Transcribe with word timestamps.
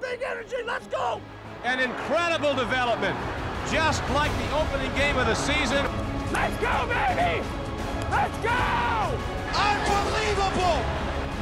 big 0.00 0.20
energy. 0.22 0.56
Let's 0.66 0.86
go. 0.86 1.20
An 1.64 1.80
incredible 1.80 2.54
development. 2.54 3.16
Just 3.70 4.02
like 4.10 4.32
the 4.38 4.56
opening 4.56 4.94
game 4.94 5.18
of 5.18 5.26
the 5.26 5.34
season. 5.34 5.84
Let's 6.32 6.56
go, 6.56 6.86
baby. 6.88 7.44
Let's 8.10 8.36
go. 8.38 8.56
Unbelievable. 9.52 10.78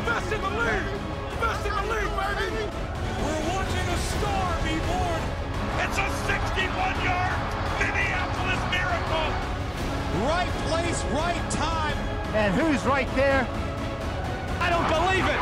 Best 0.06 0.32
in 0.32 0.40
the 0.40 0.50
league. 0.50 0.88
Best 1.40 1.66
in 1.66 1.74
the 1.74 1.82
league, 1.82 2.14
baby. 2.16 2.66
We're 3.22 3.44
watching 3.54 3.86
a 3.86 3.98
star 4.10 4.56
be 4.62 4.76
born. 4.86 5.20
It's 5.82 5.98
a 5.98 6.08
61-yard 6.26 7.36
Minneapolis 7.78 8.62
miracle. 8.72 9.28
Right 10.26 10.50
place, 10.66 11.04
right 11.12 11.50
time. 11.50 11.96
And 12.34 12.54
who's 12.54 12.84
right 12.86 13.08
there? 13.14 13.46
I 14.60 14.70
don't 14.70 14.88
believe 14.88 15.26
it. 15.26 15.40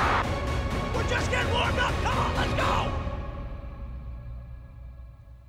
We're 0.94 1.08
just 1.08 1.30
getting 1.30 1.52
warmed 1.52 1.78
up. 1.78 1.94
Come 2.02 2.18
on, 2.18 2.34
let's 2.36 2.54
go. 2.54 3.03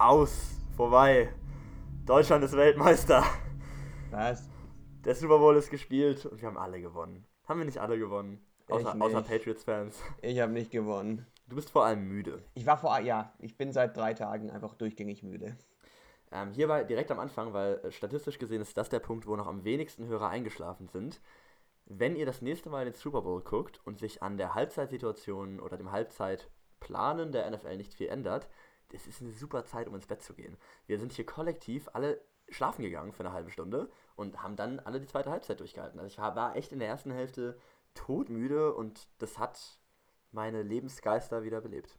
Aus, 0.06 0.62
vorbei. 0.78 1.34
Deutschland 2.06 2.44
ist 2.44 2.56
Weltmeister. 2.56 3.24
Was? 4.12 4.48
Der 5.04 5.16
Super 5.16 5.40
Bowl 5.40 5.56
ist 5.56 5.72
gespielt 5.72 6.28
und 6.28 6.40
wir 6.40 6.48
haben 6.48 6.60
alle 6.60 6.80
gewonnen. 6.80 7.26
Haben 7.48 7.62
wir 7.62 7.66
nicht 7.66 7.80
alle 7.80 7.98
gewonnen? 7.98 8.40
Außer, 8.70 9.02
außer. 9.02 9.24
Patriots-Fans. 9.24 10.00
Ich 10.22 10.40
habe 10.40 10.52
nicht 10.52 10.70
gewonnen. 10.70 11.26
Du 11.48 11.56
bist 11.56 11.72
vor 11.72 11.86
allem 11.86 12.08
müde. 12.08 12.44
Ich 12.54 12.68
war 12.68 12.78
vor, 12.78 13.00
ja, 13.00 13.34
ich 13.40 13.58
bin 13.58 13.74
seit 13.74 13.98
drei 13.98 14.14
Tagen 14.14 14.52
einfach 14.52 14.76
durchgängig 14.76 15.24
müde. 15.24 15.58
Ähm, 16.32 16.52
hierbei 16.54 16.84
direkt 16.84 17.10
am 17.10 17.20
Anfang, 17.20 17.54
weil 17.54 17.80
äh, 17.84 17.92
statistisch 17.92 18.38
gesehen 18.38 18.62
ist 18.62 18.78
das 18.78 18.90
der 18.90 19.00
Punkt, 19.00 19.26
wo 19.26 19.36
noch 19.36 19.48
am 19.48 19.64
wenigsten 19.64 20.06
Hörer 20.06 20.30
eingeschlafen 20.30 20.88
sind. 20.88 21.20
Wenn 21.88 22.16
ihr 22.16 22.28
das 22.28 22.44
nächste 22.44 22.70
Mal 22.70 22.86
den 22.86 22.94
Super 22.94 23.24
Bowl 23.24 23.42
guckt 23.42 23.82
und 23.86 23.98
sich 23.98 24.22
an 24.22 24.38
der 24.38 24.54
Halbzeitsituation 24.54 25.60
oder 25.60 25.78
dem 25.78 25.92
Halbzeitplanen 25.92 27.32
der 27.32 27.50
NFL 27.50 27.78
nicht 27.78 27.96
viel 27.96 28.10
ändert, 28.10 28.48
das 28.96 29.08
ist 29.08 29.22
eine 29.22 29.32
super 29.32 29.66
Zeit, 29.66 29.88
um 29.88 29.96
ins 29.96 30.08
Bett 30.08 30.22
zu 30.22 30.34
gehen. 30.34 30.58
Wir 30.88 30.98
sind 30.98 31.12
hier 31.12 31.26
kollektiv 31.26 31.90
alle 31.94 32.22
schlafen 32.50 32.84
gegangen 32.84 33.12
für 33.12 33.24
eine 33.24 33.34
halbe 33.34 33.52
Stunde 33.52 33.90
und 34.16 34.42
haben 34.42 34.56
dann 34.56 34.80
alle 34.80 35.00
die 35.00 35.08
zweite 35.08 35.32
Halbzeit 35.32 35.60
durchgehalten. 35.60 36.00
Also 36.00 36.08
ich 36.08 36.18
war 36.18 36.36
war 36.36 36.56
echt 36.56 36.72
in 36.72 36.80
der 36.80 36.88
ersten 36.88 37.12
Hälfte 37.12 37.58
todmüde 37.94 38.74
und 38.74 39.08
das 39.18 39.38
hat 39.38 39.80
meine 40.32 40.62
Lebensgeister 40.62 41.44
wieder 41.44 41.62
belebt. 41.62 41.98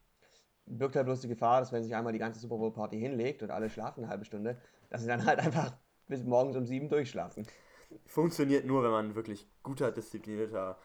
Birgt 0.66 0.96
halt 0.96 1.06
bloß 1.06 1.20
die 1.20 1.28
Gefahr, 1.28 1.60
dass 1.60 1.72
wenn 1.72 1.84
sich 1.84 1.94
einmal 1.94 2.12
die 2.12 2.18
ganze 2.18 2.40
Super 2.40 2.56
Bowl 2.56 2.72
Party 2.72 2.98
hinlegt 2.98 3.42
und 3.42 3.50
alle 3.50 3.70
schlafen 3.70 4.00
eine 4.00 4.08
halbe 4.08 4.24
Stunde, 4.24 4.60
dass 4.88 5.02
sie 5.02 5.08
dann 5.08 5.24
halt 5.24 5.38
einfach 5.38 5.76
bis 6.08 6.24
morgens 6.24 6.56
um 6.56 6.66
sieben 6.66 6.88
durchschlafen. 6.88 7.46
Funktioniert 8.04 8.64
nur, 8.64 8.82
wenn 8.82 8.90
man 8.90 9.14
wirklich 9.14 9.48
guter, 9.62 9.92
disziplinierter, 9.92 10.78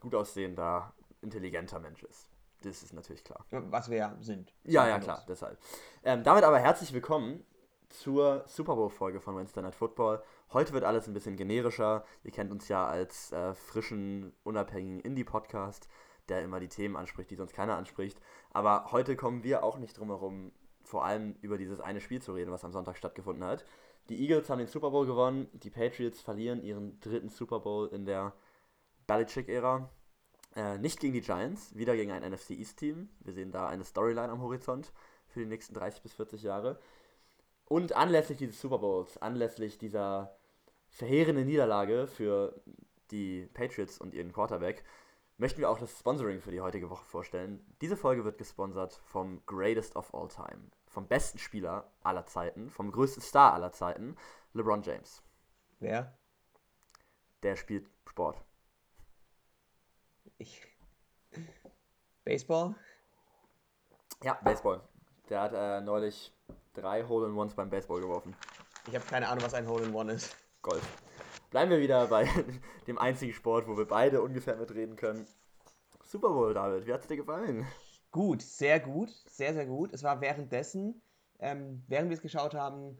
gut 0.00 0.14
aussehender, 0.14 0.94
intelligenter 1.20 1.78
Mensch 1.78 2.02
ist. 2.02 2.29
Das 2.62 2.82
ist 2.82 2.92
natürlich 2.92 3.24
klar. 3.24 3.46
Was 3.50 3.88
wir 3.88 3.96
ja 3.96 4.16
sind. 4.20 4.52
Ja, 4.64 4.86
ja, 4.86 4.98
klar, 4.98 5.24
deshalb. 5.26 5.58
Ähm, 6.04 6.22
damit 6.22 6.44
aber 6.44 6.58
herzlich 6.58 6.92
willkommen 6.92 7.42
zur 7.88 8.44
Super 8.46 8.76
Bowl-Folge 8.76 9.20
von 9.20 9.34
Wednesday 9.34 9.62
Night 9.62 9.74
Football. 9.74 10.22
Heute 10.52 10.74
wird 10.74 10.84
alles 10.84 11.08
ein 11.08 11.14
bisschen 11.14 11.36
generischer. 11.36 12.04
Ihr 12.22 12.32
kennt 12.32 12.52
uns 12.52 12.68
ja 12.68 12.86
als 12.86 13.32
äh, 13.32 13.54
frischen, 13.54 14.34
unabhängigen 14.44 15.00
Indie-Podcast, 15.00 15.88
der 16.28 16.42
immer 16.42 16.60
die 16.60 16.68
Themen 16.68 16.96
anspricht, 16.96 17.30
die 17.30 17.36
sonst 17.36 17.54
keiner 17.54 17.76
anspricht. 17.76 18.20
Aber 18.52 18.92
heute 18.92 19.16
kommen 19.16 19.42
wir 19.42 19.64
auch 19.64 19.78
nicht 19.78 19.96
drum 19.96 20.08
herum, 20.08 20.52
vor 20.84 21.04
allem 21.06 21.36
über 21.40 21.56
dieses 21.56 21.80
eine 21.80 22.02
Spiel 22.02 22.20
zu 22.20 22.34
reden, 22.34 22.52
was 22.52 22.64
am 22.64 22.72
Sonntag 22.72 22.98
stattgefunden 22.98 23.44
hat. 23.44 23.64
Die 24.10 24.20
Eagles 24.20 24.50
haben 24.50 24.58
den 24.58 24.66
Super 24.66 24.90
Bowl 24.90 25.06
gewonnen, 25.06 25.48
die 25.54 25.70
Patriots 25.70 26.20
verlieren 26.20 26.62
ihren 26.62 27.00
dritten 27.00 27.30
Super 27.30 27.60
Bowl 27.60 27.88
in 27.88 28.04
der 28.04 28.34
Belichick-Ära. 29.06 29.88
Äh, 30.56 30.78
nicht 30.78 31.00
gegen 31.00 31.12
die 31.12 31.20
Giants, 31.20 31.76
wieder 31.76 31.94
gegen 31.94 32.10
ein 32.10 32.28
NFC 32.28 32.50
East-Team. 32.50 33.08
Wir 33.20 33.32
sehen 33.32 33.52
da 33.52 33.68
eine 33.68 33.84
Storyline 33.84 34.30
am 34.30 34.42
Horizont 34.42 34.92
für 35.28 35.40
die 35.40 35.46
nächsten 35.46 35.74
30 35.74 36.02
bis 36.02 36.12
40 36.14 36.42
Jahre. 36.42 36.80
Und 37.66 37.92
anlässlich 37.94 38.38
dieses 38.38 38.60
Super 38.60 38.78
Bowls, 38.78 39.16
anlässlich 39.18 39.78
dieser 39.78 40.36
verheerenden 40.88 41.46
Niederlage 41.46 42.08
für 42.08 42.60
die 43.12 43.48
Patriots 43.54 44.00
und 44.00 44.12
ihren 44.12 44.32
Quarterback, 44.32 44.84
möchten 45.38 45.60
wir 45.60 45.70
auch 45.70 45.78
das 45.78 45.98
Sponsoring 45.98 46.40
für 46.40 46.50
die 46.50 46.60
heutige 46.60 46.90
Woche 46.90 47.04
vorstellen. 47.04 47.64
Diese 47.80 47.96
Folge 47.96 48.24
wird 48.24 48.38
gesponsert 48.38 49.00
vom 49.04 49.40
Greatest 49.46 49.96
of 49.96 50.12
All 50.12 50.28
Time, 50.28 50.70
vom 50.88 51.06
besten 51.06 51.38
Spieler 51.38 51.90
aller 52.02 52.26
Zeiten, 52.26 52.70
vom 52.70 52.90
größten 52.90 53.22
Star 53.22 53.54
aller 53.54 53.72
Zeiten, 53.72 54.16
LeBron 54.52 54.82
James. 54.82 55.22
Wer? 55.78 56.18
Der 57.42 57.56
spielt 57.56 57.88
Sport. 58.06 58.42
Ich. 60.40 60.66
Baseball? 62.24 62.74
Ja, 64.22 64.38
Baseball. 64.42 64.80
Der 65.28 65.42
hat 65.42 65.52
äh, 65.52 65.82
neulich 65.82 66.32
drei 66.72 67.04
Hole-in-Ones 67.04 67.54
beim 67.54 67.68
Baseball 67.68 68.00
geworfen. 68.00 68.34
Ich 68.88 68.94
habe 68.94 69.04
keine 69.04 69.28
Ahnung, 69.28 69.44
was 69.44 69.52
ein 69.52 69.68
Hole 69.68 69.84
in 69.84 69.94
One 69.94 70.14
ist. 70.14 70.34
Golf. 70.62 70.82
Bleiben 71.50 71.70
wir 71.70 71.80
wieder 71.80 72.06
bei 72.06 72.26
dem 72.86 72.96
einzigen 72.96 73.34
Sport, 73.34 73.68
wo 73.68 73.76
wir 73.76 73.84
beide 73.84 74.22
ungefähr 74.22 74.56
mitreden 74.56 74.96
können. 74.96 75.26
Super 76.02 76.30
Bowl, 76.30 76.54
David. 76.54 76.86
Wie 76.86 76.94
hat's 76.94 77.06
dir 77.06 77.18
gefallen? 77.18 77.66
Gut, 78.10 78.40
sehr 78.40 78.80
gut, 78.80 79.10
sehr, 79.26 79.52
sehr 79.52 79.66
gut. 79.66 79.92
Es 79.92 80.02
war 80.02 80.22
währenddessen, 80.22 81.02
ähm, 81.38 81.84
während 81.86 82.08
wir 82.08 82.16
es 82.16 82.22
geschaut 82.22 82.54
haben, 82.54 82.96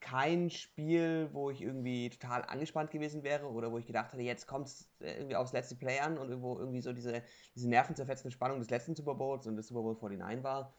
kein 0.00 0.50
Spiel, 0.50 1.28
wo 1.32 1.50
ich 1.50 1.62
irgendwie 1.62 2.10
total 2.10 2.42
angespannt 2.42 2.90
gewesen 2.90 3.22
wäre 3.22 3.46
oder 3.46 3.72
wo 3.72 3.78
ich 3.78 3.86
gedacht 3.86 4.12
hatte, 4.12 4.22
jetzt 4.22 4.46
kommt 4.46 4.68
es 4.68 4.90
irgendwie 5.00 5.36
aufs 5.36 5.52
letzte 5.52 5.76
Play 5.76 5.98
an 5.98 6.18
und 6.18 6.28
irgendwo 6.28 6.58
irgendwie 6.58 6.80
so 6.80 6.92
diese, 6.92 7.22
diese 7.54 7.68
nervenzerfetzende 7.68 8.32
Spannung 8.32 8.58
des 8.60 8.70
letzten 8.70 8.94
Super 8.94 9.14
Bowls 9.14 9.46
und 9.46 9.56
des 9.56 9.68
Super 9.68 9.82
Bowl 9.82 9.94
49 9.94 10.44
war. 10.44 10.72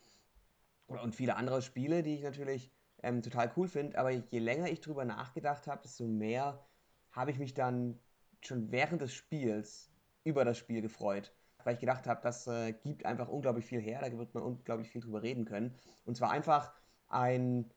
Und 0.88 1.16
viele 1.16 1.36
andere 1.36 1.62
Spiele, 1.62 2.02
die 2.02 2.16
ich 2.16 2.24
natürlich 2.24 2.72
ähm, 3.04 3.22
total 3.22 3.52
cool 3.56 3.68
finde. 3.68 3.98
Aber 3.98 4.10
je 4.10 4.40
länger 4.40 4.70
ich 4.70 4.82
drüber 4.82 5.06
nachgedacht 5.06 5.68
habe, 5.68 5.82
desto 5.84 6.06
mehr 6.08 6.66
habe 7.12 7.32
ich 7.32 7.40
mich 7.40 7.54
dann 7.54 8.00
schon 8.42 8.72
während 8.72 9.02
des 9.02 9.14
Spiels 9.14 9.92
über 10.24 10.46
das 10.46 10.58
Spiel 10.58 10.82
gefreut. 10.82 11.34
Weil 11.64 11.76
ich 11.76 11.80
gedacht 11.80 12.08
habe, 12.08 12.22
das 12.24 12.48
äh, 12.48 12.72
gibt 12.72 13.06
einfach 13.06 13.28
unglaublich 13.28 13.66
viel 13.66 13.82
her, 13.82 14.00
da 14.02 14.18
wird 14.18 14.34
man 14.34 14.44
unglaublich 14.44 14.90
viel 14.90 15.02
drüber 15.02 15.22
reden 15.22 15.46
können. 15.46 15.76
Und 16.06 16.16
zwar 16.16 16.32
einfach 16.32 16.74
ein 17.08 17.70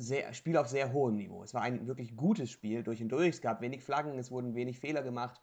sehr, 0.00 0.32
Spiel 0.32 0.56
auf 0.56 0.68
sehr 0.68 0.92
hohem 0.92 1.16
Niveau. 1.16 1.42
Es 1.42 1.54
war 1.54 1.62
ein 1.62 1.86
wirklich 1.86 2.16
gutes 2.16 2.50
Spiel 2.50 2.82
durch 2.82 3.02
und 3.02 3.10
durch. 3.10 3.28
Es 3.28 3.40
gab 3.40 3.60
wenig 3.60 3.82
Flaggen, 3.82 4.18
es 4.18 4.30
wurden 4.30 4.54
wenig 4.54 4.78
Fehler 4.78 5.02
gemacht. 5.02 5.40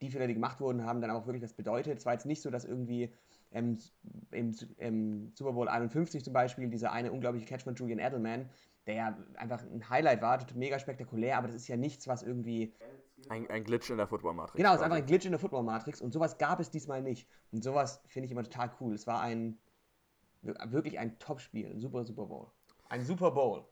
Die 0.00 0.10
Fehler, 0.10 0.26
die 0.26 0.34
gemacht 0.34 0.60
wurden, 0.60 0.84
haben 0.84 1.00
dann 1.00 1.10
auch 1.10 1.26
wirklich 1.26 1.42
was 1.42 1.52
bedeutet. 1.52 1.98
Es 1.98 2.06
war 2.06 2.12
jetzt 2.12 2.26
nicht 2.26 2.40
so, 2.40 2.50
dass 2.50 2.64
irgendwie 2.64 3.12
ähm, 3.52 3.78
im, 4.30 4.54
im 4.78 5.32
Super 5.34 5.52
Bowl 5.52 5.68
51 5.68 6.24
zum 6.24 6.32
Beispiel 6.32 6.68
dieser 6.68 6.92
eine 6.92 7.12
unglaubliche 7.12 7.46
Catch 7.46 7.64
von 7.64 7.74
Julian 7.74 7.98
Edelman, 7.98 8.48
der 8.86 8.94
ja 8.94 9.18
einfach 9.36 9.62
ein 9.62 9.88
Highlight 9.88 10.22
war, 10.22 10.44
mega 10.54 10.78
spektakulär, 10.78 11.36
aber 11.36 11.48
das 11.48 11.56
ist 11.56 11.68
ja 11.68 11.76
nichts, 11.76 12.08
was 12.08 12.22
irgendwie 12.22 12.72
Ein, 13.28 13.48
ein 13.50 13.64
Glitch 13.64 13.90
in 13.90 13.96
der 13.96 14.06
Football-Matrix. 14.06 14.56
Genau, 14.56 14.70
es 14.70 14.76
ist 14.76 14.82
einfach 14.82 14.96
ein 14.96 15.06
Glitch 15.06 15.26
in 15.26 15.32
der 15.32 15.40
Football-Matrix 15.40 16.00
und 16.00 16.12
sowas 16.12 16.38
gab 16.38 16.60
es 16.60 16.70
diesmal 16.70 17.02
nicht. 17.02 17.28
Und 17.50 17.64
sowas 17.64 18.00
finde 18.06 18.26
ich 18.26 18.32
immer 18.32 18.44
total 18.44 18.70
cool. 18.80 18.94
Es 18.94 19.06
war 19.06 19.20
ein 19.20 19.58
wirklich 20.42 20.98
ein 20.98 21.18
Top-Spiel, 21.18 21.70
ein 21.70 21.80
super 21.80 22.04
Super 22.04 22.26
Bowl. 22.26 22.46
Ein 22.88 23.04
Super 23.04 23.32
Bowl. 23.32 23.64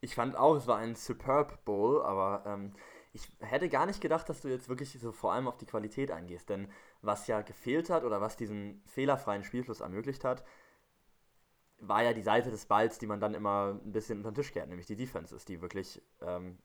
Ich 0.00 0.14
fand 0.14 0.36
auch, 0.36 0.56
es 0.56 0.66
war 0.66 0.78
ein 0.78 0.94
Superb 0.94 1.64
Bowl, 1.64 2.02
aber 2.02 2.44
ähm, 2.46 2.72
ich 3.12 3.28
hätte 3.40 3.68
gar 3.68 3.86
nicht 3.86 4.00
gedacht, 4.00 4.28
dass 4.28 4.40
du 4.40 4.48
jetzt 4.48 4.68
wirklich 4.68 4.98
so 4.98 5.12
vor 5.12 5.32
allem 5.32 5.48
auf 5.48 5.56
die 5.56 5.66
Qualität 5.66 6.10
eingehst. 6.10 6.48
Denn 6.48 6.68
was 7.02 7.26
ja 7.26 7.42
gefehlt 7.42 7.90
hat 7.90 8.04
oder 8.04 8.20
was 8.20 8.36
diesen 8.36 8.82
fehlerfreien 8.86 9.44
Spielfluss 9.44 9.80
ermöglicht 9.80 10.24
hat, 10.24 10.44
war 11.80 12.02
ja 12.02 12.12
die 12.12 12.22
Seite 12.22 12.50
des 12.50 12.66
Balls, 12.66 12.98
die 12.98 13.06
man 13.06 13.20
dann 13.20 13.34
immer 13.34 13.78
ein 13.82 13.92
bisschen 13.92 14.18
unter 14.18 14.30
den 14.30 14.36
Tisch 14.36 14.52
kehrt, 14.52 14.68
nämlich 14.68 14.86
die 14.86 14.96
Defenses, 14.96 15.44
die 15.44 15.62
wirklich 15.62 16.02
ähm, 16.20 16.58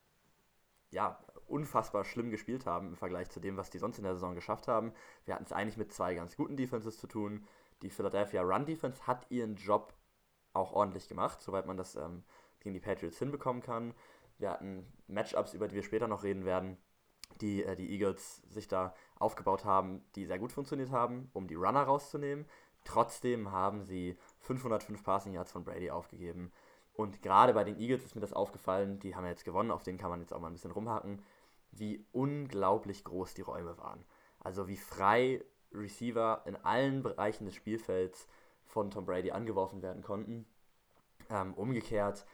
ja, 0.91 1.19
unfassbar 1.47 2.03
schlimm 2.03 2.29
gespielt 2.31 2.65
haben 2.65 2.89
im 2.89 2.95
Vergleich 2.95 3.29
zu 3.29 3.39
dem, 3.39 3.57
was 3.57 3.69
die 3.69 3.79
sonst 3.79 3.97
in 3.97 4.03
der 4.03 4.13
Saison 4.13 4.35
geschafft 4.35 4.67
haben. 4.67 4.93
Wir 5.25 5.35
hatten 5.35 5.45
es 5.45 5.53
eigentlich 5.53 5.77
mit 5.77 5.93
zwei 5.93 6.15
ganz 6.15 6.35
guten 6.35 6.57
Defenses 6.57 6.97
zu 6.99 7.07
tun. 7.07 7.45
Die 7.81 7.89
Philadelphia 7.89 8.41
Run 8.41 8.65
Defense 8.65 9.05
hat 9.07 9.29
ihren 9.29 9.55
Job 9.55 9.93
auch 10.53 10.73
ordentlich 10.73 11.07
gemacht, 11.07 11.41
soweit 11.41 11.65
man 11.65 11.77
das 11.77 11.95
ähm, 11.95 12.23
gegen 12.65 12.73
die 12.73 12.81
Patriots 12.81 13.19
hinbekommen 13.19 13.61
kann. 13.61 13.93
Wir 14.37 14.49
hatten 14.49 14.85
Matchups, 15.07 15.53
über 15.53 15.67
die 15.67 15.75
wir 15.75 15.83
später 15.83 16.07
noch 16.07 16.23
reden 16.23 16.43
werden, 16.43 16.77
die 17.39 17.63
äh, 17.63 17.75
die 17.75 17.89
Eagles 17.91 18.41
sich 18.49 18.67
da 18.67 18.93
aufgebaut 19.17 19.63
haben, 19.63 20.03
die 20.15 20.25
sehr 20.25 20.39
gut 20.39 20.51
funktioniert 20.51 20.91
haben, 20.91 21.29
um 21.33 21.47
die 21.47 21.55
Runner 21.55 21.83
rauszunehmen. 21.83 22.45
Trotzdem 22.83 23.51
haben 23.51 23.83
sie 23.83 24.17
505 24.41 25.03
Passing 25.03 25.33
Yards 25.33 25.51
von 25.51 25.63
Brady 25.63 25.89
aufgegeben. 25.89 26.51
Und 26.93 27.21
gerade 27.21 27.53
bei 27.53 27.63
den 27.63 27.79
Eagles 27.79 28.03
ist 28.03 28.15
mir 28.15 28.21
das 28.21 28.33
aufgefallen, 28.33 28.99
die 28.99 29.15
haben 29.15 29.25
ja 29.25 29.31
jetzt 29.31 29.45
gewonnen, 29.45 29.71
auf 29.71 29.83
denen 29.83 29.97
kann 29.97 30.09
man 30.09 30.21
jetzt 30.21 30.33
auch 30.33 30.39
mal 30.39 30.47
ein 30.47 30.53
bisschen 30.53 30.71
rumhacken, 30.71 31.21
wie 31.71 32.05
unglaublich 32.11 33.03
groß 33.03 33.33
die 33.33 33.41
Räume 33.41 33.77
waren. 33.77 34.05
Also 34.39 34.67
wie 34.67 34.77
frei 34.77 35.43
Receiver 35.73 36.43
in 36.45 36.55
allen 36.55 37.03
Bereichen 37.03 37.45
des 37.45 37.55
Spielfelds 37.55 38.27
von 38.63 38.91
Tom 38.91 39.05
Brady 39.05 39.31
angeworfen 39.31 39.81
werden 39.81 40.03
konnten. 40.03 40.45
Ähm, 41.29 41.53
umgekehrt 41.53 42.25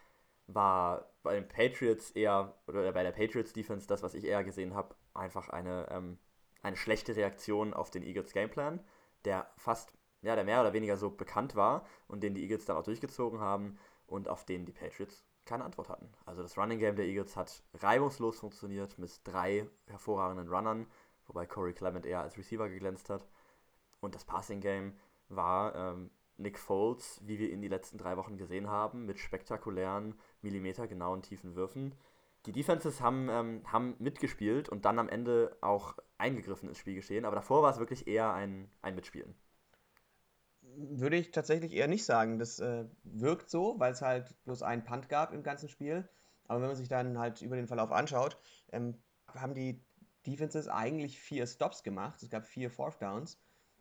war 0.54 1.12
bei 1.24 1.36
den 1.36 1.48
Patriots 1.48 2.12
eher, 2.12 2.56
oder 2.68 2.92
bei 2.92 3.04
der 3.04 3.12
Patriots 3.12 3.54
Defense, 3.54 3.88
das, 3.88 4.04
was 4.04 4.14
ich 4.14 4.26
eher 4.26 4.44
gesehen 4.44 4.74
habe, 4.74 4.96
einfach 5.14 5.50
eine, 5.50 5.88
ähm, 5.92 6.18
eine 6.62 6.78
schlechte 6.78 7.16
Reaktion 7.16 7.74
auf 7.74 7.92
den 7.92 8.04
Eagles 8.04 8.34
Gameplan, 8.34 8.80
der 9.26 9.52
fast 9.58 9.94
ja, 10.22 10.36
der 10.36 10.44
mehr 10.44 10.62
oder 10.62 10.74
weniger 10.74 10.98
so 10.98 11.10
bekannt 11.10 11.56
war 11.56 11.86
und 12.08 12.22
den 12.22 12.34
die 12.34 12.44
Eagles 12.44 12.66
dann 12.66 12.78
auch 12.78 12.84
durchgezogen 12.84 13.40
haben 13.40 13.78
und 14.06 14.30
auf 14.30 14.46
den 14.46 14.66
die 14.66 14.72
Patriots 14.72 15.26
keine 15.46 15.64
Antwort 15.64 15.90
hatten. 15.90 16.12
Also 16.26 16.44
das 16.44 16.58
Running 16.58 16.80
Game 16.80 16.96
der 16.96 17.06
Eagles 17.06 17.36
hat 17.36 17.64
reibungslos 17.74 18.40
funktioniert 18.40 18.98
mit 19.00 19.20
drei 19.24 19.68
hervorragenden 19.88 20.48
Runnern, 20.48 20.86
wobei 21.26 21.46
Corey 21.48 21.74
Clement 21.74 22.06
eher 22.06 22.22
als 22.22 22.38
Receiver 22.38 22.70
geglänzt 22.70 23.10
hat. 23.10 23.28
Und 24.00 24.14
das 24.14 24.26
Passing 24.26 24.62
Game 24.62 24.98
war 25.30 25.76
ähm, 25.76 26.12
Nick 26.42 26.58
Foles, 26.58 27.22
wie 27.26 27.40
wir 27.40 27.50
ihn 27.50 27.62
die 27.62 27.68
letzten 27.68 27.98
drei 27.98 28.18
Wochen 28.18 28.38
gesehen 28.38 28.70
haben, 28.70 29.06
mit 29.06 29.20
spektakulären, 29.20 30.16
millimetergenauen 30.42 31.22
tiefen 31.22 31.56
Würfen. 31.56 31.96
Die 32.46 32.52
Defenses 32.52 33.02
haben, 33.02 33.30
ähm, 33.30 33.62
haben 33.66 33.96
mitgespielt 34.00 34.70
und 34.70 34.86
dann 34.86 35.00
am 35.00 35.10
Ende 35.10 35.56
auch 35.62 35.96
eingegriffen 36.18 36.70
ins 36.70 36.80
Spielgeschehen, 36.80 37.26
aber 37.26 37.36
davor 37.36 37.62
war 37.62 37.72
es 37.72 37.80
wirklich 37.80 38.08
eher 38.08 38.34
ein, 38.34 38.70
ein 38.82 38.96
Mitspielen. 38.96 39.36
Würde 40.62 41.18
ich 41.18 41.32
tatsächlich 41.32 41.74
eher 41.74 41.88
nicht 41.88 42.06
sagen. 42.06 42.40
Das 42.40 42.60
äh, 42.60 42.86
wirkt 43.04 43.50
so, 43.50 43.76
weil 43.78 43.92
es 43.92 44.02
halt 44.02 44.34
bloß 44.46 44.64
einen 44.64 44.84
Punt 44.84 45.10
gab 45.10 45.34
im 45.34 45.44
ganzen 45.44 45.70
Spiel. 45.70 46.08
Aber 46.48 46.62
wenn 46.62 46.68
man 46.68 46.76
sich 46.78 46.88
dann 46.88 47.18
halt 47.18 47.42
über 47.42 47.56
den 47.56 47.68
Verlauf 47.68 47.92
anschaut, 47.92 48.38
ähm, 48.72 48.98
haben 49.28 49.54
die 49.54 49.84
Defenses 50.26 50.68
eigentlich 50.68 51.20
vier 51.20 51.48
Stops 51.48 51.84
gemacht. 51.84 52.22
Es 52.22 52.30
gab 52.30 52.46
vier 52.46 52.70
Fourth 52.70 53.02
Downs, 53.02 53.40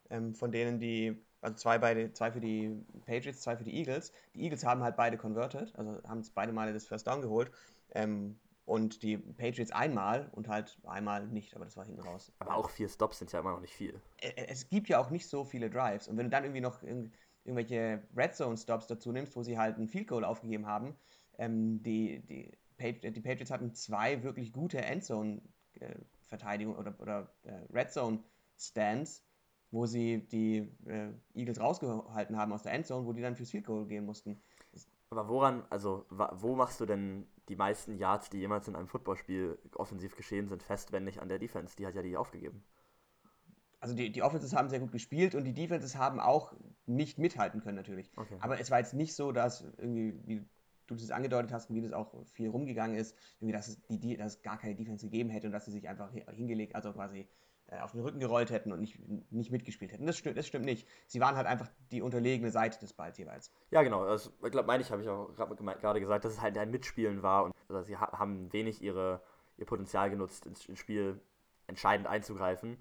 ähm, 0.08 0.34
von 0.34 0.52
denen 0.52 0.80
die, 0.80 1.24
also 1.40 1.56
zwei, 1.56 1.78
beide, 1.78 2.12
zwei 2.12 2.30
für 2.30 2.40
die 2.40 2.84
Patriots, 3.06 3.40
zwei 3.40 3.56
für 3.56 3.64
die 3.64 3.74
Eagles. 3.76 4.12
Die 4.34 4.42
Eagles 4.42 4.64
haben 4.64 4.82
halt 4.82 4.96
beide 4.96 5.16
converted, 5.16 5.74
also 5.76 6.02
haben 6.06 6.22
beide 6.34 6.52
Male 6.52 6.72
das 6.72 6.86
First 6.86 7.06
Down 7.06 7.22
geholt. 7.22 7.50
Ähm, 7.92 8.38
und 8.66 9.02
die 9.02 9.16
Patriots 9.16 9.72
einmal 9.72 10.28
und 10.32 10.46
halt 10.46 10.78
einmal 10.84 11.26
nicht, 11.26 11.56
aber 11.56 11.64
das 11.64 11.76
war 11.76 11.84
hinten 11.84 12.02
raus. 12.02 12.30
Aber 12.38 12.54
auch 12.54 12.70
vier 12.70 12.88
Stops 12.88 13.18
sind 13.18 13.32
ja 13.32 13.40
immer 13.40 13.50
noch 13.50 13.60
nicht 13.60 13.74
viel. 13.74 14.00
Es 14.20 14.68
gibt 14.68 14.88
ja 14.88 15.00
auch 15.00 15.10
nicht 15.10 15.28
so 15.28 15.44
viele 15.44 15.70
Drives. 15.70 16.06
Und 16.06 16.16
wenn 16.16 16.26
du 16.26 16.30
dann 16.30 16.44
irgendwie 16.44 16.60
noch 16.60 16.80
irgendwelche 17.44 18.02
Red 18.16 18.36
Zone 18.36 18.56
Stops 18.56 18.86
dazu 18.86 19.10
nimmst, 19.10 19.34
wo 19.34 19.42
sie 19.42 19.58
halt 19.58 19.76
ein 19.76 19.88
Field 19.88 20.06
Goal 20.06 20.24
aufgegeben 20.24 20.66
haben, 20.66 20.94
ähm, 21.38 21.82
die, 21.82 22.20
die, 22.20 22.52
die, 22.78 23.20
Patriots 23.20 23.50
hatten 23.50 23.74
zwei 23.74 24.22
wirklich 24.22 24.52
gute 24.52 24.80
Endzone 24.80 25.42
äh, 25.80 25.96
Verteidigung 26.28 26.76
oder, 26.76 26.94
oder 27.00 27.32
äh, 27.42 27.52
Red 27.72 27.90
Zone 27.90 28.22
Stands, 28.56 29.24
wo 29.70 29.86
sie 29.86 30.26
die 30.28 30.68
äh, 30.86 31.12
Eagles 31.34 31.60
rausgehalten 31.60 32.36
haben 32.36 32.52
aus 32.52 32.62
der 32.62 32.72
Endzone, 32.72 33.06
wo 33.06 33.12
die 33.12 33.22
dann 33.22 33.36
fürs 33.36 33.50
Field 33.50 33.66
Goal 33.66 33.86
gehen 33.86 34.04
mussten. 34.04 34.40
Aber 35.10 35.28
woran, 35.28 35.64
also 35.70 36.06
wo 36.08 36.54
machst 36.54 36.80
du 36.80 36.86
denn 36.86 37.26
die 37.48 37.56
meisten 37.56 37.96
Yards, 37.96 38.30
die 38.30 38.38
jemals 38.38 38.68
in 38.68 38.76
einem 38.76 38.86
Footballspiel 38.86 39.58
offensiv 39.74 40.16
geschehen 40.16 40.46
sind, 40.46 40.62
fest, 40.62 40.92
wenn 40.92 41.04
nicht 41.04 41.20
an 41.20 41.28
der 41.28 41.40
Defense? 41.40 41.74
Die 41.76 41.86
hat 41.86 41.94
ja 41.94 42.02
die 42.02 42.16
aufgegeben. 42.16 42.62
Also 43.80 43.94
die, 43.94 44.12
die 44.12 44.22
Offenses 44.22 44.54
haben 44.54 44.68
sehr 44.68 44.78
gut 44.78 44.92
gespielt 44.92 45.34
und 45.34 45.44
die 45.44 45.54
Defenses 45.54 45.96
haben 45.96 46.20
auch 46.20 46.54
nicht 46.86 47.18
mithalten 47.18 47.60
können 47.60 47.76
natürlich. 47.76 48.12
Okay. 48.16 48.36
Aber 48.40 48.60
es 48.60 48.70
war 48.70 48.78
jetzt 48.78 48.94
nicht 48.94 49.14
so, 49.14 49.32
dass 49.32 49.62
irgendwie, 49.78 50.20
wie 50.26 50.48
du 50.86 50.94
das 50.94 51.10
angedeutet 51.10 51.50
hast 51.52 51.70
und 51.70 51.76
wie 51.76 51.80
das 51.80 51.92
auch 51.92 52.14
viel 52.32 52.50
rumgegangen 52.50 52.96
ist, 52.96 53.16
irgendwie, 53.40 53.52
dass 53.52 53.68
es, 53.68 53.80
die, 53.88 54.16
dass 54.16 54.36
es 54.36 54.42
gar 54.42 54.58
keine 54.58 54.74
Defense 54.74 55.06
gegeben 55.06 55.30
hätte 55.30 55.46
und 55.46 55.52
dass 55.52 55.64
sie 55.64 55.72
sich 55.72 55.88
einfach 55.88 56.12
hingelegt, 56.12 56.74
also 56.74 56.92
quasi 56.92 57.26
auf 57.78 57.92
den 57.92 58.00
Rücken 58.00 58.18
gerollt 58.18 58.50
hätten 58.50 58.72
und 58.72 58.80
nicht, 58.80 58.98
nicht 59.30 59.50
mitgespielt 59.50 59.92
hätten. 59.92 60.06
Das 60.06 60.16
stimmt, 60.16 60.36
das 60.36 60.46
stimmt 60.46 60.64
nicht. 60.64 60.88
Sie 61.06 61.20
waren 61.20 61.36
halt 61.36 61.46
einfach 61.46 61.68
die 61.92 62.02
unterlegene 62.02 62.50
Seite 62.50 62.78
des 62.80 62.92
Balls 62.92 63.18
jeweils. 63.18 63.52
Ja, 63.70 63.82
genau. 63.82 64.04
Das, 64.04 64.32
ich 64.44 64.50
glaube, 64.50 64.66
meine 64.66 64.82
ich, 64.82 64.90
habe 64.90 65.02
ich 65.02 65.08
auch 65.08 65.34
gerade 65.34 66.00
gesagt, 66.00 66.24
dass 66.24 66.32
es 66.32 66.40
halt 66.40 66.58
ein 66.58 66.70
Mitspielen 66.70 67.22
war 67.22 67.44
und 67.44 67.54
also 67.68 67.82
sie 67.82 67.96
haben 67.96 68.52
wenig 68.52 68.82
ihre, 68.82 69.22
ihr 69.56 69.66
Potenzial 69.66 70.10
genutzt, 70.10 70.46
ins, 70.46 70.66
ins 70.66 70.78
Spiel 70.78 71.20
entscheidend 71.68 72.08
einzugreifen, 72.08 72.76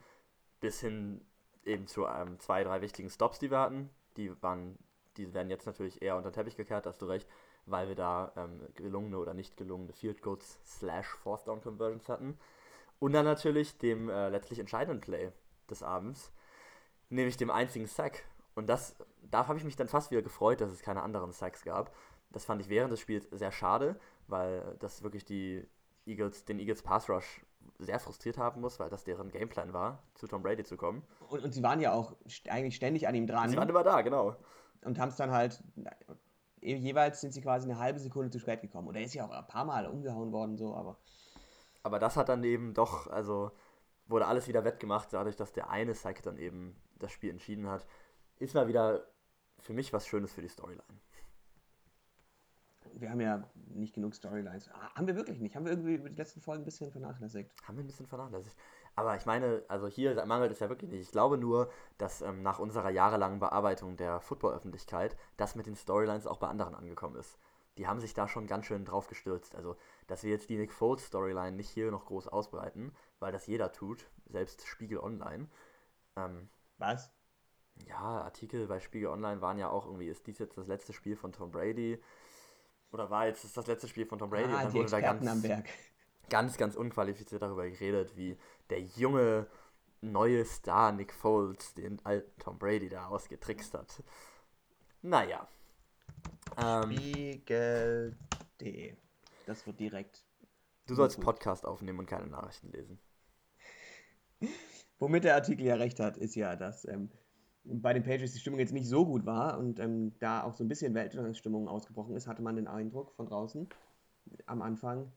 bis 0.59 0.79
hin 0.79 1.21
eben 1.65 1.87
zu 1.87 2.05
ähm, 2.05 2.39
zwei, 2.39 2.63
drei 2.63 2.81
wichtigen 2.81 3.09
Stops, 3.09 3.39
die 3.39 3.51
wir 3.51 3.59
hatten. 3.59 3.89
Die 4.17 4.41
waren, 4.41 4.77
die 5.17 5.33
werden 5.33 5.49
jetzt 5.49 5.67
natürlich 5.67 6.01
eher 6.01 6.17
unter 6.17 6.31
den 6.31 6.33
Teppich 6.33 6.57
gekehrt, 6.57 6.85
hast 6.85 7.01
du 7.01 7.05
recht, 7.05 7.29
weil 7.65 7.87
wir 7.87 7.95
da 7.95 8.31
ähm, 8.35 8.61
gelungene 8.73 9.19
oder 9.19 9.33
nicht 9.33 9.55
gelungene 9.57 9.93
Field 9.93 10.21
Goals 10.21 10.59
slash 10.65 11.07
Fourth 11.07 11.47
Down 11.47 11.61
Conversions 11.61 12.09
hatten. 12.09 12.37
Und 12.99 13.13
dann 13.13 13.25
natürlich 13.25 13.77
dem 13.77 14.09
äh, 14.09 14.29
letztlich 14.29 14.59
entscheidenden 14.59 15.01
Play 15.01 15.31
des 15.69 15.83
Abends, 15.83 16.31
nämlich 17.09 17.37
dem 17.37 17.49
einzigen 17.49 17.87
Sack. 17.87 18.23
Und 18.55 18.67
das, 18.67 18.95
da 19.21 19.47
habe 19.47 19.57
ich 19.57 19.63
mich 19.63 19.75
dann 19.75 19.87
fast 19.87 20.11
wieder 20.11 20.21
gefreut, 20.21 20.61
dass 20.61 20.71
es 20.71 20.81
keine 20.81 21.01
anderen 21.01 21.31
Sacks 21.31 21.63
gab. 21.63 21.95
Das 22.31 22.45
fand 22.45 22.61
ich 22.61 22.69
während 22.69 22.91
des 22.91 22.99
Spiels 22.99 23.27
sehr 23.31 23.51
schade, 23.51 23.99
weil 24.27 24.75
das 24.79 25.01
wirklich 25.01 25.25
die 25.25 25.65
Eagles, 26.05 26.45
den 26.45 26.59
Eagles 26.59 26.81
Pass 26.81 27.09
Rush 27.09 27.41
sehr 27.77 27.99
frustriert 27.99 28.37
haben 28.37 28.61
muss, 28.61 28.79
weil 28.79 28.89
das 28.89 29.03
deren 29.03 29.31
Gameplan 29.31 29.73
war, 29.73 30.03
zu 30.15 30.27
Tom 30.27 30.43
Brady 30.43 30.63
zu 30.63 30.75
kommen. 30.75 31.03
Und, 31.29 31.43
und 31.43 31.53
sie 31.53 31.63
waren 31.63 31.79
ja 31.79 31.93
auch 31.93 32.13
eigentlich 32.49 32.75
ständig 32.75 33.07
an 33.07 33.15
ihm 33.15 33.27
dran. 33.27 33.49
Sie 33.49 33.57
waren 33.57 33.69
immer 33.69 33.83
da, 33.83 34.01
genau. 34.01 34.35
Und 34.83 34.99
haben 34.99 35.09
es 35.09 35.15
dann 35.15 35.31
halt, 35.31 35.63
jeweils 36.61 37.21
sind 37.21 37.33
sie 37.33 37.41
quasi 37.41 37.69
eine 37.69 37.79
halbe 37.79 37.99
Sekunde 37.99 38.29
zu 38.29 38.39
spät 38.39 38.61
gekommen. 38.61 38.87
Und 38.87 38.95
er 38.95 39.03
ist 39.03 39.13
ja 39.13 39.25
auch 39.25 39.31
ein 39.31 39.47
paar 39.47 39.65
Mal 39.65 39.87
umgehauen 39.87 40.31
worden, 40.31 40.57
so, 40.57 40.75
aber 40.75 40.97
aber 41.83 41.99
das 41.99 42.17
hat 42.17 42.29
dann 42.29 42.43
eben 42.43 42.73
doch, 42.73 43.07
also 43.07 43.51
wurde 44.07 44.27
alles 44.27 44.47
wieder 44.47 44.63
wettgemacht, 44.63 45.13
dadurch, 45.13 45.35
dass 45.35 45.53
der 45.53 45.69
eine 45.69 45.93
Sack 45.93 46.23
dann 46.23 46.37
eben 46.37 46.75
das 46.97 47.11
Spiel 47.11 47.29
entschieden 47.29 47.69
hat. 47.69 47.85
Ist 48.37 48.55
mal 48.55 48.67
wieder 48.67 49.05
für 49.59 49.73
mich 49.73 49.93
was 49.93 50.07
Schönes 50.07 50.33
für 50.33 50.41
die 50.41 50.47
Storyline. 50.49 50.83
Wir 52.93 53.11
haben 53.11 53.21
ja 53.21 53.43
nicht 53.67 53.93
genug 53.93 54.15
Storylines. 54.15 54.69
Ah, 54.71 54.93
haben 54.95 55.07
wir 55.07 55.15
wirklich 55.15 55.39
nicht. 55.39 55.55
Haben 55.55 55.65
wir 55.65 55.73
irgendwie 55.73 55.95
über 55.95 56.09
die 56.09 56.15
letzten 56.15 56.41
Folgen 56.41 56.63
ein 56.63 56.65
bisschen 56.65 56.91
vernachlässigt. 56.91 57.51
Haben 57.63 57.77
wir 57.77 57.83
ein 57.83 57.87
bisschen 57.87 58.07
vernachlässigt. 58.07 58.55
Aber 58.95 59.15
ich 59.15 59.25
meine, 59.25 59.63
also 59.67 59.87
hier 59.87 60.25
mangelt 60.25 60.51
es 60.51 60.59
ja 60.59 60.69
wirklich 60.69 60.89
nicht. 60.89 61.01
Ich 61.01 61.11
glaube 61.11 61.37
nur, 61.37 61.69
dass 61.97 62.21
ähm, 62.21 62.41
nach 62.41 62.59
unserer 62.59 62.89
jahrelangen 62.89 63.39
Bearbeitung 63.39 63.95
der 63.95 64.19
Football-Öffentlichkeit 64.19 65.15
das 65.37 65.55
mit 65.55 65.67
den 65.67 65.75
Storylines 65.75 66.25
auch 66.25 66.37
bei 66.37 66.47
anderen 66.47 66.73
angekommen 66.73 67.15
ist 67.15 67.37
die 67.79 67.87
haben 67.87 68.01
sich 68.01 68.13
da 68.13 68.27
schon 68.27 68.45
ganz 68.45 68.65
schön 68.65 68.83
drauf 68.83 69.07
gestürzt. 69.07 69.55
Also, 69.55 69.77
dass 70.07 70.23
wir 70.23 70.31
jetzt 70.31 70.49
die 70.49 70.57
Nick 70.57 70.73
Foles 70.73 71.05
Storyline 71.05 71.55
nicht 71.55 71.69
hier 71.69 71.89
noch 71.91 72.05
groß 72.05 72.27
ausbreiten, 72.27 72.93
weil 73.19 73.31
das 73.31 73.47
jeder 73.47 73.71
tut, 73.71 74.05
selbst 74.25 74.67
Spiegel 74.67 74.99
Online. 74.99 75.47
Ähm, 76.17 76.49
Was? 76.77 77.09
Ja, 77.87 77.95
Artikel 77.95 78.67
bei 78.67 78.81
Spiegel 78.81 79.07
Online 79.07 79.39
waren 79.39 79.57
ja 79.57 79.69
auch 79.69 79.85
irgendwie, 79.85 80.09
ist 80.09 80.27
dies 80.27 80.39
jetzt 80.39 80.57
das 80.57 80.67
letzte 80.67 80.91
Spiel 80.91 81.15
von 81.15 81.31
Tom 81.31 81.51
Brady? 81.51 82.03
Oder 82.91 83.09
war 83.09 83.27
jetzt 83.27 83.55
das 83.55 83.67
letzte 83.67 83.87
Spiel 83.87 84.05
von 84.05 84.19
Tom 84.19 84.29
Brady? 84.29 84.51
Ah, 84.51 84.57
und 84.57 84.65
dann 84.65 84.73
wurde 84.73 84.89
da 84.89 84.99
ganz, 84.99 85.47
ganz, 86.27 86.57
ganz 86.57 86.75
unqualifiziert 86.75 87.41
darüber 87.41 87.69
geredet, 87.69 88.17
wie 88.17 88.37
der 88.69 88.81
junge 88.81 89.47
neue 90.01 90.43
Star 90.43 90.91
Nick 90.91 91.13
Foles 91.13 91.75
den 91.75 92.05
alten 92.05 92.37
Tom 92.41 92.59
Brady 92.59 92.89
da 92.89 93.07
ausgetrickst 93.07 93.73
hat. 93.73 94.03
Naja, 95.01 95.47
ähm, 96.57 96.91
Spiegel.de. 96.91 98.95
Das 99.45 99.65
wird 99.65 99.79
direkt. 99.79 100.23
Du 100.87 100.95
sollst 100.95 101.17
gut. 101.17 101.25
Podcast 101.25 101.65
aufnehmen 101.65 101.99
und 101.99 102.05
keine 102.05 102.27
Nachrichten 102.27 102.71
lesen. 102.71 102.99
Womit 104.99 105.23
der 105.23 105.35
Artikel 105.35 105.65
ja 105.65 105.75
recht 105.75 105.99
hat, 105.99 106.17
ist 106.17 106.35
ja, 106.35 106.55
dass 106.55 106.85
ähm, 106.85 107.09
bei 107.63 107.93
den 107.93 108.03
Pages 108.03 108.33
die 108.33 108.39
Stimmung 108.39 108.59
jetzt 108.59 108.73
nicht 108.73 108.87
so 108.87 109.05
gut 109.05 109.25
war 109.25 109.57
und 109.57 109.79
ähm, 109.79 110.17
da 110.19 110.43
auch 110.43 110.53
so 110.53 110.63
ein 110.63 110.67
bisschen 110.67 110.93
Weltuntergangsstimmung 110.93 111.67
ausgebrochen 111.67 112.15
ist, 112.15 112.27
hatte 112.27 112.41
man 112.41 112.55
den 112.55 112.67
Eindruck 112.67 113.13
von 113.13 113.27
draußen 113.27 113.69
am 114.45 114.61
Anfang, 114.61 115.11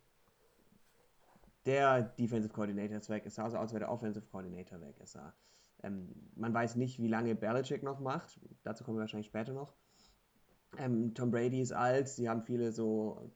der 1.67 2.03
Defensive 2.03 2.53
Coordinator 2.53 2.99
ist 2.99 3.09
weg, 3.09 3.25
es 3.27 3.37
sah 3.37 3.49
so 3.49 3.57
aus, 3.57 3.63
als 3.63 3.73
wäre 3.73 3.81
der 3.81 3.91
Offensive 3.91 4.27
Coordinator 4.27 4.81
weg. 4.81 4.97
Es 5.01 5.13
sah, 5.13 5.33
ähm, 5.83 6.09
man 6.35 6.53
weiß 6.53 6.77
nicht, 6.77 7.01
wie 7.01 7.09
lange 7.09 7.35
Belichick 7.35 7.83
noch 7.83 8.01
macht, 8.01 8.41
dazu 8.65 8.85
kommen 8.85 8.97
wir 8.97 9.03
wahrscheinlich 9.03 9.29
später 9.29 9.53
noch. 9.53 9.75
Ähm, 10.79 11.15
Tom 11.15 11.31
Brady 11.31 11.61
ist 11.61 11.73
alt, 11.73 12.09
sie 12.09 12.29
haben 12.29 12.43
viele 12.43 12.73
so 12.73 13.31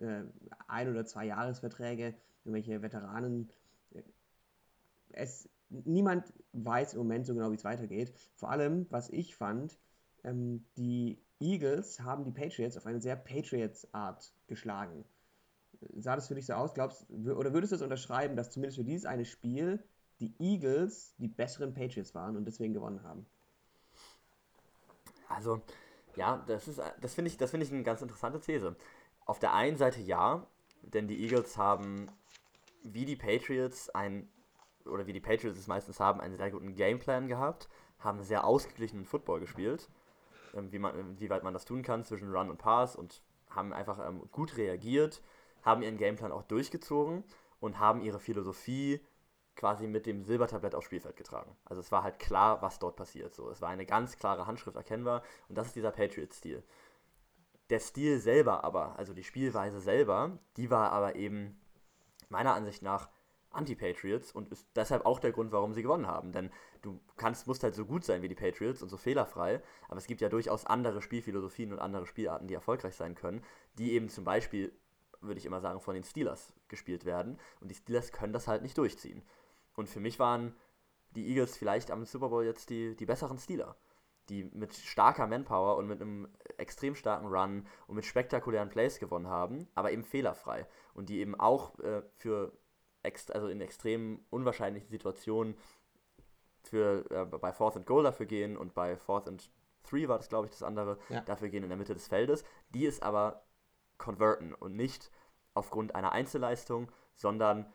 äh, 0.00 0.22
ein- 0.68 0.88
oder 0.88 1.04
zwei 1.06 1.26
Jahresverträge, 1.26 2.14
irgendwelche 2.44 2.82
Veteranen. 2.82 3.50
Es, 5.12 5.48
niemand 5.68 6.32
weiß 6.52 6.94
im 6.94 7.00
Moment 7.00 7.26
so 7.26 7.34
genau, 7.34 7.50
wie 7.50 7.56
es 7.56 7.64
weitergeht. 7.64 8.12
Vor 8.34 8.50
allem, 8.50 8.86
was 8.90 9.08
ich 9.10 9.36
fand, 9.36 9.78
ähm, 10.24 10.64
die 10.76 11.18
Eagles 11.40 12.00
haben 12.00 12.24
die 12.24 12.32
Patriots 12.32 12.76
auf 12.76 12.86
eine 12.86 13.00
sehr 13.00 13.16
Patriots-Art 13.16 14.32
geschlagen. 14.46 15.04
Sah 15.96 16.14
das 16.14 16.28
für 16.28 16.34
dich 16.34 16.46
so 16.46 16.52
aus? 16.52 16.74
Glaubst, 16.74 17.08
oder 17.10 17.54
würdest 17.54 17.72
du 17.72 17.76
es 17.76 17.82
unterschreiben, 17.82 18.36
dass 18.36 18.50
zumindest 18.50 18.78
für 18.78 18.84
dieses 18.84 19.06
eine 19.06 19.24
Spiel 19.24 19.82
die 20.20 20.34
Eagles 20.38 21.14
die 21.16 21.28
besseren 21.28 21.72
Patriots 21.72 22.14
waren 22.14 22.36
und 22.36 22.44
deswegen 22.44 22.74
gewonnen 22.74 23.02
haben? 23.02 23.24
Also, 25.28 25.62
ja, 26.20 26.36
das 26.46 26.68
ist, 26.68 26.82
das 27.00 27.14
finde 27.14 27.30
ich, 27.30 27.38
das 27.38 27.50
finde 27.50 27.64
ich 27.64 27.72
eine 27.72 27.82
ganz 27.82 28.02
interessante 28.02 28.40
These. 28.40 28.76
Auf 29.24 29.38
der 29.38 29.54
einen 29.54 29.78
Seite 29.78 30.02
ja, 30.02 30.46
denn 30.82 31.08
die 31.08 31.22
Eagles 31.22 31.56
haben, 31.56 32.10
wie 32.82 33.06
die 33.06 33.16
Patriots, 33.16 33.88
ein, 33.88 34.28
oder 34.84 35.06
wie 35.06 35.14
die 35.14 35.20
Patriots 35.20 35.58
es 35.58 35.66
meistens 35.66 35.98
haben, 35.98 36.20
einen 36.20 36.36
sehr 36.36 36.50
guten 36.50 36.74
Gameplan 36.74 37.26
gehabt, 37.26 37.70
haben 37.98 38.22
sehr 38.22 38.44
ausgeglichenen 38.44 39.06
Football 39.06 39.40
gespielt, 39.40 39.88
ähm, 40.54 40.70
wie, 40.70 40.78
man, 40.78 41.18
wie 41.18 41.30
weit 41.30 41.42
man 41.42 41.54
das 41.54 41.64
tun 41.64 41.80
kann 41.82 42.04
zwischen 42.04 42.30
Run 42.30 42.50
und 42.50 42.58
Pass 42.58 42.96
und 42.96 43.22
haben 43.48 43.72
einfach 43.72 44.06
ähm, 44.06 44.28
gut 44.30 44.58
reagiert, 44.58 45.22
haben 45.62 45.80
ihren 45.80 45.96
Gameplan 45.96 46.32
auch 46.32 46.42
durchgezogen 46.42 47.24
und 47.60 47.78
haben 47.78 48.02
ihre 48.02 48.20
Philosophie 48.20 49.00
quasi 49.56 49.86
mit 49.86 50.06
dem 50.06 50.24
Silbertablett 50.24 50.74
aufs 50.74 50.86
Spielfeld 50.86 51.16
getragen. 51.16 51.56
Also 51.64 51.80
es 51.80 51.92
war 51.92 52.02
halt 52.02 52.18
klar, 52.18 52.62
was 52.62 52.78
dort 52.78 52.96
passiert. 52.96 53.34
So, 53.34 53.50
es 53.50 53.60
war 53.60 53.68
eine 53.68 53.86
ganz 53.86 54.16
klare 54.16 54.46
Handschrift 54.46 54.76
erkennbar 54.76 55.22
und 55.48 55.58
das 55.58 55.68
ist 55.68 55.76
dieser 55.76 55.90
Patriots-Stil. 55.90 56.62
Der 57.68 57.80
Stil 57.80 58.18
selber 58.18 58.64
aber, 58.64 58.98
also 58.98 59.12
die 59.12 59.22
Spielweise 59.22 59.80
selber, 59.80 60.38
die 60.56 60.70
war 60.70 60.90
aber 60.92 61.14
eben 61.16 61.60
meiner 62.28 62.54
Ansicht 62.54 62.82
nach 62.82 63.08
Anti-Patriots 63.50 64.32
und 64.32 64.50
ist 64.50 64.66
deshalb 64.76 65.04
auch 65.04 65.18
der 65.18 65.32
Grund, 65.32 65.52
warum 65.52 65.74
sie 65.74 65.82
gewonnen 65.82 66.06
haben. 66.06 66.32
Denn 66.32 66.50
du 66.82 67.00
kannst, 67.16 67.46
musst 67.46 67.62
halt 67.62 67.74
so 67.74 67.84
gut 67.84 68.04
sein 68.04 68.22
wie 68.22 68.28
die 68.28 68.34
Patriots 68.34 68.82
und 68.82 68.88
so 68.88 68.96
fehlerfrei, 68.96 69.62
aber 69.88 69.98
es 69.98 70.06
gibt 70.06 70.20
ja 70.20 70.28
durchaus 70.28 70.66
andere 70.66 71.02
Spielphilosophien 71.02 71.72
und 71.72 71.78
andere 71.78 72.06
Spielarten, 72.06 72.48
die 72.48 72.54
erfolgreich 72.54 72.94
sein 72.94 73.14
können, 73.14 73.42
die 73.78 73.92
eben 73.92 74.08
zum 74.08 74.24
Beispiel, 74.24 74.72
würde 75.20 75.38
ich 75.38 75.46
immer 75.46 75.60
sagen, 75.60 75.80
von 75.80 75.94
den 75.94 76.04
Steelers 76.04 76.52
gespielt 76.68 77.04
werden. 77.04 77.38
Und 77.60 77.70
die 77.70 77.74
Steelers 77.74 78.12
können 78.12 78.32
das 78.32 78.48
halt 78.48 78.62
nicht 78.62 78.78
durchziehen. 78.78 79.22
Und 79.80 79.88
für 79.88 80.00
mich 80.00 80.18
waren 80.18 80.54
die 81.12 81.26
Eagles 81.28 81.56
vielleicht 81.56 81.90
am 81.90 82.04
Super 82.04 82.28
Bowl 82.28 82.44
jetzt 82.44 82.70
die, 82.70 82.94
die 82.94 83.06
besseren 83.06 83.38
Steeler. 83.38 83.76
Die 84.28 84.44
mit 84.44 84.74
starker 84.74 85.26
Manpower 85.26 85.76
und 85.76 85.88
mit 85.88 86.00
einem 86.00 86.28
extrem 86.58 86.94
starken 86.94 87.26
Run 87.26 87.66
und 87.88 87.96
mit 87.96 88.04
spektakulären 88.04 88.68
Plays 88.68 89.00
gewonnen 89.00 89.26
haben, 89.26 89.66
aber 89.74 89.90
eben 89.90 90.04
fehlerfrei. 90.04 90.68
Und 90.94 91.08
die 91.08 91.18
eben 91.20 91.34
auch 91.34 91.78
äh, 91.80 92.02
für 92.14 92.52
ext 93.02 93.34
also 93.34 93.48
in 93.48 93.60
extrem 93.60 94.24
unwahrscheinlichen 94.30 94.88
Situationen 94.90 95.56
für, 96.62 97.10
äh, 97.10 97.24
bei 97.24 97.52
Fourth 97.52 97.76
and 97.76 97.86
Goal 97.86 98.04
dafür 98.04 98.26
gehen 98.26 98.56
und 98.56 98.74
bei 98.74 98.96
Fourth 98.96 99.26
and 99.26 99.50
Three 99.82 100.06
war 100.08 100.18
das, 100.18 100.28
glaube 100.28 100.44
ich, 100.46 100.52
das 100.52 100.62
andere, 100.62 100.98
Ja. 101.08 101.22
dafür 101.22 101.48
gehen 101.48 101.62
in 101.62 101.70
der 101.70 101.78
Mitte 101.78 101.94
des 101.94 102.06
Feldes. 102.06 102.44
Die 102.68 102.84
ist 102.84 103.02
aber 103.02 103.46
converten 103.96 104.52
und 104.54 104.76
nicht 104.76 105.10
aufgrund 105.54 105.94
einer 105.94 106.12
Einzelleistung, 106.12 106.92
sondern 107.16 107.72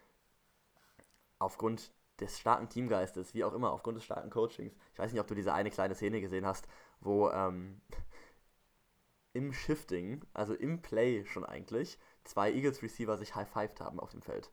aufgrund 1.39 1.91
des 2.19 2.39
starken 2.39 2.69
Teamgeistes, 2.69 3.33
wie 3.33 3.43
auch 3.43 3.53
immer, 3.53 3.71
aufgrund 3.71 3.97
des 3.97 4.05
starken 4.05 4.29
Coachings. 4.29 4.73
Ich 4.93 4.99
weiß 4.99 5.11
nicht, 5.11 5.19
ob 5.21 5.27
du 5.27 5.35
diese 5.35 5.53
eine 5.53 5.69
kleine 5.69 5.95
Szene 5.95 6.21
gesehen 6.21 6.45
hast, 6.45 6.67
wo 7.01 7.29
ähm, 7.29 7.81
im 9.33 9.51
Shifting, 9.51 10.21
also 10.33 10.53
im 10.53 10.81
Play 10.81 11.25
schon 11.25 11.45
eigentlich, 11.45 11.99
zwei 12.23 12.51
Eagles 12.53 12.81
Receiver 12.81 13.17
sich 13.17 13.35
high-fived 13.35 13.81
haben 13.81 13.99
auf 13.99 14.11
dem 14.11 14.21
Feld. 14.21 14.49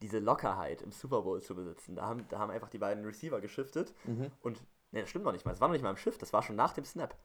Diese 0.00 0.20
Lockerheit 0.20 0.80
im 0.80 0.92
Super 0.92 1.22
Bowl 1.22 1.42
zu 1.42 1.56
besitzen, 1.56 1.96
da 1.96 2.06
haben, 2.06 2.24
da 2.28 2.38
haben 2.38 2.50
einfach 2.52 2.70
die 2.70 2.78
beiden 2.78 3.04
Receiver 3.04 3.40
geschiftet 3.40 3.92
Mhm. 4.04 4.30
und, 4.42 4.62
ne, 4.92 5.00
das 5.00 5.10
stimmt 5.10 5.24
noch 5.24 5.32
nicht 5.32 5.44
mal, 5.44 5.50
es 5.52 5.60
war 5.60 5.66
noch 5.66 5.72
nicht 5.72 5.82
mal 5.82 5.90
im 5.90 5.96
Shift, 5.96 6.22
das 6.22 6.32
war 6.32 6.42
schon 6.42 6.54
nach 6.54 6.72
dem 6.72 6.84
Snap. 6.84 7.16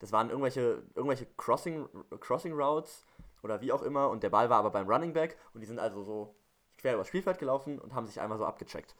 Das 0.00 0.12
waren 0.12 0.28
irgendwelche, 0.28 0.82
irgendwelche 0.94 1.24
Crossing, 1.38 1.88
Crossing 2.20 2.52
Routes 2.52 3.06
oder 3.42 3.62
wie 3.62 3.72
auch 3.72 3.80
immer 3.82 4.10
und 4.10 4.22
der 4.22 4.28
Ball 4.28 4.50
war 4.50 4.58
aber 4.58 4.70
beim 4.70 4.86
Running 4.86 5.14
Back 5.14 5.38
und 5.54 5.62
die 5.62 5.66
sind 5.66 5.78
also 5.78 6.02
so 6.02 6.34
quer 6.84 6.94
übers 6.94 7.08
Spielfeld 7.08 7.38
gelaufen 7.38 7.78
und 7.78 7.94
haben 7.94 8.06
sich 8.06 8.20
einmal 8.20 8.36
so 8.36 8.44
abgecheckt. 8.44 8.94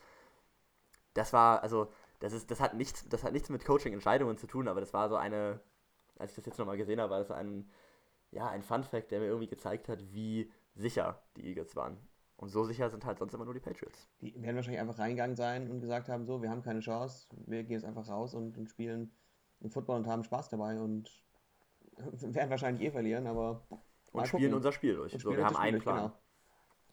Das 1.12 1.34
war, 1.34 1.62
also, 1.62 1.92
das 2.20 2.32
ist, 2.32 2.50
das 2.50 2.58
hat 2.58 2.72
nichts, 2.74 3.06
das 3.10 3.22
hat 3.22 3.34
nichts 3.34 3.50
mit 3.50 3.62
Coaching-Entscheidungen 3.66 4.38
zu 4.38 4.46
tun, 4.46 4.68
aber 4.68 4.80
das 4.80 4.94
war 4.94 5.10
so 5.10 5.16
eine, 5.16 5.60
als 6.18 6.30
ich 6.30 6.36
das 6.36 6.46
jetzt 6.46 6.58
nochmal 6.58 6.78
gesehen 6.78 6.98
habe, 6.98 7.10
war 7.10 7.18
das 7.18 7.30
ein, 7.30 7.70
ja, 8.30 8.48
ein 8.48 8.62
Fun-Fact, 8.62 9.10
der 9.10 9.20
mir 9.20 9.26
irgendwie 9.26 9.48
gezeigt 9.48 9.90
hat, 9.90 10.02
wie 10.14 10.50
sicher 10.74 11.20
die 11.36 11.46
Eagles 11.46 11.76
waren. 11.76 11.98
Und 12.38 12.48
so 12.48 12.64
sicher 12.64 12.88
sind 12.88 13.04
halt 13.04 13.18
sonst 13.18 13.34
immer 13.34 13.44
nur 13.44 13.52
die 13.52 13.60
Patriots. 13.60 14.08
Die 14.22 14.34
werden 14.42 14.56
wahrscheinlich 14.56 14.80
einfach 14.80 14.98
reingegangen 14.98 15.36
sein 15.36 15.70
und 15.70 15.80
gesagt 15.80 16.08
haben, 16.08 16.24
so, 16.24 16.40
wir 16.40 16.48
haben 16.48 16.62
keine 16.62 16.80
Chance, 16.80 17.26
wir 17.46 17.62
gehen 17.64 17.72
jetzt 17.74 17.84
einfach 17.84 18.08
raus 18.08 18.32
und, 18.34 18.56
und 18.56 18.70
spielen 18.70 19.12
im 19.60 19.70
Football 19.70 19.98
und 19.98 20.06
haben 20.06 20.24
Spaß 20.24 20.48
dabei 20.48 20.80
und 20.80 21.22
werden 21.98 22.48
wahrscheinlich 22.50 22.82
eh 22.88 22.90
verlieren, 22.90 23.26
aber 23.26 23.66
Und 24.12 24.26
spielen 24.26 24.52
gucken. 24.52 24.54
unser 24.54 24.72
Spiel 24.72 24.96
durch. 24.96 25.12
Und 25.12 25.20
so, 25.20 25.36
wir 25.36 25.44
haben 25.44 25.54
Spiel 25.54 25.64
einen 25.64 25.72
durch, 25.74 25.84
Plan. 25.84 25.96
genau. 25.96 26.23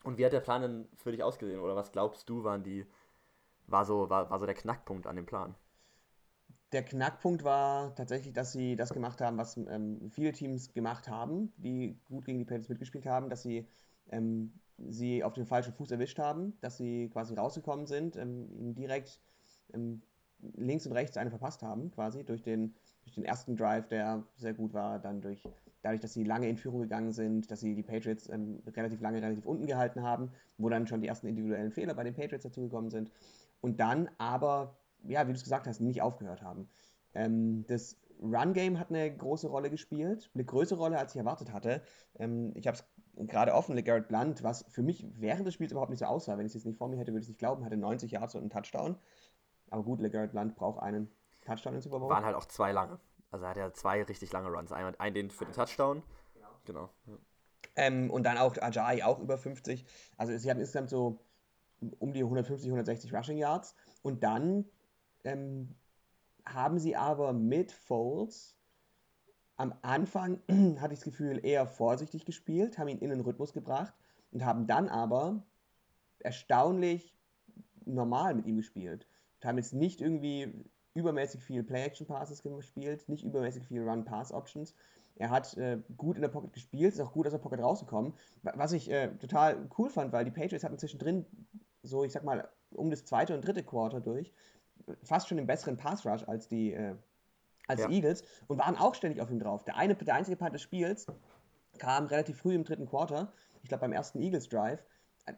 Und 0.04 0.18
wie 0.18 0.24
hat 0.24 0.32
der 0.32 0.40
Plan 0.40 0.62
denn 0.62 0.88
für 0.96 1.12
dich 1.12 1.22
ausgesehen? 1.22 1.60
Oder 1.60 1.76
was 1.76 1.92
glaubst 1.92 2.28
du, 2.28 2.44
waren 2.44 2.62
die, 2.62 2.86
war 3.66 3.84
so, 3.84 4.10
war, 4.10 4.30
war 4.30 4.38
so 4.38 4.46
der 4.46 4.54
Knackpunkt 4.54 5.06
an 5.06 5.16
dem 5.16 5.26
Plan? 5.26 5.54
Der 6.72 6.84
Knackpunkt 6.84 7.44
war 7.44 7.94
tatsächlich, 7.94 8.32
dass 8.32 8.52
sie 8.52 8.76
das 8.76 8.92
gemacht 8.92 9.20
haben, 9.20 9.36
was 9.36 9.56
ähm, 9.56 10.10
viele 10.10 10.32
Teams 10.32 10.72
gemacht 10.72 11.08
haben, 11.08 11.52
die 11.56 11.98
gut 12.08 12.24
gegen 12.24 12.38
die 12.38 12.44
Patriots 12.44 12.70
mitgespielt 12.70 13.06
haben, 13.06 13.28
dass 13.28 13.42
sie 13.42 13.68
ähm, 14.10 14.52
sie 14.78 15.22
auf 15.22 15.34
den 15.34 15.46
falschen 15.46 15.72
Fuß 15.72 15.90
erwischt 15.90 16.18
haben, 16.18 16.58
dass 16.60 16.76
sie 16.76 17.08
quasi 17.10 17.34
rausgekommen 17.34 17.86
sind, 17.86 18.16
ähm, 18.16 18.50
ihnen 18.52 18.74
direkt 18.74 19.20
ähm, 19.72 20.02
links 20.56 20.86
und 20.86 20.92
rechts 20.92 21.16
eine 21.16 21.30
verpasst 21.30 21.62
haben, 21.62 21.90
quasi 21.90 22.24
durch 22.24 22.42
den, 22.42 22.74
durch 23.02 23.14
den 23.14 23.24
ersten 23.24 23.56
Drive, 23.56 23.88
der 23.88 24.22
sehr 24.36 24.54
gut 24.54 24.72
war, 24.72 24.98
dann 24.98 25.20
durch 25.20 25.48
dadurch, 25.82 26.00
dass 26.00 26.12
sie 26.12 26.24
lange 26.24 26.48
in 26.48 26.56
Führung 26.56 26.80
gegangen 26.80 27.12
sind, 27.12 27.50
dass 27.50 27.60
sie 27.60 27.74
die 27.74 27.82
Patriots 27.82 28.28
ähm, 28.28 28.62
relativ 28.74 29.00
lange 29.00 29.20
relativ 29.20 29.44
unten 29.44 29.66
gehalten 29.66 30.02
haben, 30.02 30.30
wo 30.56 30.68
dann 30.68 30.86
schon 30.86 31.00
die 31.00 31.08
ersten 31.08 31.26
individuellen 31.26 31.72
Fehler 31.72 31.94
bei 31.94 32.04
den 32.04 32.14
Patriots 32.14 32.44
dazugekommen 32.44 32.90
sind 32.90 33.10
und 33.60 33.80
dann 33.80 34.08
aber, 34.18 34.76
ja, 35.02 35.26
wie 35.26 35.32
du 35.32 35.36
es 35.36 35.42
gesagt 35.42 35.66
hast, 35.66 35.80
nicht 35.80 36.00
aufgehört 36.02 36.42
haben. 36.42 36.68
Ähm, 37.14 37.64
das 37.66 37.98
Run-Game 38.20 38.78
hat 38.78 38.90
eine 38.90 39.14
große 39.14 39.48
Rolle 39.48 39.70
gespielt, 39.70 40.30
eine 40.34 40.44
größere 40.44 40.78
Rolle, 40.78 40.98
als 40.98 41.12
ich 41.14 41.18
erwartet 41.18 41.52
hatte. 41.52 41.82
Ähm, 42.18 42.52
ich 42.54 42.66
habe 42.68 42.76
es 42.76 42.84
gerade 43.26 43.52
offen, 43.52 43.74
LeGarrette 43.74 44.06
Blunt, 44.06 44.42
was 44.42 44.64
für 44.68 44.82
mich 44.82 45.06
während 45.18 45.46
des 45.46 45.54
Spiels 45.54 45.72
überhaupt 45.72 45.90
nicht 45.90 45.98
so 45.98 46.06
aussah. 46.06 46.38
Wenn 46.38 46.46
ich 46.46 46.50
es 46.50 46.54
jetzt 46.54 46.66
nicht 46.66 46.78
vor 46.78 46.88
mir 46.88 46.96
hätte, 46.96 47.12
würde 47.12 47.20
ich 47.20 47.26
es 47.26 47.30
nicht 47.30 47.40
glauben, 47.40 47.64
hatte 47.64 47.76
90 47.76 48.12
Yards 48.12 48.34
und 48.36 48.42
einen 48.42 48.50
Touchdown. 48.50 48.96
Aber 49.70 49.82
gut, 49.82 50.00
LeGarrette 50.00 50.32
Blunt 50.32 50.54
braucht 50.54 50.80
einen 50.80 51.10
Touchdown 51.44 51.74
im 51.74 51.80
Super 51.80 51.98
Bowl. 51.98 52.10
Waren 52.10 52.24
halt 52.24 52.36
auch 52.36 52.46
zwei 52.46 52.72
lange. 52.72 52.98
Also 53.30 53.44
er 53.44 53.50
hat 53.50 53.56
ja 53.56 53.72
zwei 53.72 54.02
richtig 54.02 54.32
lange 54.32 54.48
Runs. 54.48 54.72
Einmal 54.72 54.94
einen 54.98 55.14
den 55.14 55.30
für 55.30 55.44
den 55.44 55.54
Touchdown. 55.54 56.02
Genau. 56.64 56.90
Ja. 57.06 57.14
Ähm, 57.76 58.10
und 58.10 58.24
dann 58.24 58.38
auch 58.38 58.56
Ajay 58.56 59.02
auch 59.02 59.18
über 59.18 59.38
50. 59.38 59.84
Also 60.16 60.36
sie 60.36 60.50
hatten 60.50 60.60
insgesamt 60.60 60.90
so 60.90 61.18
um 61.98 62.12
die 62.12 62.20
150, 62.20 62.68
160 62.68 63.12
Rushing 63.12 63.38
Yards. 63.38 63.74
Und 64.02 64.22
dann 64.22 64.66
ähm, 65.24 65.74
haben 66.46 66.78
sie 66.78 66.96
aber 66.96 67.32
mit 67.32 67.72
Foles 67.72 68.56
am 69.56 69.74
Anfang, 69.82 70.40
hatte 70.80 70.94
ich 70.94 71.00
das 71.00 71.04
Gefühl, 71.04 71.44
eher 71.44 71.66
vorsichtig 71.66 72.24
gespielt, 72.24 72.78
haben 72.78 72.88
ihn 72.88 72.98
in 72.98 73.10
den 73.10 73.20
Rhythmus 73.20 73.52
gebracht 73.52 73.94
und 74.30 74.44
haben 74.44 74.66
dann 74.66 74.88
aber 74.88 75.42
erstaunlich 76.18 77.14
normal 77.84 78.34
mit 78.34 78.46
ihm 78.46 78.56
gespielt. 78.56 79.06
Und 79.36 79.48
haben 79.48 79.58
jetzt 79.58 79.72
nicht 79.72 80.00
irgendwie 80.00 80.52
übermäßig 80.94 81.42
viel 81.42 81.62
Play-Action-Passes 81.62 82.42
gespielt, 82.42 83.08
nicht 83.08 83.24
übermäßig 83.24 83.66
viel 83.66 83.82
Run-Pass-Options. 83.82 84.74
Er 85.16 85.30
hat 85.30 85.56
äh, 85.56 85.78
gut 85.96 86.16
in 86.16 86.22
der 86.22 86.28
Pocket 86.28 86.52
gespielt, 86.52 86.94
ist 86.94 87.00
auch 87.00 87.12
gut 87.12 87.26
aus 87.26 87.32
der 87.32 87.38
Pocket 87.38 87.60
rausgekommen. 87.60 88.14
Wa- 88.42 88.54
Was 88.56 88.72
ich 88.72 88.90
äh, 88.90 89.08
total 89.18 89.68
cool 89.78 89.90
fand, 89.90 90.12
weil 90.12 90.24
die 90.24 90.30
Patriots 90.30 90.64
hatten 90.64 90.78
zwischendrin 90.78 91.26
so, 91.82 92.04
ich 92.04 92.12
sag 92.12 92.24
mal, 92.24 92.48
um 92.70 92.90
das 92.90 93.04
zweite 93.04 93.34
und 93.34 93.42
dritte 93.46 93.62
Quarter 93.62 94.00
durch 94.00 94.32
fast 95.02 95.28
schon 95.28 95.36
den 95.36 95.46
besseren 95.46 95.76
Pass-Rush 95.76 96.24
als 96.28 96.48
die, 96.48 96.72
äh, 96.72 96.94
als 97.68 97.82
Ja. 97.82 97.90
Eagles 97.90 98.24
und 98.48 98.58
waren 98.58 98.76
auch 98.76 98.94
ständig 98.94 99.20
auf 99.20 99.30
ihm 99.30 99.38
drauf. 99.38 99.64
Der, 99.64 99.76
eine, 99.76 99.94
der 99.94 100.14
einzige 100.14 100.36
Part 100.36 100.54
des 100.54 100.62
Spiels 100.62 101.06
kam 101.78 102.06
relativ 102.06 102.38
früh 102.38 102.54
im 102.54 102.64
dritten 102.64 102.86
Quarter, 102.86 103.32
ich 103.62 103.68
glaube 103.68 103.82
beim 103.82 103.92
ersten 103.92 104.20
Eagles-Drive, 104.20 104.84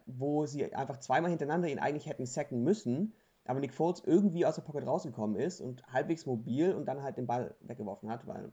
wo 0.07 0.45
sie 0.45 0.73
einfach 0.73 0.99
zweimal 0.99 1.29
hintereinander 1.29 1.67
ihn 1.67 1.79
eigentlich 1.79 2.07
hätten 2.07 2.25
sacken 2.25 2.63
müssen, 2.63 3.13
aber 3.45 3.59
Nick 3.59 3.73
Foles 3.73 4.01
irgendwie 4.05 4.45
aus 4.45 4.55
der 4.55 4.63
Pocket 4.63 4.85
rausgekommen 4.85 5.35
ist 5.35 5.61
und 5.61 5.85
halbwegs 5.87 6.25
mobil 6.25 6.73
und 6.73 6.85
dann 6.85 7.03
halt 7.03 7.17
den 7.17 7.27
Ball 7.27 7.55
weggeworfen 7.61 8.09
hat, 8.09 8.27
weil 8.27 8.51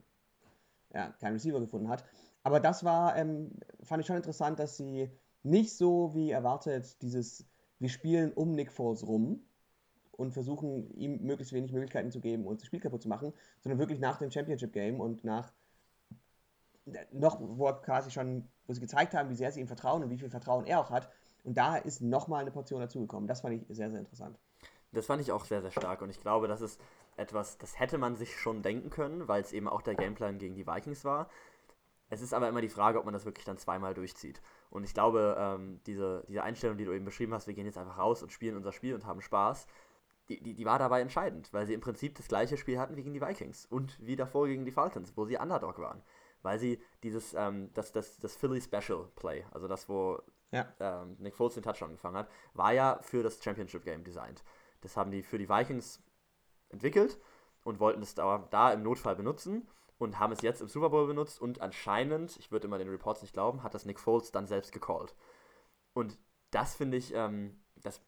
er 0.91 1.13
keinen 1.13 1.35
Receiver 1.35 1.61
gefunden 1.61 1.89
hat. 1.89 2.05
Aber 2.43 2.61
das 2.61 2.85
war, 2.85 3.17
ähm, 3.17 3.53
fand 3.83 4.01
ich 4.01 4.07
schon 4.07 4.17
interessant, 4.17 4.59
dass 4.59 4.77
sie 4.77 5.11
nicht 5.43 5.77
so 5.77 6.15
wie 6.15 6.31
erwartet 6.31 7.01
dieses, 7.03 7.47
wir 7.79 7.89
spielen 7.89 8.33
um 8.33 8.53
Nick 8.53 8.71
Foles 8.71 9.07
rum 9.07 9.41
und 10.13 10.33
versuchen 10.33 10.91
ihm 10.95 11.23
möglichst 11.23 11.53
wenig 11.53 11.73
Möglichkeiten 11.73 12.11
zu 12.11 12.21
geben, 12.21 12.47
uns 12.47 12.61
das 12.61 12.67
Spiel 12.67 12.81
kaputt 12.81 13.03
zu 13.03 13.09
machen, 13.09 13.33
sondern 13.61 13.79
wirklich 13.79 13.99
nach 13.99 14.19
dem 14.19 14.31
Championship 14.31 14.73
Game 14.73 15.01
und 15.01 15.25
nach 15.25 15.53
noch, 17.13 17.39
wo 17.41 17.67
er 17.67 17.81
quasi 17.81 18.11
schon, 18.11 18.49
wo 18.67 18.73
sie 18.73 18.81
gezeigt 18.81 19.15
haben, 19.15 19.31
wie 19.31 19.37
sehr 19.37 19.53
sie 19.53 19.61
ihm 19.61 19.69
vertrauen 19.69 20.03
und 20.03 20.11
wie 20.11 20.19
viel 20.19 20.31
Vertrauen 20.31 20.67
er 20.67 20.81
auch 20.81 20.91
hat. 20.91 21.09
Und 21.45 21.57
da 21.57 21.77
ist 21.77 22.03
nochmal 22.03 22.43
eine 22.43 22.51
Portion 22.51 22.81
dazugekommen. 22.81 23.29
Das 23.29 23.41
fand 23.41 23.55
ich 23.55 23.77
sehr, 23.77 23.91
sehr 23.91 24.01
interessant. 24.01 24.37
Das 24.93 25.07
fand 25.07 25.23
ich 25.23 25.33
auch 25.33 25.45
sehr, 25.45 25.63
sehr 25.63 25.71
stark 25.71 26.03
und 26.03 26.11
ich 26.11 26.21
glaube, 26.21 26.49
das 26.49 26.61
ist 26.61 26.81
etwas, 27.17 27.59
das 27.59 27.79
hätte 27.79 27.99
man 27.99 28.17
sich 28.17 28.37
schon 28.39 28.63
denken 28.63 28.91
können, 28.91 29.27
weil 29.29 29.43
es 29.43 29.53
eben 29.53 29.69
auch 29.69 29.83
der 29.83 29.95
Gameplan 29.95 30.39
gegen 30.39 30.55
die 30.55 30.67
Vikings 30.67 31.05
war. 31.05 31.29
Es 32.11 32.21
ist 32.21 32.35
aber 32.35 32.49
immer 32.49 32.61
die 32.61 32.69
Frage, 32.69 32.99
ob 32.99 33.07
man 33.07 33.15
das 33.15 33.25
wirklich 33.25 33.47
dann 33.47 33.57
zweimal 33.57 33.95
durchzieht. 33.95 34.43
Und 34.69 34.85
ich 34.85 34.93
glaube, 34.93 35.35
ähm, 35.39 35.81
diese, 35.87 36.25
diese 36.29 36.43
Einstellung, 36.43 36.77
die 36.77 36.85
du 36.85 36.93
eben 36.93 37.07
beschrieben 37.07 37.33
hast, 37.33 37.47
wir 37.47 37.55
gehen 37.55 37.65
jetzt 37.65 37.79
einfach 37.79 37.97
raus 37.97 38.23
und 38.23 38.33
spielen 38.33 38.57
unser 38.57 38.73
Spiel 38.73 38.95
und 38.95 39.07
haben 39.07 39.23
Spaß, 39.23 39.67
die, 40.29 40.43
die, 40.43 40.55
die 40.55 40.65
war 40.67 40.79
dabei 40.79 41.01
entscheidend, 41.01 41.51
weil 41.53 41.67
sie 41.67 41.73
im 41.75 41.81
Prinzip 41.81 42.15
das 42.17 42.29
gleiche 42.29 42.59
Spiel 42.59 42.79
hatten 42.79 42.97
wie 42.97 43.03
gegen 43.03 43.15
die 43.15 43.23
Vikings 43.23 43.65
und 43.67 43.99
wie 43.99 44.17
davor 44.17 44.47
gegen 44.47 44.67
die 44.67 44.71
Falcons, 44.73 45.17
wo 45.17 45.25
sie 45.25 45.39
Underdog 45.39 45.79
waren. 45.79 46.03
Weil 46.43 46.59
sie 46.59 46.83
dieses, 47.03 47.33
ähm, 47.35 47.71
das, 47.73 47.93
das, 47.93 48.19
das 48.19 48.37
Philly 48.37 48.61
Special 48.61 49.09
Play, 49.17 49.45
also 49.51 49.67
das, 49.67 49.89
wo 49.89 50.21
Ja. 50.51 50.67
ähm, 50.81 51.17
Nick 51.19 51.35
Foles 51.35 51.55
den 51.55 51.63
Touchdown 51.63 51.93
gefangen 51.93 52.17
hat, 52.19 52.31
war 52.53 52.73
ja 52.73 52.99
für 53.01 53.23
das 53.23 53.43
Championship 53.43 53.85
Game 53.85 54.05
designt. 54.05 54.45
Das 54.83 54.97
haben 54.97 55.11
die 55.11 55.23
für 55.23 55.39
die 55.39 55.49
Vikings 55.49 56.03
entwickelt 56.69 57.19
und 57.65 57.81
wollten 57.81 58.03
es 58.03 58.15
da, 58.15 58.47
da 58.51 58.73
im 58.73 58.83
Notfall 58.83 59.17
benutzen 59.17 59.69
und 59.99 60.19
haben 60.19 60.33
es 60.33 60.43
jetzt 60.43 60.61
im 60.61 60.69
Super 60.69 60.91
Bowl 60.91 61.07
benutzt 61.07 61.41
und 61.41 61.61
anscheinend, 61.61 62.37
ich 62.37 62.53
würde 62.53 62.67
immer 62.67 62.79
den 62.79 62.89
Reports 62.89 63.23
nicht 63.23 63.33
glauben, 63.35 63.63
hat 63.63 63.75
das 63.75 63.87
Nick 63.87 64.01
Foles 64.01 64.33
dann 64.33 64.47
selbst 64.47 64.73
gecallt. 64.73 65.15
Und 65.95 66.19
das 66.51 66.75
finde 66.75 66.97
ich, 66.97 67.15
ähm, 67.15 67.63
das 67.77 68.03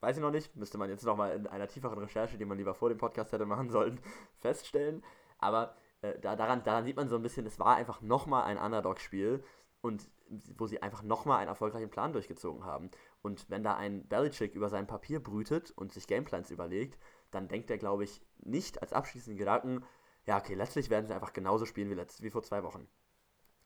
weiß 0.00 0.16
ich 0.16 0.22
noch 0.22 0.30
nicht. 0.30 0.54
Müsste 0.56 0.78
man 0.78 0.90
jetzt 0.90 1.04
nochmal 1.04 1.34
in 1.34 1.46
einer 1.46 1.68
tieferen 1.68 1.98
Recherche, 1.98 2.38
die 2.38 2.44
man 2.44 2.58
lieber 2.58 2.74
vor 2.74 2.88
dem 2.88 2.98
Podcast 2.98 3.32
hätte 3.32 3.46
machen 3.46 3.70
sollen, 3.70 4.00
feststellen. 4.40 5.02
Aber 5.38 5.76
äh, 6.02 6.18
da, 6.20 6.36
daran, 6.36 6.62
daran 6.62 6.84
sieht 6.84 6.96
man 6.96 7.08
so 7.08 7.16
ein 7.16 7.22
bisschen, 7.22 7.46
es 7.46 7.58
war 7.58 7.76
einfach 7.76 8.00
nochmal 8.02 8.44
ein 8.44 8.58
Underdog-Spiel 8.58 9.42
und 9.80 10.08
wo 10.56 10.66
sie 10.66 10.82
einfach 10.82 11.02
nochmal 11.02 11.38
einen 11.38 11.48
erfolgreichen 11.48 11.90
Plan 11.90 12.12
durchgezogen 12.12 12.64
haben. 12.64 12.90
Und 13.24 13.48
wenn 13.48 13.62
da 13.62 13.74
ein 13.74 14.06
Belichick 14.06 14.54
über 14.54 14.68
sein 14.68 14.86
Papier 14.86 15.18
brütet 15.18 15.70
und 15.70 15.94
sich 15.94 16.06
Gameplans 16.06 16.50
überlegt, 16.50 16.98
dann 17.30 17.48
denkt 17.48 17.70
er, 17.70 17.78
glaube 17.78 18.04
ich, 18.04 18.20
nicht 18.40 18.82
als 18.82 18.92
abschließenden 18.92 19.38
Gedanken, 19.38 19.82
ja, 20.26 20.36
okay, 20.36 20.52
letztlich 20.52 20.90
werden 20.90 21.06
sie 21.06 21.14
einfach 21.14 21.32
genauso 21.32 21.64
spielen 21.64 21.88
wie, 21.88 21.94
letzt, 21.94 22.22
wie 22.22 22.30
vor 22.30 22.42
zwei 22.42 22.62
Wochen. 22.62 22.86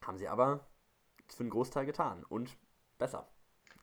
Haben 0.01 0.17
sie 0.17 0.29
aber 0.29 0.69
für 1.27 1.43
einen 1.43 1.51
Großteil 1.51 1.87
getan 1.87 2.25
und 2.29 2.57
besser 2.99 3.29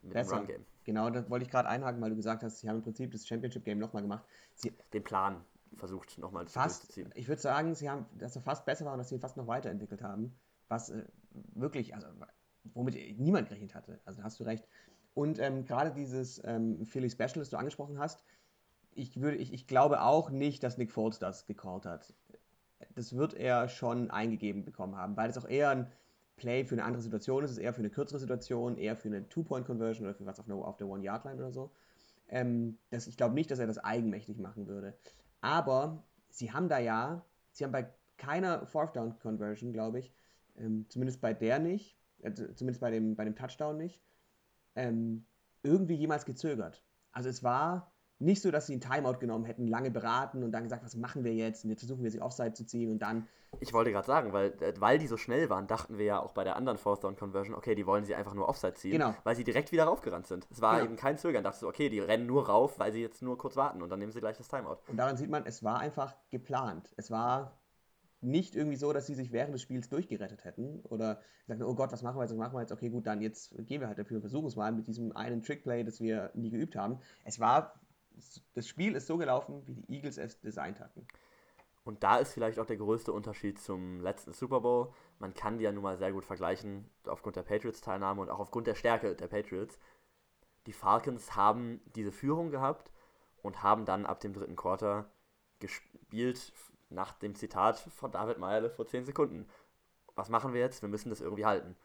mit 0.02 0.14
besser. 0.14 0.36
dem 0.36 0.40
Run-Game. 0.40 0.66
Genau, 0.86 1.10
da 1.10 1.30
wollte 1.30 1.44
ich 1.44 1.52
gerade 1.52 1.68
einhaken, 1.68 2.02
weil 2.02 2.12
du 2.12 2.16
gesagt 2.16 2.42
hast, 2.44 2.60
sie 2.60 2.70
haben 2.70 2.78
im 2.78 2.84
Prinzip 2.84 3.12
das 3.12 3.28
Championship-Game 3.28 3.78
nochmal 3.78 4.02
gemacht. 4.02 4.24
Sie, 4.54 4.74
den 4.94 5.04
Plan 5.04 5.44
versucht 5.76 6.18
nochmal 6.18 6.48
zu 6.48 6.88
ziehen. 6.88 7.12
Ich 7.16 7.28
würde 7.28 7.42
sagen, 7.42 7.76
sie 7.76 7.90
haben, 7.90 8.06
dass 8.18 8.38
er 8.38 8.44
fast 8.44 8.66
besser 8.66 8.86
war 8.86 8.94
und 8.94 9.00
dass 9.00 9.10
sie 9.10 9.16
ihn 9.16 9.22
fast 9.22 9.36
noch 9.36 9.48
weiterentwickelt 9.48 10.02
haben, 10.02 10.40
was 10.70 10.90
äh, 10.90 11.06
wirklich, 11.54 11.94
also 11.94 12.08
womit 12.74 12.96
niemand 13.20 13.50
gerechnet 13.50 13.76
hatte. 13.76 14.00
Also 14.06 14.20
da 14.20 14.24
hast 14.24 14.40
du 14.40 14.46
recht. 14.46 14.66
Und 15.16 15.40
ähm, 15.40 15.66
gerade 15.66 15.92
dieses 15.92 16.42
ähm, 16.46 16.86
Philly 16.86 17.10
Special, 17.10 17.40
das 17.40 17.50
du 17.50 17.58
angesprochen 17.58 17.98
hast, 17.98 18.24
ich, 18.94 19.20
würde, 19.20 19.38
ich, 19.38 19.54
ich 19.54 19.66
glaube 19.66 20.02
auch 20.02 20.30
nicht, 20.30 20.62
dass 20.62 20.78
Nick 20.78 20.92
Foles 20.92 21.20
das 21.20 21.46
gecallt 21.46 21.86
hat. 21.86 22.14
Das 22.94 23.16
wird 23.16 23.34
er 23.34 23.68
schon 23.70 24.12
eingegeben 24.12 24.64
bekommen 24.64 24.96
haben, 24.96 25.18
weil 25.18 25.30
es 25.30 25.38
auch 25.38 25.48
eher 25.48 25.70
ein 25.70 25.92
Play 26.36 26.66
für 26.66 26.76
eine 26.76 26.84
andere 26.84 27.02
Situation 27.02 27.44
ist, 27.44 27.52
es 27.52 27.58
ist 27.58 27.64
eher 27.64 27.74
für 27.74 27.80
eine 27.80 27.90
kürzere 27.90 28.20
Situation, 28.20 28.78
eher 28.78 28.98
für 28.98 29.08
eine 29.08 29.28
Two-Point-Conversion 29.30 30.06
oder 30.06 30.16
für 30.16 30.26
was 30.26 30.40
auf, 30.40 30.48
eine, 30.50 30.56
auf 30.56 30.76
der 30.76 30.88
One-Yard-Line 30.88 31.38
oder 31.38 31.52
so. 31.52 31.72
Ähm, 32.28 32.78
das, 32.90 33.08
ich 33.08 33.16
glaube 33.16 33.36
nicht, 33.36 33.50
dass 33.52 33.60
er 33.60 33.68
das 33.68 33.78
eigenmächtig 33.78 34.38
machen 34.38 34.68
würde. 34.68 34.98
Aber 35.40 36.04
sie 36.30 36.52
haben 36.52 36.68
da 36.68 36.80
ja, 36.80 37.24
sie 37.52 37.64
haben 37.64 37.72
bei 37.72 37.88
keiner 38.18 38.66
Fourth-Down-Conversion, 38.66 39.72
glaube 39.72 40.00
ich, 40.00 40.14
ähm, 40.58 40.86
zumindest 40.90 41.22
bei 41.22 41.34
der 41.34 41.60
nicht, 41.60 41.98
äh, 42.22 42.34
zumindest 42.34 42.82
bei 42.82 42.92
dem, 42.92 43.16
bei 43.16 43.24
dem 43.24 43.36
Touchdown 43.36 43.78
nicht, 43.78 44.02
ähm, 44.76 45.26
irgendwie 45.64 45.96
jemals 45.96 46.26
gezögert. 46.26 46.84
Also 47.12 47.30
es 47.30 47.44
war 47.44 47.92
nicht 48.20 48.42
so, 48.42 48.52
dass 48.52 48.68
sie 48.68 48.74
einen 48.74 48.82
Timeout 48.82 49.20
genommen 49.20 49.46
hätten, 49.46 49.68
lange 49.68 49.92
beraten 49.92 50.44
und 50.44 50.52
dann 50.52 50.64
gesagt, 50.64 50.84
was 50.84 50.96
machen 50.96 51.24
wir 51.24 51.34
jetzt? 51.34 51.64
Und 51.64 51.72
jetzt 51.72 51.82
versuchen 51.82 52.04
wir 52.04 52.12
sie 52.12 52.22
Offside 52.22 52.54
zu 52.54 52.66
ziehen 52.66 52.92
und 52.92 53.00
dann. 53.00 53.28
Ich 53.60 53.74
wollte 53.74 53.92
gerade 53.92 54.08
sagen, 54.08 54.34
weil, 54.34 54.52
äh, 54.62 54.74
weil 54.80 55.00
die 55.00 55.08
so 55.08 55.18
schnell 55.18 55.50
waren, 55.50 55.68
dachten 55.68 55.98
wir 55.98 56.06
ja 56.06 56.20
auch 56.20 56.34
bei 56.34 56.44
der 56.44 56.56
anderen 56.56 56.78
Fourth 56.78 57.04
Down 57.04 57.16
Conversion, 57.16 57.56
okay, 57.56 57.76
die 57.76 57.86
wollen 57.86 58.06
sie 58.06 58.16
einfach 58.16 58.34
nur 58.34 58.48
Offside 58.48 58.74
ziehen, 58.74 58.94
genau. 58.94 59.16
weil 59.24 59.36
sie 59.36 59.44
direkt 59.44 59.72
wieder 59.72 59.86
raufgerannt 59.86 60.28
sind. 60.28 60.48
Es 60.50 60.62
war 60.62 60.76
genau. 60.76 60.86
eben 60.86 60.96
kein 60.96 61.18
Zögern. 61.18 61.44
Dachtest 61.44 61.64
du, 61.64 61.68
okay, 61.68 61.90
die 61.90 62.00
rennen 62.00 62.26
nur 62.26 62.48
rauf, 62.48 62.80
weil 62.80 62.92
sie 62.92 63.02
jetzt 63.02 63.22
nur 63.22 63.38
kurz 63.38 63.56
warten 63.56 63.82
und 63.82 63.90
dann 63.90 64.00
nehmen 64.00 64.12
sie 64.12 64.20
gleich 64.20 64.38
das 64.38 64.48
Timeout. 64.48 64.78
Und 64.88 64.98
daran 64.98 65.18
sieht 65.18 65.30
man, 65.30 65.46
es 65.46 65.64
war 65.64 65.80
einfach 65.80 66.16
geplant. 66.32 66.92
Es 66.98 67.12
war 67.12 67.58
nicht 68.22 68.56
irgendwie 68.56 68.78
so, 68.78 68.92
dass 68.94 69.06
sie 69.06 69.14
sich 69.14 69.32
während 69.32 69.54
des 69.54 69.62
Spiels 69.62 69.90
durchgerettet 69.90 70.46
hätten 70.46 70.82
oder 70.82 71.22
gesagt, 71.48 71.64
oh 71.64 71.76
Gott, 71.76 71.92
was 71.92 72.02
machen 72.02 72.18
wir 72.18 72.24
jetzt, 72.24 72.32
was 72.32 72.38
machen 72.38 72.54
wir 72.56 72.62
jetzt? 72.62 72.72
Okay, 72.72 72.90
gut, 72.90 73.06
dann 73.06 73.22
jetzt 73.22 73.56
gehen 73.66 73.82
wir 73.82 73.88
halt 73.88 74.00
dafür 74.00 74.18
und 74.18 74.22
versuchen 74.22 74.48
es 74.48 74.56
mal 74.56 74.72
mit 74.72 74.88
diesem 74.88 75.16
einen 75.16 75.44
Trickplay, 75.44 75.84
das 75.84 76.00
wir 76.02 76.32
nie 76.34 76.50
geübt 76.50 76.76
haben. 76.76 77.00
Es 77.24 77.40
war, 77.40 77.80
das 78.54 78.68
Spiel 78.68 78.96
ist 78.96 79.08
so 79.08 79.18
gelaufen, 79.18 79.62
wie 79.66 79.76
die 79.76 79.94
Eagles 79.94 80.18
es 80.18 80.40
designt 80.40 80.80
hatten. 80.80 81.06
Und 81.84 82.02
da 82.04 82.18
ist 82.18 82.34
vielleicht 82.34 82.58
auch 82.58 82.66
der 82.66 82.78
größte 82.78 83.14
Unterschied 83.14 83.60
zum 83.60 84.02
letzten 84.02 84.34
Super 84.34 84.62
Bowl. 84.62 84.92
Man 85.20 85.36
kann 85.36 85.60
die 85.60 85.66
ja 85.66 85.72
nun 85.72 85.84
mal 85.84 85.98
sehr 85.98 86.12
gut 86.12 86.26
vergleichen, 86.26 86.90
aufgrund 87.06 87.36
der 87.36 87.44
Patriots-Teilnahme 87.44 88.22
und 88.22 88.32
auch 88.32 88.40
aufgrund 88.40 88.66
der 88.66 88.74
Stärke 88.74 89.16
der 89.16 89.28
Patriots. 89.28 89.78
Die 90.66 90.74
Falcons 90.74 91.36
haben 91.36 91.82
diese 91.96 92.12
Führung 92.12 92.50
gehabt 92.50 92.92
und 93.44 93.62
haben 93.62 93.86
dann 93.86 94.08
ab 94.08 94.20
dem 94.20 94.34
dritten 94.34 94.56
Quarter 94.56 95.12
gespielt 95.60 96.52
nach 96.90 97.14
dem 97.14 97.36
Zitat 97.36 97.78
von 97.80 98.12
David 98.12 98.38
Meierle 98.38 98.70
vor 98.70 98.86
10 98.86 99.06
Sekunden. 99.06 99.48
Was 100.16 100.30
machen 100.30 100.54
wir 100.54 100.62
jetzt? 100.62 100.82
Wir 100.82 100.90
müssen 100.90 101.10
das 101.10 101.22
irgendwie 101.22 101.46
halten. 101.46 101.76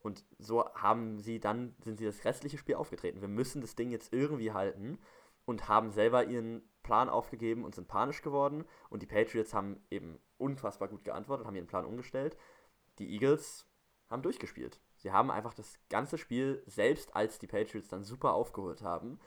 Und 0.00 0.24
so 0.38 0.64
haben 0.74 1.18
sie 1.18 1.40
dann, 1.40 1.74
sind 1.82 1.98
sie 1.98 2.04
das 2.04 2.24
restliche 2.24 2.58
Spiel 2.58 2.76
aufgetreten. 2.76 3.20
Wir 3.20 3.28
müssen 3.28 3.60
das 3.60 3.74
Ding 3.74 3.90
jetzt 3.90 4.12
irgendwie 4.12 4.52
halten 4.52 4.98
und 5.44 5.68
haben 5.68 5.90
selber 5.90 6.24
ihren 6.24 6.62
Plan 6.82 7.08
aufgegeben 7.08 7.64
und 7.64 7.74
sind 7.74 7.88
panisch 7.88 8.22
geworden. 8.22 8.64
Und 8.90 9.02
die 9.02 9.06
Patriots 9.06 9.54
haben 9.54 9.82
eben 9.90 10.20
unfassbar 10.36 10.88
gut 10.88 11.04
geantwortet, 11.04 11.46
haben 11.46 11.56
ihren 11.56 11.66
Plan 11.66 11.84
umgestellt. 11.84 12.36
Die 12.98 13.12
Eagles 13.12 13.66
haben 14.08 14.22
durchgespielt. 14.22 14.80
Sie 14.96 15.12
haben 15.12 15.30
einfach 15.30 15.54
das 15.54 15.78
ganze 15.88 16.18
Spiel, 16.18 16.62
selbst 16.66 17.14
als 17.14 17.38
die 17.38 17.46
Patriots 17.46 17.88
dann 17.88 18.04
super 18.04 18.34
aufgeholt 18.34 18.82
haben, 18.82 19.18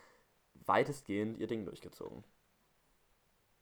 weitestgehend 0.65 1.37
ihr 1.37 1.47
Ding 1.47 1.65
durchgezogen. 1.65 2.23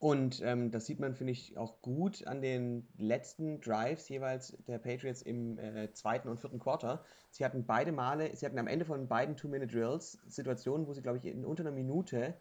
Und 0.00 0.40
ähm, 0.42 0.70
das 0.70 0.86
sieht 0.86 0.98
man, 0.98 1.14
finde 1.14 1.32
ich, 1.32 1.58
auch 1.58 1.82
gut 1.82 2.26
an 2.26 2.40
den 2.40 2.88
letzten 2.96 3.60
Drives 3.60 4.08
jeweils 4.08 4.56
der 4.66 4.78
Patriots 4.78 5.20
im 5.20 5.58
äh, 5.58 5.92
zweiten 5.92 6.28
und 6.28 6.40
vierten 6.40 6.58
Quarter. 6.58 7.04
Sie 7.30 7.44
hatten 7.44 7.66
beide 7.66 7.92
Male, 7.92 8.34
sie 8.34 8.46
hatten 8.46 8.58
am 8.58 8.66
Ende 8.66 8.86
von 8.86 9.08
beiden 9.08 9.36
Two-Minute-Drills 9.36 10.12
Situationen, 10.26 10.86
wo 10.86 10.94
sie, 10.94 11.02
glaube 11.02 11.18
ich, 11.18 11.26
in 11.26 11.44
unter 11.44 11.64
einer 11.64 11.70
Minute 11.70 12.34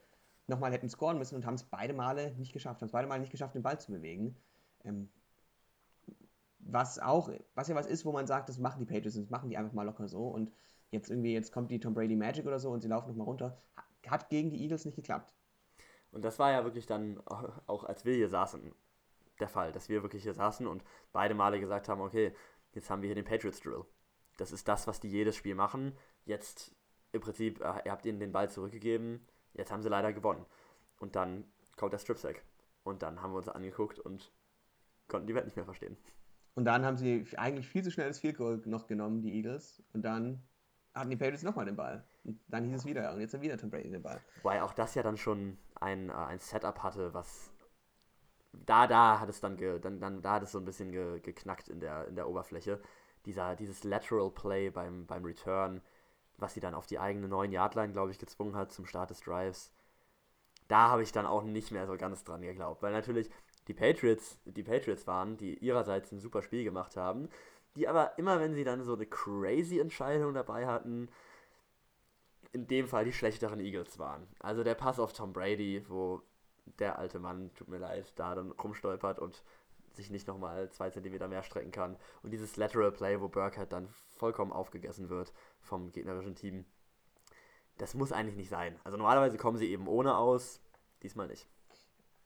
nochmal 0.48 0.72
hätten 0.72 0.88
scoren 0.88 1.18
müssen 1.18 1.36
und 1.36 1.46
haben 1.46 1.56
es 1.56 1.64
beide 1.64 1.94
Male 1.94 2.34
nicht 2.38 2.54
geschafft, 2.54 2.80
haben 2.80 2.88
es 2.88 2.94
beide 2.94 3.10
Male 3.10 3.20
nicht 3.20 3.32
geschafft, 3.32 3.56
den 3.56 3.62
Ball 3.62 3.78
zu 3.78 3.92
bewegen. 3.92 4.38
Ähm, 4.86 5.10
was 6.60 6.98
auch, 6.98 7.30
was 7.56 7.68
ja 7.68 7.76
was 7.76 7.88
ist, 7.88 8.06
wo 8.06 8.14
man 8.14 8.26
sagt, 8.26 8.48
das 8.48 8.58
machen 8.58 8.80
die 8.80 8.86
Patriots, 8.86 9.18
das 9.18 9.30
machen 9.30 9.50
die 9.50 9.58
einfach 9.58 9.74
mal 9.74 9.84
locker 9.84 10.08
so 10.08 10.30
und 10.30 10.50
jetzt 10.92 11.10
irgendwie, 11.10 11.34
jetzt 11.34 11.52
kommt 11.52 11.72
die 11.72 11.80
Tom 11.82 11.94
Brady 11.94 12.16
Magic 12.16 12.46
oder 12.46 12.60
so 12.60 12.70
und 12.70 12.80
sie 12.80 12.88
laufen 12.88 13.10
nochmal 13.10 13.28
runter. 13.28 13.58
Hat 14.08 14.30
gegen 14.30 14.50
die 14.50 14.62
Eagles 14.62 14.86
nicht 14.86 14.96
geklappt. 14.96 15.34
Und 16.12 16.24
das 16.24 16.40
war 16.40 16.52
ja 16.52 16.64
wirklich 16.64 16.86
dann 16.86 17.20
auch, 17.68 17.84
als 17.84 18.06
wir 18.06 18.14
hier 18.14 18.30
saßen, 18.30 18.74
der 19.40 19.50
Fall, 19.50 19.72
dass 19.72 19.90
wir 19.90 20.04
wirklich 20.04 20.24
hier 20.24 20.34
saßen 20.34 20.68
und 20.68 20.84
beide 21.12 21.34
Male 21.34 21.60
gesagt 21.60 21.88
haben, 21.88 22.02
okay, 22.02 22.34
jetzt 22.74 22.90
haben 22.90 23.02
wir 23.02 23.08
hier 23.08 23.16
den 23.16 23.26
Patriots 23.26 23.62
Drill. 23.62 23.86
Das 24.38 24.52
ist 24.52 24.68
das, 24.68 24.88
was 24.88 25.00
die 25.00 25.10
jedes 25.10 25.36
Spiel 25.36 25.56
machen. 25.56 25.94
Jetzt 26.26 26.76
im 27.12 27.22
Prinzip, 27.22 27.60
äh, 27.62 27.82
ihr 27.86 27.92
habt 27.92 28.06
ihnen 28.06 28.20
den 28.20 28.32
Ball 28.32 28.50
zurückgegeben, 28.50 29.26
jetzt 29.54 29.72
haben 29.72 29.82
sie 29.82 29.90
leider 29.90 30.14
gewonnen. 30.14 30.46
Und 31.00 31.16
dann 31.16 31.46
kommt 31.78 31.94
der 31.94 32.00
Strip 32.00 32.18
Sack. 32.18 32.44
Und 32.84 33.02
dann 33.02 33.22
haben 33.22 33.32
wir 33.32 33.38
uns 33.38 33.50
angeguckt 33.50 34.00
und 34.00 34.32
konnten 35.08 35.28
die 35.28 35.36
Welt 35.36 35.46
nicht 35.46 35.56
mehr 35.56 35.66
verstehen. 35.66 35.98
Und 36.56 36.66
dann 36.66 36.86
haben 36.86 36.98
sie 36.98 37.26
eigentlich 37.38 37.68
viel 37.68 37.84
zu 37.84 37.92
schnell 37.92 38.08
das 38.08 38.20
Field 38.20 38.38
Goal 38.38 38.62
noch 38.66 38.88
genommen, 38.88 39.22
die 39.22 39.34
Eagles. 39.34 39.84
Und 39.94 40.04
dann 40.04 40.44
hatten 40.94 41.10
die 41.10 41.16
Patriots 41.16 41.44
nochmal 41.44 41.66
den 41.66 41.76
Ball. 41.76 42.06
Dann 42.48 42.66
hieß 42.66 42.78
es 42.78 42.86
wieder, 42.86 43.14
und 43.14 43.22
jetzt 43.22 43.34
hat 43.34 43.42
wieder 43.42 43.58
Tom 43.58 43.70
Brady 43.70 43.90
den 43.90 44.02
Ball. 44.02 44.20
Wobei 44.44 44.62
auch 44.62 44.74
das 44.74 44.96
ja 44.96 45.04
dann 45.04 45.18
schon 45.18 45.58
ein, 45.80 46.10
äh, 46.10 46.14
ein 46.14 46.40
Setup 46.40 46.84
hatte, 46.84 47.14
was 47.14 47.52
da, 48.52 48.88
da 48.88 49.20
hat 49.20 49.30
es 49.30 49.42
dann, 49.42 49.58
ge, 49.58 49.80
dann, 49.80 50.00
dann 50.00 50.22
da 50.22 50.34
hat 50.34 50.44
es 50.44 50.52
so 50.52 50.60
ein 50.60 50.66
bisschen 50.66 50.92
ge, 50.92 51.20
geknackt 51.20 51.70
in 51.70 51.80
der, 51.80 52.08
in 52.08 52.16
der 52.16 52.28
Oberfläche. 52.28 52.80
Dieser, 53.26 53.56
dieses 53.56 53.84
Lateral 53.84 54.32
Play 54.32 54.70
beim, 54.70 55.06
beim 55.06 55.26
Return, 55.26 55.82
was 56.38 56.54
sie 56.54 56.60
dann 56.60 56.74
auf 56.74 56.88
die 56.88 57.00
eigene 57.00 57.28
9-Yard-Line, 57.28 57.94
glaube 57.94 58.12
ich, 58.12 58.20
gezwungen 58.20 58.56
hat 58.56 58.72
zum 58.72 58.86
Start 58.86 59.10
des 59.10 59.22
Drives. 59.22 59.72
Da 60.68 60.90
habe 60.90 61.04
ich 61.04 61.12
dann 61.12 61.26
auch 61.26 61.44
nicht 61.44 61.72
mehr 61.72 61.86
so 61.88 61.98
ganz 61.98 62.24
dran 62.24 62.42
geglaubt, 62.42 62.82
weil 62.82 62.94
natürlich 62.94 63.30
die 63.68 63.74
Patriots, 63.74 64.40
die 64.46 64.64
Patriots 64.64 65.06
waren, 65.06 65.38
die 65.38 65.56
ihrerseits 65.58 66.12
ein 66.12 66.20
super 66.20 66.42
Spiel 66.42 66.64
gemacht 66.64 66.96
haben, 66.96 67.30
die 67.76 67.88
aber 67.88 68.18
immer, 68.18 68.40
wenn 68.40 68.54
sie 68.54 68.64
dann 68.64 68.84
so 68.84 68.96
eine 68.96 69.06
crazy 69.06 69.80
Entscheidung 69.80 70.34
dabei 70.34 70.66
hatten, 70.66 71.10
in 72.52 72.68
dem 72.68 72.88
Fall 72.88 73.06
die 73.06 73.14
schlechteren 73.14 73.60
Eagles 73.60 74.00
waren. 74.00 74.28
Also 74.40 74.64
der 74.64 74.76
Pass 74.76 75.00
auf 75.00 75.14
Tom 75.14 75.34
Brady, 75.34 75.84
wo 75.88 76.22
der 76.80 77.00
alte 77.00 77.20
Mann, 77.20 77.54
tut 77.56 77.68
mir 77.68 77.78
leid, 77.78 78.12
da 78.16 78.36
dann 78.36 78.52
rumstolpert 78.52 79.20
und 79.20 79.44
sich 79.94 80.10
nicht 80.10 80.28
nochmal 80.28 80.70
zwei 80.72 80.90
Zentimeter 80.90 81.28
mehr 81.28 81.44
strecken 81.44 81.72
kann. 81.72 81.98
Und 82.24 82.32
dieses 82.32 82.58
Lateral 82.58 82.92
Play, 82.92 83.20
wo 83.20 83.28
Burkhead 83.28 83.72
dann 83.72 83.88
vollkommen 83.88 84.52
aufgegessen 84.52 85.10
wird 85.10 85.34
vom 85.62 85.92
gegnerischen 85.92 86.36
Team. 86.36 86.66
Das 87.78 87.94
muss 87.94 88.12
eigentlich 88.12 88.36
nicht 88.36 88.50
sein. 88.50 88.78
Also 88.84 88.98
normalerweise 88.98 89.38
kommen 89.38 89.58
sie 89.58 89.72
eben 89.72 89.88
ohne 89.88 90.16
aus, 90.16 90.62
diesmal 91.02 91.28
nicht. 91.28 91.48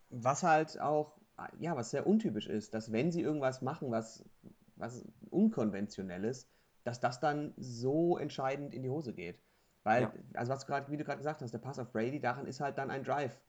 Was 0.10 0.44
halt 0.44 0.80
auch, 0.80 1.18
ja, 1.60 1.76
was 1.76 1.92
sehr 1.92 2.08
untypisch 2.08 2.48
ist, 2.48 2.74
dass 2.74 2.92
wenn 2.92 3.12
sie 3.12 3.22
irgendwas 3.22 3.62
machen, 3.62 3.92
was, 3.92 4.26
was 4.76 5.06
unkonventionell 5.30 6.24
ist, 6.26 6.50
dass 6.84 7.00
das 7.00 7.20
dann 7.20 7.54
so 7.58 8.18
entscheidend 8.18 8.74
in 8.74 8.84
die 8.84 8.90
Hose 8.90 9.14
geht. 9.14 9.40
Weil, 9.84 10.04
ja. 10.04 10.14
also 10.36 10.52
was 10.52 10.66
grad, 10.66 10.90
wie 10.90 10.98
du 10.98 11.04
gerade 11.04 11.18
gesagt 11.18 11.42
hast, 11.42 11.54
der 11.54 11.60
Pass 11.60 11.80
auf 11.80 11.92
Brady, 11.92 12.20
daran 12.20 12.46
ist 12.46 12.62
halt 12.62 12.78
dann 12.78 12.90
ein 12.90 13.04
Drive 13.04 13.40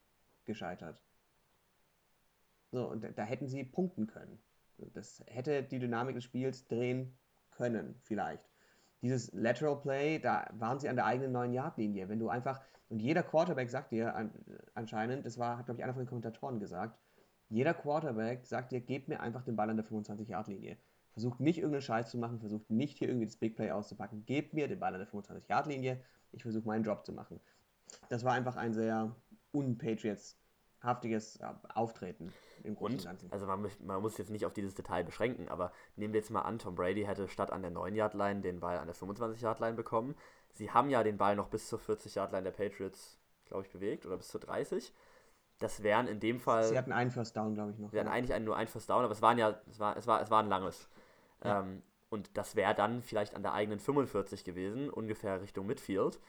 gescheitert. 0.45 1.01
So, 2.71 2.91
und 2.91 3.07
da 3.17 3.23
hätten 3.23 3.47
sie 3.47 3.63
punkten 3.65 4.07
können. 4.07 4.43
Das 4.95 5.23
hätte 5.29 5.63
die 5.63 5.79
Dynamik 5.79 6.17
des 6.17 6.25
Spiels 6.25 6.67
drehen 6.67 7.17
können, 7.53 7.95
vielleicht. 8.03 8.43
Dieses 9.01 9.33
Lateral 9.33 9.81
Play, 9.81 10.19
da 10.19 10.49
waren 10.55 10.81
sie 10.81 10.89
an 10.89 10.97
der 10.97 11.05
eigenen 11.05 11.33
9-Yard-Linie. 11.37 12.09
Wenn 12.09 12.19
du 12.19 12.29
einfach, 12.29 12.61
und 12.89 13.01
jeder 13.01 13.23
Quarterback 13.23 13.71
sagt 13.71 13.93
dir 13.93 14.15
an, 14.17 14.33
anscheinend, 14.75 15.25
das 15.25 15.39
war, 15.39 15.59
hat 15.59 15.67
glaube 15.67 15.79
ich 15.79 15.85
einer 15.85 15.93
von 15.93 16.03
den 16.03 16.09
Kommentatoren 16.09 16.59
gesagt, 16.59 16.99
jeder 17.49 17.75
Quarterback 17.75 18.47
sagt 18.47 18.73
dir, 18.73 18.81
gebt 18.81 19.09
mir 19.09 19.21
einfach 19.21 19.45
den 19.45 19.55
Ball 19.55 19.71
an 19.71 19.77
der 19.77 19.87
25-Yard-Linie. 19.87 20.77
Versucht 21.15 21.41
nicht 21.41 21.57
irgendeinen 21.59 21.83
Scheiß 21.83 22.11
zu 22.11 22.19
machen, 22.19 22.39
versucht 22.41 22.69
nicht 22.71 22.99
hier 22.99 23.09
irgendwie 23.09 23.27
das 23.27 23.37
Big 23.37 23.57
Play 23.57 23.71
auszupacken. 23.71 24.27
Gebt 24.27 24.53
mir 24.53 24.69
den 24.69 24.79
Ball 24.79 24.93
an 24.95 25.01
der 25.01 25.09
25-Yard-Linie 25.09 26.01
ich 26.33 26.43
versuche 26.43 26.67
meinen 26.67 26.83
Job 26.85 27.07
zu 27.07 27.13
machen. 27.13 27.41
Das 28.09 28.25
war 28.25 28.33
einfach 28.33 28.57
ein 28.57 28.75
sehr 28.75 29.15
un-Patriots-haftiges 29.53 31.37
äh, 31.37 31.45
Auftreten 31.75 32.33
im 32.63 32.75
Großen 32.75 32.99
und 32.99 33.05
Ganzen. 33.05 33.33
also 33.33 33.47
man, 33.47 33.63
muss- 33.63 33.79
man 33.81 34.01
muss 34.03 34.19
jetzt 34.19 34.31
nicht 34.31 34.45
auf 34.47 34.53
dieses 34.53 34.75
Detail 34.75 35.05
beschränken, 35.05 35.49
aber 35.49 35.73
nehmen 35.97 36.13
wir 36.13 36.21
jetzt 36.21 36.31
mal 36.31 36.43
an, 36.43 36.59
Tom 36.59 36.75
Brady 36.75 37.05
hätte 37.05 37.29
statt 37.29 37.53
an 37.53 37.63
der 37.63 37.73
9-Yard-Line 37.73 38.41
den 38.41 38.61
Ball 38.61 38.79
an 38.79 38.87
der 38.87 38.97
25-Yard-Line 38.97 39.75
bekommen. 39.77 40.15
Sie 40.53 40.71
haben 40.71 40.91
ja 40.91 41.03
den 41.03 41.17
Ball 41.17 41.37
noch 41.37 41.49
bis 41.49 41.69
zur 41.69 41.79
40-Yard-Line 41.79 42.45
der 42.45 42.53
Patriots, 42.53 43.19
glaube 43.47 43.65
ich, 43.65 43.71
bewegt 43.73 44.07
oder 44.07 44.17
bis 44.17 44.29
zur 44.29 44.41
30. 44.41 44.93
Das 45.61 45.83
wären 45.83 46.09
in 46.09 46.21
dem 46.21 46.41
Fall. 46.41 46.65
Sie 46.65 46.77
hatten 46.77 46.93
einen 46.93 47.11
First 47.11 47.37
Down, 47.37 47.55
glaube 47.55 47.71
ich, 47.71 47.79
noch. 47.79 47.93
Wir 47.93 48.01
hatten 48.01 48.09
eigentlich 48.11 48.39
nur 48.41 48.57
ein 48.57 48.67
First 48.67 48.91
Down, 48.91 49.05
aber 49.05 49.13
es 49.13 49.23
waren 49.23 49.39
ja, 49.39 49.61
es 49.71 49.79
war, 49.79 49.97
es 49.97 50.07
war, 50.07 50.21
es 50.21 50.31
war 50.31 50.43
ein 50.43 50.49
langes. 50.49 50.89
Ähm, 51.45 51.83
und 52.11 52.37
das 52.37 52.57
wäre 52.57 52.75
dann 52.75 53.03
vielleicht 53.03 53.35
an 53.35 53.43
der 53.43 53.55
eigenen 53.55 53.81
45 53.81 54.45
gewesen, 54.45 54.89
ungefähr 54.91 55.41
Richtung 55.41 55.67
Midfield. 55.67 56.21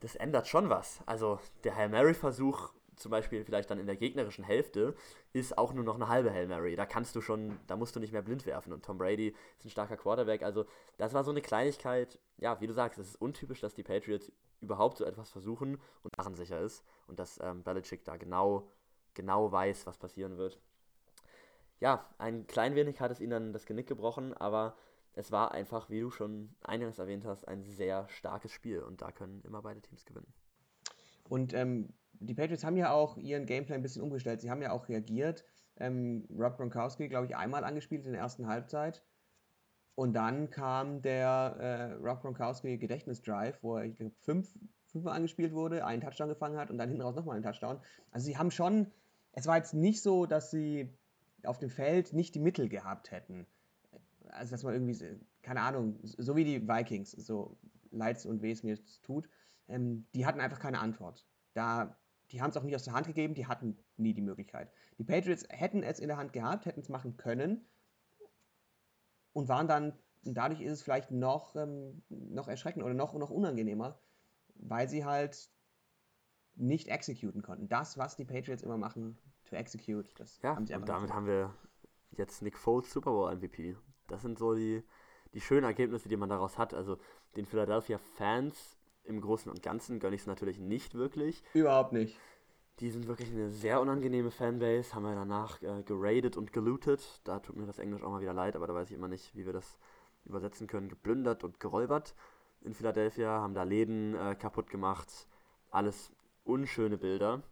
Das 0.00 0.16
ändert 0.16 0.48
schon 0.48 0.68
was. 0.68 1.00
Also 1.06 1.38
der 1.64 1.76
Hail 1.76 1.88
Mary-Versuch, 1.88 2.72
zum 2.96 3.10
Beispiel 3.10 3.44
vielleicht 3.44 3.70
dann 3.70 3.78
in 3.78 3.86
der 3.86 3.96
gegnerischen 3.96 4.44
Hälfte, 4.44 4.94
ist 5.32 5.56
auch 5.56 5.72
nur 5.72 5.84
noch 5.84 5.94
eine 5.94 6.08
halbe 6.08 6.32
Hail 6.32 6.48
Mary. 6.48 6.74
Da 6.74 6.86
kannst 6.86 7.14
du 7.14 7.20
schon, 7.20 7.58
da 7.68 7.76
musst 7.76 7.94
du 7.94 8.00
nicht 8.00 8.12
mehr 8.12 8.22
blind 8.22 8.46
werfen. 8.46 8.72
Und 8.72 8.84
Tom 8.84 8.98
Brady 8.98 9.34
ist 9.58 9.64
ein 9.64 9.70
starker 9.70 9.96
Quarterback. 9.96 10.42
Also 10.42 10.66
das 10.96 11.14
war 11.14 11.22
so 11.22 11.30
eine 11.30 11.40
Kleinigkeit, 11.40 12.18
ja, 12.38 12.60
wie 12.60 12.66
du 12.66 12.72
sagst, 12.72 12.98
es 12.98 13.10
ist 13.10 13.20
untypisch, 13.22 13.60
dass 13.60 13.74
die 13.74 13.84
Patriots 13.84 14.32
überhaupt 14.60 14.98
so 14.98 15.04
etwas 15.04 15.30
versuchen 15.30 15.80
und 16.02 16.36
sicher 16.36 16.60
ist. 16.60 16.84
Und 17.06 17.20
dass 17.20 17.38
ähm, 17.40 17.62
Belichick 17.62 18.04
da 18.04 18.16
genau, 18.16 18.68
genau 19.14 19.52
weiß, 19.52 19.86
was 19.86 19.98
passieren 19.98 20.36
wird 20.36 20.58
ja, 21.80 22.06
ein 22.18 22.46
klein 22.46 22.74
wenig 22.74 23.00
hat 23.00 23.10
es 23.10 23.20
ihnen 23.20 23.30
dann 23.30 23.52
das 23.52 23.66
Genick 23.66 23.86
gebrochen, 23.86 24.34
aber 24.34 24.76
es 25.14 25.32
war 25.32 25.52
einfach, 25.52 25.90
wie 25.90 26.00
du 26.00 26.10
schon 26.10 26.54
eingangs 26.62 26.98
erwähnt 26.98 27.24
hast, 27.24 27.46
ein 27.46 27.62
sehr 27.64 28.08
starkes 28.08 28.52
Spiel 28.52 28.80
und 28.82 29.02
da 29.02 29.10
können 29.10 29.42
immer 29.42 29.62
beide 29.62 29.80
Teams 29.80 30.04
gewinnen. 30.04 30.32
Und 31.28 31.54
ähm, 31.54 31.92
die 32.12 32.34
Patriots 32.34 32.64
haben 32.64 32.76
ja 32.76 32.92
auch 32.92 33.16
ihren 33.16 33.46
Gameplan 33.46 33.80
ein 33.80 33.82
bisschen 33.82 34.02
umgestellt. 34.02 34.40
Sie 34.40 34.50
haben 34.50 34.62
ja 34.62 34.72
auch 34.72 34.88
reagiert. 34.88 35.44
Ähm, 35.76 36.26
Rob 36.36 36.56
Gronkowski, 36.56 37.08
glaube 37.08 37.26
ich, 37.26 37.36
einmal 37.36 37.64
angespielt 37.64 38.06
in 38.06 38.12
der 38.12 38.20
ersten 38.20 38.46
Halbzeit. 38.46 39.04
Und 39.94 40.14
dann 40.14 40.50
kam 40.50 41.02
der 41.02 41.56
äh, 41.58 41.92
Rob 41.94 42.22
Gronkowski 42.22 42.78
Gedächtnisdrive, 42.78 43.58
wo 43.62 43.76
er, 43.76 43.84
ich 43.84 43.96
glaube, 43.96 44.14
fünf, 44.20 44.56
fünfmal 44.86 45.16
angespielt 45.16 45.52
wurde, 45.52 45.84
einen 45.84 46.00
Touchdown 46.00 46.28
gefangen 46.28 46.56
hat 46.56 46.70
und 46.70 46.78
dann 46.78 46.88
hinten 46.88 47.02
raus 47.02 47.16
nochmal 47.16 47.36
einen 47.36 47.44
Touchdown. 47.44 47.80
Also 48.10 48.26
sie 48.26 48.38
haben 48.38 48.50
schon, 48.50 48.90
es 49.32 49.46
war 49.46 49.56
jetzt 49.56 49.74
nicht 49.74 50.02
so, 50.02 50.26
dass 50.26 50.50
sie 50.50 50.96
auf 51.44 51.58
dem 51.58 51.70
Feld 51.70 52.12
nicht 52.12 52.34
die 52.34 52.40
Mittel 52.40 52.68
gehabt 52.68 53.10
hätten. 53.10 53.46
Also 54.28 54.52
dass 54.52 54.62
man 54.62 54.74
irgendwie, 54.74 55.20
keine 55.42 55.60
Ahnung, 55.62 55.98
so 56.02 56.36
wie 56.36 56.44
die 56.44 56.68
Vikings, 56.68 57.12
so 57.12 57.58
leid's 57.90 58.26
und 58.26 58.42
weh 58.42 58.52
es 58.52 58.62
mir 58.62 58.78
tut, 59.02 59.28
ähm, 59.68 60.06
die 60.14 60.26
hatten 60.26 60.40
einfach 60.40 60.60
keine 60.60 60.80
Antwort. 60.80 61.26
Da, 61.54 61.98
die 62.30 62.42
haben 62.42 62.50
es 62.50 62.56
auch 62.56 62.62
nie 62.62 62.74
aus 62.74 62.84
der 62.84 62.92
Hand 62.92 63.06
gegeben, 63.06 63.34
die 63.34 63.46
hatten 63.46 63.78
nie 63.96 64.14
die 64.14 64.22
Möglichkeit. 64.22 64.70
Die 64.98 65.04
Patriots 65.04 65.46
hätten 65.48 65.82
es 65.82 65.98
in 65.98 66.08
der 66.08 66.16
Hand 66.16 66.32
gehabt, 66.32 66.66
hätten 66.66 66.80
es 66.80 66.88
machen 66.88 67.16
können 67.16 67.66
und 69.32 69.48
waren 69.48 69.68
dann, 69.68 69.98
und 70.24 70.34
dadurch 70.34 70.60
ist 70.60 70.72
es 70.72 70.82
vielleicht 70.82 71.10
noch, 71.10 71.56
ähm, 71.56 72.02
noch 72.08 72.48
erschreckend 72.48 72.84
oder 72.84 72.94
noch, 72.94 73.14
noch 73.14 73.30
unangenehmer, 73.30 73.98
weil 74.56 74.88
sie 74.88 75.04
halt 75.04 75.48
nicht 76.54 76.88
executen 76.88 77.42
konnten. 77.42 77.68
Das, 77.68 77.96
was 77.96 78.16
die 78.16 78.24
Patriots 78.24 78.62
immer 78.62 78.76
machen, 78.76 79.16
to 79.48 79.56
execute, 79.56 80.06
das 80.18 80.40
Ja, 80.42 80.56
haben 80.56 80.66
sie 80.66 80.74
und 80.74 80.88
damit 80.88 81.12
haben 81.12 81.26
wir 81.26 81.54
jetzt 82.12 82.42
Nick 82.42 82.58
Foles 82.58 82.92
Super 82.92 83.10
Bowl 83.10 83.34
MVP. 83.34 83.76
Das 84.06 84.22
sind 84.22 84.38
so 84.38 84.54
die, 84.54 84.82
die 85.34 85.40
schönen 85.40 85.64
Ergebnisse, 85.64 86.08
die 86.08 86.16
man 86.16 86.28
daraus 86.28 86.58
hat. 86.58 86.74
Also 86.74 86.98
den 87.36 87.46
Philadelphia 87.46 87.98
Fans 87.98 88.78
im 89.04 89.20
Großen 89.20 89.50
und 89.50 89.62
Ganzen 89.62 90.00
gönne 90.00 90.16
ich 90.16 90.22
es 90.22 90.26
natürlich 90.26 90.58
nicht 90.58 90.94
wirklich. 90.94 91.42
Überhaupt 91.54 91.92
nicht. 91.92 92.18
Die 92.80 92.90
sind 92.90 93.08
wirklich 93.08 93.30
eine 93.30 93.50
sehr 93.50 93.80
unangenehme 93.80 94.30
Fanbase, 94.30 94.94
haben 94.94 95.02
wir 95.02 95.14
danach 95.14 95.60
äh, 95.62 95.82
geradet 95.82 96.36
und 96.36 96.52
gelootet. 96.52 97.20
Da 97.24 97.40
tut 97.40 97.56
mir 97.56 97.66
das 97.66 97.78
Englisch 97.78 98.02
auch 98.02 98.10
mal 98.10 98.20
wieder 98.20 98.34
leid, 98.34 98.54
aber 98.54 98.66
da 98.68 98.74
weiß 98.74 98.90
ich 98.90 98.96
immer 98.96 99.08
nicht, 99.08 99.34
wie 99.34 99.46
wir 99.46 99.52
das 99.52 99.78
übersetzen 100.24 100.66
können. 100.66 100.88
Geplündert 100.88 101.42
und 101.42 101.58
geräubert 101.58 102.14
in 102.60 102.74
Philadelphia, 102.74 103.40
haben 103.40 103.54
da 103.54 103.64
Läden 103.64 104.14
äh, 104.14 104.36
kaputt 104.36 104.70
gemacht. 104.70 105.26
Alles 105.70 106.12
unschöne 106.44 106.98
Bilder. 106.98 107.42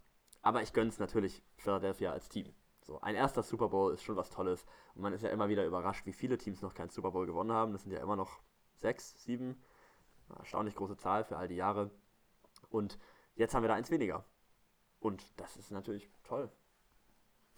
Aber 0.42 0.62
ich 0.62 0.72
gönne 0.72 0.90
es 0.90 0.98
natürlich 0.98 1.42
Philadelphia 1.56 2.12
als 2.12 2.28
Team. 2.28 2.54
So, 2.86 3.00
ein 3.00 3.16
erster 3.16 3.42
Super 3.42 3.68
Bowl 3.68 3.92
ist 3.92 4.04
schon 4.04 4.14
was 4.14 4.30
Tolles. 4.30 4.64
Und 4.94 5.02
man 5.02 5.12
ist 5.12 5.22
ja 5.22 5.30
immer 5.30 5.48
wieder 5.48 5.66
überrascht, 5.66 6.06
wie 6.06 6.12
viele 6.12 6.38
Teams 6.38 6.62
noch 6.62 6.72
keinen 6.72 6.90
Super 6.90 7.10
Bowl 7.10 7.26
gewonnen 7.26 7.52
haben. 7.52 7.72
Das 7.72 7.82
sind 7.82 7.92
ja 7.92 8.00
immer 8.00 8.14
noch 8.14 8.40
sechs, 8.76 9.22
sieben. 9.24 9.60
Eine 10.28 10.38
erstaunlich 10.38 10.76
große 10.76 10.96
Zahl 10.96 11.24
für 11.24 11.36
all 11.36 11.48
die 11.48 11.56
Jahre. 11.56 11.90
Und 12.70 12.98
jetzt 13.34 13.54
haben 13.54 13.64
wir 13.64 13.68
da 13.68 13.74
eins 13.74 13.90
weniger. 13.90 14.24
Und 15.00 15.24
das 15.36 15.56
ist 15.56 15.72
natürlich 15.72 16.08
toll. 16.22 16.48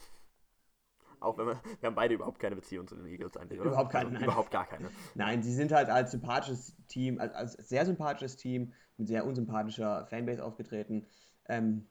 Auch 1.20 1.36
wenn 1.36 1.46
wir, 1.46 1.60
wir 1.80 1.86
haben 1.86 1.94
beide 1.94 2.14
überhaupt 2.14 2.38
keine 2.38 2.56
Beziehung 2.56 2.86
zu 2.88 2.96
den 2.96 3.06
Eagles 3.06 3.36
eigentlich, 3.36 3.60
oder? 3.60 3.70
Überhaupt 3.70 3.92
keine, 3.92 4.06
Also, 4.06 4.14
nein. 4.14 4.24
Überhaupt 4.24 4.50
gar 4.50 4.66
keine. 4.66 4.90
Nein, 5.14 5.42
sie 5.42 5.52
sind 5.52 5.72
halt 5.72 5.90
als 5.90 6.12
sympathisches 6.12 6.74
Team, 6.88 7.20
als, 7.20 7.34
als 7.34 7.52
sehr 7.52 7.84
sympathisches 7.84 8.36
Team 8.36 8.72
mit 8.96 9.08
sehr 9.08 9.26
unsympathischer 9.26 10.06
Fanbase 10.06 10.42
aufgetreten. 10.42 11.06
Ähm, 11.46 11.86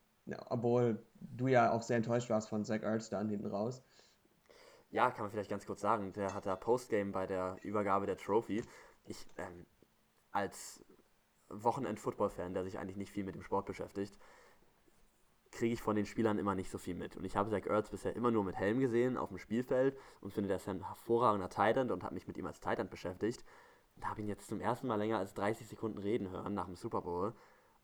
obwohl 0.50 1.00
du 1.20 1.48
ja 1.48 1.72
auch 1.72 1.82
sehr 1.82 1.98
enttäuscht 1.98 2.30
warst 2.30 2.50
von 2.50 2.64
Zach 2.64 2.82
Ertz 2.82 3.10
dann 3.10 3.30
hinten 3.30 3.48
raus. 3.48 3.82
Ja, 4.90 5.12
kann 5.12 5.24
man 5.24 5.32
vielleicht 5.32 5.50
ganz 5.50 5.66
kurz 5.66 5.82
sagen. 5.82 6.14
Der 6.14 6.34
hat 6.34 6.46
da 6.46 6.56
Postgame 6.56 7.12
bei 7.12 7.28
der 7.28 7.58
Übergabe 7.62 8.06
der 8.06 8.18
Trophy. 8.18 8.64
Ich, 9.06 9.28
ähm, 9.38 9.66
als 10.32 10.84
Wochenend-Football-Fan, 11.50 12.54
der 12.54 12.64
sich 12.64 12.78
eigentlich 12.78 12.98
nicht 12.98 13.12
viel 13.12 13.24
mit 13.24 13.36
dem 13.36 13.42
Sport 13.42 13.66
beschäftigt, 13.66 14.18
kriege 15.52 15.74
ich 15.74 15.82
von 15.82 15.96
den 15.96 16.06
Spielern 16.06 16.38
immer 16.38 16.56
nicht 16.56 16.70
so 16.70 16.78
viel 16.78 16.96
mit. 16.96 17.18
Und 17.18 17.26
ich 17.26 17.36
habe 17.36 17.50
Zach 17.50 17.66
Ertz 17.66 17.90
bisher 17.90 18.16
immer 18.16 18.32
nur 18.32 18.44
mit 18.44 18.56
Helm 18.56 18.80
gesehen 18.80 19.18
auf 19.18 19.30
dem 19.30 19.38
Spielfeld 19.38 19.98
und 20.22 20.34
finde, 20.34 20.48
der 20.48 20.58
ist 20.58 20.68
ein 20.68 20.86
hervorragender 20.86 21.50
Titan 21.50 21.92
und 21.92 22.04
habe 22.04 22.14
mich 22.14 22.28
mit 22.28 22.38
ihm 22.38 22.46
als 22.46 22.60
Titan 22.60 22.90
beschäftigt. 22.90 23.44
Und 23.96 24.08
habe 24.08 24.22
ihn 24.22 24.28
jetzt 24.28 24.48
zum 24.48 24.62
ersten 24.62 24.88
Mal 24.88 24.96
länger 24.96 25.18
als 25.18 25.34
30 25.34 25.68
Sekunden 25.68 25.98
reden 25.98 26.30
hören 26.30 26.54
nach 26.54 26.66
dem 26.66 26.76
Super 26.76 27.02
Bowl. 27.02 27.34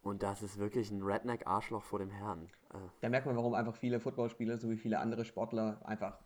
Und 0.03 0.21
das 0.21 0.41
ist 0.43 0.57
wirklich 0.59 0.91
ein 0.91 1.01
Redneck-Arschloch 1.01 1.81
vor 1.83 1.99
dem 1.99 2.09
Herrn. 2.11 2.49
Äh, 2.73 2.77
Da 3.01 3.09
merkt 3.09 3.25
man, 3.25 3.35
warum 3.37 3.53
einfach 3.53 3.75
viele 3.75 3.99
Footballspieler 3.99 4.57
sowie 4.57 4.75
viele 4.77 4.99
andere 4.99 5.23
Sportler 5.25 5.81
einfach 5.85 6.19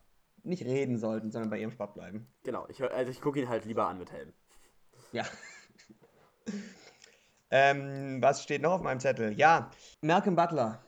nicht 0.43 0.63
reden 0.65 0.97
sollten, 0.97 1.31
sondern 1.31 1.49
bei 1.49 1.59
ihrem 1.59 1.71
Sport 1.71 1.93
bleiben. 1.93 2.27
genau, 2.43 2.65
ich, 2.69 2.81
also 2.83 3.11
ich 3.11 3.21
gucke 3.21 3.39
ihn 3.39 3.49
halt 3.49 3.65
lieber 3.65 3.87
an 3.87 3.97
mit 3.99 4.11
Helm. 4.11 4.33
Ja. 5.11 5.25
ähm, 7.51 8.21
was 8.21 8.43
steht 8.43 8.61
noch 8.61 8.71
auf 8.73 8.81
meinem 8.81 8.99
Zettel? 8.99 9.33
Ja, 9.37 9.69
Malcolm 10.01 10.35
Butler. 10.35 10.81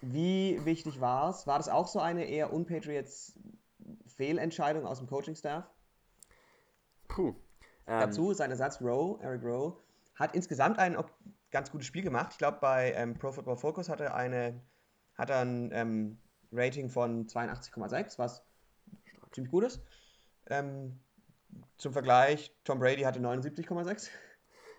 Wie 0.00 0.60
wichtig 0.64 1.00
war 1.00 1.30
es? 1.30 1.46
War 1.46 1.58
das 1.58 1.68
auch 1.68 1.86
so 1.86 2.00
eine 2.00 2.24
eher 2.24 2.52
unpatriots 2.52 3.38
Fehlentscheidung 4.06 4.84
aus 4.86 4.98
dem 4.98 5.06
Coaching-Staff? 5.06 5.64
Puh. 7.08 7.28
Ähm, 7.86 8.00
Dazu 8.00 8.32
sein 8.34 8.50
Ersatz 8.50 8.80
Rowe, 8.80 9.20
Eric 9.22 9.42
Rowe, 9.44 9.76
hat 10.16 10.34
insgesamt 10.34 10.78
ein 10.78 10.96
ok- 10.96 11.12
ganz 11.52 11.70
gutes 11.70 11.86
Spiel 11.86 12.02
gemacht. 12.02 12.28
Ich 12.32 12.38
glaube, 12.38 12.58
bei 12.60 12.92
ähm, 12.94 13.14
Pro 13.14 13.30
Football 13.30 13.56
Focus 13.56 13.88
hat 13.88 14.00
er, 14.00 14.14
eine, 14.14 14.60
hat 15.16 15.30
er 15.30 15.40
ein 15.40 15.70
ähm, 15.72 16.18
Rating 16.50 16.90
von 16.90 17.26
82,6, 17.26 18.18
was 18.18 18.44
ziemlich 19.30 19.50
gut 19.50 19.64
ist. 19.64 19.82
Ähm, 20.48 20.98
zum 21.76 21.92
Vergleich, 21.92 22.56
Tom 22.64 22.80
Brady 22.80 23.02
hatte 23.02 23.20
79,6. 23.20 24.08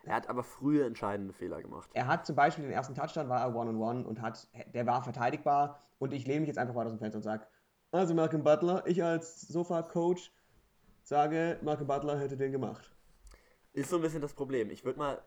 Er 0.05 0.15
hat 0.15 0.27
aber 0.27 0.43
frühe 0.43 0.85
entscheidende 0.85 1.33
Fehler 1.33 1.61
gemacht. 1.61 1.89
Er 1.93 2.07
hat 2.07 2.25
zum 2.25 2.35
Beispiel 2.35 2.65
den 2.65 2.73
ersten 2.73 2.93
Touchdown, 2.93 3.29
war 3.29 3.39
er 3.39 3.55
One-on-One 3.55 4.05
und 4.05 4.21
hat, 4.21 4.49
der 4.73 4.85
war 4.85 5.01
verteidigbar. 5.01 5.81
Und 5.99 6.11
ich 6.11 6.27
lehne 6.27 6.41
mich 6.41 6.47
jetzt 6.47 6.57
einfach 6.57 6.73
mal 6.73 6.85
aus 6.85 6.91
dem 6.91 6.99
Fenster 6.99 7.17
und 7.17 7.23
sage, 7.23 7.47
also 7.91 8.13
Malcolm 8.13 8.43
Butler, 8.43 8.83
ich 8.85 9.01
als 9.01 9.41
Sofa-Coach 9.41 10.33
sage, 11.03 11.59
Malcolm 11.61 11.87
Butler 11.87 12.19
hätte 12.19 12.35
den 12.35 12.51
gemacht. 12.51 12.91
Ist 13.71 13.89
so 13.89 13.97
ein 13.97 14.01
bisschen 14.01 14.21
das 14.21 14.33
Problem. 14.33 14.71
Ich 14.71 14.83
würde 14.83 14.99
mal, 14.99 15.21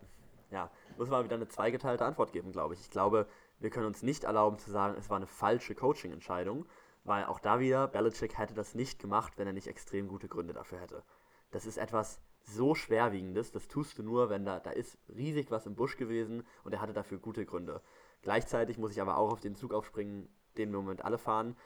ja, 0.50 0.70
muss 0.96 1.08
mal 1.08 1.24
wieder 1.24 1.36
eine 1.36 1.48
zweigeteilte 1.48 2.04
Antwort 2.04 2.32
geben, 2.32 2.52
glaube 2.52 2.74
ich. 2.74 2.80
Ich 2.80 2.90
glaube, 2.90 3.26
wir 3.58 3.70
können 3.70 3.86
uns 3.86 4.02
nicht 4.02 4.24
erlauben 4.24 4.58
zu 4.58 4.70
sagen, 4.70 4.96
es 4.98 5.10
war 5.10 5.16
eine 5.16 5.26
falsche 5.26 5.74
Coaching-Entscheidung, 5.74 6.66
weil 7.04 7.24
auch 7.24 7.38
da 7.38 7.60
wieder, 7.60 7.88
Belichick 7.88 8.38
hätte 8.38 8.54
das 8.54 8.74
nicht 8.74 8.98
gemacht, 8.98 9.34
wenn 9.36 9.46
er 9.46 9.52
nicht 9.52 9.68
extrem 9.68 10.08
gute 10.08 10.28
Gründe 10.28 10.52
dafür 10.52 10.80
hätte. 10.80 11.02
Das 11.50 11.66
ist 11.66 11.78
etwas 11.78 12.20
so 12.42 12.74
schwerwiegendes, 12.74 13.50
das 13.50 13.66
tust 13.68 13.98
du 13.98 14.02
nur, 14.02 14.30
wenn 14.30 14.44
da, 14.44 14.60
da 14.60 14.70
ist 14.70 14.98
riesig 15.08 15.50
was 15.50 15.66
im 15.66 15.74
Busch 15.74 15.96
gewesen 15.96 16.44
und 16.64 16.72
er 16.72 16.80
hatte 16.80 16.92
dafür 16.92 17.18
gute 17.18 17.44
Gründe. 17.44 17.82
Gleichzeitig 18.22 18.78
muss 18.78 18.92
ich 18.92 19.00
aber 19.00 19.16
auch 19.16 19.32
auf 19.32 19.40
den 19.40 19.56
Zug 19.56 19.72
aufspringen, 19.72 20.28
den 20.56 20.70
wir 20.70 20.78
im 20.78 20.84
Moment 20.84 21.04
alle 21.04 21.18
fahren. 21.18 21.56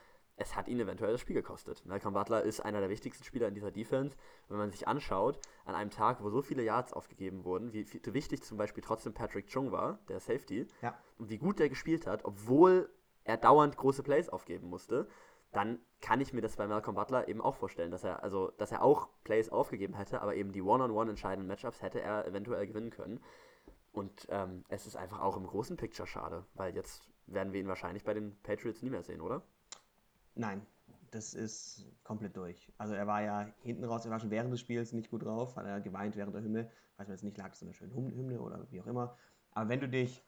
Es 0.42 0.56
hat 0.56 0.68
ihn 0.68 0.80
eventuell 0.80 1.12
das 1.12 1.20
Spiel 1.20 1.34
gekostet. 1.36 1.84
Malcolm 1.84 2.14
Butler 2.14 2.42
ist 2.42 2.60
einer 2.60 2.80
der 2.80 2.88
wichtigsten 2.88 3.24
Spieler 3.24 3.46
in 3.48 3.52
dieser 3.54 3.70
Defense. 3.70 4.16
Wenn 4.48 4.56
man 4.56 4.70
sich 4.70 4.88
anschaut, 4.88 5.38
an 5.66 5.74
einem 5.74 5.90
Tag, 5.90 6.22
wo 6.24 6.30
so 6.30 6.40
viele 6.40 6.62
Yards 6.62 6.94
aufgegeben 6.94 7.44
wurden, 7.44 7.74
wie 7.74 7.86
wie 7.92 8.14
wichtig 8.14 8.42
zum 8.42 8.56
Beispiel 8.56 8.82
trotzdem 8.82 9.12
Patrick 9.12 9.48
Chung 9.48 9.70
war, 9.70 9.98
der 10.08 10.18
Safety, 10.18 10.66
Ja. 10.80 10.98
und 11.18 11.28
wie 11.28 11.36
gut 11.36 11.58
der 11.58 11.68
gespielt 11.68 12.06
hat, 12.06 12.24
obwohl 12.24 12.88
er 13.24 13.36
dauernd 13.36 13.76
große 13.76 14.02
Plays 14.02 14.30
aufgeben 14.30 14.70
musste, 14.70 15.08
dann 15.52 15.78
kann 16.00 16.22
ich 16.22 16.32
mir 16.32 16.40
das 16.40 16.56
bei 16.56 16.66
Malcolm 16.66 16.94
Butler 16.96 17.28
eben 17.28 17.42
auch 17.42 17.56
vorstellen, 17.56 17.90
dass 17.90 18.02
er, 18.04 18.22
also, 18.22 18.50
dass 18.56 18.72
er 18.72 18.82
auch 18.82 19.10
Plays 19.24 19.50
aufgegeben 19.50 19.92
hätte, 19.92 20.22
aber 20.22 20.36
eben 20.36 20.52
die 20.52 20.62
One-on-One 20.62 21.10
entscheidenden 21.10 21.48
Matchups 21.48 21.82
hätte 21.82 22.00
er 22.00 22.26
eventuell 22.26 22.66
gewinnen 22.66 22.90
können. 22.90 23.22
Und 23.92 24.26
ähm, 24.30 24.64
es 24.68 24.86
ist 24.86 24.96
einfach 24.96 25.20
auch 25.20 25.36
im 25.36 25.46
großen 25.46 25.76
Picture 25.76 26.06
schade, 26.06 26.46
weil 26.54 26.74
jetzt 26.74 27.02
werden 27.26 27.52
wir 27.52 27.60
ihn 27.60 27.68
wahrscheinlich 27.68 28.04
bei 28.04 28.14
den 28.14 28.40
Patriots 28.42 28.80
nie 28.80 28.88
mehr 28.90 29.02
sehen, 29.02 29.20
oder? 29.20 29.42
Nein, 30.34 30.62
das 31.10 31.34
ist 31.34 31.86
komplett 32.04 32.36
durch. 32.36 32.68
Also 32.78 32.94
er 32.94 33.06
war 33.06 33.22
ja 33.22 33.52
hinten 33.62 33.84
raus, 33.84 34.04
er 34.04 34.10
war 34.10 34.20
schon 34.20 34.30
während 34.30 34.52
des 34.52 34.60
Spiels 34.60 34.92
nicht 34.92 35.10
gut 35.10 35.24
drauf, 35.24 35.56
hat 35.56 35.66
er 35.66 35.80
geweint 35.80 36.16
während 36.16 36.34
der 36.34 36.42
Hymne. 36.42 36.70
Weiß 36.96 37.08
man 37.08 37.16
jetzt 37.16 37.24
nicht, 37.24 37.38
lag 37.38 37.52
es 37.52 37.62
an 37.62 37.68
einer 37.68 37.74
schönen 37.74 37.94
Hymne 37.94 38.40
oder 38.40 38.66
wie 38.70 38.80
auch 38.80 38.86
immer. 38.86 39.16
Aber 39.52 39.68
wenn 39.68 39.80
du 39.80 39.88
dich, 39.88 40.22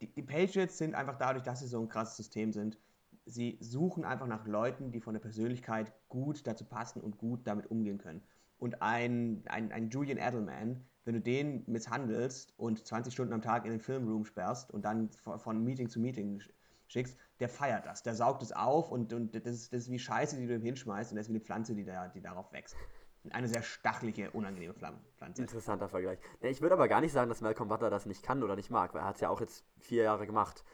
die, 0.00 0.08
die 0.08 0.22
Patriots 0.22 0.78
sind 0.78 0.94
einfach 0.94 1.16
dadurch, 1.16 1.44
dass 1.44 1.60
sie 1.60 1.66
so 1.66 1.80
ein 1.80 1.88
krasses 1.88 2.16
System 2.16 2.52
sind, 2.52 2.78
sie 3.24 3.58
suchen 3.60 4.04
einfach 4.04 4.26
nach 4.26 4.46
Leuten, 4.46 4.90
die 4.90 5.00
von 5.00 5.14
der 5.14 5.20
Persönlichkeit 5.20 5.92
gut 6.08 6.46
dazu 6.46 6.64
passen 6.64 7.00
und 7.00 7.18
gut 7.18 7.46
damit 7.46 7.70
umgehen 7.70 7.98
können. 7.98 8.22
Und 8.58 8.82
ein, 8.82 9.42
ein, 9.46 9.70
ein 9.70 9.90
Julian 9.90 10.18
Edelman, 10.18 10.84
wenn 11.04 11.14
du 11.14 11.20
den 11.20 11.62
misshandelst 11.66 12.52
und 12.58 12.84
20 12.86 13.12
Stunden 13.12 13.32
am 13.32 13.40
Tag 13.40 13.64
in 13.64 13.70
den 13.70 13.80
Filmroom 13.80 14.24
sperrst 14.24 14.70
und 14.70 14.84
dann 14.84 15.10
von 15.10 15.62
Meeting 15.64 15.88
zu 15.88 16.00
Meeting 16.00 16.42
schickst, 16.88 17.16
der 17.40 17.48
feiert 17.48 17.86
das. 17.86 18.02
Der 18.02 18.14
saugt 18.14 18.42
es 18.42 18.52
auf 18.52 18.90
und, 18.90 19.12
und 19.12 19.34
das, 19.34 19.44
ist, 19.44 19.72
das 19.72 19.82
ist 19.82 19.90
wie 19.90 19.98
Scheiße, 19.98 20.36
die 20.36 20.46
du 20.46 20.54
ihm 20.54 20.62
hinschmeißt 20.62 21.12
und 21.12 21.16
das 21.16 21.26
ist 21.26 21.30
wie 21.30 21.36
eine 21.36 21.44
Pflanze, 21.44 21.74
die, 21.74 21.84
da, 21.84 22.08
die 22.08 22.20
darauf 22.20 22.52
wächst. 22.52 22.76
Eine 23.30 23.48
sehr 23.48 23.62
stachelige, 23.62 24.30
unangenehme 24.30 24.74
Pflanze. 24.74 25.42
Interessanter 25.42 25.88
Vergleich. 25.88 26.18
Ich 26.40 26.62
würde 26.62 26.74
aber 26.74 26.88
gar 26.88 27.00
nicht 27.00 27.12
sagen, 27.12 27.28
dass 27.28 27.40
Malcolm 27.40 27.68
Butler 27.68 27.90
das 27.90 28.06
nicht 28.06 28.22
kann 28.22 28.42
oder 28.42 28.56
nicht 28.56 28.70
mag, 28.70 28.94
weil 28.94 29.02
er 29.02 29.08
hat 29.08 29.16
es 29.16 29.20
ja 29.20 29.28
auch 29.28 29.40
jetzt 29.40 29.64
vier 29.78 30.04
Jahre 30.04 30.26
gemacht. 30.26 30.64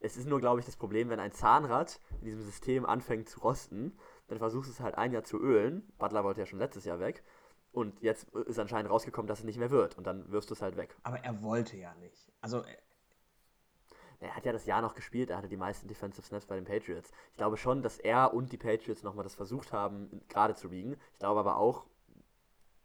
Es 0.00 0.16
ist 0.16 0.26
nur, 0.26 0.40
glaube 0.40 0.60
ich, 0.60 0.66
das 0.66 0.76
Problem, 0.76 1.10
wenn 1.10 1.20
ein 1.20 1.32
Zahnrad 1.32 2.00
in 2.20 2.26
diesem 2.26 2.42
System 2.42 2.86
anfängt 2.86 3.28
zu 3.28 3.40
rosten, 3.40 3.98
dann 4.28 4.38
versuchst 4.38 4.70
du 4.70 4.72
es 4.72 4.80
halt 4.80 4.96
ein 4.96 5.12
Jahr 5.12 5.24
zu 5.24 5.38
ölen. 5.38 5.92
Butler 5.98 6.24
wollte 6.24 6.40
ja 6.40 6.46
schon 6.46 6.60
letztes 6.60 6.84
Jahr 6.84 7.00
weg. 7.00 7.24
Und 7.72 8.00
jetzt 8.00 8.28
ist 8.46 8.58
anscheinend 8.58 8.90
rausgekommen, 8.90 9.26
dass 9.26 9.40
es 9.40 9.44
nicht 9.44 9.58
mehr 9.58 9.70
wird. 9.70 9.98
Und 9.98 10.06
dann 10.06 10.30
wirfst 10.30 10.50
du 10.50 10.54
es 10.54 10.62
halt 10.62 10.76
weg. 10.76 10.96
Aber 11.02 11.18
er 11.18 11.42
wollte 11.42 11.76
ja 11.76 11.94
nicht. 11.96 12.32
Also 12.40 12.62
er 14.20 14.34
hat 14.34 14.44
ja 14.44 14.52
das 14.52 14.66
Jahr 14.66 14.82
noch 14.82 14.94
gespielt, 14.94 15.30
er 15.30 15.38
hatte 15.38 15.48
die 15.48 15.56
meisten 15.56 15.86
Defensive 15.86 16.26
Snaps 16.26 16.46
bei 16.46 16.56
den 16.56 16.64
Patriots. 16.64 17.12
Ich 17.30 17.36
glaube 17.36 17.56
schon, 17.56 17.82
dass 17.82 17.98
er 17.98 18.34
und 18.34 18.50
die 18.52 18.56
Patriots 18.56 19.02
nochmal 19.02 19.22
das 19.22 19.34
versucht 19.34 19.72
haben, 19.72 20.22
gerade 20.28 20.54
zu 20.54 20.70
biegen. 20.70 20.96
Ich 21.12 21.18
glaube 21.20 21.40
aber 21.40 21.56
auch, 21.56 21.86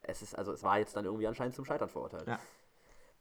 es 0.03 0.21
ist, 0.21 0.35
also 0.37 0.51
es 0.51 0.63
war 0.63 0.77
jetzt 0.77 0.95
dann 0.95 1.05
irgendwie 1.05 1.27
anscheinend 1.27 1.55
zum 1.55 1.65
Scheitern 1.65 1.89
verurteilt. 1.89 2.27
Ja. 2.27 2.39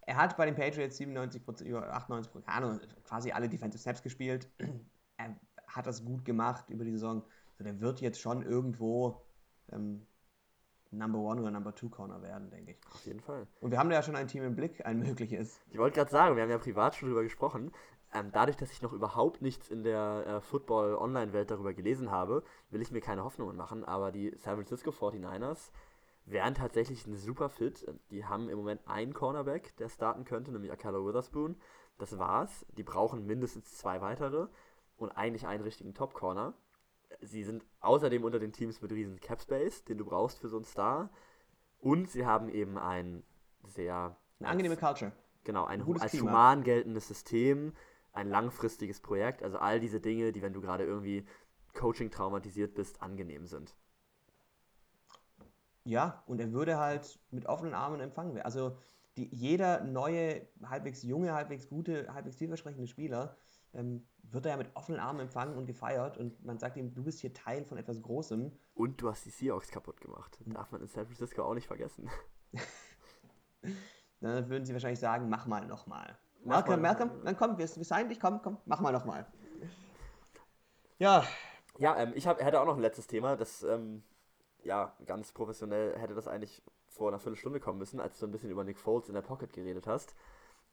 Er 0.04 0.16
hat 0.16 0.36
bei 0.36 0.46
den 0.46 0.54
Patriots 0.54 1.00
97%, 1.00 1.64
über 1.64 1.94
98%, 1.96 2.42
keine 2.42 2.66
Ahnung, 2.66 2.80
quasi 3.04 3.30
alle 3.32 3.48
Defensive 3.48 3.80
Snaps 3.80 4.02
gespielt. 4.02 4.48
Er 5.18 5.36
hat 5.68 5.86
das 5.86 6.04
gut 6.04 6.24
gemacht 6.24 6.68
über 6.68 6.84
die 6.84 6.90
Saison. 6.90 7.22
Also 7.52 7.64
der 7.64 7.80
wird 7.80 8.00
jetzt 8.00 8.18
schon 8.18 8.42
irgendwo 8.42 9.22
ähm, 9.70 10.06
Number 10.90 11.18
One 11.18 11.40
oder 11.40 11.50
Number 11.50 11.74
Two 11.74 11.88
Corner 11.88 12.22
werden, 12.22 12.50
denke 12.50 12.72
ich. 12.72 12.78
Auf 12.92 13.04
jeden 13.06 13.20
Fall. 13.20 13.46
Und 13.60 13.70
wir 13.70 13.78
haben 13.78 13.88
da 13.88 13.96
ja 13.96 14.02
schon 14.02 14.16
ein 14.16 14.26
Team 14.26 14.42
im 14.42 14.56
Blick, 14.56 14.84
ein 14.84 14.98
mögliches. 14.98 15.60
Ich 15.70 15.78
wollte 15.78 15.96
gerade 15.96 16.10
sagen, 16.10 16.36
wir 16.36 16.42
haben 16.42 16.50
ja 16.50 16.58
privat 16.58 16.96
schon 16.96 17.08
drüber 17.08 17.22
gesprochen. 17.22 17.72
Ähm, 18.14 18.30
dadurch, 18.30 18.56
dass 18.56 18.70
ich 18.72 18.82
noch 18.82 18.92
überhaupt 18.92 19.40
nichts 19.40 19.68
in 19.68 19.84
der 19.84 20.24
äh, 20.26 20.40
Football-Online-Welt 20.40 21.50
darüber 21.50 21.72
gelesen 21.72 22.10
habe, 22.10 22.42
will 22.70 22.82
ich 22.82 22.90
mir 22.90 23.00
keine 23.00 23.24
Hoffnungen 23.24 23.56
machen, 23.56 23.84
aber 23.84 24.12
die 24.12 24.34
San 24.36 24.56
Francisco 24.56 24.90
49ers 24.90 25.70
wären 26.26 26.54
tatsächlich 26.54 27.06
ein 27.06 27.16
super 27.16 27.48
Fit. 27.48 27.86
Die 28.10 28.24
haben 28.24 28.48
im 28.48 28.58
Moment 28.58 28.86
einen 28.86 29.14
Cornerback, 29.14 29.76
der 29.76 29.88
starten 29.88 30.24
könnte, 30.24 30.52
nämlich 30.52 30.70
Akala 30.70 30.98
Witherspoon. 30.98 31.56
Das 31.98 32.18
war's. 32.18 32.66
Die 32.76 32.82
brauchen 32.82 33.26
mindestens 33.26 33.76
zwei 33.76 34.00
weitere 34.00 34.48
und 34.96 35.10
eigentlich 35.12 35.46
einen 35.46 35.62
richtigen 35.62 35.94
Top-Corner. 35.94 36.54
Sie 37.20 37.44
sind 37.44 37.64
außerdem 37.80 38.24
unter 38.24 38.38
den 38.38 38.52
Teams 38.52 38.80
mit 38.80 38.92
riesen 38.92 39.20
Cap 39.20 39.40
Space, 39.40 39.84
den 39.84 39.98
du 39.98 40.04
brauchst 40.04 40.38
für 40.38 40.48
so 40.48 40.56
einen 40.56 40.64
Star. 40.64 41.10
Und 41.78 42.10
sie 42.10 42.24
haben 42.24 42.48
eben 42.48 42.78
ein 42.78 43.22
sehr. 43.66 44.16
Eine 44.38 44.48
angenehme 44.48 44.76
Culture. 44.76 45.12
Genau, 45.44 45.64
ein, 45.64 45.82
ein 45.82 46.00
als 46.00 46.12
human 46.14 46.62
geltendes 46.62 47.08
System, 47.08 47.72
ein 48.12 48.28
langfristiges 48.28 49.00
Projekt. 49.00 49.42
Also 49.42 49.58
all 49.58 49.80
diese 49.80 50.00
Dinge, 50.00 50.32
die, 50.32 50.42
wenn 50.42 50.52
du 50.52 50.60
gerade 50.60 50.84
irgendwie 50.84 51.26
Coaching 51.74 52.10
traumatisiert 52.10 52.74
bist, 52.74 53.02
angenehm 53.02 53.46
sind. 53.46 53.76
Ja, 55.84 56.22
und 56.26 56.40
er 56.40 56.52
würde 56.52 56.78
halt 56.78 57.18
mit 57.30 57.46
offenen 57.46 57.74
Armen 57.74 58.00
empfangen 58.00 58.34
werden. 58.34 58.44
Also 58.44 58.76
die, 59.16 59.28
jeder 59.34 59.82
neue, 59.82 60.46
halbwegs 60.64 61.02
junge, 61.02 61.32
halbwegs 61.34 61.68
gute, 61.68 62.12
halbwegs 62.14 62.36
vielversprechende 62.36 62.86
Spieler 62.86 63.36
ähm, 63.74 64.06
wird 64.22 64.46
er 64.46 64.52
ja 64.52 64.56
mit 64.56 64.74
offenen 64.74 65.00
Armen 65.00 65.20
empfangen 65.20 65.56
und 65.56 65.66
gefeiert 65.66 66.16
und 66.18 66.44
man 66.44 66.58
sagt 66.58 66.76
ihm, 66.76 66.94
du 66.94 67.02
bist 67.02 67.20
hier 67.20 67.34
Teil 67.34 67.64
von 67.64 67.78
etwas 67.78 68.00
Großem. 68.00 68.52
Und 68.74 69.02
du 69.02 69.10
hast 69.10 69.24
die 69.26 69.30
Seahawks 69.30 69.70
kaputt 69.70 70.00
gemacht. 70.00 70.38
Darf 70.46 70.70
man 70.70 70.80
in 70.80 70.88
San 70.88 71.06
Francisco 71.06 71.42
auch 71.42 71.54
nicht 71.54 71.66
vergessen. 71.66 72.08
Dann 74.20 74.48
würden 74.48 74.64
sie 74.64 74.72
wahrscheinlich 74.72 75.00
sagen, 75.00 75.28
mach 75.28 75.46
mal 75.46 75.66
nochmal. 75.66 76.16
Malcolm, 76.44 76.80
Malcolm, 76.80 77.10
dann 77.24 77.36
komm, 77.36 77.58
wir, 77.58 77.68
wir 77.68 77.84
sein 77.84 78.08
dich, 78.08 78.20
komm, 78.20 78.40
komm, 78.42 78.58
mach 78.64 78.80
mal 78.80 78.92
nochmal. 78.92 79.26
Ja. 80.98 81.24
Ja, 81.78 81.96
ähm, 81.98 82.12
ich 82.14 82.26
hab, 82.26 82.40
hätte 82.40 82.60
auch 82.60 82.66
noch 82.66 82.76
ein 82.76 82.82
letztes 82.82 83.06
Thema, 83.06 83.36
das, 83.36 83.62
ähm, 83.62 84.02
ja, 84.62 84.94
ganz 85.06 85.32
professionell 85.32 85.98
hätte 85.98 86.14
das 86.14 86.28
eigentlich 86.28 86.62
vor 86.86 87.08
einer 87.08 87.18
Viertelstunde 87.18 87.60
kommen 87.60 87.78
müssen, 87.78 88.00
als 88.00 88.18
du 88.18 88.26
ein 88.26 88.30
bisschen 88.30 88.50
über 88.50 88.64
Nick 88.64 88.78
Foles 88.78 89.08
in 89.08 89.14
der 89.14 89.22
Pocket 89.22 89.52
geredet 89.52 89.86
hast. 89.86 90.14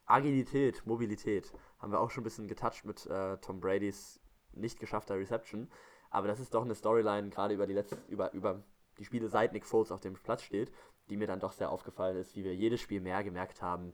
Agilität, 0.06 0.86
Mobilität, 0.86 1.54
haben 1.80 1.92
wir 1.92 2.00
auch 2.00 2.12
schon 2.12 2.22
ein 2.22 2.26
bisschen 2.26 2.48
getoucht 2.48 2.84
mit 2.84 3.06
äh, 3.06 3.38
Tom 3.38 3.60
Bradys 3.60 4.20
nicht 4.52 4.80
geschaffter 4.80 5.16
Reception. 5.16 5.70
Aber 6.10 6.28
das 6.28 6.40
ist 6.40 6.54
doch 6.54 6.64
eine 6.64 6.76
Storyline, 6.76 7.30
gerade 7.30 7.54
über 7.54 7.68
die 7.68 7.74
letzten, 7.74 8.04
über, 8.08 8.34
über 8.34 8.64
die 8.98 9.06
Spiele 9.06 9.30
seit 9.30 9.54
Nick 9.54 9.66
Foles 9.66 9.92
auf 9.92 10.00
dem 10.00 10.16
Platz 10.16 10.44
steht, 10.44 10.72
die 11.10 11.18
mir 11.18 11.28
dann 11.28 11.40
doch 11.40 11.52
sehr 11.52 11.72
aufgefallen 11.72 12.18
ist, 12.18 12.36
wie 12.36 12.44
wir 12.44 12.56
jedes 12.56 12.82
Spiel 12.82 13.02
mehr 13.02 13.24
gemerkt 13.24 13.62
haben, 13.62 13.94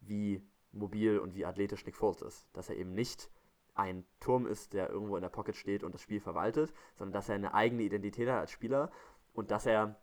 wie 0.00 0.46
mobil 0.74 1.18
und 1.18 1.34
wie 1.34 1.46
athletisch 1.46 1.84
Nick 1.86 1.96
Foles 1.96 2.22
ist. 2.22 2.46
Dass 2.52 2.68
er 2.68 2.76
eben 2.76 2.94
nicht 2.94 3.30
ein 3.74 4.06
Turm 4.20 4.46
ist, 4.46 4.72
der 4.72 4.90
irgendwo 4.90 5.16
in 5.16 5.22
der 5.22 5.28
Pocket 5.28 5.56
steht 5.56 5.82
und 5.82 5.94
das 5.94 6.02
Spiel 6.02 6.20
verwaltet, 6.20 6.72
sondern 6.94 7.12
dass 7.12 7.28
er 7.28 7.34
eine 7.34 7.54
eigene 7.54 7.82
Identität 7.82 8.28
hat 8.28 8.40
als 8.40 8.50
Spieler 8.50 8.90
und 9.32 9.50
dass 9.50 9.66
er 9.66 10.00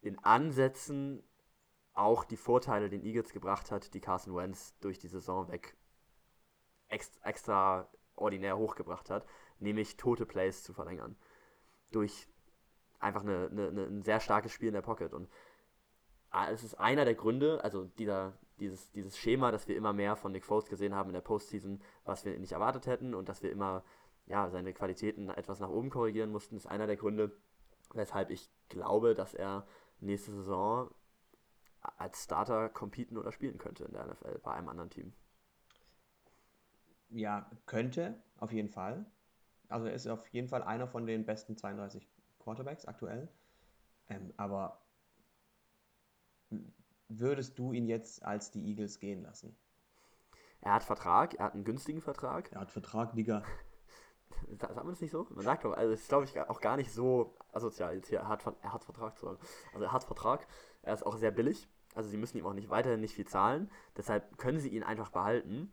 in 0.00 0.18
Ansätzen 0.18 1.22
auch 1.92 2.24
die 2.24 2.36
Vorteile 2.36 2.88
den 2.88 3.04
Eagles 3.04 3.32
gebracht 3.32 3.70
hat, 3.70 3.94
die 3.94 4.00
Carson 4.00 4.34
Wentz 4.34 4.76
durch 4.80 4.98
die 4.98 5.08
Saison 5.08 5.48
weg 5.48 5.76
extra, 6.88 7.28
extraordinär 7.28 8.56
hochgebracht 8.56 9.10
hat, 9.10 9.26
nämlich 9.58 9.96
tote 9.96 10.26
Plays 10.26 10.62
zu 10.62 10.72
verlängern. 10.72 11.16
Durch 11.90 12.28
einfach 12.98 13.22
eine, 13.22 13.48
eine, 13.50 13.68
eine, 13.68 13.84
ein 13.84 14.02
sehr 14.02 14.20
starkes 14.20 14.52
Spiel 14.52 14.68
in 14.68 14.74
der 14.74 14.82
Pocket. 14.82 15.12
Und 15.12 15.30
ah, 16.30 16.50
es 16.50 16.64
ist 16.64 16.74
einer 16.74 17.04
der 17.04 17.14
Gründe, 17.14 17.62
also 17.62 17.84
dieser, 17.84 18.36
dieses, 18.58 18.90
dieses 18.92 19.18
Schema, 19.18 19.50
das 19.50 19.68
wir 19.68 19.76
immer 19.76 19.92
mehr 19.92 20.16
von 20.16 20.32
Nick 20.32 20.44
Foles 20.44 20.68
gesehen 20.68 20.94
haben 20.94 21.10
in 21.10 21.14
der 21.14 21.20
Postseason, 21.20 21.80
was 22.04 22.24
wir 22.24 22.38
nicht 22.38 22.52
erwartet 22.52 22.86
hätten 22.86 23.14
und 23.14 23.28
dass 23.28 23.42
wir 23.42 23.50
immer 23.50 23.84
ja, 24.26 24.48
seine 24.48 24.72
Qualitäten 24.72 25.28
etwas 25.30 25.60
nach 25.60 25.68
oben 25.68 25.90
korrigieren 25.90 26.30
mussten, 26.30 26.56
ist 26.56 26.66
einer 26.66 26.86
der 26.86 26.96
Gründe, 26.96 27.32
weshalb 27.92 28.30
ich 28.30 28.50
glaube, 28.68 29.14
dass 29.14 29.34
er 29.34 29.66
nächste 30.00 30.32
Saison 30.32 30.90
als 31.98 32.24
Starter 32.24 32.68
competen 32.70 33.18
oder 33.18 33.32
spielen 33.32 33.58
könnte 33.58 33.84
in 33.84 33.92
der 33.92 34.06
NFL 34.06 34.38
bei 34.42 34.52
einem 34.52 34.68
anderen 34.68 34.90
Team. 34.90 35.12
Ja, 37.10 37.50
könnte, 37.66 38.14
auf 38.38 38.52
jeden 38.52 38.70
Fall. 38.70 39.04
Also 39.68 39.86
er 39.86 39.94
ist 39.94 40.06
auf 40.06 40.26
jeden 40.28 40.48
Fall 40.48 40.62
einer 40.62 40.88
von 40.88 41.06
den 41.06 41.24
besten 41.24 41.56
32 41.56 42.08
Quarterbacks 42.38 42.86
aktuell. 42.86 43.28
Ähm, 44.08 44.32
aber 44.36 44.80
würdest 47.08 47.58
du 47.58 47.72
ihn 47.72 47.86
jetzt 47.86 48.24
als 48.24 48.50
die 48.50 48.66
Eagles 48.68 48.98
gehen 48.98 49.22
lassen? 49.22 49.56
Er 50.60 50.74
hat 50.74 50.82
Vertrag, 50.82 51.34
er 51.34 51.44
hat 51.46 51.54
einen 51.54 51.64
günstigen 51.64 52.00
Vertrag. 52.00 52.50
Er 52.52 52.60
hat 52.60 52.70
Vertrag, 52.70 53.14
Digga. 53.14 53.42
Sagt 54.58 54.74
man 54.74 54.88
das 54.88 55.00
nicht 55.00 55.10
so? 55.10 55.26
Man 55.30 55.44
sagt 55.44 55.64
doch, 55.64 55.74
also 55.74 55.92
es 55.92 56.02
ist 56.02 56.08
glaube 56.08 56.24
ich 56.24 56.40
auch 56.40 56.60
gar 56.60 56.76
nicht 56.76 56.92
so 56.92 57.36
asozial 57.52 57.94
jetzt 57.94 58.08
hier. 58.08 58.20
Er 58.20 58.28
hat, 58.28 58.44
er 58.62 58.72
hat 58.72 58.84
Vertrag 58.84 59.16
zu 59.16 59.26
sagen. 59.26 59.38
Also 59.72 59.84
er 59.84 59.92
hat 59.92 60.04
Vertrag, 60.04 60.46
er 60.82 60.94
ist 60.94 61.04
auch 61.06 61.16
sehr 61.16 61.30
billig. 61.30 61.68
Also 61.94 62.08
sie 62.08 62.16
müssen 62.16 62.38
ihm 62.38 62.46
auch 62.46 62.52
nicht 62.54 62.70
weiterhin 62.70 63.00
nicht 63.00 63.14
viel 63.14 63.26
zahlen. 63.26 63.70
Deshalb 63.96 64.36
können 64.38 64.58
sie 64.58 64.70
ihn 64.70 64.82
einfach 64.82 65.10
behalten. 65.10 65.70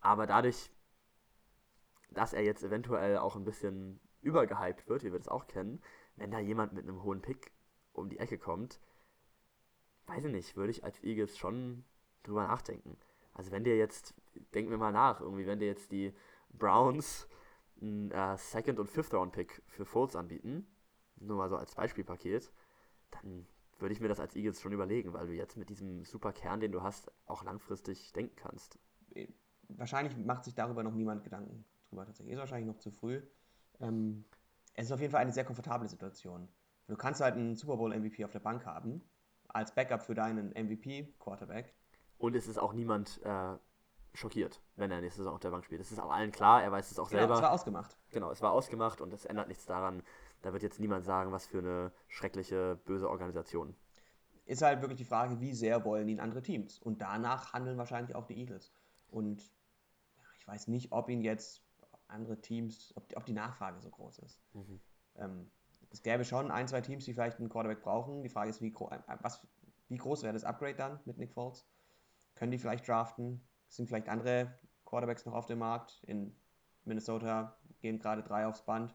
Aber 0.00 0.26
dadurch, 0.26 0.70
dass 2.10 2.32
er 2.32 2.42
jetzt 2.42 2.64
eventuell 2.64 3.18
auch 3.18 3.36
ein 3.36 3.44
bisschen 3.44 4.00
übergehypt 4.20 4.88
wird, 4.88 5.04
wie 5.04 5.12
wir 5.12 5.18
das 5.18 5.28
auch 5.28 5.46
kennen, 5.46 5.80
wenn 6.16 6.30
da 6.30 6.38
jemand 6.38 6.72
mit 6.72 6.84
einem 6.84 7.02
hohen 7.02 7.22
Pick 7.22 7.52
um 7.92 8.08
die 8.08 8.18
Ecke 8.18 8.38
kommt, 8.38 8.80
weiß 10.06 10.24
ich 10.24 10.32
nicht, 10.32 10.56
würde 10.56 10.70
ich 10.70 10.84
als 10.84 11.02
Eagles 11.02 11.38
schon 11.38 11.84
drüber 12.22 12.46
nachdenken. 12.46 12.96
Also 13.34 13.50
wenn 13.50 13.64
dir 13.64 13.76
jetzt, 13.76 14.14
denken 14.54 14.70
wir 14.70 14.78
mal 14.78 14.92
nach, 14.92 15.20
irgendwie, 15.20 15.46
wenn 15.46 15.58
dir 15.58 15.66
jetzt 15.66 15.92
die 15.92 16.12
Browns 16.50 17.28
einen 17.80 18.10
äh, 18.10 18.36
Second- 18.36 18.78
und 18.78 18.90
Fifth-Round-Pick 18.90 19.62
für 19.66 19.84
Folds 19.84 20.16
anbieten, 20.16 20.66
nur 21.16 21.36
mal 21.36 21.48
so 21.48 21.56
als 21.56 21.74
Beispielpaket, 21.74 22.52
dann 23.10 23.46
würde 23.78 23.92
ich 23.94 24.00
mir 24.00 24.08
das 24.08 24.20
als 24.20 24.36
Eagles 24.36 24.60
schon 24.60 24.72
überlegen, 24.72 25.12
weil 25.12 25.26
du 25.26 25.32
jetzt 25.32 25.56
mit 25.56 25.68
diesem 25.68 26.04
super 26.04 26.32
Kern, 26.32 26.60
den 26.60 26.72
du 26.72 26.82
hast, 26.82 27.10
auch 27.26 27.42
langfristig 27.42 28.12
denken 28.12 28.36
kannst. 28.36 28.78
Wahrscheinlich 29.68 30.16
macht 30.16 30.44
sich 30.44 30.54
darüber 30.54 30.82
noch 30.82 30.94
niemand 30.94 31.24
Gedanken 31.24 31.64
drüber 31.88 32.06
tatsächlich. 32.06 32.34
Ist 32.34 32.38
wahrscheinlich 32.38 32.66
noch 32.66 32.78
zu 32.78 32.90
früh. 32.90 33.22
Ähm, 33.80 34.24
es 34.74 34.86
ist 34.86 34.92
auf 34.92 35.00
jeden 35.00 35.10
Fall 35.10 35.22
eine 35.22 35.32
sehr 35.32 35.44
komfortable 35.44 35.88
Situation. 35.88 36.48
Du 36.86 36.96
kannst 36.96 37.20
halt 37.20 37.34
einen 37.34 37.56
Super 37.56 37.76
Bowl 37.76 37.96
MVP 37.96 38.24
auf 38.24 38.32
der 38.32 38.40
Bank 38.40 38.66
haben, 38.66 39.02
als 39.52 39.74
Backup 39.74 40.02
für 40.02 40.14
deinen 40.14 40.50
MVP-Quarterback. 40.50 41.74
Und 42.18 42.34
es 42.36 42.46
ist 42.46 42.58
auch 42.58 42.72
niemand 42.72 43.20
äh, 43.24 43.56
schockiert, 44.14 44.62
wenn 44.76 44.90
er 44.90 45.00
nächste 45.00 45.18
Saison 45.18 45.34
auf 45.34 45.40
der 45.40 45.50
Bank 45.50 45.64
spielt. 45.64 45.80
Es 45.80 45.90
ist 45.90 45.98
auch 45.98 46.10
allen 46.10 46.30
klar, 46.32 46.62
er 46.62 46.70
weiß 46.72 46.90
es 46.90 46.98
auch 46.98 47.08
Genau, 47.08 47.20
selber. 47.20 47.34
es 47.34 47.42
war 47.42 47.52
ausgemacht. 47.52 47.96
Genau, 48.10 48.30
es 48.30 48.42
war 48.42 48.52
ausgemacht 48.52 49.00
und 49.00 49.12
es 49.12 49.24
ändert 49.24 49.48
nichts 49.48 49.66
daran. 49.66 50.02
Da 50.42 50.52
wird 50.52 50.62
jetzt 50.62 50.80
niemand 50.80 51.04
sagen, 51.04 51.32
was 51.32 51.46
für 51.46 51.58
eine 51.58 51.92
schreckliche, 52.08 52.76
böse 52.84 53.08
Organisation. 53.08 53.74
Ist 54.44 54.62
halt 54.62 54.80
wirklich 54.80 54.98
die 54.98 55.04
Frage, 55.04 55.40
wie 55.40 55.52
sehr 55.54 55.84
wollen 55.84 56.08
ihn 56.08 56.20
andere 56.20 56.42
Teams? 56.42 56.78
Und 56.80 57.00
danach 57.00 57.52
handeln 57.52 57.78
wahrscheinlich 57.78 58.14
auch 58.16 58.26
die 58.26 58.36
Eagles. 58.38 58.72
Und 59.08 59.40
ja, 60.16 60.24
ich 60.36 60.46
weiß 60.48 60.68
nicht, 60.68 60.90
ob 60.92 61.08
ihn 61.08 61.20
jetzt 61.20 61.62
andere 62.08 62.40
Teams, 62.40 62.92
ob 62.96 63.08
die, 63.08 63.16
ob 63.16 63.24
die 63.24 63.32
Nachfrage 63.32 63.80
so 63.80 63.88
groß 63.88 64.18
ist. 64.18 64.40
Ähm, 65.16 65.50
es 65.92 66.02
gäbe 66.02 66.24
schon 66.24 66.50
ein, 66.50 66.66
zwei 66.68 66.80
Teams, 66.80 67.04
die 67.04 67.12
vielleicht 67.12 67.38
einen 67.38 67.48
Quarterback 67.48 67.82
brauchen. 67.82 68.22
Die 68.22 68.28
Frage 68.28 68.50
ist, 68.50 68.62
wie, 68.62 68.72
gro 68.72 68.88
äh, 68.90 68.98
was, 69.20 69.46
wie 69.88 69.98
groß 69.98 70.22
wäre 70.22 70.32
das 70.32 70.44
Upgrade 70.44 70.74
dann 70.74 71.00
mit 71.04 71.18
Nick 71.18 71.32
Foles? 71.32 71.66
Können 72.34 72.50
die 72.50 72.58
vielleicht 72.58 72.88
draften? 72.88 73.46
Sind 73.68 73.88
vielleicht 73.88 74.08
andere 74.08 74.58
Quarterbacks 74.84 75.26
noch 75.26 75.34
auf 75.34 75.46
dem 75.46 75.58
Markt? 75.58 76.02
In 76.06 76.34
Minnesota 76.84 77.56
gehen 77.80 77.98
gerade 77.98 78.22
drei 78.22 78.46
aufs 78.46 78.62
Band. 78.62 78.94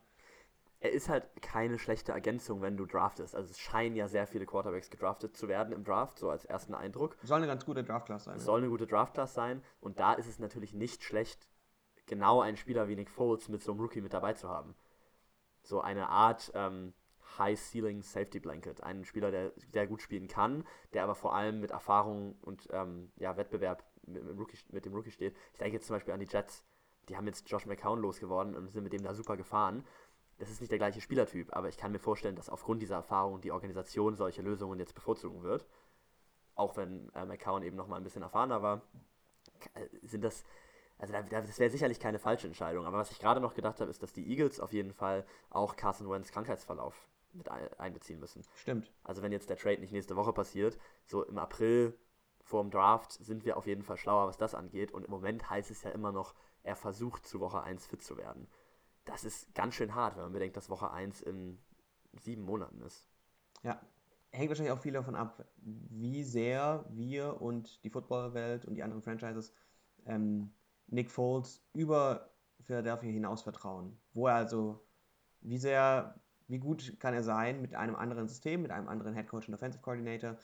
Er 0.79 0.91
ist 0.91 1.09
halt 1.09 1.25
keine 1.41 1.79
schlechte 1.79 2.11
Ergänzung, 2.11 2.61
wenn 2.61 2.77
du 2.77 2.85
draftest. 2.85 3.35
Also 3.35 3.49
es 3.49 3.59
scheinen 3.59 3.95
ja 3.95 4.07
sehr 4.07 4.27
viele 4.27 4.45
Quarterbacks 4.45 4.91
gedraftet 4.91 5.35
zu 5.35 5.47
werden 5.47 5.73
im 5.73 5.83
Draft, 5.83 6.19
so 6.19 6.29
als 6.29 6.45
ersten 6.45 6.75
Eindruck. 6.75 7.17
Soll 7.23 7.37
eine 7.37 7.47
ganz 7.47 7.65
gute 7.65 7.83
Draftklasse 7.83 8.25
sein. 8.25 8.39
Soll 8.39 8.59
eine 8.59 8.69
gute 8.69 8.85
Draftklasse 8.85 9.33
sein 9.33 9.63
und 9.79 9.99
da 9.99 10.13
ist 10.13 10.27
es 10.27 10.37
natürlich 10.37 10.73
nicht 10.73 11.03
schlecht, 11.03 11.47
genau 12.05 12.41
einen 12.41 12.57
Spieler 12.57 12.87
wie 12.87 12.95
Nick 12.95 13.09
Foles 13.09 13.49
mit 13.49 13.63
so 13.63 13.71
einem 13.71 13.81
Rookie 13.81 14.01
mit 14.01 14.13
dabei 14.13 14.33
zu 14.33 14.49
haben. 14.49 14.75
So 15.67 15.81
eine 15.81 16.07
Art 16.07 16.51
ähm, 16.55 16.93
High-Ceiling 17.37 18.01
Safety 18.01 18.39
Blanket. 18.39 18.81
Einen 18.83 19.03
Spieler, 19.03 19.31
der 19.31 19.51
sehr 19.73 19.85
gut 19.85 20.01
spielen 20.01 20.27
kann, 20.27 20.65
der 20.93 21.03
aber 21.03 21.13
vor 21.13 21.35
allem 21.35 21.59
mit 21.59 21.71
Erfahrung 21.71 22.35
und 22.41 22.69
ähm, 22.71 23.11
ja, 23.17 23.35
Wettbewerb 23.35 23.83
mit, 24.03 24.23
mit, 24.23 24.31
dem 24.31 24.39
Rookie, 24.39 24.57
mit 24.71 24.85
dem 24.85 24.93
Rookie 24.93 25.11
steht. 25.11 25.35
Ich 25.51 25.59
denke 25.59 25.75
jetzt 25.75 25.87
zum 25.87 25.95
Beispiel 25.95 26.13
an 26.13 26.21
die 26.21 26.27
Jets. 26.27 26.63
Die 27.09 27.17
haben 27.17 27.27
jetzt 27.27 27.49
Josh 27.49 27.65
McCown 27.65 27.99
losgeworden 27.99 28.55
und 28.55 28.69
sind 28.71 28.83
mit 28.83 28.93
dem 28.93 29.03
da 29.03 29.13
super 29.13 29.35
gefahren. 29.35 29.85
Das 30.37 30.49
ist 30.49 30.61
nicht 30.61 30.71
der 30.71 30.77
gleiche 30.77 31.01
Spielertyp, 31.01 31.53
aber 31.55 31.67
ich 31.67 31.77
kann 31.77 31.91
mir 31.91 31.99
vorstellen, 31.99 32.35
dass 32.35 32.49
aufgrund 32.49 32.81
dieser 32.81 32.95
Erfahrung 32.95 33.41
die 33.41 33.51
Organisation 33.51 34.15
solche 34.15 34.41
Lösungen 34.41 34.79
jetzt 34.79 34.93
bevorzugen 34.93 35.43
wird. 35.43 35.67
Auch 36.55 36.77
wenn 36.77 37.09
äh, 37.13 37.25
McCown 37.25 37.63
eben 37.63 37.75
noch 37.75 37.87
mal 37.87 37.97
ein 37.97 38.03
bisschen 38.03 38.21
erfahrener 38.21 38.61
war, 38.61 38.81
äh, 39.73 39.87
sind 40.01 40.23
das, 40.23 40.45
also 40.97 41.13
da- 41.13 41.21
da- 41.21 41.41
das 41.41 41.59
wäre 41.59 41.69
sicherlich 41.69 41.99
keine 41.99 42.19
falsche 42.19 42.47
Entscheidung. 42.47 42.85
Aber 42.85 42.97
was 42.97 43.11
ich 43.11 43.19
gerade 43.19 43.39
noch 43.39 43.53
gedacht 43.53 43.79
habe, 43.79 43.89
ist, 43.89 44.01
dass 44.03 44.13
die 44.13 44.27
Eagles 44.29 44.59
auf 44.59 44.73
jeden 44.73 44.93
Fall 44.93 45.25
auch 45.49 45.75
Carson 45.75 46.09
Wentz 46.09 46.31
Krankheitsverlauf 46.31 47.07
mit 47.33 47.49
ein, 47.49 47.67
einbeziehen 47.77 48.19
müssen. 48.19 48.43
Stimmt. 48.55 48.91
Also 49.03 49.21
wenn 49.21 49.31
jetzt 49.31 49.49
der 49.49 49.57
Trade 49.57 49.79
nicht 49.79 49.91
nächste 49.91 50.15
Woche 50.15 50.33
passiert, 50.33 50.77
so 51.05 51.23
im 51.23 51.37
April 51.37 51.97
vor 52.41 52.63
dem 52.63 52.71
Draft 52.71 53.11
sind 53.11 53.45
wir 53.45 53.57
auf 53.57 53.67
jeden 53.67 53.83
Fall 53.83 53.97
schlauer, 53.97 54.27
was 54.27 54.37
das 54.37 54.55
angeht. 54.55 54.91
Und 54.91 55.03
im 55.05 55.11
Moment 55.11 55.49
heißt 55.49 55.69
es 55.69 55.83
ja 55.83 55.91
immer 55.91 56.11
noch, 56.11 56.33
er 56.63 56.75
versucht 56.75 57.27
zu 57.27 57.39
Woche 57.39 57.61
1 57.61 57.85
fit 57.85 58.01
zu 58.01 58.17
werden. 58.17 58.47
Das 59.05 59.23
ist 59.23 59.53
ganz 59.53 59.75
schön 59.75 59.95
hart, 59.95 60.15
wenn 60.15 60.23
man 60.23 60.33
bedenkt, 60.33 60.57
dass 60.57 60.69
Woche 60.69 60.91
1 60.91 61.21
in 61.21 61.59
sieben 62.13 62.41
Monaten 62.43 62.81
ist. 62.81 63.07
Ja. 63.63 63.79
Hängt 64.31 64.49
wahrscheinlich 64.49 64.73
auch 64.73 64.81
viel 64.81 64.93
davon 64.93 65.15
ab, 65.15 65.45
wie 65.57 66.23
sehr 66.23 66.85
wir 66.89 67.41
und 67.41 67.83
die 67.83 67.89
Footballwelt 67.89 68.65
und 68.65 68.75
die 68.75 68.83
anderen 68.83 69.01
Franchises 69.01 69.53
ähm, 70.05 70.51
Nick 70.87 71.11
Foles 71.11 71.63
über 71.73 72.29
Philadelphia 72.61 73.09
hinaus 73.11 73.41
vertrauen. 73.43 73.97
Wo 74.13 74.27
er 74.27 74.35
also, 74.35 74.85
wie 75.41 75.57
sehr, 75.57 76.19
wie 76.47 76.59
gut 76.59 76.99
kann 76.99 77.13
er 77.13 77.23
sein 77.23 77.61
mit 77.61 77.75
einem 77.75 77.95
anderen 77.95 78.27
System, 78.27 78.61
mit 78.61 78.71
einem 78.71 78.87
anderen 78.87 79.13
Head 79.13 79.27
Coach 79.27 79.47
und 79.47 79.53
Offensive 79.55 79.81
Coordinator, 79.83 80.37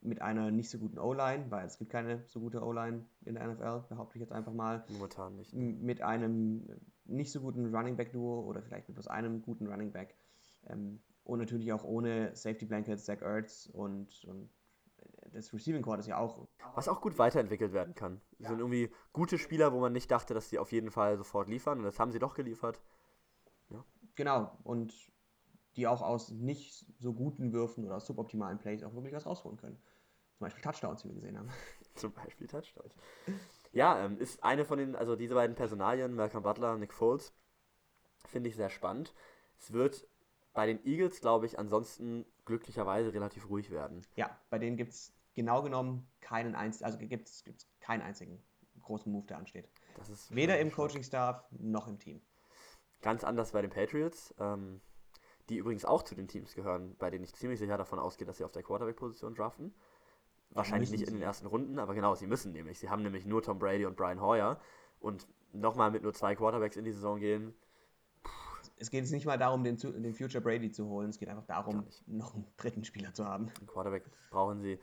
mit 0.00 0.20
einer 0.20 0.50
nicht 0.50 0.68
so 0.68 0.78
guten 0.78 0.98
O-Line, 0.98 1.46
weil 1.50 1.64
es 1.66 1.78
gibt 1.78 1.90
keine 1.90 2.22
so 2.26 2.38
gute 2.40 2.62
O-Line 2.62 3.06
in 3.24 3.34
der 3.36 3.46
NFL, 3.48 3.84
behaupte 3.88 4.18
ich 4.18 4.20
jetzt 4.20 4.32
einfach 4.32 4.52
mal 4.52 4.84
Momentan 4.90 5.36
nicht. 5.36 5.54
m- 5.54 5.80
mit 5.80 6.02
einem 6.02 6.68
nicht 7.06 7.32
so 7.32 7.40
guten 7.40 7.74
Running 7.74 7.96
Back 7.96 8.12
Duo 8.12 8.40
oder 8.42 8.62
vielleicht 8.62 8.88
mit 8.88 8.96
bloß 8.96 9.08
einem 9.08 9.40
guten 9.42 9.66
Running 9.66 9.92
Back. 9.92 10.14
Ähm, 10.66 11.00
und 11.24 11.38
natürlich 11.38 11.72
auch 11.72 11.84
ohne 11.84 12.36
Safety 12.36 12.66
Blankets, 12.66 13.06
Zach 13.06 13.22
Ertz 13.22 13.66
und, 13.72 14.24
und 14.26 14.50
das 15.34 15.52
Receiving 15.52 15.82
Core 15.82 15.98
ist 15.98 16.06
ja 16.06 16.18
auch. 16.18 16.46
Was 16.74 16.88
auch 16.88 17.00
gut 17.00 17.18
weiterentwickelt 17.18 17.72
werden 17.72 17.94
kann. 17.94 18.20
Das 18.38 18.48
sind 18.48 18.60
irgendwie 18.60 18.90
gute 19.12 19.38
Spieler, 19.38 19.72
wo 19.72 19.80
man 19.80 19.92
nicht 19.92 20.10
dachte, 20.10 20.32
dass 20.32 20.48
sie 20.48 20.58
auf 20.58 20.72
jeden 20.72 20.90
Fall 20.90 21.16
sofort 21.16 21.48
liefern. 21.48 21.78
Und 21.78 21.84
das 21.84 21.98
haben 21.98 22.12
sie 22.12 22.18
doch 22.18 22.34
geliefert. 22.34 22.80
Genau. 24.14 24.56
Und 24.62 24.94
die 25.76 25.86
auch 25.86 26.02
aus 26.02 26.30
nicht 26.30 26.86
so 26.98 27.12
guten 27.12 27.52
Würfen 27.52 27.84
oder 27.84 27.96
aus 27.96 28.06
suboptimalen 28.06 28.58
Plays 28.58 28.84
auch 28.84 28.94
wirklich 28.94 29.12
was 29.12 29.26
rausholen 29.26 29.58
können. 29.58 29.76
Zum 30.38 30.46
Beispiel 30.46 30.62
Touchdowns, 30.62 31.04
wie 31.04 31.08
wir 31.08 31.14
gesehen 31.16 31.38
haben. 31.38 31.48
Zum 31.94 32.12
Beispiel 32.12 32.46
Touchdowns. 32.46 32.94
Ja, 33.72 34.04
ähm, 34.04 34.18
ist 34.18 34.42
eine 34.44 34.64
von 34.64 34.78
den, 34.78 34.94
also 34.94 35.16
diese 35.16 35.34
beiden 35.34 35.56
Personalien, 35.56 36.14
Malcolm 36.14 36.42
Butler, 36.42 36.76
Nick 36.76 36.92
Foles, 36.92 37.32
finde 38.26 38.50
ich 38.50 38.56
sehr 38.56 38.70
spannend. 38.70 39.14
Es 39.58 39.72
wird 39.72 40.06
bei 40.52 40.66
den 40.66 40.84
Eagles, 40.86 41.20
glaube 41.20 41.46
ich, 41.46 41.58
ansonsten 41.58 42.24
glücklicherweise 42.44 43.12
relativ 43.12 43.48
ruhig 43.48 43.70
werden. 43.70 44.06
Ja, 44.14 44.38
bei 44.50 44.58
denen 44.58 44.76
gibt 44.76 44.92
es 44.92 45.12
genau 45.34 45.62
genommen 45.62 46.08
keinen 46.20 46.54
einzigen, 46.54 46.84
also 46.84 46.98
gibt 46.98 47.28
es 47.28 47.44
keinen 47.80 48.02
einzigen 48.02 48.42
großen 48.82 49.10
Move, 49.10 49.26
der 49.26 49.38
ansteht. 49.38 49.68
Das 49.96 50.08
ist 50.08 50.34
Weder 50.34 50.58
im. 50.58 50.70
Coaching-Staff 50.70 51.44
noch 51.50 51.88
im 51.88 51.98
Team. 51.98 52.20
Ganz 53.02 53.24
anders 53.24 53.52
bei 53.52 53.62
den 53.62 53.70
Patriots, 53.70 54.34
ähm, 54.38 54.80
die 55.48 55.56
übrigens 55.56 55.84
auch 55.84 56.02
zu 56.02 56.14
den 56.14 56.28
Teams 56.28 56.54
gehören, 56.54 56.96
bei 56.98 57.10
denen 57.10 57.24
ich 57.24 57.34
ziemlich 57.34 57.58
sicher 57.58 57.76
davon 57.76 57.98
ausgehe, 57.98 58.26
dass 58.26 58.38
sie 58.38 58.44
auf 58.44 58.52
der 58.52 58.62
Quarterback-Position 58.62 59.34
draften. 59.34 59.74
Wahrscheinlich 60.50 60.90
nicht 60.90 61.08
in 61.08 61.14
den 61.14 61.22
ersten 61.22 61.46
Runden, 61.46 61.78
aber 61.78 61.94
genau, 61.94 62.14
sie 62.14 62.26
müssen 62.26 62.52
nämlich. 62.52 62.78
Sie 62.78 62.88
haben 62.88 63.02
nämlich 63.02 63.26
nur 63.26 63.42
Tom 63.42 63.58
Brady 63.58 63.86
und 63.86 63.96
Brian 63.96 64.20
Hoyer 64.20 64.60
und 65.00 65.26
nochmal 65.52 65.90
mit 65.90 66.02
nur 66.02 66.14
zwei 66.14 66.34
Quarterbacks 66.36 66.76
in 66.76 66.84
die 66.84 66.92
Saison 66.92 67.18
gehen. 67.18 67.54
Es 68.76 68.90
geht 68.90 69.02
jetzt 69.02 69.12
nicht 69.12 69.26
mal 69.26 69.38
darum, 69.38 69.64
den, 69.64 69.76
den 69.76 70.14
Future 70.14 70.42
Brady 70.42 70.70
zu 70.70 70.86
holen. 70.86 71.10
Es 71.10 71.18
geht 71.18 71.28
einfach 71.28 71.46
darum, 71.46 71.86
noch 72.06 72.34
einen 72.34 72.46
dritten 72.56 72.84
Spieler 72.84 73.12
zu 73.12 73.24
haben. 73.24 73.50
Einen 73.58 73.66
Quarterback 73.66 74.04
brauchen 74.30 74.60
sie. 74.60 74.78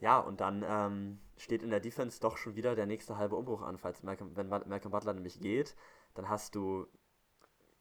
Ja, 0.00 0.18
und 0.18 0.40
dann 0.40 0.64
ähm, 0.66 1.20
steht 1.36 1.62
in 1.62 1.70
der 1.70 1.80
Defense 1.80 2.20
doch 2.20 2.36
schon 2.38 2.56
wieder 2.56 2.74
der 2.74 2.86
nächste 2.86 3.16
halbe 3.18 3.36
Umbruch 3.36 3.62
an, 3.62 3.78
falls 3.78 4.02
Malcolm, 4.02 4.34
wenn 4.36 4.48
Mal- 4.48 4.64
Malcolm 4.66 4.90
Butler 4.92 5.12
nämlich 5.12 5.40
geht, 5.40 5.76
dann 6.14 6.28
hast 6.28 6.54
du 6.54 6.86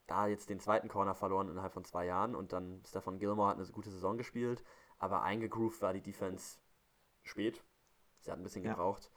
da 0.05 0.27
jetzt 0.27 0.49
den 0.49 0.59
zweiten 0.59 0.89
Corner 0.89 1.15
verloren 1.15 1.49
innerhalb 1.49 1.73
von 1.73 1.85
zwei 1.85 2.05
Jahren 2.05 2.35
und 2.35 2.51
dann 2.51 2.81
Stefan 2.85 3.19
Gilmore 3.19 3.49
hat 3.49 3.57
eine 3.57 3.67
gute 3.67 3.89
Saison 3.89 4.17
gespielt, 4.17 4.63
aber 4.97 5.23
eingegroovt 5.23 5.81
war 5.81 5.93
die 5.93 6.01
Defense 6.01 6.59
spät. 7.23 7.63
Sie 8.19 8.31
hat 8.31 8.37
ein 8.39 8.43
bisschen 8.43 8.63
Ja. 8.65 8.71
gebraucht. 8.73 9.11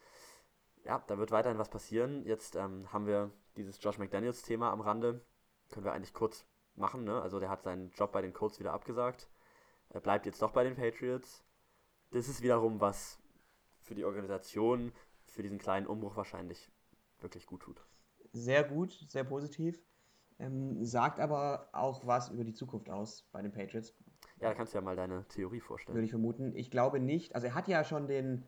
Ja, 0.85 1.03
da 1.07 1.19
wird 1.19 1.31
weiterhin 1.31 1.59
was 1.59 1.71
passieren. 1.71 2.25
Jetzt 2.25 2.57
ähm, 2.57 2.93
haben 2.93 3.07
wir 3.07 3.31
dieses 3.57 3.83
Josh 3.83 3.99
McDaniels-Thema 3.99 4.71
am 4.71 4.81
Rande. 4.81 5.25
Können 5.71 5.85
wir 5.85 5.93
eigentlich 5.93 6.15
kurz 6.15 6.47
machen, 6.75 7.05
ne? 7.05 7.21
Also 7.23 7.41
der 7.41 7.49
hat 7.51 7.63
seinen 7.63 7.91
Job 7.91 8.13
bei 8.13 8.23
den 8.23 8.33
Colts 8.33 8.61
wieder 8.61 8.73
abgesagt. 8.73 9.29
Er 9.89 10.01
bleibt 10.01 10.27
jetzt 10.27 10.43
doch 10.43 10.53
bei 10.53 10.65
den 10.65 10.77
Patriots. 10.77 11.45
Das 12.13 12.29
ist 12.29 12.43
wiederum 12.43 12.81
was 12.81 13.19
für 13.81 13.95
die 13.95 14.05
Organisation, 14.05 14.93
für 15.27 15.43
diesen 15.43 15.59
kleinen 15.59 15.87
Umbruch 15.87 16.17
wahrscheinlich 16.17 16.71
wirklich 17.21 17.47
gut 17.47 17.63
tut. 17.63 17.85
Sehr 18.33 18.65
gut, 18.65 18.93
sehr 19.09 19.25
positiv. 19.25 19.83
Ähm, 20.39 20.85
sagt 20.85 21.21
aber 21.21 21.69
auch 21.73 22.07
was 22.07 22.31
über 22.31 22.45
die 22.45 22.53
Zukunft 22.55 22.91
aus 22.91 23.29
bei 23.33 23.43
den 23.43 23.53
Patriots, 23.53 23.95
Ja, 24.41 24.49
da 24.49 24.55
kannst 24.55 24.73
du 24.73 24.79
ja 24.79 24.83
mal 24.83 24.97
deine 24.97 25.27
Theorie 25.29 25.61
vorstellen. 25.61 25.95
würde 25.95 26.05
ich 26.05 26.11
vermuten. 26.11 26.55
Ich 26.57 26.71
glaube 26.71 27.01
nicht, 27.01 27.35
also 27.35 27.47
er 27.47 27.55
hat 27.55 27.69
ja 27.69 27.85
schon 27.85 28.09
den 28.09 28.45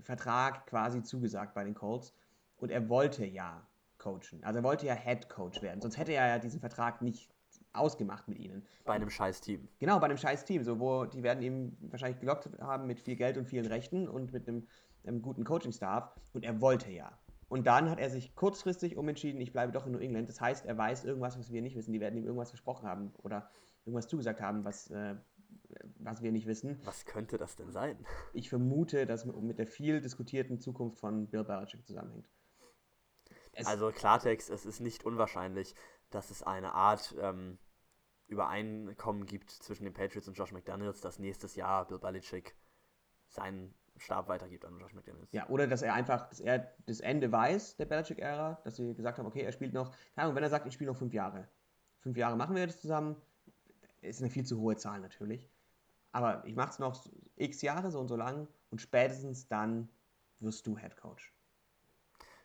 Vertrag 0.00 0.66
quasi 0.66 1.02
zugesagt 1.02 1.54
bei 1.54 1.62
den 1.64 1.74
Colts 1.74 2.14
und 2.56 2.70
er 2.70 2.88
wollte 2.88 3.24
ja 3.24 3.66
coachen. 3.98 4.42
Also 4.42 4.60
er 4.60 4.64
wollte 4.64 4.86
ja 4.86 4.94
Head 4.94 5.28
Coach 5.28 5.62
werden, 5.62 5.80
sonst 5.80 5.98
hätte 5.98 6.12
er 6.12 6.26
ja 6.26 6.38
diesen 6.38 6.60
Vertrag 6.60 7.02
nicht 7.02 7.35
ausgemacht 7.76 8.28
mit 8.28 8.38
ihnen. 8.38 8.66
Bei 8.84 8.94
einem 8.94 9.10
scheiß 9.10 9.40
Team. 9.40 9.68
Genau, 9.78 9.98
bei 9.98 10.06
einem 10.06 10.16
scheiß 10.18 10.44
Team, 10.44 10.64
so 10.64 10.80
wo 10.80 11.04
die 11.04 11.22
werden 11.22 11.42
ihm 11.42 11.76
wahrscheinlich 11.80 12.20
gelockt 12.20 12.48
haben 12.60 12.86
mit 12.86 13.00
viel 13.00 13.16
Geld 13.16 13.36
und 13.36 13.46
vielen 13.46 13.66
Rechten 13.66 14.08
und 14.08 14.32
mit 14.32 14.48
einem, 14.48 14.66
einem 15.04 15.22
guten 15.22 15.44
Coaching-Staff 15.44 16.10
und 16.32 16.44
er 16.44 16.60
wollte 16.60 16.90
ja. 16.90 17.12
Und 17.48 17.66
dann 17.66 17.90
hat 17.90 18.00
er 18.00 18.10
sich 18.10 18.34
kurzfristig 18.34 18.96
umentschieden, 18.96 19.40
ich 19.40 19.52
bleibe 19.52 19.72
doch 19.72 19.86
in 19.86 19.92
New 19.92 19.98
England. 19.98 20.28
Das 20.28 20.40
heißt, 20.40 20.66
er 20.66 20.76
weiß 20.76 21.04
irgendwas, 21.04 21.38
was 21.38 21.52
wir 21.52 21.62
nicht 21.62 21.76
wissen. 21.76 21.92
Die 21.92 22.00
werden 22.00 22.16
ihm 22.16 22.24
irgendwas 22.24 22.50
versprochen 22.50 22.88
haben 22.88 23.12
oder 23.22 23.48
irgendwas 23.84 24.08
zugesagt 24.08 24.40
haben, 24.40 24.64
was, 24.64 24.90
äh, 24.90 25.14
was 25.98 26.22
wir 26.22 26.32
nicht 26.32 26.46
wissen. 26.46 26.80
Was 26.84 27.04
könnte 27.04 27.38
das 27.38 27.54
denn 27.54 27.70
sein? 27.70 28.04
Ich 28.32 28.48
vermute, 28.48 29.06
dass 29.06 29.24
mit 29.24 29.58
der 29.58 29.66
viel 29.66 30.00
diskutierten 30.00 30.58
Zukunft 30.58 30.98
von 30.98 31.28
Bill 31.28 31.44
Belichick 31.44 31.86
zusammenhängt. 31.86 32.28
Es, 33.52 33.66
Also 33.66 33.90
Klartext, 33.90 34.50
es 34.50 34.66
ist 34.66 34.80
nicht 34.80 35.04
unwahrscheinlich, 35.04 35.74
dass 36.10 36.30
es 36.30 36.42
eine 36.42 36.72
Art 36.74 37.14
ähm, 37.20 37.58
Übereinkommen 38.28 39.26
gibt 39.26 39.50
zwischen 39.50 39.84
den 39.84 39.92
Patriots 39.92 40.28
und 40.28 40.34
Josh 40.34 40.52
McDaniels, 40.52 41.00
dass 41.00 41.18
nächstes 41.18 41.54
Jahr 41.54 41.86
Bill 41.86 41.98
Belichick 41.98 42.56
seinen 43.28 43.74
Stab 43.96 44.28
weitergibt 44.28 44.64
an 44.64 44.78
Josh 44.78 44.94
McDaniels. 44.94 45.32
Ja, 45.32 45.48
oder 45.48 45.66
dass 45.66 45.82
er 45.82 45.94
einfach, 45.94 46.28
dass 46.28 46.40
er 46.40 46.74
das 46.86 47.00
Ende 47.00 47.30
weiß, 47.30 47.76
der 47.76 47.86
Belichick-Ära, 47.86 48.60
dass 48.64 48.76
sie 48.76 48.94
gesagt 48.94 49.18
haben, 49.18 49.26
okay, 49.26 49.42
er 49.42 49.52
spielt 49.52 49.72
noch, 49.72 49.90
keine 50.14 50.24
Ahnung, 50.24 50.36
wenn 50.36 50.42
er 50.42 50.50
sagt, 50.50 50.66
ich 50.66 50.74
spiele 50.74 50.90
noch 50.90 50.98
fünf 50.98 51.14
Jahre. 51.14 51.48
Fünf 52.00 52.16
Jahre 52.16 52.36
machen 52.36 52.54
wir 52.56 52.66
das 52.66 52.80
zusammen, 52.80 53.16
ist 54.00 54.20
eine 54.20 54.30
viel 54.30 54.44
zu 54.44 54.60
hohe 54.60 54.76
Zahl 54.76 55.00
natürlich. 55.00 55.48
Aber 56.12 56.44
ich 56.46 56.54
mache 56.54 56.70
es 56.70 56.78
noch 56.78 57.04
x 57.36 57.62
Jahre, 57.62 57.90
so 57.90 58.00
und 58.00 58.08
so 58.08 58.16
lang, 58.16 58.48
und 58.70 58.80
spätestens 58.80 59.48
dann 59.48 59.88
wirst 60.40 60.66
du 60.66 60.78
Head 60.78 60.96
Coach. 60.96 61.32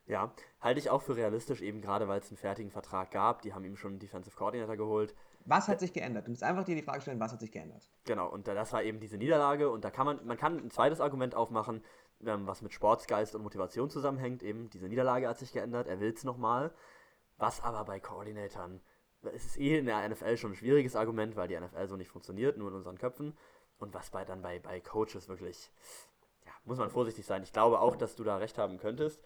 Ja, 0.08 0.34
halte 0.60 0.80
ich 0.80 0.90
auch 0.90 1.02
für 1.02 1.16
realistisch, 1.16 1.62
eben 1.62 1.82
gerade 1.82 2.08
weil 2.08 2.20
es 2.20 2.30
einen 2.30 2.38
fertigen 2.38 2.72
Vertrag 2.72 3.12
gab. 3.12 3.42
Die 3.44 3.54
haben 3.54 3.64
ihm 3.64 3.78
schon 3.78 3.92
einen 3.92 4.00
Defensive 4.00 4.36
Coordinator 4.36 4.76
geholt. 4.76 5.16
Was 5.46 5.68
hat 5.68 5.80
sich 5.80 5.94
geändert? 5.94 6.28
Du 6.28 6.32
musst 6.32 6.44
einfach 6.44 6.64
dir 6.64 6.76
die 6.76 6.82
Frage 6.82 7.02
stellen, 7.02 7.20
was 7.20 7.32
hat 7.32 7.40
sich 7.40 7.52
geändert? 7.52 7.90
Genau, 8.06 8.30
und 8.30 8.48
das 8.48 8.74
war 8.74 8.84
eben 8.84 9.00
diese 9.00 9.18
Niederlage. 9.18 9.70
Und 9.70 9.84
da 9.84 9.92
kann 9.92 10.06
man, 10.06 10.26
man 10.26 10.38
kann 10.38 10.58
ein 10.58 10.72
zweites 10.72 11.02
Argument 11.02 11.36
aufmachen, 11.36 11.84
ähm, 12.26 12.48
was 12.48 12.62
mit 12.62 12.74
Sportsgeist 12.74 13.36
und 13.36 13.44
Motivation 13.44 13.90
zusammenhängt. 13.90 14.44
Eben, 14.44 14.70
diese 14.70 14.88
Niederlage 14.88 15.28
hat 15.28 15.40
sich 15.40 15.52
geändert, 15.52 15.88
er 15.88 16.00
will 16.00 16.14
es 16.14 16.24
nochmal. 16.24 16.74
Was 17.38 17.62
aber 17.62 17.86
bei 17.86 18.00
Koordinatoren, 18.00 18.82
es 19.34 19.46
ist 19.46 19.60
eh 19.60 19.78
in 19.78 19.86
der 19.86 20.08
NFL 20.08 20.38
schon 20.38 20.52
ein 20.52 20.56
schwieriges 20.56 20.96
Argument, 20.96 21.36
weil 21.36 21.48
die 21.48 21.60
NFL 21.60 21.88
so 21.88 21.96
nicht 21.96 22.10
funktioniert, 22.10 22.58
nur 22.58 22.70
in 22.70 22.76
unseren 22.76 22.98
Köpfen. 22.98 23.38
Und 23.80 23.94
was 23.94 24.12
bei 24.12 24.26
dann 24.26 24.42
bei, 24.42 24.60
bei 24.60 24.80
Coaches 24.80 25.28
wirklich, 25.28 25.72
ja, 26.46 26.52
muss 26.66 26.78
man 26.78 26.90
vorsichtig 26.92 27.26
sein. 27.26 27.42
Ich 27.44 27.52
glaube 27.52 27.80
auch, 27.80 27.96
dass 27.96 28.16
du 28.16 28.24
da 28.24 28.38
recht 28.38 28.58
haben 28.58 28.78
könntest. 28.78 29.24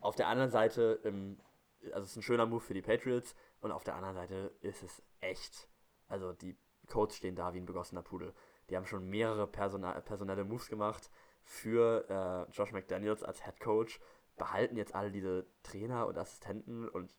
Auf 0.00 0.14
der 0.14 0.28
anderen 0.28 0.50
Seite, 0.50 1.00
ähm, 1.04 1.38
also 1.86 2.02
es 2.02 2.10
ist 2.10 2.16
ein 2.16 2.22
schöner 2.22 2.46
Move 2.46 2.60
für 2.60 2.74
die 2.74 2.82
Patriots 2.82 3.34
und 3.60 3.72
auf 3.72 3.84
der 3.84 3.94
anderen 3.94 4.14
Seite 4.14 4.54
ist 4.60 4.82
es 4.82 5.02
echt. 5.20 5.68
Also 6.08 6.32
die 6.32 6.56
Codes 6.88 7.16
stehen 7.16 7.36
da 7.36 7.54
wie 7.54 7.58
ein 7.58 7.66
begossener 7.66 8.02
Pudel. 8.02 8.34
Die 8.68 8.76
haben 8.76 8.86
schon 8.86 9.08
mehrere 9.08 9.46
Persona 9.46 10.00
personelle 10.00 10.44
Moves 10.44 10.68
gemacht 10.68 11.10
für 11.44 12.06
äh, 12.08 12.52
Josh 12.52 12.72
McDaniels 12.72 13.22
als 13.22 13.44
Head 13.44 13.60
Coach, 13.60 14.00
behalten 14.36 14.76
jetzt 14.76 14.94
alle 14.94 15.10
diese 15.10 15.46
Trainer 15.62 16.06
und 16.06 16.16
Assistenten 16.16 16.88
und 16.88 17.14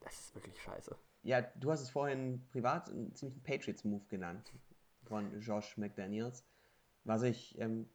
das 0.00 0.18
ist 0.18 0.34
wirklich 0.34 0.60
scheiße. 0.60 0.96
Ja, 1.22 1.42
du 1.42 1.70
hast 1.70 1.80
es 1.80 1.90
vorhin 1.90 2.46
privat 2.50 2.88
einen 2.88 3.14
ziemlichen 3.14 3.42
Patriots-Move 3.42 4.06
genannt 4.08 4.52
von 5.04 5.40
Josh 5.40 5.76
McDaniels, 5.76 6.44
was 7.04 7.22
ich 7.22 7.58
ähm, 7.58 7.88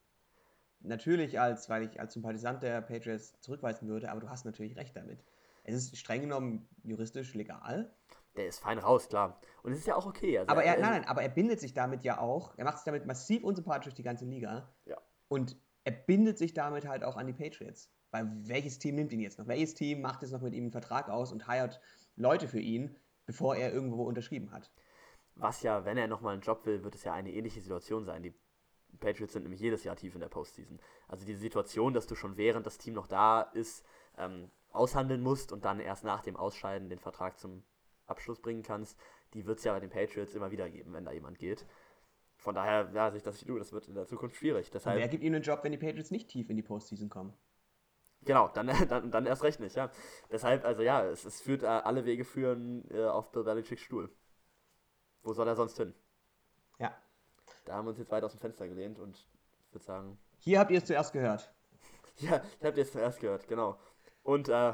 natürlich 0.80 1.40
als, 1.40 1.70
weil 1.70 1.84
ich 1.84 2.00
als 2.00 2.14
Sympathisant 2.14 2.64
der 2.64 2.82
Patriots 2.82 3.40
zurückweisen 3.42 3.88
würde, 3.88 4.12
aber 4.12 4.22
du 4.22 4.30
hast 4.30 4.46
natürlich 4.46 4.76
recht 4.78 4.96
damit. 4.96 5.24
Es 5.68 5.76
ist 5.76 5.98
streng 5.98 6.22
genommen 6.22 6.68
juristisch 6.84 7.34
legal. 7.34 7.94
Der 8.36 8.48
ist 8.48 8.60
fein 8.60 8.78
raus, 8.78 9.10
klar. 9.10 9.40
Und 9.64 9.74
es 9.74 9.80
ist 9.80 9.88
ja 9.88 9.96
auch 9.96 10.06
okay. 10.06 10.38
Also 10.38 10.52
aber 10.52 10.64
er, 10.64 10.80
nein, 10.80 11.02
nein, 11.02 11.06
aber 11.06 11.24
er 11.24 11.30
bindet 11.30 11.60
sich 11.60 11.74
damit 11.74 12.04
ja 12.04 12.20
auch, 12.20 12.58
er 12.58 12.66
macht 12.66 12.78
sich 12.78 12.86
damit 12.86 13.06
massiv 13.06 13.44
unsympathisch 13.44 13.86
durch 13.86 13.96
die 13.96 14.04
ganze 14.04 14.26
Liga. 14.26 14.74
Ja. 14.86 14.98
Und 15.28 15.58
er 15.84 15.92
bindet 15.92 16.38
sich 16.38 16.54
damit 16.54 16.88
halt 16.88 17.04
auch 17.04 17.18
an 17.18 17.28
die 17.28 17.34
Patriots. 17.34 17.92
Weil 18.12 18.32
welches 18.48 18.80
Team 18.80 18.96
nimmt 18.96 19.12
ihn 19.12 19.20
jetzt 19.20 19.38
noch? 19.38 19.48
Welches 19.48 19.74
Team 19.74 20.02
macht 20.02 20.22
jetzt 20.22 20.32
noch 20.32 20.42
mit 20.42 20.54
ihm 20.54 20.66
einen 20.66 20.72
Vertrag 20.72 21.10
aus 21.10 21.32
und 21.32 21.48
heiert 21.48 21.82
Leute 22.16 22.48
für 22.48 22.60
ihn, 22.60 22.96
bevor 23.26 23.56
er 23.56 23.74
irgendwo 23.74 24.04
unterschrieben 24.04 24.52
hat? 24.52 24.72
Was 25.36 25.62
ja, 25.62 25.84
wenn 25.84 25.98
er 25.98 26.08
nochmal 26.08 26.34
einen 26.34 26.42
Job 26.42 26.66
will, 26.66 26.84
wird 26.84 26.96
es 26.96 27.04
ja 27.04 27.14
eine 27.14 27.32
ähnliche 27.32 27.62
Situation 27.62 28.06
sein. 28.06 28.24
Die 28.24 28.34
Patriots 29.00 29.34
sind 29.34 29.44
nämlich 29.44 29.60
jedes 29.60 29.84
Jahr 29.84 29.96
tief 29.96 30.16
in 30.16 30.22
der 30.22 30.30
Postseason. 30.30 30.80
Also 31.08 31.26
diese 31.26 31.40
Situation, 31.40 31.94
dass 31.94 32.08
du 32.08 32.16
schon 32.16 32.38
während 32.38 32.66
das 32.66 32.78
Team 32.78 32.94
noch 32.94 33.08
da 33.08 33.42
ist, 33.42 33.86
ähm, 34.18 34.50
aushandeln 34.72 35.22
musst 35.22 35.52
und 35.52 35.66
dann 35.66 35.80
erst 35.80 36.04
nach 36.04 36.22
dem 36.22 36.36
Ausscheiden 36.36 36.90
den 36.90 37.00
Vertrag 37.00 37.40
zum 37.40 37.64
Abschluss 38.06 38.42
bringen 38.42 38.64
kannst, 38.64 38.98
die 39.34 39.46
wird 39.46 39.60
es 39.60 39.66
ja 39.66 39.74
bei 39.74 39.80
den 39.80 39.90
Patriots 39.90 40.34
immer 40.34 40.52
wieder 40.52 40.70
geben, 40.70 40.94
wenn 40.94 41.06
da 41.06 41.12
jemand 41.12 41.40
geht. 41.40 41.66
Von 42.38 42.56
daher, 42.56 42.90
ja, 42.94 43.12
sich 43.12 43.24
das 43.24 43.40
du, 43.42 43.58
das 43.58 43.74
wird 43.74 43.88
in 43.88 43.96
der 43.96 44.06
Zukunft 44.06 44.36
schwierig. 44.36 44.70
Deshalb, 44.72 45.00
Wer 45.00 45.08
gibt 45.08 45.24
ihm 45.24 45.34
einen 45.34 45.44
Job, 45.44 45.64
wenn 45.64 45.72
die 45.72 45.78
Patriots 45.78 46.12
nicht 46.12 46.30
tief 46.30 46.50
in 46.50 46.56
die 46.56 46.64
Postseason 46.64 47.10
kommen? 47.10 47.34
Genau, 48.22 48.50
dann, 48.50 48.68
dann, 48.90 49.12
dann 49.12 49.26
erst 49.26 49.44
recht 49.44 49.60
nicht, 49.60 49.76
ja. 49.76 49.90
Deshalb, 50.32 50.64
also 50.64 50.82
ja, 50.82 51.04
es, 51.06 51.26
es 51.26 51.42
führt, 51.42 51.64
äh, 51.64 51.68
alle 51.68 52.06
Wege 52.06 52.26
führen 52.26 52.90
äh, 52.92 53.06
auf 53.06 53.32
Bill 53.32 53.44
Belichicks 53.44 53.82
Stuhl. 53.82 54.10
Wo 55.24 55.34
soll 55.34 55.48
er 55.48 55.56
sonst 55.56 55.78
hin? 55.78 55.94
Ja. 56.80 56.96
Da 57.66 57.76
haben 57.76 57.86
wir 57.86 57.90
uns 57.90 58.00
jetzt 58.00 58.12
weit 58.12 58.24
aus 58.24 58.32
dem 58.32 58.40
Fenster 58.40 58.68
gelehnt 58.68 59.00
und 59.00 59.28
ich 59.68 59.74
würde 59.74 59.86
sagen. 59.86 60.18
Hier 60.38 60.60
habt 60.60 60.72
ihr 60.72 60.78
es 60.78 60.86
zuerst 60.86 61.14
gehört. 61.14 61.54
Ja, 62.20 62.42
ich 62.60 62.66
habt 62.66 62.76
ihr 62.78 62.82
es 62.82 62.92
zuerst 62.92 63.20
gehört, 63.20 63.48
genau. 63.48 63.78
Und 64.28 64.50
äh, 64.50 64.74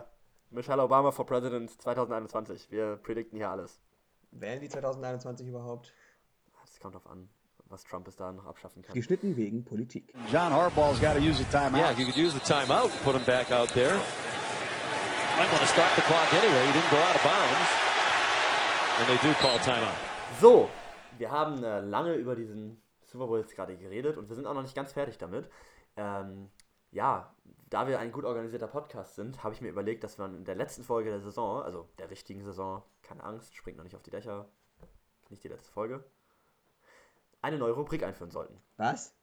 Michelle 0.50 0.82
Obama 0.82 1.12
for 1.12 1.28
President 1.28 1.70
2021. 1.80 2.72
Wir 2.72 2.96
predikten 2.96 3.38
hier 3.38 3.52
alles. 3.52 3.80
Wählen 4.32 4.60
die 4.60 4.68
2021 4.68 5.48
überhaupt? 5.48 5.94
Das 6.60 6.80
kommt 6.80 6.96
drauf 6.96 7.06
an, 7.06 7.30
was 7.70 7.84
Trump 7.84 8.06
bis 8.06 8.16
dahin 8.16 8.38
noch 8.38 8.48
abschaffen 8.48 8.82
kann. 8.82 8.96
Geschnitten 8.96 9.38
wegen 9.38 9.64
Politik. 9.64 10.12
John 10.32 10.52
Harbaugh's 10.52 11.00
got 11.00 11.14
to 11.14 11.20
use 11.20 11.40
a 11.40 11.46
timeout. 11.52 11.78
Yeah, 11.78 11.92
you 11.92 12.06
could 12.06 12.18
use 12.18 12.34
the 12.34 12.40
timeout, 12.40 12.90
put 13.04 13.14
him 13.14 13.24
back 13.26 13.52
out 13.52 13.70
there. 13.76 13.94
Might 15.38 15.52
want 15.52 15.62
to 15.62 15.68
start 15.68 15.96
the 15.98 16.02
clock 16.02 16.34
anyway. 16.34 16.66
He 16.66 16.74
didn't 16.74 16.90
go 16.90 16.98
out 16.98 17.16
of 17.16 17.22
bounds. 17.22 17.70
And 18.98 19.08
they 19.08 19.18
do 19.22 19.36
call 19.36 19.60
timeout. 19.60 19.94
So, 20.42 20.68
wir 21.20 21.30
haben 21.30 21.64
äh, 21.64 21.82
lange 21.82 22.16
über 22.16 22.36
diesen 22.36 22.82
Super 23.04 23.28
Bowl 23.28 23.38
jetzt 23.38 23.56
gerade 23.56 23.78
geredet 23.78 24.18
und 24.18 24.30
wir 24.30 24.36
sind 24.36 24.48
auch 24.48 24.56
noch 24.56 24.64
nicht 24.64 24.74
ganz 24.74 24.94
fertig 24.94 25.20
damit. 25.20 25.48
Ähm, 25.96 26.50
ja, 26.94 27.34
da 27.70 27.88
wir 27.88 28.00
ein 28.00 28.12
gut 28.12 28.24
organisierter 28.24 28.68
Podcast 28.68 29.16
sind, 29.16 29.44
habe 29.44 29.54
ich 29.56 29.62
mir 29.62 29.70
überlegt, 29.70 30.04
dass 30.04 30.20
wir 30.20 30.26
in 30.26 30.46
der 30.46 30.56
letzten 30.56 30.84
Folge 30.84 31.10
der 31.10 31.22
Saison, 31.22 31.64
also 31.64 31.90
der 31.98 32.10
richtigen 32.12 32.44
Saison, 32.44 32.84
keine 33.02 33.24
Angst, 33.24 33.56
springt 33.56 33.78
noch 33.78 33.84
nicht 33.84 33.96
auf 33.96 34.04
die 34.04 34.12
Dächer, 34.12 34.48
nicht 35.30 35.44
die 35.44 35.48
letzte 35.48 35.72
Folge, 35.72 36.04
eine 37.42 37.58
neue 37.58 37.74
Rubrik 37.74 38.04
einführen 38.04 38.30
sollten. 38.30 38.62
Was? 38.78 39.16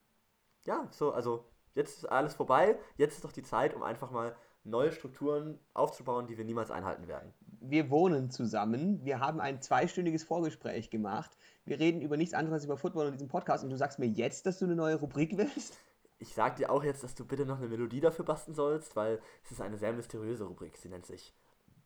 Ja, 0.67 0.89
so, 0.91 1.13
also 1.13 1.47
jetzt 1.75 1.99
ist 1.99 2.07
alles 2.07 2.35
vorbei, 2.35 2.77
jetzt 2.97 3.15
ist 3.15 3.25
doch 3.25 3.33
die 3.33 3.45
Zeit, 3.45 3.73
um 3.75 3.85
einfach 3.85 4.11
mal 4.11 4.37
neue 4.65 4.91
Strukturen 4.93 5.59
aufzubauen, 5.73 6.27
die 6.27 6.37
wir 6.37 6.45
niemals 6.45 6.73
einhalten 6.73 7.07
werden. 7.07 7.33
Wir 7.61 7.89
wohnen 7.89 8.31
zusammen, 8.31 9.05
wir 9.05 9.21
haben 9.21 9.41
ein 9.41 9.63
zweistündiges 9.63 10.25
Vorgespräch 10.25 10.91
gemacht, 10.91 11.31
wir 11.65 11.79
reden 11.79 12.03
über 12.03 12.17
nichts 12.17 12.35
anderes 12.35 12.55
als 12.55 12.65
über 12.65 12.77
Football 12.77 13.07
in 13.07 13.13
diesem 13.13 13.29
Podcast 13.29 13.63
und 13.63 13.71
du 13.71 13.77
sagst 13.77 14.01
mir 14.01 14.09
jetzt, 14.09 14.45
dass 14.45 14.59
du 14.59 14.65
eine 14.65 14.75
neue 14.75 14.97
Rubrik 14.97 15.39
willst? 15.39 15.79
Ich 16.21 16.35
sag 16.35 16.57
dir 16.57 16.71
auch 16.71 16.85
jetzt, 16.85 17.03
dass 17.03 17.15
du 17.15 17.25
bitte 17.25 17.47
noch 17.47 17.59
eine 17.59 17.69
Melodie 17.69 18.01
dafür 18.01 18.27
basteln 18.27 18.55
sollst, 18.55 18.95
weil 18.95 19.21
es 19.43 19.53
ist 19.53 19.63
eine 19.63 19.79
sehr 19.79 19.95
mysteriöse 19.95 20.45
Rubrik. 20.45 20.77
Sie 20.77 20.91
nennt 20.91 21.07
sich 21.07 21.35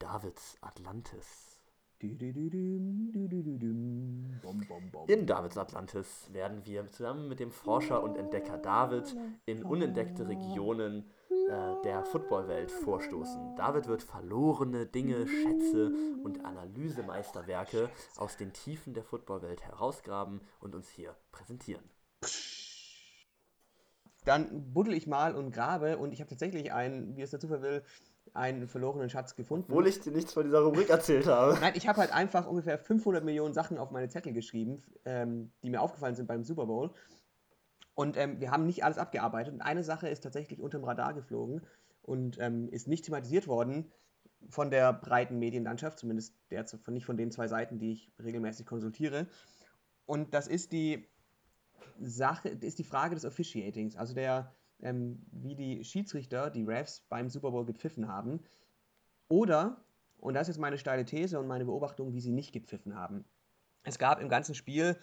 Davids 0.01 0.59
Atlantis. 0.61 1.61
In 5.07 5.27
Davids 5.27 5.57
Atlantis 5.57 6.29
werden 6.33 6.67
wir 6.67 6.87
zusammen 6.89 7.29
mit 7.29 7.39
dem 7.39 7.53
Forscher 7.53 8.03
und 8.03 8.17
Entdecker 8.17 8.59
David 8.59 9.17
in 9.47 9.63
unentdeckte 9.63 10.27
Regionen 10.29 11.09
äh, 11.31 11.81
der 11.85 12.05
Footballwelt 12.05 12.73
vorstoßen. 12.73 13.55
David 13.57 13.87
wird 13.87 14.03
verlorene 14.03 14.85
Dinge, 14.85 15.29
Schätze 15.29 15.93
und 16.25 16.45
Analysemeisterwerke 16.45 17.89
aus 18.17 18.37
den 18.37 18.53
Tiefen 18.53 18.95
der 18.95 19.05
Footballwelt 19.05 19.63
herausgraben 19.63 20.41
und 20.61 20.75
uns 20.75 20.91
hier 20.91 21.15
präsentieren. 21.31 21.85
Dann 24.25 24.73
buddel 24.73 24.95
ich 24.95 25.07
mal 25.07 25.35
und 25.35 25.53
grabe 25.53 25.99
und 25.99 26.13
ich 26.13 26.21
habe 26.21 26.31
tatsächlich 26.31 26.73
einen, 26.73 27.17
wie 27.17 27.23
es 27.23 27.31
der 27.31 27.41
Zufall 27.41 27.63
will, 27.63 27.83
einen 28.33 28.67
verlorenen 28.67 29.11
Schatz 29.11 29.37
gefunden. 29.37 29.71
Obwohl 29.71 29.87
ich 29.87 30.01
dir 30.01 30.13
nichts 30.13 30.33
von 30.33 30.45
dieser 30.45 30.61
Rubrik 30.61 30.91
erzählt 30.91 31.27
habe. 31.27 31.57
Nein, 31.61 31.75
ich 31.77 31.87
habe 31.87 32.01
halt 32.01 32.13
einfach 32.13 32.47
ungefähr 32.47 32.79
500 32.79 33.25
Millionen 33.25 33.55
Sachen 33.55 33.79
auf 33.79 33.91
meine 33.91 34.09
Zettel 34.09 34.33
geschrieben, 34.33 34.83
ähm, 35.05 35.53
die 35.63 35.71
mir 35.71 35.81
aufgefallen 35.81 36.15
sind 36.15 36.27
beim 36.27 36.43
Super 36.43 36.67
Bowl. 36.67 36.91
Und 37.95 38.17
ähm, 38.17 38.41
wir 38.41 38.51
haben 38.51 38.67
nicht 38.67 38.85
alles 38.85 38.99
abgearbeitet. 38.99 39.55
Und 39.55 39.61
eine 39.61 39.85
Sache 39.85 40.09
ist 40.09 40.23
tatsächlich 40.23 40.61
unter 40.61 40.79
dem 40.79 40.85
Radar 40.85 41.15
geflogen 41.15 41.63
und 42.03 42.39
ähm, 42.41 42.69
ist 42.71 42.89
nicht 42.89 43.05
thematisiert 43.05 43.47
worden 43.47 43.93
von 44.49 44.71
der 44.71 44.93
breiten 44.93 45.39
Medienlandschaft, 45.39 45.99
zumindest 45.99 46.35
der, 46.51 46.67
nicht 46.89 47.07
von 47.07 47.17
den 47.17 47.31
zwei 47.31 47.47
Seiten, 47.47 47.79
die 47.79 47.93
ich 47.93 48.13
regelmäßig 48.23 48.67
konsultiere. 48.67 49.27
Und 50.07 50.35
das 50.35 50.49
ist 50.49 50.73
die 50.73 51.09
Sache, 52.01 52.49
ist 52.49 52.79
die 52.79 52.85
Frage 52.85 53.15
des 53.15 53.25
Officiatings, 53.25 53.97
also 53.97 54.15
der, 54.15 54.53
ähm, 54.81 55.25
wie 55.33 55.55
die 55.55 55.85
Schiedsrichter, 55.85 56.51
die 56.51 56.65
Refs 56.65 57.07
beim 57.09 57.29
Super 57.29 57.51
Bowl 57.51 57.65
gepfiffen 57.65 58.09
haben. 58.09 58.41
Oder, 59.29 59.85
und 60.19 60.35
das 60.35 60.43
ist 60.49 60.57
jetzt 60.57 60.61
meine 60.61 60.79
steile 60.79 61.05
These 61.05 61.39
und 61.39 61.47
meine 61.47 61.65
Beobachtung, 61.65 62.13
wie 62.13 62.21
sie 62.21 62.33
nicht 62.33 62.53
gepfiffen 62.53 62.95
haben. 62.95 63.25
Es 63.83 63.99
gab 63.99 64.21
im 64.21 64.29
ganzen 64.29 64.55
Spiel, 64.55 64.97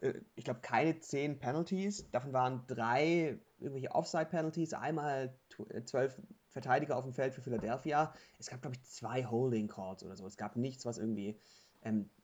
äh, 0.00 0.14
ich 0.34 0.44
glaube, 0.44 0.60
keine 0.60 0.98
zehn 0.98 1.38
Penalties. 1.38 2.10
Davon 2.10 2.32
waren 2.32 2.64
drei 2.66 3.38
irgendwelche 3.58 3.92
Offside-Penalties, 3.92 4.74
einmal 4.74 5.38
tw- 5.50 5.84
zwölf 5.84 6.20
Verteidiger 6.48 6.96
auf 6.96 7.04
dem 7.04 7.14
Feld 7.14 7.32
für 7.32 7.40
Philadelphia. 7.40 8.12
Es 8.38 8.48
gab, 8.48 8.60
glaube 8.60 8.76
ich, 8.76 8.82
zwei 8.84 9.24
Holding 9.24 9.68
Calls 9.68 10.04
oder 10.04 10.16
so. 10.16 10.26
Es 10.26 10.36
gab 10.36 10.56
nichts, 10.56 10.84
was 10.84 10.98
irgendwie 10.98 11.38
ähm, 11.82 12.10
äh, 12.18 12.21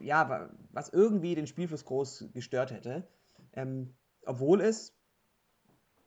ja, 0.00 0.28
wa- 0.28 0.50
was 0.72 0.88
irgendwie 0.90 1.34
den 1.34 1.46
Spielfluss 1.46 1.84
groß 1.84 2.30
gestört 2.32 2.70
hätte. 2.70 3.06
Ähm, 3.52 3.94
obwohl 4.24 4.60
es 4.60 4.94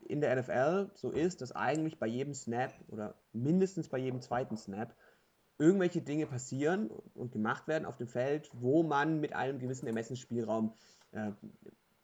in 0.07 0.21
der 0.21 0.35
NFL 0.35 0.91
so 0.95 1.11
ist, 1.11 1.41
dass 1.41 1.51
eigentlich 1.53 1.99
bei 1.99 2.07
jedem 2.07 2.33
Snap 2.33 2.73
oder 2.87 3.15
mindestens 3.33 3.89
bei 3.89 3.97
jedem 3.97 4.21
zweiten 4.21 4.57
Snap 4.57 4.95
irgendwelche 5.57 6.01
Dinge 6.01 6.25
passieren 6.25 6.89
und 7.13 7.31
gemacht 7.31 7.67
werden 7.67 7.85
auf 7.85 7.97
dem 7.97 8.07
Feld, 8.07 8.49
wo 8.53 8.83
man 8.83 9.19
mit 9.19 9.33
einem 9.33 9.59
gewissen 9.59 9.85
Ermessensspielraum 9.87 10.73
äh, 11.11 11.31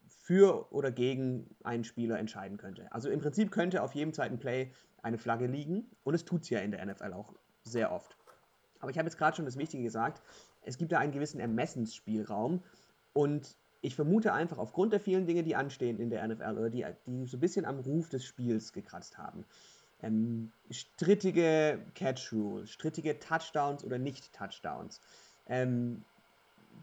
für 0.07 0.71
oder 0.71 0.91
gegen 0.91 1.55
einen 1.63 1.83
Spieler 1.83 2.19
entscheiden 2.19 2.57
könnte. 2.57 2.91
Also 2.91 3.09
im 3.09 3.19
Prinzip 3.19 3.51
könnte 3.51 3.81
auf 3.81 3.93
jedem 3.95 4.13
zweiten 4.13 4.39
Play 4.39 4.71
eine 5.01 5.17
Flagge 5.17 5.47
liegen 5.47 5.89
und 6.03 6.13
es 6.13 6.25
tut 6.25 6.43
es 6.43 6.49
ja 6.49 6.59
in 6.59 6.71
der 6.71 6.85
NFL 6.85 7.13
auch 7.13 7.33
sehr 7.63 7.91
oft. 7.91 8.15
Aber 8.79 8.91
ich 8.91 8.97
habe 8.97 9.07
jetzt 9.07 9.17
gerade 9.17 9.35
schon 9.35 9.45
das 9.45 9.57
Wichtige 9.57 9.83
gesagt, 9.83 10.21
es 10.67 10.77
gibt 10.77 10.91
da 10.91 10.99
einen 10.99 11.13
gewissen 11.13 11.39
Ermessensspielraum 11.39 12.61
und 13.13 13.55
ich 13.81 13.95
vermute 13.95 14.33
einfach 14.33 14.57
aufgrund 14.57 14.91
der 14.91 14.99
vielen 14.99 15.25
Dinge, 15.25 15.43
die 15.43 15.55
anstehen 15.55 15.99
in 15.99 16.09
der 16.09 16.27
NFL 16.27 16.57
oder 16.57 16.69
die, 16.69 16.85
die 17.05 17.25
so 17.25 17.37
ein 17.37 17.39
bisschen 17.39 17.65
am 17.65 17.79
Ruf 17.79 18.09
des 18.09 18.25
Spiels 18.25 18.73
gekratzt 18.73 19.17
haben. 19.17 19.45
Ähm, 20.01 20.51
strittige 20.69 21.79
Catch 21.95 22.33
Rule, 22.33 22.67
strittige 22.67 23.17
Touchdowns 23.17 23.83
oder 23.83 23.97
nicht 23.97 24.33
Touchdowns. 24.33 25.01
Ähm, 25.47 26.03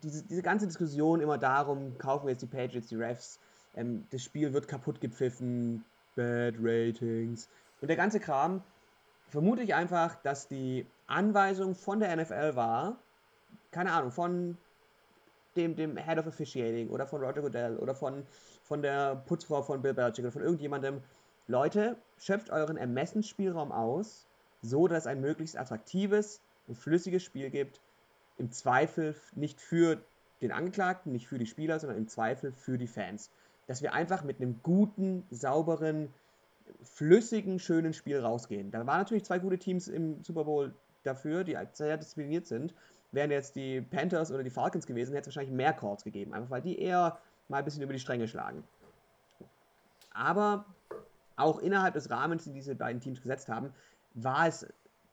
diese, 0.03 0.25
diese 0.25 0.43
ganze 0.43 0.67
Diskussion 0.67 1.21
immer 1.21 1.39
darum, 1.39 1.99
kaufen 1.99 2.27
wir 2.27 2.33
jetzt 2.33 2.43
die 2.43 2.47
Patriots, 2.47 2.89
die 2.89 2.97
Refs, 2.97 3.39
ähm, 3.77 4.07
das 4.11 4.23
Spiel 4.23 4.53
wird 4.53 4.67
kaputt 4.67 5.01
gepfiffen, 5.01 5.85
Bad 6.17 6.55
Ratings 6.59 7.49
und 7.81 7.89
der 7.89 7.97
ganze 7.97 8.19
Kram, 8.19 8.63
vermute 9.29 9.63
ich 9.63 9.75
einfach, 9.75 10.15
dass 10.23 10.49
die 10.49 10.87
Anweisung 11.07 11.75
von 11.75 12.01
der 12.01 12.17
NFL 12.17 12.57
war, 12.57 12.99
keine 13.75 13.93
Ahnung, 13.93 14.13
von 14.13 14.57
dem, 15.57 15.75
dem 15.75 15.97
Head 15.97 16.19
of 16.19 16.27
Officiating 16.29 16.89
oder 16.91 17.07
von 17.07 17.21
Roger 17.21 17.43
Goodell 17.43 17.77
oder 17.77 17.95
von, 17.95 18.25
von 18.63 18.83
der 18.83 19.17
Putzfrau 19.27 19.63
von 19.63 19.83
Bill 19.83 19.95
Belichick 19.95 20.25
oder 20.25 20.33
von 20.33 20.43
irgendjemandem, 20.43 21.03
Leute, 21.49 21.97
schöpft 22.17 22.51
euren 22.51 22.77
Ermessensspielraum 22.77 23.73
aus, 23.73 24.27
so 24.63 24.89
dass 24.89 25.01
es 25.01 25.07
ein 25.09 25.21
möglichst 25.21 25.59
attraktives 25.59 26.41
und 26.69 26.77
flüssiges 26.77 27.23
Spiel 27.23 27.51
gibt. 27.51 27.81
Im 28.39 28.51
Zweifel 28.51 29.15
nicht 29.35 29.61
für 29.61 29.99
den 30.41 30.53
Angeklagten, 30.53 31.13
nicht 31.13 31.27
für 31.27 31.39
die 31.39 31.47
Spieler, 31.47 31.79
sondern 31.79 31.99
im 31.99 32.09
Zweifel 32.09 32.53
für 32.53 32.79
die 32.79 32.87
Fans. 32.87 33.31
Dass 33.67 33.83
wir 33.83 33.93
einfach 33.93 34.23
mit 34.23 34.41
einem 34.41 34.61
guten, 34.63 35.27
sauberen, 35.31 36.15
flüssigen, 36.83 37.59
schönen 37.59 37.93
Spiel 37.93 38.21
rausgehen. 38.21 38.71
Da 38.71 38.87
waren 38.87 38.99
natürlich 38.99 39.25
zwei 39.25 39.39
gute 39.39 39.59
Teams 39.59 39.89
im 39.89 40.23
Super 40.23 40.45
Bowl 40.45 40.73
dafür, 41.03 41.45
die 41.45 41.57
sehr 41.73 41.97
diszipliniert 41.97 42.47
sind. 42.47 42.75
Wären 43.15 43.31
jetzt 43.31 43.57
die 43.57 43.81
Panthers 43.81 44.31
oder 44.31 44.43
die 44.43 44.51
Falcons 44.51 44.87
gewesen, 44.87 45.15
hätte 45.15 45.31
es 45.31 45.37
wahrscheinlich 45.37 45.55
mehr 45.55 45.73
Calls 45.73 46.05
gegeben, 46.05 46.35
einfach 46.35 46.51
weil 46.51 46.63
die 46.63 46.79
eher 46.79 47.19
mal 47.49 47.59
ein 47.59 47.65
bisschen 47.65 47.83
über 47.83 47.93
die 47.93 47.99
Stränge 47.99 48.29
schlagen. 48.29 48.65
Aber 50.13 50.67
auch 51.37 51.59
innerhalb 51.59 51.95
des 51.95 52.11
Rahmens, 52.11 52.45
den 52.45 52.55
diese 52.55 52.75
beiden 52.75 53.01
Teams 53.01 53.21
gesetzt 53.21 53.49
haben, 53.49 53.73
war 54.15 54.47
es 54.47 54.67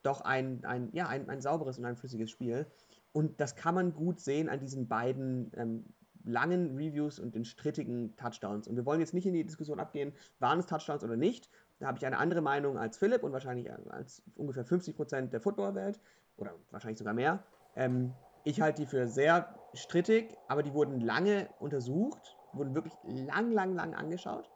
doch 0.03 0.21
ein, 0.21 0.63
ein, 0.65 0.89
ja, 0.93 1.07
ein, 1.07 1.29
ein 1.29 1.41
sauberes 1.41 1.77
und 1.77 1.85
ein 1.85 1.95
flüssiges 1.95 2.29
Spiel. 2.29 2.65
Und 3.13 3.39
das 3.41 3.55
kann 3.55 3.75
man 3.75 3.93
gut 3.93 4.19
sehen 4.19 4.49
an 4.49 4.59
diesen 4.59 4.87
beiden 4.87 5.51
ähm, 5.55 5.85
langen 6.23 6.75
Reviews 6.77 7.19
und 7.19 7.35
den 7.35 7.45
strittigen 7.45 8.15
Touchdowns. 8.15 8.67
Und 8.67 8.75
wir 8.75 8.85
wollen 8.85 8.99
jetzt 8.99 9.13
nicht 9.13 9.25
in 9.25 9.33
die 9.33 9.43
Diskussion 9.43 9.79
abgehen, 9.79 10.13
waren 10.39 10.59
es 10.59 10.65
Touchdowns 10.65 11.03
oder 11.03 11.17
nicht. 11.17 11.49
Da 11.79 11.87
habe 11.87 11.97
ich 11.97 12.05
eine 12.05 12.19
andere 12.19 12.41
Meinung 12.41 12.77
als 12.77 12.97
Philipp 12.97 13.23
und 13.23 13.31
wahrscheinlich 13.31 13.71
als 13.91 14.21
ungefähr 14.35 14.65
50% 14.65 15.29
der 15.29 15.41
Footballwelt 15.41 15.99
oder 16.37 16.53
wahrscheinlich 16.69 16.99
sogar 16.99 17.13
mehr. 17.13 17.43
Ähm, 17.76 18.15
ich 18.43 18.61
halte 18.61 18.82
die 18.82 18.88
für 18.88 19.07
sehr 19.07 19.59
strittig, 19.74 20.39
aber 20.47 20.63
die 20.63 20.74
wurden 20.74 20.99
lange 20.99 21.53
untersucht, 21.59 22.38
wurden 22.51 22.76
wirklich 22.76 22.97
lang, 23.03 23.51
lang, 23.51 23.74
lang 23.74 23.93
angeschaut 23.93 24.51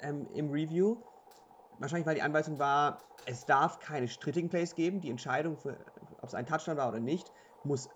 ähm, 0.00 0.26
im 0.26 0.50
Review. 0.50 1.02
Wahrscheinlich, 1.78 2.06
weil 2.06 2.14
die 2.14 2.22
Anweisung 2.22 2.58
war, 2.58 3.02
es 3.26 3.46
darf 3.46 3.80
keine 3.80 4.08
strittigen 4.08 4.48
Plays 4.48 4.74
geben. 4.74 5.00
Die 5.00 5.10
Entscheidung, 5.10 5.58
ob 6.18 6.28
es 6.28 6.34
ein 6.34 6.46
Touchdown 6.46 6.76
war 6.76 6.88
oder 6.88 7.00
nicht, 7.00 7.32
muss 7.62 7.88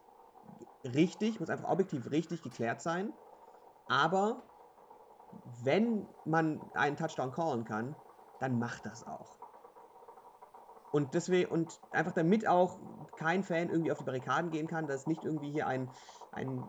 richtig, 0.84 1.38
muss 1.38 1.50
einfach 1.50 1.68
objektiv 1.68 2.10
richtig 2.10 2.42
geklärt 2.42 2.82
sein. 2.82 3.12
Aber 3.86 4.50
wenn 5.30 6.08
man 6.24 6.60
einen 6.74 6.96
Touchdown 6.96 7.32
callen 7.32 7.64
kann, 7.64 7.94
dann 8.38 8.58
macht 8.58 8.86
das 8.86 9.06
auch. 9.06 9.37
Und 10.92 11.14
deswegen, 11.14 11.50
und 11.50 11.80
einfach 11.92 12.12
damit 12.12 12.46
auch 12.46 12.78
kein 13.16 13.42
Fan 13.42 13.68
irgendwie 13.68 13.92
auf 13.92 13.98
die 13.98 14.04
Barrikaden 14.04 14.50
gehen 14.50 14.66
kann, 14.66 14.86
dass 14.86 15.02
es 15.02 15.06
nicht 15.06 15.24
irgendwie 15.24 15.50
hier 15.50 15.66
ein, 15.66 15.90
ein 16.32 16.62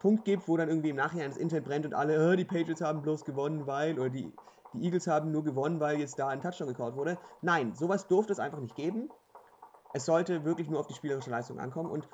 Punkt 0.00 0.24
gibt, 0.24 0.48
wo 0.48 0.56
dann 0.56 0.68
irgendwie 0.68 0.90
im 0.90 0.96
Nachhinein 0.96 1.30
das 1.30 1.38
Internet 1.38 1.64
brennt 1.64 1.86
und 1.86 1.94
alle, 1.94 2.32
oh, 2.32 2.36
die 2.36 2.44
Patriots 2.44 2.80
haben 2.80 3.02
bloß 3.02 3.24
gewonnen, 3.24 3.66
weil, 3.66 3.98
oder 3.98 4.10
die, 4.10 4.32
die 4.72 4.84
Eagles 4.84 5.06
haben 5.06 5.30
nur 5.30 5.44
gewonnen, 5.44 5.80
weil 5.80 5.98
jetzt 5.98 6.18
da 6.18 6.28
ein 6.28 6.40
Touchdown 6.40 6.68
gecallt 6.68 6.96
wurde. 6.96 7.18
Nein, 7.42 7.74
sowas 7.74 8.08
durfte 8.08 8.32
es 8.32 8.38
einfach 8.38 8.60
nicht 8.60 8.76
geben. 8.76 9.10
Es 9.92 10.04
sollte 10.04 10.44
wirklich 10.44 10.68
nur 10.68 10.80
auf 10.80 10.86
die 10.86 10.94
spielerische 10.94 11.30
Leistung 11.30 11.58
ankommen 11.58 11.90
und 11.90 12.08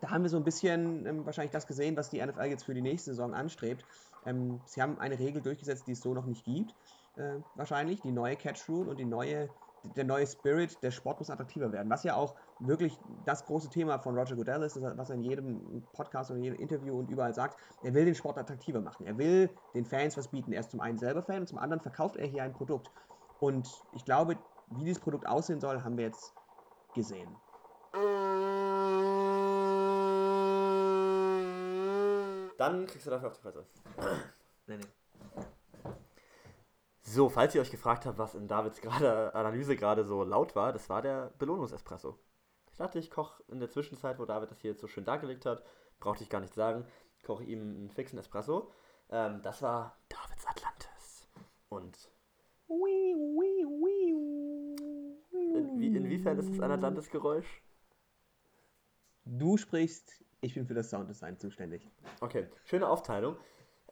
da 0.00 0.10
haben 0.10 0.22
wir 0.22 0.30
so 0.30 0.36
ein 0.36 0.44
bisschen 0.44 1.06
ähm, 1.06 1.26
wahrscheinlich 1.26 1.52
das 1.52 1.66
gesehen, 1.66 1.96
was 1.96 2.10
die 2.10 2.24
NFL 2.24 2.44
jetzt 2.44 2.64
für 2.64 2.74
die 2.74 2.80
nächste 2.80 3.10
Saison 3.10 3.34
anstrebt. 3.34 3.84
Ähm, 4.26 4.60
sie 4.64 4.82
haben 4.82 4.98
eine 4.98 5.18
Regel 5.18 5.42
durchgesetzt, 5.42 5.86
die 5.86 5.92
es 5.92 6.00
so 6.00 6.14
noch 6.14 6.26
nicht 6.26 6.44
gibt, 6.44 6.74
äh, 7.16 7.38
wahrscheinlich, 7.54 8.00
die 8.00 8.12
neue 8.12 8.36
Catch 8.36 8.68
Rule 8.68 8.90
und 8.90 8.98
die 8.98 9.04
neue 9.04 9.50
der 9.96 10.04
neue 10.04 10.26
Spirit, 10.26 10.82
der 10.82 10.90
Sport 10.90 11.18
muss 11.18 11.30
attraktiver 11.30 11.72
werden. 11.72 11.90
Was 11.90 12.04
ja 12.04 12.14
auch 12.14 12.34
wirklich 12.58 12.98
das 13.24 13.44
große 13.44 13.70
Thema 13.70 13.98
von 13.98 14.16
Roger 14.16 14.36
Goodell 14.36 14.62
ist, 14.62 14.80
was 14.80 15.10
er 15.10 15.16
in 15.16 15.22
jedem 15.22 15.82
Podcast 15.92 16.30
und 16.30 16.38
in 16.38 16.44
jedem 16.44 16.58
Interview 16.58 16.98
und 16.98 17.10
überall 17.10 17.34
sagt. 17.34 17.58
Er 17.82 17.94
will 17.94 18.04
den 18.04 18.14
Sport 18.14 18.38
attraktiver 18.38 18.80
machen. 18.80 19.06
Er 19.06 19.16
will 19.18 19.50
den 19.74 19.84
Fans 19.84 20.16
was 20.16 20.28
bieten. 20.28 20.52
Er 20.52 20.60
ist 20.60 20.70
zum 20.70 20.80
einen 20.80 20.98
selber 20.98 21.22
Fan 21.22 21.40
und 21.40 21.46
zum 21.46 21.58
anderen 21.58 21.80
verkauft 21.80 22.16
er 22.16 22.26
hier 22.26 22.42
ein 22.42 22.52
Produkt. 22.52 22.90
Und 23.40 23.68
ich 23.94 24.04
glaube, 24.04 24.36
wie 24.70 24.84
dieses 24.84 25.00
Produkt 25.02 25.26
aussehen 25.26 25.60
soll, 25.60 25.82
haben 25.82 25.96
wir 25.96 26.04
jetzt 26.04 26.34
gesehen. 26.94 27.28
Dann 32.58 32.86
kriegst 32.86 33.06
du 33.06 33.10
dafür 33.10 33.28
auf 33.28 33.36
die 33.36 33.40
Fresse. 33.40 33.66
nee, 34.66 34.76
nee. 34.76 34.99
So, 37.12 37.28
falls 37.28 37.56
ihr 37.56 37.60
euch 37.60 37.72
gefragt 37.72 38.06
habt, 38.06 38.18
was 38.18 38.36
in 38.36 38.46
Davids 38.46 38.80
grade, 38.80 39.34
Analyse 39.34 39.74
gerade 39.74 40.04
so 40.04 40.22
laut 40.22 40.54
war, 40.54 40.72
das 40.72 40.88
war 40.88 41.02
der 41.02 41.32
Belohnungsespresso. 41.40 42.16
Ich 42.70 42.78
dachte, 42.78 43.00
ich 43.00 43.10
koche 43.10 43.42
in 43.48 43.58
der 43.58 43.68
Zwischenzeit, 43.68 44.20
wo 44.20 44.26
David 44.26 44.52
das 44.52 44.60
hier 44.60 44.70
jetzt 44.70 44.80
so 44.80 44.86
schön 44.86 45.04
dargelegt 45.04 45.44
hat, 45.44 45.64
brauchte 45.98 46.22
ich 46.22 46.30
gar 46.30 46.40
nicht 46.40 46.54
sagen, 46.54 46.86
koche 47.24 47.42
ihm 47.42 47.62
einen 47.62 47.90
fixen 47.90 48.16
Espresso. 48.16 48.70
Ähm, 49.10 49.42
das 49.42 49.60
war 49.60 49.98
Davids 50.08 50.46
Atlantis. 50.46 51.28
Und. 51.68 52.12
In, 55.32 55.96
inwiefern 55.96 56.38
ist 56.38 56.48
es 56.48 56.60
ein 56.60 56.70
Atlantis-Geräusch? 56.70 57.60
Du 59.24 59.56
sprichst, 59.56 60.24
ich 60.40 60.54
bin 60.54 60.64
für 60.64 60.74
das 60.74 60.90
Sounddesign 60.90 61.38
zuständig. 61.38 61.90
Okay, 62.20 62.46
schöne 62.62 62.88
Aufteilung. 62.88 63.36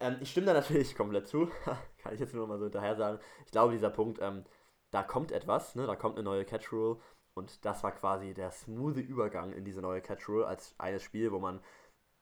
Ähm, 0.00 0.16
ich 0.20 0.30
stimme 0.30 0.46
da 0.46 0.52
natürlich 0.54 0.94
komplett 0.96 1.28
zu. 1.28 1.50
Kann 1.98 2.14
ich 2.14 2.20
jetzt 2.20 2.34
nur 2.34 2.46
mal 2.46 2.58
so 2.58 2.64
hinterher 2.64 2.96
sagen. 2.96 3.18
Ich 3.46 3.52
glaube, 3.52 3.72
dieser 3.72 3.90
Punkt, 3.90 4.18
ähm, 4.20 4.44
da 4.90 5.02
kommt 5.02 5.32
etwas, 5.32 5.74
ne? 5.74 5.86
da 5.86 5.96
kommt 5.96 6.16
eine 6.16 6.24
neue 6.24 6.44
Catch 6.44 6.72
Rule. 6.72 6.98
Und 7.34 7.64
das 7.64 7.84
war 7.84 7.92
quasi 7.92 8.34
der 8.34 8.50
smooth 8.50 8.96
Übergang 8.96 9.52
in 9.52 9.64
diese 9.64 9.80
neue 9.80 10.00
Catch 10.00 10.28
Rule 10.28 10.46
als 10.46 10.74
eines 10.78 11.02
Spiel, 11.02 11.30
wo 11.30 11.38
man 11.38 11.60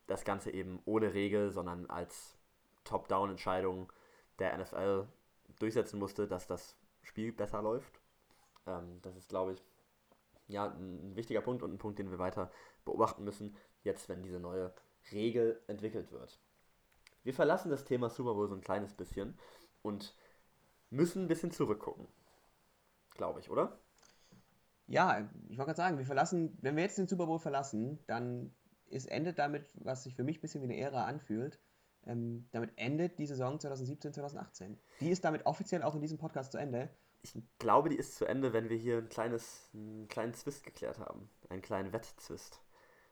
das 0.07 0.25
Ganze 0.25 0.51
eben 0.51 0.81
ohne 0.85 1.15
Regel, 1.15 1.51
sondern 1.51 1.87
als 1.87 2.37
Top-Down-Entscheidung 2.85 3.93
der 4.39 4.57
NFL 4.59 5.07
durchsetzen 5.59 5.99
musste, 5.99 6.29
dass 6.29 6.47
das 6.47 6.77
Spiel 7.03 7.33
besser 7.33 7.63
läuft. 7.63 8.01
Ähm, 8.67 9.01
das 9.03 9.17
ist, 9.17 9.29
glaube 9.29 9.55
ich, 9.55 9.65
ja, 10.49 10.67
ein 10.67 11.17
wichtiger 11.17 11.41
Punkt 11.41 11.63
und 11.63 11.73
ein 11.73 11.79
Punkt, 11.79 11.99
den 11.99 12.11
wir 12.11 12.19
weiter 12.19 12.51
beobachten 12.85 13.25
müssen, 13.25 13.57
jetzt 13.83 14.09
wenn 14.09 14.23
diese 14.23 14.39
neue 14.39 14.73
Regel 15.13 15.61
entwickelt 15.67 16.13
wird. 16.13 16.39
Wir 17.27 17.35
verlassen 17.35 17.71
das 17.71 17.85
Thema 17.85 18.09
Super 18.09 18.35
Bowl 18.35 18.47
so 18.47 18.55
ein 18.55 18.61
kleines 18.61 18.95
bisschen 18.95 19.37
und 19.83 20.15
müssen 20.91 21.25
ein 21.25 21.27
bisschen 21.29 21.51
zurückgucken. 21.51 22.07
Glaube 23.11 23.41
ich, 23.41 23.51
oder? 23.51 23.81
Ja, 24.87 25.29
ich 25.49 25.59
wollte 25.59 25.71
gerade 25.71 25.77
sagen, 25.77 25.99
wir 25.99 26.07
verlassen, 26.07 26.57
wenn 26.63 26.77
wir 26.77 26.85
jetzt 26.85 26.99
den 26.99 27.09
Super 27.09 27.27
Bowl 27.27 27.41
verlassen, 27.41 27.99
dann 28.07 28.55
ist, 28.87 29.07
endet 29.07 29.41
damit, 29.41 29.67
was 29.75 30.05
sich 30.05 30.15
für 30.15 30.23
mich 30.23 30.39
ein 30.39 30.41
bisschen 30.41 30.61
wie 30.61 30.67
eine 30.67 30.79
Ära 30.79 31.05
anfühlt. 31.07 31.59
Ähm, 32.05 32.49
damit 32.53 32.71
endet 32.77 33.19
die 33.19 33.27
Saison 33.27 33.59
2017, 33.59 34.15
2018. 34.15 34.79
Die 35.01 35.11
ist 35.11 35.25
damit 35.25 35.47
offiziell 35.47 35.83
auch 35.83 35.97
in 35.97 36.03
diesem 36.03 36.19
Podcast 36.19 36.53
zu 36.53 36.59
Ende. 36.59 36.91
Ich 37.23 37.37
glaube, 37.59 37.89
die 37.89 37.97
ist 37.97 38.15
zu 38.15 38.25
Ende, 38.25 38.53
wenn 38.53 38.69
wir 38.69 38.77
hier 38.77 38.99
ein 38.99 39.09
kleines, 39.09 39.69
einen 39.75 40.07
kleinen 40.07 40.35
Zwist 40.35 40.63
geklärt 40.63 41.01
haben. 41.01 41.29
Einen 41.49 41.63
kleinen 41.63 41.93
Wettzwist. 41.93 42.63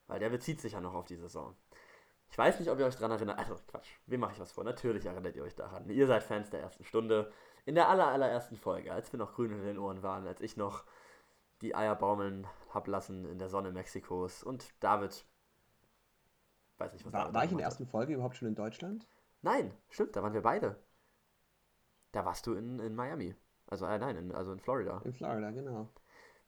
Weil 0.07 0.21
der 0.21 0.31
bezieht 0.31 0.61
sich 0.61 0.75
ja 0.75 0.81
noch 0.81 0.95
auf 0.95 1.07
die 1.07 1.17
Saison. 1.17 1.57
Ich 2.35 2.39
weiß 2.39 2.59
nicht, 2.59 2.69
ob 2.69 2.81
ihr 2.81 2.87
euch 2.87 2.97
daran 2.97 3.13
erinnert. 3.13 3.39
Also, 3.39 3.55
Quatsch. 3.69 3.87
Wie 4.07 4.17
mache 4.17 4.33
ich 4.33 4.41
was 4.41 4.51
vor? 4.51 4.65
Natürlich 4.65 5.07
erinnert 5.07 5.37
ihr 5.37 5.45
euch 5.45 5.55
daran. 5.55 5.89
Ihr 5.89 6.09
seid 6.09 6.25
Fans 6.25 6.51
der 6.51 6.63
ersten 6.63 6.83
Stunde. 6.83 7.31
In 7.65 7.77
der 7.77 7.89
aller, 7.89 8.09
allerersten 8.09 8.57
Folge, 8.57 8.93
als 8.93 9.13
wir 9.13 9.21
noch 9.21 9.35
grün 9.35 9.53
in 9.53 9.63
den 9.63 9.79
Ohren 9.79 10.03
waren, 10.03 10.27
als 10.27 10.41
ich 10.41 10.57
noch 10.57 10.83
die 11.61 11.77
Eier 11.77 11.95
baumeln 11.95 12.49
hab 12.71 12.89
lassen 12.89 13.25
in 13.25 13.39
der 13.39 13.49
Sonne 13.49 13.71
Mexikos 13.71 14.43
und 14.43 14.75
David. 14.81 15.25
Weiß 16.79 16.93
nicht, 16.93 17.07
was 17.07 17.13
War, 17.13 17.33
war 17.33 17.45
ich 17.45 17.53
in 17.53 17.59
der 17.59 17.67
ersten 17.67 17.87
Folge 17.87 18.15
überhaupt 18.15 18.35
schon 18.35 18.49
in 18.49 18.57
Deutschland? 18.57 19.07
Nein, 19.43 19.73
stimmt, 19.89 20.17
da 20.17 20.25
waren 20.25 20.35
wir 20.35 20.43
beide. 20.43 20.75
Da 22.11 22.25
warst 22.25 22.49
du 22.49 22.55
in, 22.55 22.81
in 22.81 22.97
Miami. 22.97 23.37
Also, 23.69 23.87
äh, 23.87 23.97
nein, 23.97 24.17
in, 24.17 24.33
also 24.35 24.51
in 24.51 24.59
Florida. 24.59 25.01
In 25.05 25.13
Florida, 25.13 25.53
genau 25.53 25.89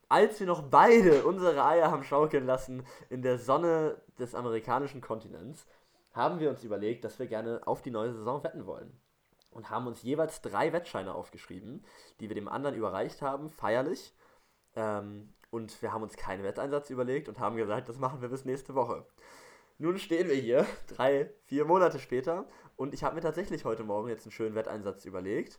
als 0.08 0.38
wir 0.40 0.46
noch 0.46 0.62
beide 0.62 1.24
unsere 1.24 1.64
Eier 1.64 1.90
haben 1.90 2.04
schaukeln 2.04 2.46
lassen 2.46 2.86
in 3.10 3.22
der 3.22 3.38
Sonne 3.38 4.00
des 4.18 4.34
amerikanischen 4.34 5.00
Kontinents, 5.00 5.66
haben 6.12 6.40
wir 6.40 6.48
uns 6.48 6.64
überlegt, 6.64 7.04
dass 7.04 7.18
wir 7.18 7.26
gerne 7.26 7.60
auf 7.66 7.82
die 7.82 7.90
neue 7.90 8.12
Saison 8.12 8.42
wetten 8.42 8.66
wollen. 8.66 8.98
Und 9.50 9.70
haben 9.70 9.86
uns 9.86 10.02
jeweils 10.02 10.42
drei 10.42 10.72
Wettscheine 10.72 11.14
aufgeschrieben, 11.14 11.84
die 12.20 12.28
wir 12.28 12.34
dem 12.34 12.48
anderen 12.48 12.76
überreicht 12.76 13.22
haben, 13.22 13.48
feierlich. 13.48 14.14
Ähm, 14.74 15.32
und 15.50 15.80
wir 15.80 15.92
haben 15.92 16.02
uns 16.02 16.16
keinen 16.16 16.44
Wetteinsatz 16.44 16.90
überlegt 16.90 17.28
und 17.28 17.38
haben 17.38 17.56
gesagt, 17.56 17.88
das 17.88 17.98
machen 17.98 18.20
wir 18.20 18.28
bis 18.28 18.44
nächste 18.44 18.74
Woche. 18.74 19.06
Nun 19.78 19.98
stehen 19.98 20.28
wir 20.28 20.34
hier, 20.34 20.66
drei, 20.88 21.32
vier 21.46 21.64
Monate 21.64 21.98
später, 21.98 22.46
und 22.76 22.92
ich 22.92 23.02
habe 23.02 23.14
mir 23.14 23.22
tatsächlich 23.22 23.64
heute 23.64 23.84
Morgen 23.84 24.08
jetzt 24.08 24.26
einen 24.26 24.32
schönen 24.32 24.54
Wetteinsatz 24.54 25.06
überlegt. 25.06 25.58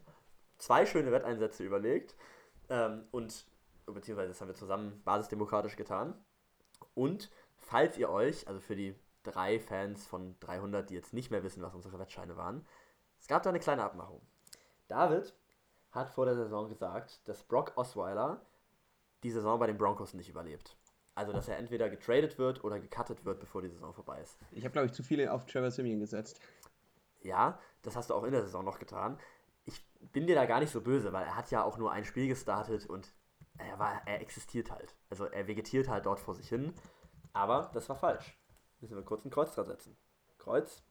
Zwei 0.57 0.85
schöne 0.85 1.11
Wetteinsätze 1.11 1.63
überlegt. 1.63 2.15
Ähm, 2.69 3.07
und, 3.11 3.45
beziehungsweise 3.93 4.29
das 4.29 4.41
haben 4.41 4.49
wir 4.49 4.55
zusammen 4.55 5.01
basisdemokratisch 5.03 5.75
getan. 5.75 6.13
Und 6.93 7.31
falls 7.57 7.97
ihr 7.97 8.09
euch, 8.09 8.47
also 8.47 8.59
für 8.59 8.75
die 8.75 8.95
drei 9.23 9.59
Fans 9.59 10.05
von 10.07 10.39
300, 10.39 10.89
die 10.89 10.95
jetzt 10.95 11.13
nicht 11.13 11.31
mehr 11.31 11.43
wissen, 11.43 11.61
was 11.61 11.75
unsere 11.75 11.99
Wettscheine 11.99 12.37
waren, 12.37 12.65
es 13.19 13.27
gab 13.27 13.43
da 13.43 13.49
eine 13.49 13.59
kleine 13.59 13.83
Abmachung. 13.83 14.21
David 14.87 15.33
hat 15.91 16.09
vor 16.09 16.25
der 16.25 16.35
Saison 16.35 16.69
gesagt, 16.69 17.27
dass 17.27 17.43
Brock 17.43 17.73
Osweiler 17.75 18.45
die 19.23 19.31
Saison 19.31 19.59
bei 19.59 19.67
den 19.67 19.77
Broncos 19.77 20.13
nicht 20.13 20.29
überlebt. 20.29 20.77
Also, 21.15 21.33
dass 21.33 21.47
er 21.47 21.57
entweder 21.57 21.89
getradet 21.89 22.37
wird 22.37 22.63
oder 22.63 22.79
gecuttet 22.79 23.25
wird, 23.25 23.39
bevor 23.39 23.63
die 23.63 23.69
Saison 23.69 23.91
vorbei 23.91 24.21
ist. 24.21 24.37
Ich 24.51 24.63
habe, 24.63 24.71
glaube 24.71 24.85
ich, 24.85 24.93
zu 24.93 25.01
viele 25.01 25.33
auf 25.33 25.47
Trevor 25.47 25.71
Simeon 25.71 25.99
gesetzt. 25.99 26.39
Ja, 27.21 27.59
das 27.81 27.95
hast 27.95 28.11
du 28.11 28.13
auch 28.13 28.23
in 28.23 28.31
der 28.31 28.43
Saison 28.43 28.63
noch 28.63 28.77
getan. 28.77 29.19
Ich 29.65 29.83
bin 29.99 30.27
dir 30.27 30.35
da 30.35 30.45
gar 30.45 30.59
nicht 30.59 30.71
so 30.71 30.81
böse, 30.81 31.11
weil 31.13 31.25
er 31.25 31.35
hat 31.35 31.49
ja 31.49 31.63
auch 31.63 31.79
nur 31.79 31.91
ein 31.91 32.05
Spiel 32.05 32.27
gestartet 32.27 32.85
und 32.85 33.11
er, 33.57 33.79
war, 33.79 34.01
er 34.05 34.21
existiert 34.21 34.71
halt. 34.71 34.95
Also 35.09 35.25
er 35.25 35.47
vegetiert 35.47 35.89
halt 35.89 36.05
dort 36.05 36.19
vor 36.19 36.35
sich 36.35 36.49
hin. 36.49 36.73
Aber 37.33 37.69
das 37.73 37.87
war 37.89 37.95
falsch. 37.95 38.37
Müssen 38.79 38.95
wir 38.95 39.03
kurz 39.03 39.25
ein 39.25 39.31
Kreuz 39.31 39.53
dran 39.53 39.65
setzen. 39.65 39.97
Kreuz, 40.37 40.83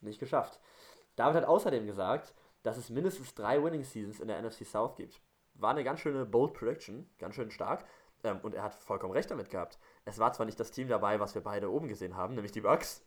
nicht 0.00 0.20
geschafft. 0.20 0.60
David 1.16 1.36
hat 1.36 1.44
außerdem 1.44 1.86
gesagt, 1.86 2.34
dass 2.62 2.76
es 2.76 2.90
mindestens 2.90 3.34
drei 3.34 3.62
Winning 3.62 3.84
Seasons 3.84 4.20
in 4.20 4.28
der 4.28 4.40
NFC 4.42 4.66
South 4.66 4.96
gibt. 4.96 5.20
War 5.54 5.70
eine 5.70 5.84
ganz 5.84 6.00
schöne 6.00 6.26
bold 6.26 6.54
Prediction, 6.54 7.08
ganz 7.18 7.34
schön 7.34 7.50
stark. 7.50 7.84
Ähm, 8.24 8.40
und 8.42 8.54
er 8.54 8.64
hat 8.64 8.74
vollkommen 8.74 9.12
recht 9.12 9.30
damit 9.30 9.50
gehabt. 9.50 9.78
Es 10.04 10.18
war 10.18 10.32
zwar 10.32 10.46
nicht 10.46 10.58
das 10.60 10.70
Team 10.70 10.88
dabei, 10.88 11.20
was 11.20 11.34
wir 11.34 11.42
beide 11.42 11.70
oben 11.70 11.88
gesehen 11.88 12.16
haben, 12.16 12.34
nämlich 12.34 12.52
die 12.52 12.60
Bucks. 12.60 13.04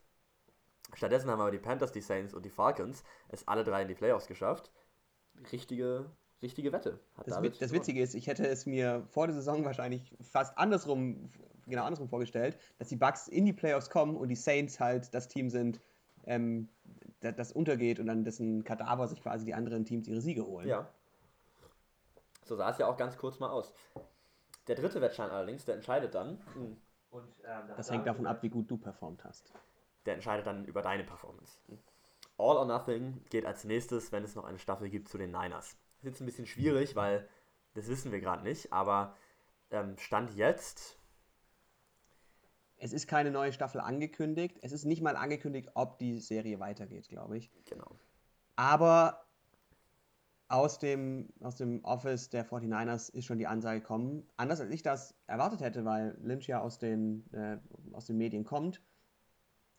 Stattdessen 0.94 1.30
haben 1.30 1.42
aber 1.42 1.52
die 1.52 1.60
Panthers, 1.60 1.92
die 1.92 2.02
Saints 2.02 2.34
und 2.34 2.44
die 2.44 2.50
Falcons 2.50 3.04
es 3.28 3.48
alle 3.48 3.64
drei 3.64 3.84
in 3.84 3.88
die 3.88 3.96
Playoffs 3.96 4.28
geschafft. 4.28 4.72
Richtige, 5.52 6.10
richtige 6.42 6.72
Wette. 6.72 7.00
das, 7.26 7.42
Wit 7.42 7.62
das 7.62 7.72
Witzige 7.72 8.02
ist, 8.02 8.16
ich 8.16 8.28
hätte 8.28 8.48
es 8.48 8.66
mir 8.66 9.04
vor 9.10 9.28
der 9.28 9.36
Saison 9.36 9.66
wahrscheinlich 9.66 10.16
fast 10.22 10.58
andersrum, 10.58 11.30
genau 11.68 11.84
andersrum 11.84 12.10
vorgestellt, 12.10 12.58
dass 12.78 12.90
die 12.90 12.96
Bucks 12.96 13.28
in 13.28 13.46
die 13.46 13.54
Playoffs 13.54 13.90
kommen 13.90 14.16
und 14.16 14.30
die 14.30 14.36
Saints 14.36 14.80
halt 14.80 15.14
das 15.14 15.28
Team 15.28 15.50
sind, 15.50 15.82
ähm, 16.26 16.70
das 17.20 17.52
untergeht 17.52 18.00
und 18.00 18.08
dann 18.08 18.24
dessen 18.24 18.64
Kadaver 18.64 19.08
sich 19.08 19.22
quasi 19.22 19.46
die 19.46 19.54
anderen 19.54 19.86
Teams 19.86 20.08
ihre 20.08 20.22
Siege 20.22 20.46
holen. 20.46 20.68
Ja. 20.68 20.90
So 22.46 22.56
sah 22.56 22.70
es 22.70 22.78
ja 22.78 22.88
auch 22.88 22.98
ganz 22.98 23.18
kurz 23.18 23.40
mal 23.40 23.50
aus. 23.50 23.74
Der 24.68 24.76
dritte 24.76 25.02
Wettschein 25.02 25.30
allerdings, 25.30 25.66
der 25.66 25.76
entscheidet 25.76 26.16
dann. 26.16 26.42
Hm. 26.54 26.78
Und, 27.12 27.28
ähm, 27.44 27.74
das 27.76 27.92
hängt 27.92 28.06
davon 28.06 28.28
ab, 28.28 28.44
wie 28.44 28.50
gut 28.50 28.70
du 28.70 28.78
performt 28.78 29.24
hast. 29.24 29.52
Der 30.06 30.14
entscheidet 30.14 30.46
dann 30.46 30.66
über 30.66 30.82
deine 30.82 31.04
Performance. 31.04 31.60
All 32.38 32.56
or 32.56 32.66
Nothing 32.66 33.22
geht 33.30 33.46
als 33.46 33.66
nächstes, 33.66 34.12
wenn 34.12 34.24
es 34.24 34.36
noch 34.36 34.46
eine 34.46 34.60
Staffel 34.60 34.90
gibt, 34.90 35.10
zu 35.10 35.18
den 35.18 35.32
Niners. 35.32 35.76
Ist 36.00 36.06
jetzt 36.06 36.22
ein 36.22 36.26
bisschen 36.26 36.46
schwierig, 36.46 36.96
weil 36.96 37.28
das 37.74 37.88
wissen 37.88 38.12
wir 38.12 38.22
gerade 38.22 38.44
nicht, 38.44 38.72
aber 38.72 39.16
ähm, 39.70 39.98
Stand 39.98 40.34
jetzt. 40.36 40.98
Es 42.78 42.94
ist 42.94 43.08
keine 43.08 43.32
neue 43.32 43.52
Staffel 43.52 43.82
angekündigt. 43.82 44.58
Es 44.62 44.72
ist 44.72 44.86
nicht 44.86 45.02
mal 45.02 45.18
angekündigt, 45.18 45.72
ob 45.74 46.00
die 46.00 46.18
Serie 46.20 46.62
weitergeht, 46.62 47.10
glaube 47.10 47.38
ich. 47.38 47.52
Genau. 47.66 47.92
Aber 48.56 49.26
aus 50.48 50.80
dem, 50.80 51.34
aus 51.42 51.58
dem 51.58 51.84
Office 51.84 52.30
der 52.30 52.46
49ers 52.46 53.14
ist 53.14 53.26
schon 53.26 53.38
die 53.38 53.48
Ansage 53.48 53.82
gekommen. 53.82 54.26
Anders 54.38 54.62
als 54.62 54.72
ich 54.72 54.82
das 54.82 55.14
erwartet 55.28 55.60
hätte, 55.60 55.84
weil 55.84 56.18
Lynch 56.22 56.48
ja 56.48 56.62
aus 56.62 56.80
den, 56.80 57.32
äh, 57.34 57.58
aus 57.92 58.06
den 58.06 58.18
Medien 58.18 58.46
kommt, 58.46 58.82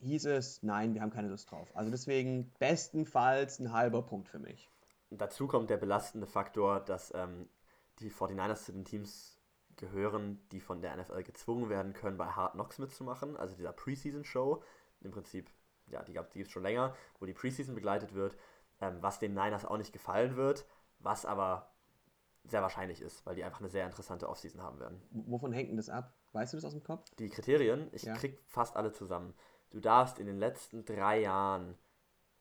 hieß 0.00 0.26
es, 0.26 0.62
nein, 0.62 0.92
wir 0.92 1.00
haben 1.00 1.10
keine 1.10 1.28
Lust 1.28 1.50
drauf. 1.50 1.74
Also 1.74 1.90
deswegen 1.90 2.52
bestenfalls 2.58 3.58
ein 3.58 3.72
halber 3.72 4.02
Punkt 4.02 4.28
für 4.28 4.38
mich. 4.38 4.70
Dazu 5.10 5.46
kommt 5.46 5.70
der 5.70 5.76
belastende 5.76 6.26
Faktor, 6.26 6.80
dass 6.80 7.12
ähm, 7.14 7.48
die 7.98 8.10
49ers 8.10 8.64
zu 8.64 8.72
den 8.72 8.84
Teams 8.84 9.38
gehören, 9.76 10.40
die 10.52 10.60
von 10.60 10.80
der 10.80 10.96
NFL 10.96 11.22
gezwungen 11.22 11.68
werden 11.68 11.92
können, 11.92 12.16
bei 12.16 12.26
Hard 12.26 12.52
Knocks 12.52 12.78
mitzumachen, 12.78 13.36
also 13.36 13.56
dieser 13.56 13.72
Preseason-Show. 13.72 14.62
Im 15.00 15.10
Prinzip, 15.10 15.50
ja, 15.86 16.02
die, 16.02 16.12
die 16.12 16.38
gibt 16.38 16.46
es 16.46 16.52
schon 16.52 16.62
länger, 16.62 16.94
wo 17.18 17.26
die 17.26 17.32
Preseason 17.32 17.74
begleitet 17.74 18.14
wird 18.14 18.36
ähm, 18.80 18.98
was 19.00 19.18
den 19.18 19.34
Niners 19.34 19.64
auch 19.64 19.76
nicht 19.76 19.92
gefallen 19.92 20.36
wird, 20.36 20.66
was 20.98 21.24
aber 21.24 21.70
sehr 22.44 22.62
wahrscheinlich 22.62 23.00
ist, 23.00 23.24
weil 23.26 23.34
die 23.34 23.44
einfach 23.44 23.60
eine 23.60 23.68
sehr 23.68 23.84
interessante 23.84 24.28
Offseason 24.28 24.62
haben 24.62 24.80
werden. 24.80 25.02
Wovon 25.10 25.52
hängt 25.52 25.68
denn 25.68 25.76
das 25.76 25.90
ab? 25.90 26.14
Weißt 26.32 26.52
du 26.52 26.56
das 26.56 26.64
aus 26.64 26.72
dem 26.72 26.82
Kopf? 26.82 27.08
Die 27.18 27.28
Kriterien, 27.28 27.88
ich 27.92 28.04
ja. 28.04 28.14
krieg 28.14 28.40
fast 28.46 28.76
alle 28.76 28.92
zusammen. 28.92 29.34
Du 29.70 29.80
darfst 29.80 30.18
in 30.18 30.26
den 30.26 30.38
letzten 30.38 30.84
drei 30.84 31.20
Jahren 31.20 31.76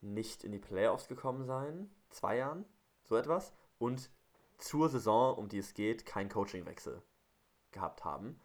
nicht 0.02 0.44
in 0.44 0.52
die 0.52 0.60
Playoffs 0.60 1.08
gekommen 1.08 1.46
sein, 1.46 1.92
zwei 2.10 2.38
Jahren, 2.38 2.66
so 3.04 3.16
etwas, 3.16 3.54
und 3.78 4.10
zur 4.58 4.90
Saison, 4.90 5.38
um 5.38 5.50
die 5.50 5.60
es 5.60 5.74
geht, 5.74 6.06
keinen 6.06 6.30
Coachingwechsel 6.30 7.02
gehabt 7.72 8.04
haben. 8.04 8.40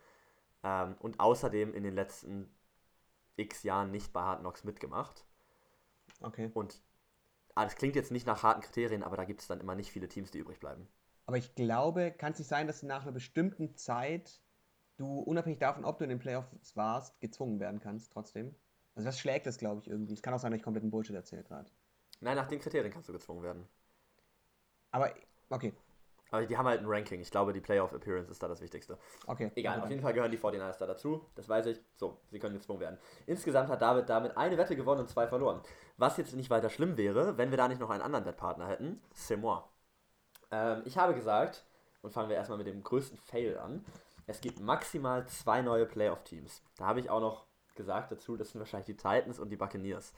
Ähm, 0.63 0.97
und 1.01 1.21
außerdem 1.21 1.75
in 1.75 1.83
den 1.83 1.95
letzten 1.95 2.55
x 3.37 3.63
Jahren 3.65 3.91
nicht 3.91 4.13
bei 4.13 4.21
Hard 4.21 4.41
Knocks 4.41 4.65
mitgemacht. 4.65 5.25
Okay. 6.21 6.51
Und 6.55 6.81
Ah, 7.55 7.65
das 7.65 7.77
klingt 7.77 7.95
jetzt 7.95 8.11
nicht 8.11 8.27
nach 8.27 8.43
harten 8.43 8.63
Kriterien, 8.63 9.05
aber 9.05 9.17
da 9.17 9.25
gibt 9.25 9.41
es 9.41 9.47
dann 9.47 9.61
immer 9.61 9.77
nicht 9.77 9.91
viele 9.91 10.09
Teams, 10.09 10.31
die 10.31 10.39
übrig 10.39 10.59
bleiben. 10.59 10.89
Aber 11.27 11.37
ich 11.37 11.55
glaube, 11.55 12.11
kann 12.11 12.33
es 12.33 12.39
nicht 12.39 12.49
sein, 12.49 12.67
dass 12.67 12.83
nach 12.83 13.03
einer 13.03 13.13
bestimmten 13.13 13.77
Zeit 13.77 14.41
du, 14.97 15.21
unabhängig 15.21 15.59
davon, 15.59 15.85
ob 15.85 15.99
du 15.99 16.05
in 16.05 16.11
den 16.11 16.19
Playoffs 16.19 16.77
warst, 16.77 17.21
gezwungen 17.21 17.61
werden 17.61 17.81
kannst, 17.81 18.13
trotzdem? 18.13 18.55
Also 18.97 19.07
das 19.07 19.19
schlägt 19.19 19.47
das, 19.47 19.59
glaube 19.59 19.81
ich, 19.81 19.89
irgendwie. 19.89 20.15
Es 20.15 20.23
kann 20.23 20.35
auch 20.35 20.39
sein, 20.39 20.51
dass 20.51 20.59
ich 20.59 20.65
kompletten 20.65 20.91
Bullshit 20.91 21.15
erzähle 21.15 21.45
gerade. 21.45 21.71
Nein, 22.25 22.37
nach 22.37 22.49
den 22.49 22.59
Kriterien 22.59 22.91
kannst 22.91 23.09
du 23.11 23.13
gezwungen 23.13 23.43
werden. 23.43 23.69
Aber, 24.91 25.11
okay. 25.51 25.75
Aber 26.31 26.47
die 26.47 26.57
haben 26.57 26.67
halt 26.67 26.81
ein 26.81 26.87
Ranking. 26.87 27.21
Ich 27.21 27.31
glaube, 27.31 27.53
die 27.53 27.61
Playoff 27.61 27.93
Appearance 27.93 28.31
ist 28.31 28.43
da 28.43 28.49
das 28.49 28.63
Wichtigste. 28.63 28.99
Okay. 29.27 29.53
Egal, 29.55 29.83
auf 29.83 29.91
jeden 29.91 30.01
Fall 30.01 30.15
gehören 30.15 30.31
die 30.31 30.39
49ers 30.39 30.79
da 30.79 30.87
dazu. 30.87 31.27
Das 31.35 31.51
weiß 31.51 31.67
ich. 31.67 31.83
So, 31.97 32.19
sie 32.31 32.39
können 32.39 32.55
gezwungen 32.55 32.81
werden. 32.81 32.99
Insgesamt 33.27 33.69
hat 33.69 33.83
David 33.83 34.09
damit 34.09 34.39
eine 34.39 34.57
Wette 34.57 34.75
gewonnen 34.75 35.03
und 35.03 35.09
zwei 35.11 35.29
verloren. 35.29 35.61
Was 35.99 36.17
jetzt 36.17 36.35
nicht 36.35 36.49
weiter 36.49 36.71
schlimm 36.71 36.97
wäre, 36.97 37.37
wenn 37.37 37.51
wir 37.51 37.59
da 37.59 37.69
nicht 37.69 37.81
noch 37.81 37.91
einen 37.91 38.03
anderen 38.03 38.25
Wettpartner 38.25 38.69
hätten. 38.69 39.03
C'est 39.15 39.37
moi. 39.37 39.63
Ähm, 40.51 40.81
ich 40.87 40.97
habe 40.97 41.15
gesagt, 41.15 41.67
und 42.01 42.13
fangen 42.13 42.31
wir 42.31 42.37
erstmal 42.37 42.59
mit 42.59 42.67
dem 42.67 42.83
größten 42.83 43.19
Fail 43.19 43.59
an. 43.59 43.85
Es 44.27 44.41
gibt 44.41 44.61
maximal 44.61 45.27
zwei 45.27 45.61
neue 45.61 45.85
Playoff-Teams. 45.85 46.63
Da 46.79 46.87
habe 46.87 47.01
ich 47.01 47.11
auch 47.11 47.21
noch 47.21 47.45
gesagt 47.75 48.13
dazu, 48.13 48.37
das 48.37 48.51
sind 48.51 48.61
wahrscheinlich 48.61 48.87
die 48.87 48.97
Titans 48.97 49.39
und 49.39 49.51
die 49.51 49.57
Buccaneers. 49.57 50.15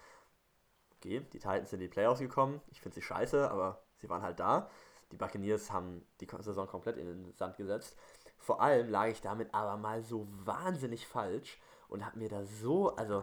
Okay, 1.07 1.21
die 1.33 1.39
Titans 1.39 1.71
sind 1.71 1.81
in 1.81 1.87
die 1.87 1.93
Playoffs 1.93 2.19
gekommen. 2.19 2.61
Ich 2.73 2.81
finde 2.81 2.97
sie 2.97 3.03
scheiße, 3.03 3.49
aber 3.49 3.81
sie 3.99 4.09
waren 4.09 4.23
halt 4.23 4.41
da. 4.41 4.69
Die 5.13 5.17
Buccaneers 5.17 5.71
haben 5.71 6.05
die 6.21 6.27
Saison 6.41 6.67
komplett 6.67 6.97
in 6.97 7.07
den 7.07 7.33
Sand 7.37 7.57
gesetzt. 7.57 7.97
Vor 8.39 8.61
allem 8.61 8.91
lag 8.91 9.07
ich 9.07 9.21
damit 9.21 9.55
aber 9.55 9.77
mal 9.77 10.03
so 10.03 10.27
wahnsinnig 10.31 11.07
falsch 11.07 11.61
und 11.89 12.05
habe 12.05 12.19
mir 12.19 12.29
da 12.29 12.45
so, 12.45 12.97
also 12.97 13.23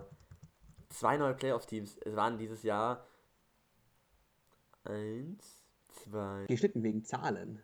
zwei 0.87 1.17
neue 1.17 1.33
Playoff-Teams, 1.33 1.97
es 1.97 2.15
waren 2.15 2.37
dieses 2.37 2.63
Jahr 2.63 3.05
eins, 4.85 5.65
zwei. 5.89 6.45
Geschnitten 6.47 6.83
wegen 6.83 7.03
Zahlen. 7.03 7.61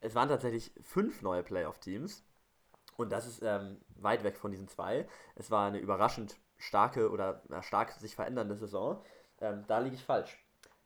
Es 0.00 0.14
waren 0.14 0.28
tatsächlich 0.28 0.74
fünf 0.82 1.22
neue 1.22 1.42
Playoff-Teams 1.42 2.22
und 2.98 3.10
das 3.12 3.26
ist 3.26 3.40
ähm, 3.42 3.80
weit 3.96 4.24
weg 4.24 4.36
von 4.36 4.50
diesen 4.50 4.68
zwei. 4.68 5.08
Es 5.36 5.50
war 5.50 5.68
eine 5.68 5.78
überraschend 5.78 6.38
starke 6.58 7.10
oder 7.10 7.42
äh, 7.50 7.62
stark 7.62 7.92
sich 7.92 8.14
verändernde 8.14 8.56
Saison. 8.56 9.02
Ähm, 9.40 9.64
da 9.66 9.78
liege 9.78 9.96
ich 9.96 10.04
falsch. 10.04 10.44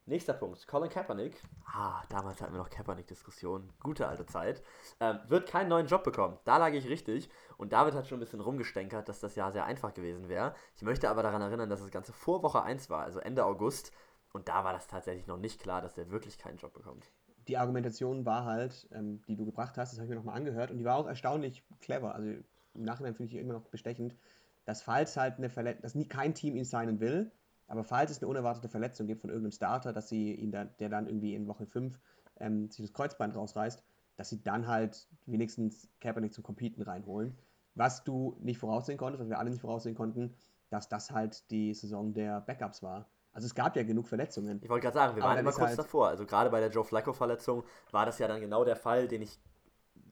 Nächster 0.08 0.32
Punkt. 0.32 0.66
Colin 0.66 0.88
Kaepernick. 0.88 1.38
Ah, 1.66 2.02
damals 2.08 2.40
hatten 2.40 2.54
wir 2.54 2.58
noch 2.58 2.70
Kaepernick-Diskussionen. 2.70 3.70
Gute 3.82 4.08
alte 4.08 4.24
Zeit. 4.24 4.62
Ähm, 5.00 5.18
wird 5.28 5.46
keinen 5.46 5.68
neuen 5.68 5.86
Job 5.86 6.02
bekommen. 6.02 6.38
Da 6.44 6.56
lag 6.56 6.72
ich 6.72 6.88
richtig. 6.88 7.28
Und 7.58 7.74
David 7.74 7.92
hat 7.92 8.06
schon 8.06 8.16
ein 8.16 8.20
bisschen 8.20 8.40
rumgestänkert, 8.40 9.06
dass 9.06 9.20
das 9.20 9.36
Jahr 9.36 9.52
sehr 9.52 9.66
einfach 9.66 9.92
gewesen 9.92 10.30
wäre. 10.30 10.54
Ich 10.76 10.82
möchte 10.82 11.10
aber 11.10 11.22
daran 11.22 11.42
erinnern, 11.42 11.68
dass 11.68 11.80
das 11.80 11.90
Ganze 11.90 12.14
vor 12.14 12.42
Woche 12.42 12.62
1 12.62 12.88
war, 12.88 13.02
also 13.02 13.18
Ende 13.18 13.44
August. 13.44 13.92
Und 14.32 14.48
da 14.48 14.64
war 14.64 14.72
das 14.72 14.86
tatsächlich 14.86 15.26
noch 15.26 15.36
nicht 15.36 15.60
klar, 15.60 15.82
dass 15.82 15.98
er 15.98 16.10
wirklich 16.10 16.38
keinen 16.38 16.56
Job 16.56 16.72
bekommt. 16.72 17.12
Die 17.46 17.58
Argumentation 17.58 18.24
war 18.24 18.46
halt, 18.46 18.88
ähm, 18.92 19.22
die 19.28 19.36
du 19.36 19.44
gebracht 19.44 19.76
hast, 19.76 19.92
das 19.92 19.98
habe 19.98 20.06
ich 20.06 20.10
mir 20.10 20.16
nochmal 20.16 20.36
angehört. 20.36 20.70
Und 20.70 20.78
die 20.78 20.86
war 20.86 20.96
auch 20.96 21.06
erstaunlich 21.06 21.66
clever. 21.80 22.14
Also 22.14 22.30
im 22.30 22.82
Nachhinein 22.82 23.14
finde 23.14 23.24
ich 23.26 23.32
die 23.32 23.38
immer 23.40 23.52
noch 23.52 23.68
bestechend, 23.68 24.16
dass 24.64 24.80
falls 24.80 25.18
halt 25.18 25.36
eine 25.36 25.50
Verletzung, 25.50 25.82
dass 25.82 25.94
nie 25.94 26.08
kein 26.08 26.34
Team 26.34 26.56
ihn 26.56 26.64
signen 26.64 26.98
will, 27.00 27.30
aber 27.68 27.84
falls 27.84 28.10
es 28.10 28.20
eine 28.20 28.28
unerwartete 28.28 28.68
Verletzung 28.68 29.06
gibt 29.06 29.20
von 29.20 29.30
irgendeinem 29.30 29.52
Starter, 29.52 29.92
dass 29.92 30.08
sie 30.08 30.34
ihn 30.34 30.50
dann, 30.50 30.70
der 30.80 30.88
dann 30.88 31.06
irgendwie 31.06 31.34
in 31.34 31.46
Woche 31.46 31.66
5 31.66 31.98
ähm, 32.40 32.70
sich 32.70 32.84
das 32.84 32.94
Kreuzband 32.94 33.36
rausreißt, 33.36 33.84
dass 34.16 34.30
sie 34.30 34.42
dann 34.42 34.66
halt 34.66 35.06
wenigstens 35.26 35.88
Kaepernick 36.00 36.32
zum 36.32 36.42
Competen 36.42 36.82
reinholen. 36.82 37.38
Was 37.74 38.02
du 38.02 38.36
nicht 38.40 38.58
voraussehen 38.58 38.98
konntest, 38.98 39.22
was 39.22 39.28
wir 39.28 39.38
alle 39.38 39.50
nicht 39.50 39.60
voraussehen 39.60 39.94
konnten, 39.94 40.34
dass 40.70 40.88
das 40.88 41.10
halt 41.10 41.50
die 41.50 41.74
Saison 41.74 42.12
der 42.12 42.40
Backups 42.40 42.82
war. 42.82 43.06
Also 43.32 43.46
es 43.46 43.54
gab 43.54 43.76
ja 43.76 43.84
genug 43.84 44.08
Verletzungen. 44.08 44.58
Ich 44.62 44.68
wollte 44.68 44.84
gerade 44.84 44.94
sagen, 44.94 45.16
wir 45.16 45.22
waren 45.22 45.38
immer 45.38 45.52
kurz 45.52 45.68
halt 45.68 45.78
davor. 45.78 46.08
Also 46.08 46.26
gerade 46.26 46.50
bei 46.50 46.60
der 46.60 46.70
Joe 46.70 46.84
Flacco-Verletzung 46.84 47.62
war 47.92 48.06
das 48.06 48.18
ja 48.18 48.26
dann 48.26 48.40
genau 48.40 48.64
der 48.64 48.76
Fall, 48.76 49.06
den 49.06 49.22
ich 49.22 49.38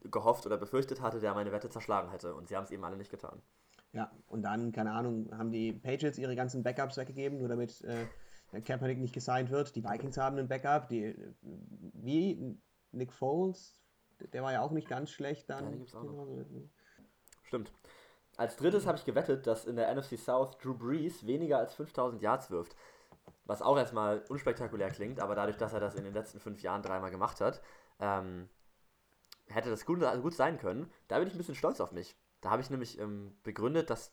gehofft 0.04 0.46
oder 0.46 0.58
befürchtet 0.58 1.00
hatte, 1.00 1.18
der 1.18 1.34
meine 1.34 1.50
Wette 1.50 1.68
zerschlagen 1.68 2.10
hätte. 2.10 2.34
Und 2.34 2.48
sie 2.48 2.56
haben 2.56 2.64
es 2.64 2.70
eben 2.70 2.84
alle 2.84 2.96
nicht 2.96 3.10
getan. 3.10 3.42
Ja, 3.96 4.12
und 4.26 4.42
dann, 4.42 4.72
keine 4.72 4.92
Ahnung, 4.92 5.30
haben 5.32 5.50
die 5.50 5.72
Patriots 5.72 6.18
ihre 6.18 6.36
ganzen 6.36 6.62
Backups 6.62 6.98
weggegeben, 6.98 7.38
nur 7.38 7.48
damit 7.48 7.82
äh, 7.82 8.60
Kaepernick 8.60 8.98
nicht 8.98 9.14
gesigned 9.14 9.50
wird. 9.50 9.74
Die 9.74 9.82
Vikings 9.82 10.18
haben 10.18 10.36
einen 10.36 10.48
Backup. 10.48 10.88
Die, 10.88 11.16
wie 11.40 12.60
Nick 12.92 13.10
Foles, 13.10 13.80
der 14.34 14.42
war 14.42 14.52
ja 14.52 14.60
auch 14.60 14.70
nicht 14.70 14.86
ganz 14.86 15.10
schlecht 15.10 15.48
dann. 15.48 15.64
Ja. 15.64 15.86
Stimmt. 17.44 17.72
Als 18.36 18.56
drittes 18.56 18.86
habe 18.86 18.98
ich 18.98 19.06
gewettet, 19.06 19.46
dass 19.46 19.64
in 19.64 19.76
der 19.76 19.94
NFC 19.94 20.18
South 20.18 20.58
Drew 20.58 20.74
Brees 20.74 21.26
weniger 21.26 21.56
als 21.56 21.72
5000 21.72 22.20
Yards 22.20 22.50
wirft. 22.50 22.76
Was 23.46 23.62
auch 23.62 23.78
erstmal 23.78 24.18
unspektakulär 24.28 24.90
klingt, 24.90 25.20
aber 25.20 25.34
dadurch, 25.34 25.56
dass 25.56 25.72
er 25.72 25.80
das 25.80 25.94
in 25.94 26.04
den 26.04 26.12
letzten 26.12 26.38
fünf 26.38 26.60
Jahren 26.60 26.82
dreimal 26.82 27.10
gemacht 27.10 27.40
hat, 27.40 27.62
ähm, 27.98 28.50
hätte 29.46 29.70
das 29.70 29.86
gut, 29.86 30.00
gut 30.20 30.34
sein 30.34 30.58
können. 30.58 30.92
Da 31.08 31.18
bin 31.18 31.28
ich 31.28 31.34
ein 31.34 31.38
bisschen 31.38 31.54
stolz 31.54 31.80
auf 31.80 31.92
mich. 31.92 32.14
Da 32.40 32.50
habe 32.50 32.62
ich 32.62 32.70
nämlich 32.70 32.98
ähm, 32.98 33.36
begründet, 33.42 33.90
dass 33.90 34.12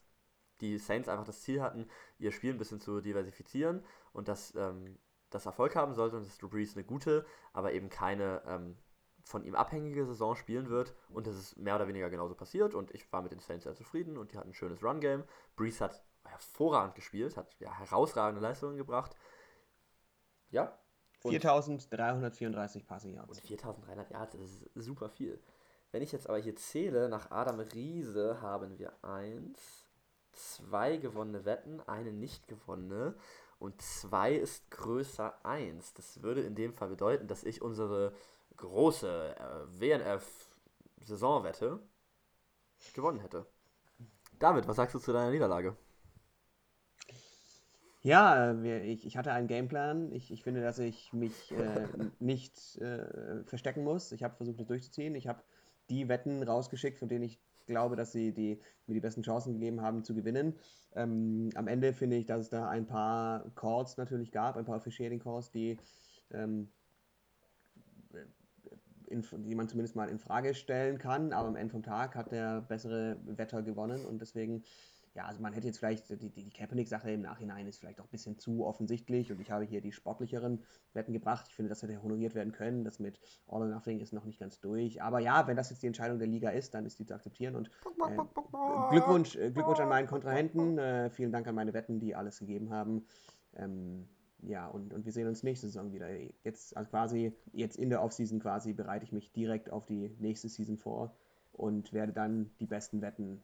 die 0.62 0.78
Saints 0.78 1.10
einfach 1.10 1.26
das 1.26 1.42
Ziel 1.42 1.62
hatten, 1.62 1.88
ihr 2.20 2.32
Spiel 2.32 2.54
ein 2.54 2.58
bisschen 2.58 2.80
zu 2.80 3.02
diversifizieren 3.02 3.84
und 4.14 4.28
dass 4.28 4.56
ähm, 4.56 4.98
das 5.30 5.46
Erfolg 5.46 5.76
haben 5.76 5.94
sollte 5.94 6.18
und 6.18 6.26
dass 6.26 6.38
Drew 6.38 6.48
Brees 6.48 6.76
eine 6.76 6.86
gute, 6.86 7.26
aber 7.54 7.74
eben 7.74 7.90
keine 7.90 8.42
ähm, 8.46 8.78
von 9.26 9.44
ihm 9.44 9.56
abhängige 9.56 10.06
Saison 10.06 10.36
spielen 10.36 10.70
wird. 10.70 10.96
Und 11.10 11.28
das 11.28 11.36
ist 11.36 11.58
mehr 11.58 11.76
oder 11.76 11.88
weniger 11.88 12.10
genauso 12.10 12.36
passiert 12.36 12.76
und 12.76 12.92
ich 12.92 13.12
war 13.12 13.22
mit 13.22 13.32
den 13.32 13.40
Saints 13.40 13.64
sehr 13.64 13.76
zufrieden 13.76 14.18
und 14.18 14.32
die 14.32 14.38
hatten 14.38 14.50
ein 14.50 14.54
schönes 14.54 14.84
Run-Game. 14.84 15.24
Brees 15.56 15.82
hat 15.82 16.04
hervorragend 16.24 16.96
gespielt, 16.96 17.38
hat 17.38 17.56
ja, 17.60 17.78
herausragende 17.78 18.42
Leistungen 18.42 18.78
gebracht. 18.78 19.16
Ja. 20.50 20.78
4334 21.20 22.86
Passing 22.86 23.14
Yards. 23.14 23.30
Und 23.30 23.48
4300 23.48 24.12
Yards, 24.12 24.34
das 24.34 24.42
ist 24.42 24.70
super 24.76 25.10
viel. 25.10 25.42
Wenn 25.94 26.02
ich 26.02 26.12
jetzt 26.12 26.28
aber 26.28 26.40
hier 26.40 26.56
zähle, 26.56 27.08
nach 27.08 27.30
Adam 27.30 27.60
Riese 27.60 28.42
haben 28.42 28.80
wir 28.80 28.92
eins, 29.04 29.86
zwei 30.32 30.98
gewonnene 30.98 31.46
Wetten, 31.46 31.82
eine 31.82 32.12
nicht 32.12 32.48
gewonnene 32.48 33.14
und 33.60 33.80
zwei 33.80 34.34
ist 34.34 34.72
größer 34.72 35.46
eins. 35.46 35.94
Das 35.94 36.24
würde 36.24 36.42
in 36.42 36.56
dem 36.56 36.74
Fall 36.74 36.90
bedeuten, 36.90 37.28
dass 37.28 37.44
ich 37.44 37.62
unsere 37.62 38.12
große 38.58 39.36
äh, 39.38 39.68
WNF-Saisonwette 39.80 41.80
gewonnen 42.96 43.20
hätte. 43.20 43.46
David, 44.40 44.68
was 44.68 44.78
sagst 44.78 44.96
du 44.96 45.00
zu 45.00 45.14
deiner 45.14 45.30
Niederlage? 45.30 45.78
Ja, 48.02 48.52
äh, 48.52 48.82
ich, 48.82 49.06
ich 49.06 49.16
hatte 49.16 49.32
einen 49.32 49.48
Gameplan. 49.48 50.12
Ich, 50.12 50.32
ich 50.32 50.42
finde, 50.42 50.64
dass 50.64 50.80
ich 50.80 51.14
mich 51.14 51.52
äh, 51.52 51.88
nicht 52.20 52.82
äh, 52.82 53.44
verstecken 53.44 53.84
muss. 53.84 54.12
Ich 54.12 54.24
habe 54.24 54.36
versucht, 54.36 54.60
das 54.60 54.66
durchzuziehen. 54.66 55.14
Ich 55.14 55.28
habe 55.28 55.44
die 55.90 56.08
Wetten 56.08 56.44
rausgeschickt, 56.44 57.00
von 57.00 57.10
denen 57.10 57.24
ich 57.24 57.40
glaube, 57.66 57.96
dass 57.96 58.12
sie 58.12 58.34
die, 58.34 58.60
mir 58.88 58.94
die 58.94 59.00
besten 59.00 59.24
Chancen 59.24 59.54
gegeben 59.54 59.82
haben 59.82 60.04
zu 60.04 60.14
gewinnen. 60.14 60.56
Ähm, 60.96 61.50
am 61.56 61.68
Ende 61.68 61.94
finde 61.94 62.18
ich, 62.18 62.26
dass 62.26 62.42
es 62.42 62.50
da 62.50 62.70
ein 62.70 62.86
paar 62.86 63.52
Calls 63.56 63.98
natürlich 63.98 64.32
gab, 64.32 64.58
ein 64.58 64.66
paar 64.66 64.78
Officiating 64.78 65.20
Calls, 65.20 65.52
die, 65.52 65.78
ähm, 66.32 66.70
in, 69.08 69.24
die 69.46 69.56
man 69.56 69.68
zumindest 69.68 69.96
mal 69.96 70.10
in 70.10 70.20
Frage 70.20 70.54
stellen 70.54 70.98
kann. 70.98 71.34
Aber 71.34 71.48
am 71.48 71.56
Ende 71.56 71.72
vom 71.72 71.84
Tag 71.84 72.16
hat 72.16 72.32
der 72.32 72.62
bessere 72.62 73.18
Wetter 73.26 73.62
gewonnen 73.62 74.06
und 74.06 74.20
deswegen 74.22 74.64
ja, 75.16 75.26
also 75.26 75.42
man 75.42 75.54
hätte 75.54 75.68
jetzt 75.68 75.78
vielleicht, 75.78 76.10
die, 76.10 76.30
die, 76.30 76.50
Kaepernick-Sache 76.50 77.12
im 77.12 77.22
Nachhinein 77.22 77.68
ist 77.68 77.80
vielleicht 77.80 78.00
auch 78.00 78.06
ein 78.06 78.12
bisschen 78.12 78.40
zu 78.40 78.66
offensichtlich 78.66 79.32
und 79.32 79.40
ich 79.40 79.52
habe 79.52 79.64
hier 79.64 79.80
die 79.80 79.92
sportlicheren 79.92 80.64
Wetten 80.94 81.14
gebracht. 81.14 81.46
Ich 81.50 81.56
finde, 81.56 81.70
das 81.70 81.84
hätte 81.84 82.02
honoriert 82.02 82.34
werden 82.34 82.52
können. 82.52 82.84
Das 82.84 83.00
mit 83.00 83.20
All 83.48 83.62
or 83.62 83.68
Nothing 83.68 84.00
ist 84.00 84.12
noch 84.12 84.26
nicht 84.26 84.40
ganz 84.40 84.60
durch. 84.60 85.04
Aber 85.04 85.20
ja, 85.20 85.46
wenn 85.46 85.56
das 85.56 85.70
jetzt 85.70 85.84
die 85.84 85.88
Entscheidung 85.88 86.18
der 86.18 86.28
Liga 86.28 86.50
ist, 86.50 86.74
dann 86.74 86.88
ist 86.88 86.98
die 86.98 87.06
zu 87.06 87.14
akzeptieren 87.14 87.56
und 87.56 87.70
äh, 88.10 88.18
Glückwunsch, 88.90 89.36
äh, 89.36 89.52
Glückwunsch 89.52 89.80
an 89.80 89.90
meinen 89.90 90.08
Kontrahenten. 90.08 90.80
Äh, 90.80 91.12
vielen 91.12 91.32
Dank 91.32 91.48
an 91.48 91.54
meine 91.54 91.74
Wetten, 91.74 92.00
die 92.00 92.16
alles 92.16 92.40
gegeben 92.40 92.72
haben. 92.72 93.06
Ähm, 93.56 94.08
ja, 94.42 94.68
und, 94.68 94.94
und 94.94 95.06
wir 95.06 95.12
sehen 95.12 95.28
uns 95.28 95.44
nächste 95.44 95.68
Saison 95.68 95.94
wieder. 95.94 96.10
Jetzt 96.44 96.76
also 96.76 96.90
quasi, 96.90 97.34
jetzt 97.52 97.78
in 97.78 97.92
der 97.92 98.02
Offseason 98.02 98.40
quasi 98.40 98.74
bereite 98.74 99.06
ich 99.06 99.12
mich 99.12 99.32
direkt 99.32 99.70
auf 99.70 99.86
die 99.86 100.10
nächste 100.20 100.50
Season 100.50 100.78
vor 100.78 101.16
und 101.52 101.94
werde 101.94 102.14
dann 102.14 102.50
die 102.60 102.66
besten 102.66 103.02
Wetten 103.04 103.44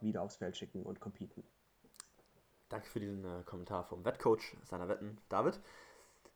wieder 0.00 0.22
aufs 0.22 0.36
Feld 0.36 0.56
schicken 0.56 0.82
und 0.82 1.00
competen. 1.00 1.44
Danke 2.68 2.88
für 2.88 3.00
diesen 3.00 3.24
äh, 3.24 3.42
Kommentar 3.44 3.84
vom 3.84 4.04
Wettcoach 4.04 4.56
seiner 4.64 4.88
Wetten, 4.88 5.18
David. 5.28 5.60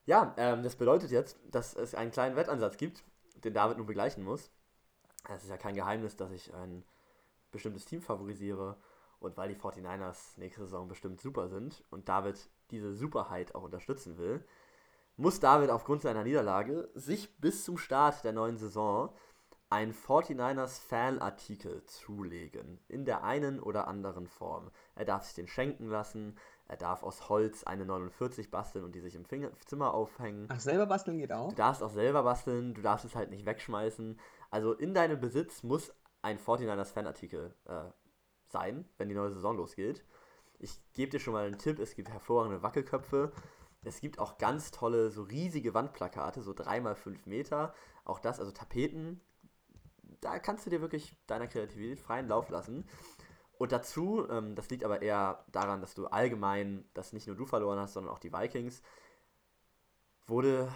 Ja, 0.07 0.35
ähm, 0.37 0.63
das 0.63 0.77
bedeutet 0.77 1.11
jetzt, 1.11 1.39
dass 1.51 1.75
es 1.75 1.95
einen 1.95 2.11
kleinen 2.11 2.37
Wettansatz 2.37 2.77
gibt, 2.77 3.05
den 3.45 3.55
David 3.55 3.79
nun 3.79 3.87
begleichen 3.87 4.25
muss. 4.25 4.51
Es 5.29 5.45
ist 5.45 5.51
ja 5.51 5.57
kein 5.57 5.75
Geheimnis, 5.75 6.17
dass 6.17 6.31
ich 6.31 6.55
ein 6.55 6.85
bestimmtes 7.51 7.85
Team 7.85 8.03
favorisiere 8.03 8.77
und 9.21 9.37
weil 9.37 9.49
die 9.49 9.61
49ers 9.61 10.39
nächste 10.39 10.63
Saison 10.63 10.89
bestimmt 10.89 11.21
super 11.21 11.49
sind 11.49 11.85
und 11.91 12.09
David 12.09 12.49
diese 12.71 12.95
Superheit 12.95 13.55
auch 13.55 13.63
unterstützen 13.63 14.17
will, 14.19 14.45
muss 15.17 15.41
David 15.41 15.71
aufgrund 15.71 16.03
seiner 16.03 16.23
Niederlage 16.23 16.89
sich 16.95 17.37
bis 17.39 17.65
zum 17.65 17.77
Start 17.77 18.23
der 18.23 18.33
neuen 18.33 18.57
Saison 18.57 19.13
ein 19.71 19.93
49ers 19.93 20.81
Fanartikel 20.81 21.85
zulegen, 21.85 22.81
in 22.89 23.05
der 23.05 23.23
einen 23.25 23.61
oder 23.61 23.87
anderen 23.87 24.27
Form. 24.27 24.71
Er 24.95 25.05
darf 25.05 25.25
sich 25.25 25.35
den 25.35 25.47
schenken 25.47 25.89
lassen, 25.89 26.37
er 26.67 26.77
darf 26.77 27.03
aus 27.03 27.29
Holz 27.29 27.65
eine 27.65 27.85
49 27.85 28.51
basteln 28.51 28.85
und 28.85 28.95
die 28.95 29.01
sich 29.01 29.15
im 29.15 29.25
Finger 29.25 29.51
Zimmer 29.67 29.95
aufhängen. 29.95 30.49
Ach, 30.51 30.61
selber 30.61 30.87
basteln 30.87 31.19
geht 31.19 31.33
auch? 31.33 31.51
Du 31.51 31.57
darfst 31.57 31.83
auch 31.83 31.91
selber 31.91 32.23
basteln, 32.23 32.75
du 32.75 32.83
darfst 32.83 33.05
es 33.05 33.15
halt 33.15 33.31
nicht 33.31 33.47
wegschmeißen. 33.47 34.19
Also 34.51 34.73
in 34.73 34.95
deinem 34.95 35.21
Besitz 35.21 35.63
muss 35.63 35.93
ein 36.23 36.39
49ers 36.39 36.93
Fanartikel 36.93 37.55
äh, 37.67 37.85
sein, 38.49 38.87
wenn 38.97 39.09
die 39.09 39.15
neue 39.15 39.33
Saison 39.33 39.57
losgeht. 39.57 40.05
Ich 40.59 40.81
gebe 40.93 41.11
dir 41.11 41.21
schon 41.21 41.35
mal 41.35 41.47
einen 41.47 41.59
Tipp, 41.59 41.79
es 41.79 41.95
gibt 41.95 42.11
hervorragende 42.11 42.63
Wackelköpfe. 42.63 43.33
Es 43.85 44.01
gibt 44.01 44.19
auch 44.19 44.39
ganz 44.39 44.71
tolle, 44.71 45.11
so 45.11 45.23
riesige 45.23 45.73
Wandplakate, 45.73 46.43
so 46.43 46.53
3x5 46.53 47.21
Meter. 47.27 47.75
Auch 48.05 48.19
das, 48.19 48.41
also 48.41 48.51
Tapeten, 48.51 49.21
da 50.21 50.39
kannst 50.39 50.67
du 50.67 50.71
dir 50.71 50.81
wirklich 50.81 51.17
deiner 51.27 51.47
Kreativität 51.47 52.01
freien 52.01 52.29
Lauf 52.29 52.49
lassen. 52.49 52.87
Und 53.59 53.73
dazu, 53.73 54.29
ähm, 54.31 54.55
das 54.55 54.71
liegt 54.71 54.85
aber 54.85 55.03
eher 55.03 55.45
daran, 55.51 55.81
dass 55.81 55.95
du 55.95 56.07
allgemein, 56.07 56.85
dass 56.95 57.13
nicht 57.13 57.27
nur 57.27 57.37
du 57.37 57.45
verloren 57.45 57.79
hast, 57.79 57.95
sondern 57.95 58.13
auch 58.13 58.21
die 58.21 58.33
Vikings, 58.33 58.83
wurde 60.27 60.71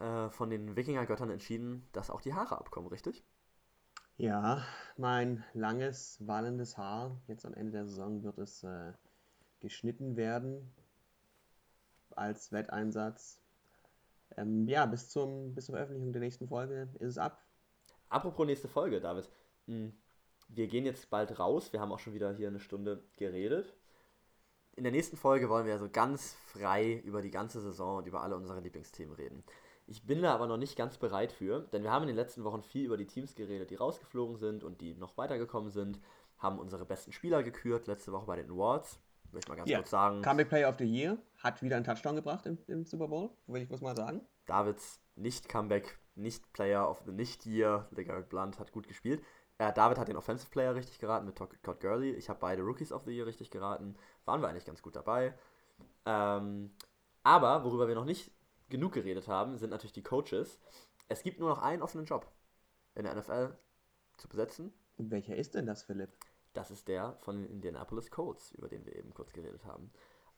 äh, 0.00 0.28
von 0.30 0.50
den 0.50 0.76
Wikingergöttern 0.76 1.30
entschieden, 1.30 1.88
dass 1.92 2.10
auch 2.10 2.20
die 2.20 2.34
Haare 2.34 2.58
abkommen, 2.58 2.88
richtig? 2.88 3.24
Ja, 4.18 4.64
mein 4.96 5.44
langes, 5.52 6.18
wallendes 6.26 6.76
Haar, 6.76 7.20
jetzt 7.26 7.44
am 7.44 7.54
Ende 7.54 7.72
der 7.72 7.86
Saison 7.86 8.22
wird 8.22 8.38
es 8.38 8.62
äh, 8.62 8.92
geschnitten 9.60 10.16
werden 10.16 10.72
als 12.10 12.52
Wetteinsatz. 12.52 13.40
Ähm, 14.36 14.66
ja, 14.68 14.86
bis, 14.86 15.08
zum, 15.08 15.54
bis 15.54 15.66
zur 15.66 15.74
Veröffentlichung 15.74 16.12
der 16.12 16.20
nächsten 16.20 16.48
Folge 16.48 16.88
ist 16.94 17.10
es 17.10 17.18
ab. 17.18 17.45
Apropos 18.08 18.46
nächste 18.46 18.68
Folge, 18.68 19.00
David. 19.00 19.28
Hm, 19.66 19.92
wir 20.48 20.68
gehen 20.68 20.84
jetzt 20.84 21.10
bald 21.10 21.38
raus. 21.38 21.72
Wir 21.72 21.80
haben 21.80 21.92
auch 21.92 21.98
schon 21.98 22.14
wieder 22.14 22.32
hier 22.32 22.48
eine 22.48 22.60
Stunde 22.60 23.02
geredet. 23.16 23.74
In 24.76 24.84
der 24.84 24.92
nächsten 24.92 25.16
Folge 25.16 25.48
wollen 25.48 25.66
wir 25.66 25.78
so 25.78 25.88
ganz 25.88 26.34
frei 26.52 27.00
über 27.04 27.22
die 27.22 27.30
ganze 27.30 27.60
Saison 27.60 27.98
und 27.98 28.06
über 28.06 28.22
alle 28.22 28.36
unsere 28.36 28.60
Lieblingsthemen 28.60 29.14
reden. 29.14 29.42
Ich 29.86 30.04
bin 30.04 30.20
da 30.20 30.34
aber 30.34 30.46
noch 30.46 30.56
nicht 30.56 30.76
ganz 30.76 30.98
bereit 30.98 31.32
für, 31.32 31.60
denn 31.72 31.82
wir 31.82 31.90
haben 31.90 32.02
in 32.02 32.08
den 32.08 32.16
letzten 32.16 32.44
Wochen 32.44 32.62
viel 32.62 32.84
über 32.84 32.96
die 32.96 33.06
Teams 33.06 33.34
geredet, 33.34 33.70
die 33.70 33.76
rausgeflogen 33.76 34.36
sind 34.36 34.64
und 34.64 34.80
die 34.80 34.94
noch 34.94 35.16
weitergekommen 35.16 35.70
sind, 35.70 36.00
haben 36.38 36.58
unsere 36.58 36.84
besten 36.84 37.12
Spieler 37.12 37.42
gekürt, 37.42 37.86
letzte 37.86 38.12
Woche 38.12 38.26
bei 38.26 38.36
den 38.36 38.50
Awards. 38.50 39.00
Möchte 39.32 39.50
mal 39.50 39.56
ganz 39.56 39.70
ja. 39.70 39.78
kurz 39.78 39.90
sagen. 39.90 40.22
Comeback 40.22 40.48
Player 40.48 40.68
of 40.68 40.76
the 40.78 40.84
Year 40.84 41.16
hat 41.38 41.62
wieder 41.62 41.76
einen 41.76 41.84
Touchdown 41.84 42.16
gebracht 42.16 42.46
im, 42.46 42.58
im 42.66 42.84
Super 42.84 43.08
Bowl, 43.08 43.30
will 43.46 43.62
ich 43.62 43.70
muss 43.70 43.80
mal 43.80 43.96
sagen. 43.96 44.20
Davids 44.46 45.00
Nicht-Comeback 45.14 45.98
nicht 46.16 46.52
Player 46.52 46.88
of 46.88 47.02
the 47.06 47.12
Nicht-Year. 47.12 47.88
LeGarrette 47.90 48.28
Blunt 48.28 48.58
hat 48.58 48.72
gut 48.72 48.88
gespielt. 48.88 49.22
Äh, 49.58 49.72
David 49.72 49.98
hat 49.98 50.08
den 50.08 50.16
Offensive 50.16 50.50
Player 50.50 50.74
richtig 50.74 50.98
geraten 50.98 51.26
mit 51.26 51.36
Todd 51.36 51.80
Gurley. 51.80 52.12
Ich 52.12 52.28
habe 52.28 52.40
beide 52.40 52.62
Rookies 52.62 52.92
of 52.92 53.04
the 53.04 53.12
Year 53.12 53.26
richtig 53.26 53.50
geraten. 53.50 53.96
Waren 54.24 54.42
wir 54.42 54.48
eigentlich 54.48 54.64
ganz 54.66 54.82
gut 54.82 54.96
dabei. 54.96 55.34
Ähm, 56.04 56.72
aber 57.22 57.64
worüber 57.64 57.88
wir 57.88 57.94
noch 57.94 58.04
nicht 58.04 58.30
genug 58.68 58.92
geredet 58.92 59.28
haben, 59.28 59.56
sind 59.56 59.70
natürlich 59.70 59.92
die 59.92 60.02
Coaches. 60.02 60.58
Es 61.08 61.22
gibt 61.22 61.40
nur 61.40 61.48
noch 61.48 61.58
einen 61.58 61.82
offenen 61.82 62.06
Job 62.06 62.30
in 62.94 63.04
der 63.04 63.14
NFL 63.14 63.56
zu 64.16 64.28
besetzen. 64.28 64.72
Und 64.96 65.10
welcher 65.10 65.36
ist 65.36 65.54
denn 65.54 65.66
das, 65.66 65.82
Philipp? 65.82 66.10
Das 66.52 66.70
ist 66.70 66.88
der 66.88 67.16
von 67.20 67.42
den 67.42 67.50
Indianapolis 67.50 68.10
Colts, 68.10 68.52
über 68.52 68.68
den 68.68 68.84
wir 68.86 68.96
eben 68.96 69.12
kurz 69.12 69.32
geredet 69.32 69.64
haben. 69.64 69.90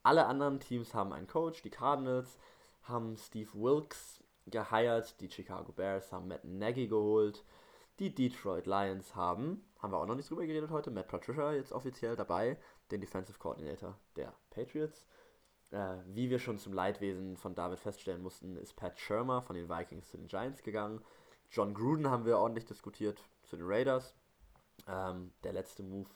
Alle 0.03 0.27
anderen 0.27 0.61
Teams 0.61 0.95
haben 0.95 1.13
einen 1.13 1.27
Coach. 1.27 1.63
Die 1.63 1.71
Cardinals 1.71 2.39
haben 2.83 3.17
Steve 3.17 3.51
Wilkes 3.55 4.23
geheiert. 4.51 5.21
Die 5.21 5.31
Chicago 5.31 5.73
Bears 5.73 6.13
haben 6.13 6.29
Matt 6.29 6.45
Nagy 6.45 6.89
geholt. 6.89 7.45
Die 7.99 8.15
Detroit 8.15 8.67
Lions 8.67 9.17
haben, 9.17 9.65
haben 9.79 9.93
wir 9.93 9.99
auch 9.99 10.07
noch 10.07 10.15
nicht 10.15 10.31
drüber 10.31 10.47
geredet 10.47 10.71
heute, 10.71 10.91
Matt 10.91 11.09
Patricia 11.09 11.53
jetzt 11.53 11.73
offiziell 11.73 12.15
dabei, 12.15 12.57
den 12.93 13.01
Defensive 13.01 13.39
Coordinator 13.39 13.99
der 14.15 14.33
Patriots. 14.51 15.05
Äh, 15.73 15.97
wie 16.07 16.31
wir 16.31 16.39
schon 16.39 16.59
zum 16.59 16.73
Leidwesen 16.73 17.37
von 17.37 17.55
David 17.55 17.81
feststellen 17.81 18.23
mussten, 18.23 18.57
ist 18.57 18.77
Pat 18.77 18.99
Shermer 18.99 19.43
von 19.43 19.57
den 19.57 19.69
Vikings 19.69 20.11
zu 20.11 20.17
den 20.17 20.29
Giants 20.29 20.63
gegangen. 20.63 21.05
John 21.51 21.75
Gruden 21.75 22.09
haben 22.09 22.25
wir 22.25 22.39
ordentlich 22.39 22.67
diskutiert 22.67 23.23
zu 23.43 23.57
den 23.57 23.67
Raiders. 23.67 24.15
Ähm, 24.87 25.33
der 25.43 25.53
letzte 25.53 25.83
Move 25.83 26.09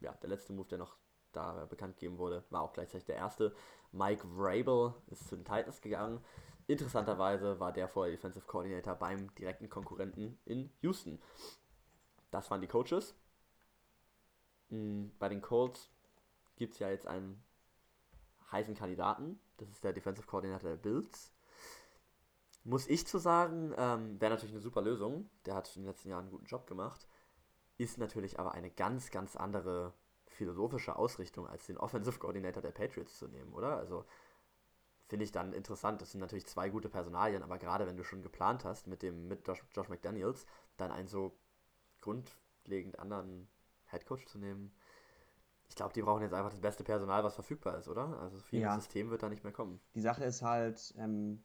ja, 0.00 0.12
der 0.14 0.28
letzte 0.28 0.52
Move, 0.52 0.68
der 0.68 0.78
noch 0.78 0.96
da 1.32 1.66
bekannt 1.66 1.96
gegeben 1.96 2.18
wurde, 2.18 2.44
war 2.50 2.62
auch 2.62 2.72
gleichzeitig 2.72 3.06
der 3.06 3.16
erste. 3.16 3.54
Mike 3.92 4.26
Vrabel 4.26 4.94
ist 5.08 5.28
zu 5.28 5.36
den 5.36 5.44
Titans 5.44 5.80
gegangen. 5.80 6.24
Interessanterweise 6.70 7.58
war 7.58 7.72
der 7.72 7.88
vorher 7.88 8.12
Defensive 8.12 8.46
Coordinator 8.46 8.94
beim 8.94 9.34
direkten 9.34 9.68
Konkurrenten 9.68 10.38
in 10.44 10.70
Houston. 10.82 11.20
Das 12.30 12.48
waren 12.48 12.60
die 12.60 12.68
Coaches. 12.68 13.16
Hm, 14.68 15.10
bei 15.18 15.28
den 15.28 15.42
Colts 15.42 15.90
gibt 16.54 16.74
es 16.74 16.78
ja 16.78 16.88
jetzt 16.88 17.08
einen 17.08 17.42
heißen 18.52 18.76
Kandidaten. 18.76 19.40
Das 19.56 19.68
ist 19.68 19.82
der 19.82 19.92
Defensive 19.92 20.28
Coordinator 20.28 20.70
der 20.70 20.76
Bills. 20.76 21.32
Muss 22.62 22.86
ich 22.86 23.04
zu 23.04 23.18
sagen, 23.18 23.74
ähm, 23.76 24.20
wäre 24.20 24.30
natürlich 24.30 24.54
eine 24.54 24.62
super 24.62 24.82
Lösung. 24.82 25.28
Der 25.46 25.56
hat 25.56 25.74
in 25.74 25.82
den 25.82 25.88
letzten 25.88 26.10
Jahren 26.10 26.26
einen 26.26 26.30
guten 26.30 26.46
Job 26.46 26.68
gemacht. 26.68 27.08
Ist 27.78 27.98
natürlich 27.98 28.38
aber 28.38 28.52
eine 28.52 28.70
ganz, 28.70 29.10
ganz 29.10 29.34
andere 29.34 29.92
philosophische 30.26 30.94
Ausrichtung, 30.94 31.48
als 31.48 31.66
den 31.66 31.78
Offensive 31.78 32.20
Coordinator 32.20 32.62
der 32.62 32.70
Patriots 32.70 33.18
zu 33.18 33.26
nehmen, 33.26 33.52
oder? 33.54 33.76
Also 33.76 34.04
finde 35.10 35.24
ich 35.24 35.32
dann 35.32 35.52
interessant. 35.52 36.00
Das 36.00 36.12
sind 36.12 36.20
natürlich 36.20 36.46
zwei 36.46 36.70
gute 36.70 36.88
Personalien, 36.88 37.42
aber 37.42 37.58
gerade 37.58 37.84
wenn 37.86 37.96
du 37.96 38.04
schon 38.04 38.22
geplant 38.22 38.64
hast 38.64 38.86
mit 38.86 39.02
dem 39.02 39.26
mit 39.26 39.46
Josh, 39.46 39.64
Josh 39.74 39.88
McDaniels, 39.88 40.46
dann 40.76 40.92
einen 40.92 41.08
so 41.08 41.36
grundlegend 42.00 42.98
anderen 43.00 43.48
Headcoach 43.86 44.26
zu 44.26 44.38
nehmen. 44.38 44.72
Ich 45.68 45.74
glaube, 45.74 45.92
die 45.92 46.02
brauchen 46.02 46.22
jetzt 46.22 46.32
einfach 46.32 46.50
das 46.50 46.60
beste 46.60 46.84
Personal, 46.84 47.24
was 47.24 47.34
verfügbar 47.34 47.76
ist, 47.76 47.88
oder? 47.88 48.20
Also 48.20 48.38
viel 48.38 48.60
ja. 48.60 48.76
System 48.76 49.10
wird 49.10 49.24
da 49.24 49.28
nicht 49.28 49.42
mehr 49.42 49.52
kommen. 49.52 49.80
Die 49.96 50.00
Sache 50.00 50.22
ist 50.24 50.42
halt, 50.42 50.94
ähm, 50.96 51.42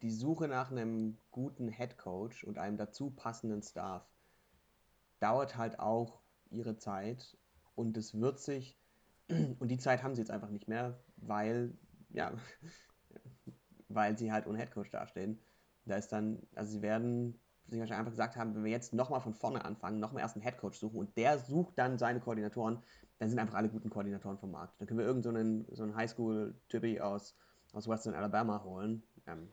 die 0.00 0.10
Suche 0.10 0.48
nach 0.48 0.70
einem 0.70 1.18
guten 1.30 1.68
Headcoach 1.68 2.46
und 2.46 2.56
einem 2.56 2.78
dazu 2.78 3.10
passenden 3.10 3.62
Staff 3.62 4.02
dauert 5.20 5.56
halt 5.56 5.78
auch 5.78 6.22
ihre 6.48 6.78
Zeit 6.78 7.36
und 7.74 7.98
es 7.98 8.18
wird 8.18 8.38
sich, 8.38 8.78
und 9.28 9.68
die 9.68 9.78
Zeit 9.78 10.02
haben 10.02 10.14
sie 10.14 10.22
jetzt 10.22 10.30
einfach 10.30 10.50
nicht 10.50 10.68
mehr, 10.68 10.98
weil, 11.16 11.72
ja, 12.10 12.32
weil 13.88 14.16
sie 14.18 14.32
halt 14.32 14.46
ohne 14.46 14.58
Headcoach 14.58 14.90
dastehen. 14.90 15.40
Da 15.84 15.96
ist 15.96 16.08
dann, 16.08 16.42
also 16.54 16.72
sie 16.72 16.82
werden 16.82 17.38
sich 17.68 17.80
wahrscheinlich 17.80 18.00
einfach 18.00 18.12
gesagt 18.12 18.36
haben, 18.36 18.54
wenn 18.54 18.64
wir 18.64 18.70
jetzt 18.70 18.92
nochmal 18.92 19.20
von 19.20 19.34
vorne 19.34 19.64
anfangen, 19.64 19.98
nochmal 19.98 20.22
erst 20.22 20.36
einen 20.36 20.42
Headcoach 20.42 20.74
suchen 20.74 20.98
und 20.98 21.16
der 21.16 21.38
sucht 21.38 21.78
dann 21.78 21.98
seine 21.98 22.20
Koordinatoren, 22.20 22.82
dann 23.18 23.28
sind 23.28 23.38
einfach 23.38 23.54
alle 23.54 23.68
guten 23.68 23.90
Koordinatoren 23.90 24.38
vom 24.38 24.50
Markt. 24.50 24.80
Dann 24.80 24.86
können 24.86 24.98
wir 24.98 25.06
irgendeinen 25.06 25.64
so, 25.66 25.76
so 25.76 25.82
einen 25.82 25.96
Highschool-Typi 25.96 27.00
aus, 27.00 27.36
aus 27.72 27.88
Western 27.88 28.14
Alabama 28.14 28.62
holen. 28.62 29.02
Ähm, 29.26 29.48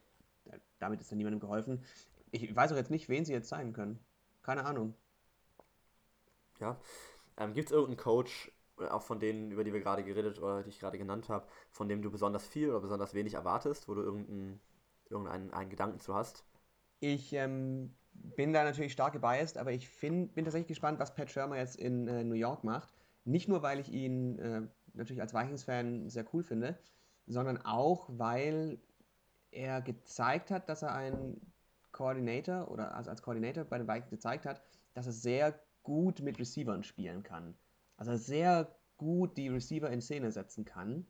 damit 0.80 1.02
ist 1.02 1.12
dann 1.12 1.18
niemandem 1.18 1.40
geholfen. 1.40 1.84
Ich 2.32 2.54
weiß 2.56 2.72
auch 2.72 2.78
jetzt 2.78 2.92
nicht, 2.92 3.10
wen 3.10 3.26
sie 3.26 3.32
jetzt 3.32 3.50
sein 3.50 3.74
können. 3.74 4.00
Keine 4.42 4.66
Ahnung. 4.66 4.96
Ja. 6.60 6.78
Ähm, 7.38 7.54
Gibt 7.54 7.70
es 7.70 7.72
irgendeinen 7.72 7.98
Coach, 7.98 8.52
auch 8.78 9.02
von 9.02 9.20
denen, 9.20 9.52
über 9.52 9.64
die 9.64 9.74
wir 9.74 9.80
gerade 9.80 10.04
geredet 10.04 10.42
oder 10.42 10.64
die 10.64 10.70
ich 10.70 10.80
gerade 10.80 10.98
genannt 10.98 11.30
habe, 11.30 11.48
von 11.72 11.88
dem 11.88 12.02
du 12.02 12.12
besonders 12.12 12.48
viel 12.48 12.70
oder 12.70 12.82
besonders 12.82 13.14
wenig 13.14 13.36
erwartest, 13.36 13.88
wo 13.88 13.94
du 13.94 14.02
irgendeinen, 14.02 14.60
irgendeinen 15.10 15.54
einen 15.54 15.70
Gedanken 15.70 16.00
zu 16.00 16.16
hast? 16.16 16.44
Ich 17.00 17.34
ähm, 17.34 17.94
bin 18.14 18.54
da 18.54 18.64
natürlich 18.64 18.94
stark 18.94 19.14
gebiased, 19.14 19.58
aber 19.58 19.72
ich 19.72 19.90
find, 19.90 20.34
bin 20.34 20.46
tatsächlich 20.46 20.70
gespannt, 20.70 21.00
was 21.00 21.14
Pat 21.14 21.30
Shermer 21.30 21.58
jetzt 21.58 21.76
in 21.76 22.08
äh, 22.08 22.24
New 22.24 22.36
York 22.36 22.64
macht. 22.64 22.94
Nicht 23.26 23.48
nur, 23.48 23.62
weil 23.62 23.80
ich 23.80 23.92
ihn 23.92 24.40
äh, 24.40 24.62
natürlich 24.94 25.22
als 25.22 25.34
Vikings-Fan 25.34 26.10
sehr 26.10 26.26
cool 26.34 26.44
finde, 26.44 26.78
sondern 27.26 27.58
auch, 27.58 28.10
weil 28.10 28.80
er 29.52 29.82
gezeigt 29.82 30.52
hat, 30.52 30.68
dass 30.68 30.82
er 30.82 30.94
ein 30.94 31.40
Coordinator 31.92 32.70
oder 32.72 32.96
also 32.96 33.10
als 33.10 33.22
Coordinator 33.22 33.64
bei 33.64 33.78
den 33.78 33.88
Vikings 33.88 34.10
gezeigt 34.10 34.46
hat, 34.46 34.62
dass 34.94 35.06
er 35.06 35.14
sehr 35.14 35.60
gut 35.84 36.22
mit 36.22 36.40
Receivern 36.40 36.84
spielen 36.84 37.24
kann. 37.24 37.56
Also 38.08 38.22
sehr 38.22 38.76
gut 38.98 39.38
die 39.38 39.48
Receiver 39.48 39.90
in 39.90 40.02
Szene 40.02 40.30
setzen 40.32 40.66
kann 40.66 41.06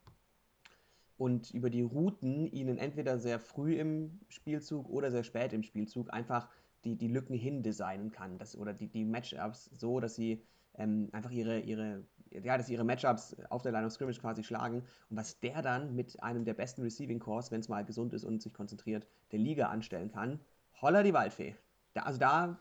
und 1.17 1.49
über 1.51 1.71
die 1.71 1.81
Routen 1.81 2.45
ihnen 2.45 2.77
entweder 2.77 3.17
sehr 3.17 3.39
früh 3.39 3.79
im 3.79 4.19
Spielzug 4.29 4.87
oder 4.89 5.09
sehr 5.09 5.23
spät 5.23 5.53
im 5.53 5.63
Spielzug 5.63 6.13
einfach 6.13 6.49
die, 6.83 6.95
die 6.95 7.07
Lücken 7.07 7.33
hin 7.33 7.63
designen 7.63 8.11
kann. 8.11 8.37
Das, 8.37 8.55
oder 8.55 8.73
die, 8.73 8.87
die 8.87 9.05
Matchups 9.05 9.71
so, 9.73 9.99
dass 9.99 10.13
sie 10.13 10.43
ähm, 10.75 11.09
einfach 11.13 11.31
ihre, 11.31 11.61
ihre, 11.61 12.05
ja, 12.29 12.57
dass 12.59 12.69
ihre 12.69 12.83
Matchups 12.83 13.37
auf 13.49 13.63
der 13.63 13.71
Line 13.71 13.87
of 13.87 13.91
Scrimmage 13.91 14.19
quasi 14.19 14.43
schlagen. 14.43 14.83
Und 15.09 15.17
was 15.17 15.39
der 15.39 15.63
dann 15.63 15.95
mit 15.95 16.21
einem 16.21 16.45
der 16.45 16.53
besten 16.53 16.83
Receiving 16.83 17.17
Cores, 17.17 17.49
wenn 17.49 17.61
es 17.61 17.69
mal 17.69 17.83
gesund 17.83 18.13
ist 18.13 18.23
und 18.23 18.39
sich 18.39 18.53
konzentriert, 18.53 19.07
der 19.31 19.39
Liga 19.39 19.69
anstellen 19.69 20.11
kann, 20.11 20.39
holla 20.79 21.01
die 21.01 21.13
Waldfee. 21.13 21.55
Da, 21.95 22.03
also 22.03 22.19
da 22.19 22.59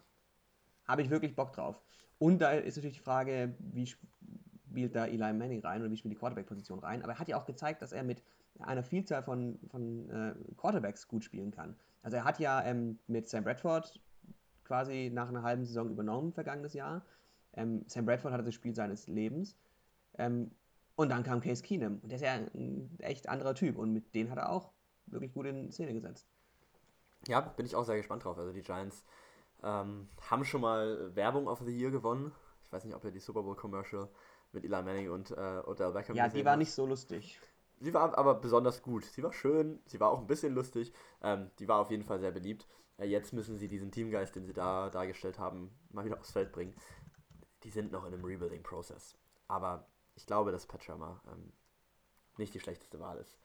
habe 0.87 1.03
ich 1.03 1.11
wirklich 1.11 1.37
Bock 1.37 1.53
drauf. 1.53 1.83
Und 2.23 2.39
da 2.39 2.53
ist 2.53 2.77
natürlich 2.77 2.99
die 2.99 3.03
Frage, 3.03 3.53
wie 3.59 3.85
spielt 3.85 4.95
da 4.95 5.07
Eli 5.07 5.33
Manning 5.33 5.59
rein 5.59 5.81
oder 5.81 5.91
wie 5.91 5.97
spielt 5.97 6.15
die 6.15 6.19
Quarterback-Position 6.19 6.79
rein. 6.79 7.03
Aber 7.03 7.15
er 7.15 7.19
hat 7.19 7.27
ja 7.27 7.37
auch 7.37 7.47
gezeigt, 7.47 7.83
dass 7.83 7.91
er 7.91 8.05
mit 8.05 8.23
einer 8.61 8.85
Vielzahl 8.85 9.25
von, 9.25 9.59
von 9.73 10.09
äh, 10.09 10.33
Quarterbacks 10.57 11.09
gut 11.09 11.25
spielen 11.25 11.51
kann. 11.51 11.75
Also 12.05 12.19
er 12.19 12.25
hat 12.25 12.39
ja 12.39 12.63
ähm, 12.65 13.01
mit 13.09 13.29
Sam 13.29 13.43
Bradford 13.43 14.01
quasi 14.63 15.11
nach 15.13 15.31
einer 15.31 15.43
halben 15.43 15.65
Saison 15.65 15.91
übernommen 15.91 16.33
vergangenes 16.33 16.75
Jahr. 16.75 17.05
Ähm, 17.55 17.83
Sam 17.89 18.07
Bradford 18.07 18.33
hatte 18.33 18.45
das 18.45 18.55
Spiel 18.55 18.77
seines 18.77 19.09
Lebens. 19.09 19.57
Ähm, 20.17 20.53
und 20.95 21.09
dann 21.09 21.25
kam 21.25 21.41
Case 21.41 21.65
Keenum. 21.65 21.99
Und 22.05 22.09
der 22.09 22.17
ist 22.19 22.23
ja 22.23 22.35
ein 22.35 22.89
echt 23.01 23.29
anderer 23.29 23.57
Typ. 23.57 23.77
Und 23.77 23.93
mit 23.93 24.15
dem 24.15 24.31
hat 24.31 24.39
er 24.39 24.51
auch 24.51 24.71
wirklich 25.07 25.33
gut 25.33 25.47
in 25.47 25.73
Szene 25.73 25.93
gesetzt. 25.93 26.29
Ja, 27.27 27.41
bin 27.41 27.67
ich 27.67 27.75
auch 27.75 27.85
sehr 27.85 27.97
gespannt 27.97 28.23
drauf. 28.23 28.39
Also 28.39 28.53
die 28.53 28.63
Giants 28.63 29.05
ähm, 29.63 30.09
haben 30.31 30.45
schon 30.45 30.61
mal 30.61 31.15
Werbung 31.15 31.49
of 31.49 31.61
the 31.61 31.77
Year 31.77 31.91
gewonnen. 31.91 32.33
Ich 32.65 32.73
weiß 32.73 32.85
nicht, 32.85 32.95
ob 32.95 33.05
ihr 33.05 33.11
die 33.11 33.21
Super 33.21 33.43
Bowl 33.43 33.57
Commercial 33.57 34.09
mit 34.53 34.65
Eli 34.65 34.83
Manning 34.83 35.11
und 35.11 35.31
äh, 35.31 35.63
Odell 35.65 35.93
Beckham 35.93 36.17
Ja, 36.17 36.29
die 36.29 36.45
war 36.45 36.57
nicht 36.57 36.73
so 36.73 36.87
lustig. 36.87 37.41
Sie 37.81 37.93
war 37.95 38.17
aber 38.17 38.35
besonders 38.37 38.83
gut. 38.83 39.05
Sie 39.05 39.23
war 39.23 39.33
schön, 39.33 39.81
sie 39.87 39.99
war 39.99 40.11
auch 40.11 40.21
ein 40.21 40.27
bisschen 40.27 40.55
lustig. 40.55 40.93
Ähm, 41.23 41.51
die 41.59 41.69
war 41.69 41.81
auf 41.81 41.91
jeden 41.91 42.05
Fall 42.05 42.21
sehr 42.21 42.31
beliebt. 42.31 42.67
Äh, 42.99 43.07
jetzt 43.07 43.33
müssen 43.33 43.59
sie 43.59 43.69
diesen 43.69 43.91
Teamgeist, 43.91 44.37
den 44.37 44.47
sie 44.47 44.53
da 44.53 44.89
dargestellt 44.91 45.39
haben, 45.39 45.77
mal 45.91 46.05
wieder 46.05 46.19
aufs 46.19 46.31
Feld 46.33 46.53
bringen. 46.53 46.75
Die 47.65 47.71
sind 47.71 47.93
noch 47.93 48.05
in 48.05 48.15
einem 48.15 48.25
Rebuilding-Prozess. 48.25 49.17
Aber 49.49 49.87
ich 50.15 50.27
glaube, 50.27 50.53
dass 50.53 50.67
Pat 50.67 50.85
Shermer 50.85 51.21
ähm, 51.31 51.53
nicht 52.37 52.55
die 52.55 52.61
schlechteste 52.61 53.01
Wahl 53.01 53.19
ist. 53.19 53.39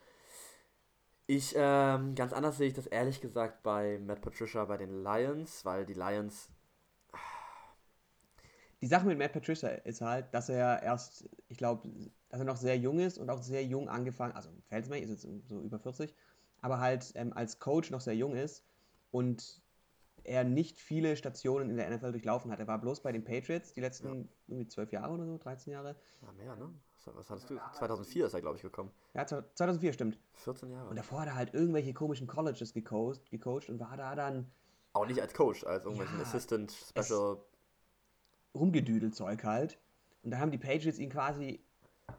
Ich, 1.30 1.54
ähm, 1.58 2.16
ganz 2.16 2.32
anders 2.32 2.58
sehe 2.58 2.70
ich 2.70 2.74
das 2.74 2.88
ehrlich 2.88 3.20
gesagt 3.20 3.62
bei 3.62 4.00
Matt 4.00 4.22
Patricia 4.22 4.64
bei 4.64 4.78
den 4.78 5.04
Lions, 5.04 5.66
weil 5.66 5.86
die 5.86 5.94
Lions. 5.94 6.50
Die 8.82 8.88
Sache 8.88 9.08
mit 9.08 9.18
Matt 9.18 9.34
Patricia 9.34 9.68
ist 9.70 10.00
halt, 10.00 10.34
dass 10.34 10.48
er 10.48 10.82
erst, 10.84 11.28
ich 11.50 11.58
glaube, 11.58 11.90
dass 12.30 12.40
er 12.40 12.46
noch 12.46 12.56
sehr 12.56 12.78
jung 12.78 13.00
ist 13.00 13.18
und 13.18 13.30
auch 13.30 13.42
sehr 13.42 13.66
jung 13.66 13.90
angefangen, 13.90 14.36
also 14.36 14.50
verhältnismäßig 14.68 15.10
ist 15.10 15.24
jetzt 15.26 15.50
so 15.50 15.60
über 15.60 15.80
40, 15.80 16.16
aber 16.62 16.80
halt 16.80 17.12
ähm, 17.16 17.34
als 17.34 17.60
Coach 17.60 17.92
noch 17.92 18.02
sehr 18.02 18.16
jung 18.16 18.36
ist 18.36 18.64
und 19.12 19.62
er 20.24 20.46
nicht 20.46 20.80
viele 20.80 21.18
Stationen 21.18 21.70
in 21.70 21.78
der 21.78 21.90
NFL 21.90 22.12
durchlaufen 22.12 22.52
hat. 22.52 22.60
Er 22.60 22.68
war 22.68 22.80
bloß 22.80 23.02
bei 23.02 23.12
den 23.12 23.26
Patriots 23.26 23.74
die 23.74 23.82
letzten 23.82 24.08
ja. 24.08 24.26
irgendwie 24.48 24.68
zwölf 24.68 24.94
Jahre 24.94 25.14
oder 25.14 25.26
so, 25.26 25.38
13 25.38 25.74
Jahre. 25.74 25.96
Ja, 26.22 26.32
mehr, 26.34 26.56
ne? 26.56 26.74
Was 27.16 27.30
hattest 27.30 27.50
du? 27.50 27.60
2004 27.74 28.26
ist 28.26 28.34
er, 28.34 28.42
glaube 28.42 28.58
ich, 28.58 28.62
gekommen. 28.62 28.92
Ja, 29.14 29.26
2004 29.26 29.94
stimmt. 29.94 30.20
14 30.34 30.70
Jahre. 30.72 30.90
Und 30.90 30.96
davor 30.96 31.22
hat 31.22 31.28
er 31.28 31.36
halt 31.36 31.54
irgendwelche 31.54 31.94
komischen 31.94 32.28
Colleges 32.28 32.74
gecoacht, 32.74 33.30
gecoacht 33.30 33.70
und 33.70 33.80
war 33.80 33.98
da 33.98 34.16
dann. 34.16 34.52
Auch 34.94 35.06
nicht 35.06 35.22
als 35.22 35.34
Coach, 35.34 35.64
als 35.64 35.84
irgendwelchen 35.84 36.18
ja, 36.18 36.24
Assistant, 36.24 36.72
Special. 36.72 37.38
Rumgedüdelt 38.56 39.16
Zeug 39.16 39.44
halt. 39.44 39.80
Und 40.24 40.32
da 40.32 40.40
haben 40.40 40.52
die 40.52 40.58
Patriots 40.58 40.98
ihn 41.00 41.10
quasi 41.10 41.64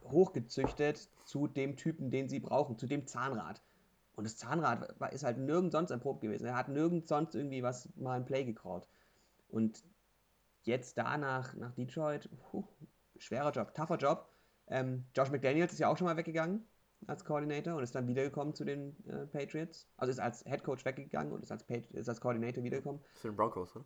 hochgezüchtet 0.05 1.11
zu 1.25 1.47
dem 1.47 1.77
Typen, 1.77 2.11
den 2.11 2.29
sie 2.29 2.41
brauchen, 2.41 2.79
zu 2.79 2.87
dem 2.87 3.07
Zahnrad. 3.07 3.63
Und 4.15 4.25
das 4.25 4.37
Zahnrad 4.37 4.97
ist 5.13 5.25
halt 5.25 5.39
nirgends 5.39 5.73
sonst 5.73 5.91
erprobt 5.91 6.21
gewesen. 6.21 6.45
Er 6.45 6.57
hat 6.57 6.69
nirgends 6.69 7.09
sonst 7.09 7.35
irgendwie 7.35 7.63
was 7.63 7.89
mal 7.97 8.15
ein 8.15 8.25
Play 8.25 8.45
gecallt. 8.45 8.89
Und 9.49 9.85
jetzt 10.63 10.99
danach 10.99 11.55
nach 11.55 11.73
Detroit, 11.73 12.29
puh, 12.51 12.65
schwerer 13.17 13.53
Job, 13.53 13.75
tougher 13.75 13.97
Job. 13.97 14.29
Ähm, 14.69 15.07
Josh 15.15 15.31
McDaniels 15.31 15.73
ist 15.73 15.79
ja 15.79 15.89
auch 15.89 15.97
schon 15.97 16.07
mal 16.07 16.17
weggegangen 16.17 16.67
als 17.07 17.25
Coordinator 17.25 17.75
und 17.75 17.83
ist 17.83 17.95
dann 17.95 18.09
wiedergekommen 18.09 18.55
zu 18.55 18.65
den 18.65 18.97
äh, 19.07 19.27
Patriots. 19.27 19.89
Also 19.97 20.11
ist 20.11 20.19
als 20.19 20.45
Head 20.45 20.65
Coach 20.65 20.85
weggegangen 20.85 21.33
und 21.33 21.43
ist 21.43 21.53
als, 21.53 21.65
ist 21.93 22.09
als 22.09 22.21
Coordinator 22.21 22.65
wiedergekommen. 22.65 23.03
Zu 23.15 23.29
den 23.29 23.37
Broncos, 23.37 23.77
oder? 23.77 23.85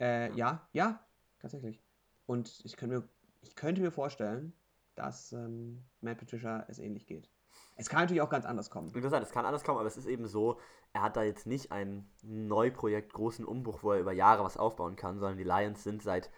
Äh, 0.00 0.32
ja, 0.34 0.68
ja, 0.72 1.04
tatsächlich. 1.40 1.80
Und 2.26 2.60
ich 2.64 2.76
könnte 2.76 2.96
mir, 2.98 3.08
ich 3.42 3.54
könnte 3.54 3.80
mir 3.80 3.92
vorstellen, 3.92 4.52
dass 4.94 5.32
ähm, 5.32 5.84
Matt 6.00 6.18
Patricia 6.18 6.64
es 6.68 6.78
ähnlich 6.78 7.06
geht. 7.06 7.30
Es 7.76 7.88
kann 7.88 8.00
natürlich 8.00 8.22
auch 8.22 8.30
ganz 8.30 8.44
anders 8.44 8.70
kommen. 8.70 8.88
Interessant, 8.88 9.24
es 9.24 9.32
kann 9.32 9.46
anders 9.46 9.64
kommen, 9.64 9.78
aber 9.78 9.88
es 9.88 9.96
ist 9.96 10.06
eben 10.06 10.26
so, 10.26 10.58
er 10.92 11.02
hat 11.02 11.16
da 11.16 11.22
jetzt 11.22 11.46
nicht 11.46 11.72
ein 11.72 12.10
Neuprojekt, 12.22 13.12
großen 13.12 13.44
Umbruch, 13.44 13.82
wo 13.82 13.92
er 13.92 14.00
über 14.00 14.12
Jahre 14.12 14.44
was 14.44 14.56
aufbauen 14.56 14.96
kann, 14.96 15.18
sondern 15.18 15.38
die 15.38 15.44
Lions 15.44 15.82
sind 15.82 16.02
seit 16.02 16.30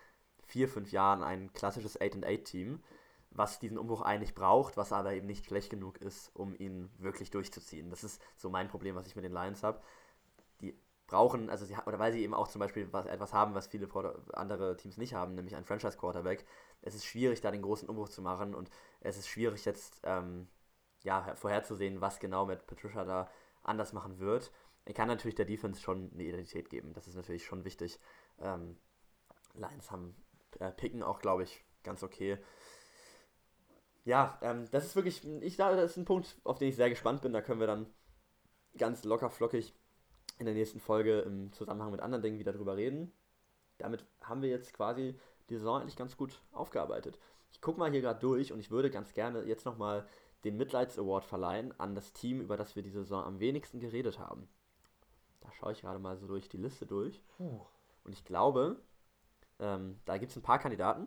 vier, 0.46 0.68
fünf 0.68 0.92
Jahren 0.92 1.22
ein 1.22 1.52
klassisches 1.52 2.00
8-8-Team, 2.00 2.82
was 3.34 3.58
diesen 3.58 3.78
Umbruch 3.78 4.02
eigentlich 4.02 4.34
braucht, 4.34 4.76
was 4.76 4.92
aber 4.92 5.12
eben 5.12 5.26
nicht 5.26 5.46
schlecht 5.46 5.70
genug 5.70 5.98
ist, 5.98 6.30
um 6.34 6.54
ihn 6.54 6.90
wirklich 6.98 7.30
durchzuziehen. 7.30 7.90
Das 7.90 8.04
ist 8.04 8.22
so 8.36 8.48
mein 8.48 8.68
Problem, 8.68 8.94
was 8.94 9.06
ich 9.06 9.16
mit 9.16 9.24
den 9.24 9.32
Lions 9.32 9.62
habe. 9.62 9.80
Die 10.60 10.78
brauchen, 11.06 11.50
also 11.50 11.64
sie 11.64 11.76
oder 11.86 11.98
weil 11.98 12.12
sie 12.12 12.22
eben 12.22 12.34
auch 12.34 12.48
zum 12.48 12.60
Beispiel 12.60 12.88
was, 12.92 13.06
etwas 13.06 13.32
haben, 13.32 13.54
was 13.54 13.66
viele 13.66 13.88
andere 14.32 14.76
Teams 14.76 14.96
nicht 14.96 15.14
haben, 15.14 15.34
nämlich 15.34 15.56
einen 15.56 15.66
Franchise 15.66 15.98
Quarterback. 15.98 16.46
Es 16.80 16.94
ist 16.94 17.04
schwierig, 17.04 17.40
da 17.40 17.50
den 17.50 17.62
großen 17.62 17.88
Umbruch 17.88 18.08
zu 18.08 18.22
machen 18.22 18.54
und 18.54 18.70
es 19.00 19.18
ist 19.18 19.28
schwierig 19.28 19.64
jetzt 19.64 20.00
ähm, 20.04 20.48
ja, 21.02 21.34
vorherzusehen, 21.34 22.00
was 22.00 22.20
genau 22.20 22.46
mit 22.46 22.66
Patricia 22.66 23.04
da 23.04 23.30
anders 23.62 23.92
machen 23.92 24.18
wird. 24.20 24.52
Er 24.84 24.94
kann 24.94 25.08
natürlich 25.08 25.34
der 25.34 25.46
Defense 25.46 25.80
schon 25.80 26.10
eine 26.12 26.24
Identität 26.24 26.70
geben. 26.70 26.92
Das 26.92 27.08
ist 27.08 27.14
natürlich 27.14 27.44
schon 27.44 27.64
wichtig. 27.64 27.98
Ähm, 28.38 28.76
Lions 29.54 29.90
haben 29.90 30.14
äh, 30.60 30.70
Picken 30.72 31.02
auch, 31.02 31.20
glaube 31.20 31.42
ich, 31.42 31.64
ganz 31.82 32.02
okay. 32.02 32.38
Ja, 34.04 34.38
ähm, 34.42 34.68
das 34.70 34.84
ist 34.84 34.96
wirklich, 34.96 35.26
ich 35.42 35.56
sage, 35.56 35.76
das 35.76 35.92
ist 35.92 35.96
ein 35.96 36.04
Punkt, 36.04 36.36
auf 36.44 36.58
den 36.58 36.68
ich 36.68 36.76
sehr 36.76 36.90
gespannt 36.90 37.22
bin. 37.22 37.32
Da 37.32 37.40
können 37.40 37.60
wir 37.60 37.66
dann 37.66 37.86
ganz 38.76 39.04
locker 39.04 39.30
flockig 39.30 39.72
in 40.38 40.46
der 40.46 40.54
nächsten 40.54 40.80
Folge 40.80 41.20
im 41.20 41.52
Zusammenhang 41.52 41.90
mit 41.90 42.00
anderen 42.00 42.22
Dingen 42.22 42.38
wieder 42.38 42.52
drüber 42.52 42.76
reden. 42.76 43.12
Damit 43.78 44.04
haben 44.22 44.42
wir 44.42 44.50
jetzt 44.50 44.74
quasi 44.74 45.18
die 45.48 45.56
Saison 45.56 45.80
eigentlich 45.80 45.96
ganz 45.96 46.16
gut 46.16 46.40
aufgearbeitet. 46.52 47.18
Ich 47.52 47.60
gucke 47.60 47.78
mal 47.78 47.90
hier 47.90 48.00
gerade 48.00 48.20
durch 48.20 48.52
und 48.52 48.60
ich 48.60 48.70
würde 48.70 48.90
ganz 48.90 49.14
gerne 49.14 49.44
jetzt 49.44 49.64
nochmal 49.64 50.06
den 50.44 50.56
Mitleids 50.56 50.98
Award 50.98 51.24
verleihen 51.24 51.78
an 51.78 51.94
das 51.94 52.12
Team, 52.12 52.40
über 52.40 52.56
das 52.56 52.76
wir 52.76 52.82
diese 52.82 53.00
Saison 53.00 53.24
am 53.24 53.40
wenigsten 53.40 53.80
geredet 53.80 54.18
haben. 54.18 54.48
Da 55.40 55.52
schaue 55.52 55.72
ich 55.72 55.80
gerade 55.80 55.98
mal 55.98 56.16
so 56.16 56.26
durch 56.26 56.48
die 56.48 56.56
Liste 56.56 56.84
durch. 56.86 57.22
Und 58.04 58.12
ich 58.12 58.24
glaube, 58.24 58.80
ähm, 59.58 60.00
da 60.04 60.18
gibt 60.18 60.30
es 60.30 60.36
ein 60.36 60.42
paar 60.42 60.58
Kandidaten. 60.58 61.06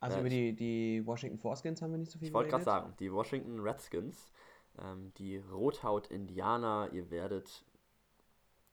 Also 0.00 0.18
äh, 0.18 0.20
über 0.20 0.28
die, 0.28 0.54
die 0.54 1.06
Washington 1.06 1.38
Foreskins 1.38 1.82
haben 1.82 1.92
wir 1.92 1.98
nicht 1.98 2.10
so 2.10 2.18
viel 2.18 2.28
Ich 2.28 2.34
wollte 2.34 2.50
gerade 2.50 2.64
sagen, 2.64 2.94
die 2.98 3.12
Washington 3.12 3.60
Redskins, 3.60 4.30
ähm, 4.78 5.12
die 5.18 5.38
Rothaut-Indianer, 5.38 6.90
ihr 6.92 7.10
werdet 7.10 7.64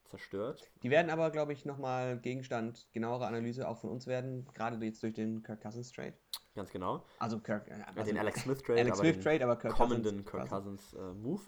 zerstört. 0.06 0.70
Die 0.84 0.90
werden 0.90 1.10
aber, 1.10 1.32
glaube 1.32 1.54
ich, 1.54 1.66
nochmal 1.66 2.20
Gegenstand 2.20 2.88
genauerer 2.92 3.28
Analyse 3.28 3.68
auch 3.68 3.78
von 3.78 3.90
uns 3.90 4.06
werden, 4.06 4.48
gerade 4.54 4.84
jetzt 4.86 5.02
durch 5.02 5.14
den 5.14 5.42
Kirk 5.42 5.62
Cousins 5.62 5.92
Trade. 5.92 6.14
Ganz 6.56 6.70
genau. 6.72 7.04
Also 7.20 7.40
Kirk, 7.40 7.68
äh, 7.68 7.82
also 7.96 8.04
den 8.04 8.18
Alex 8.18 8.42
Smith 8.42 8.62
Trade, 8.62 8.82
Alex 8.82 9.00
Smith 9.00 9.20
Trade, 9.24 9.44
aber 9.44 9.56
Kirk 9.56 9.74
kommenden 9.74 10.24
Cousins, 10.24 10.32
Kirk 10.32 10.50
Cousins 10.50 10.94
äh, 10.94 11.14
Move. 11.14 11.42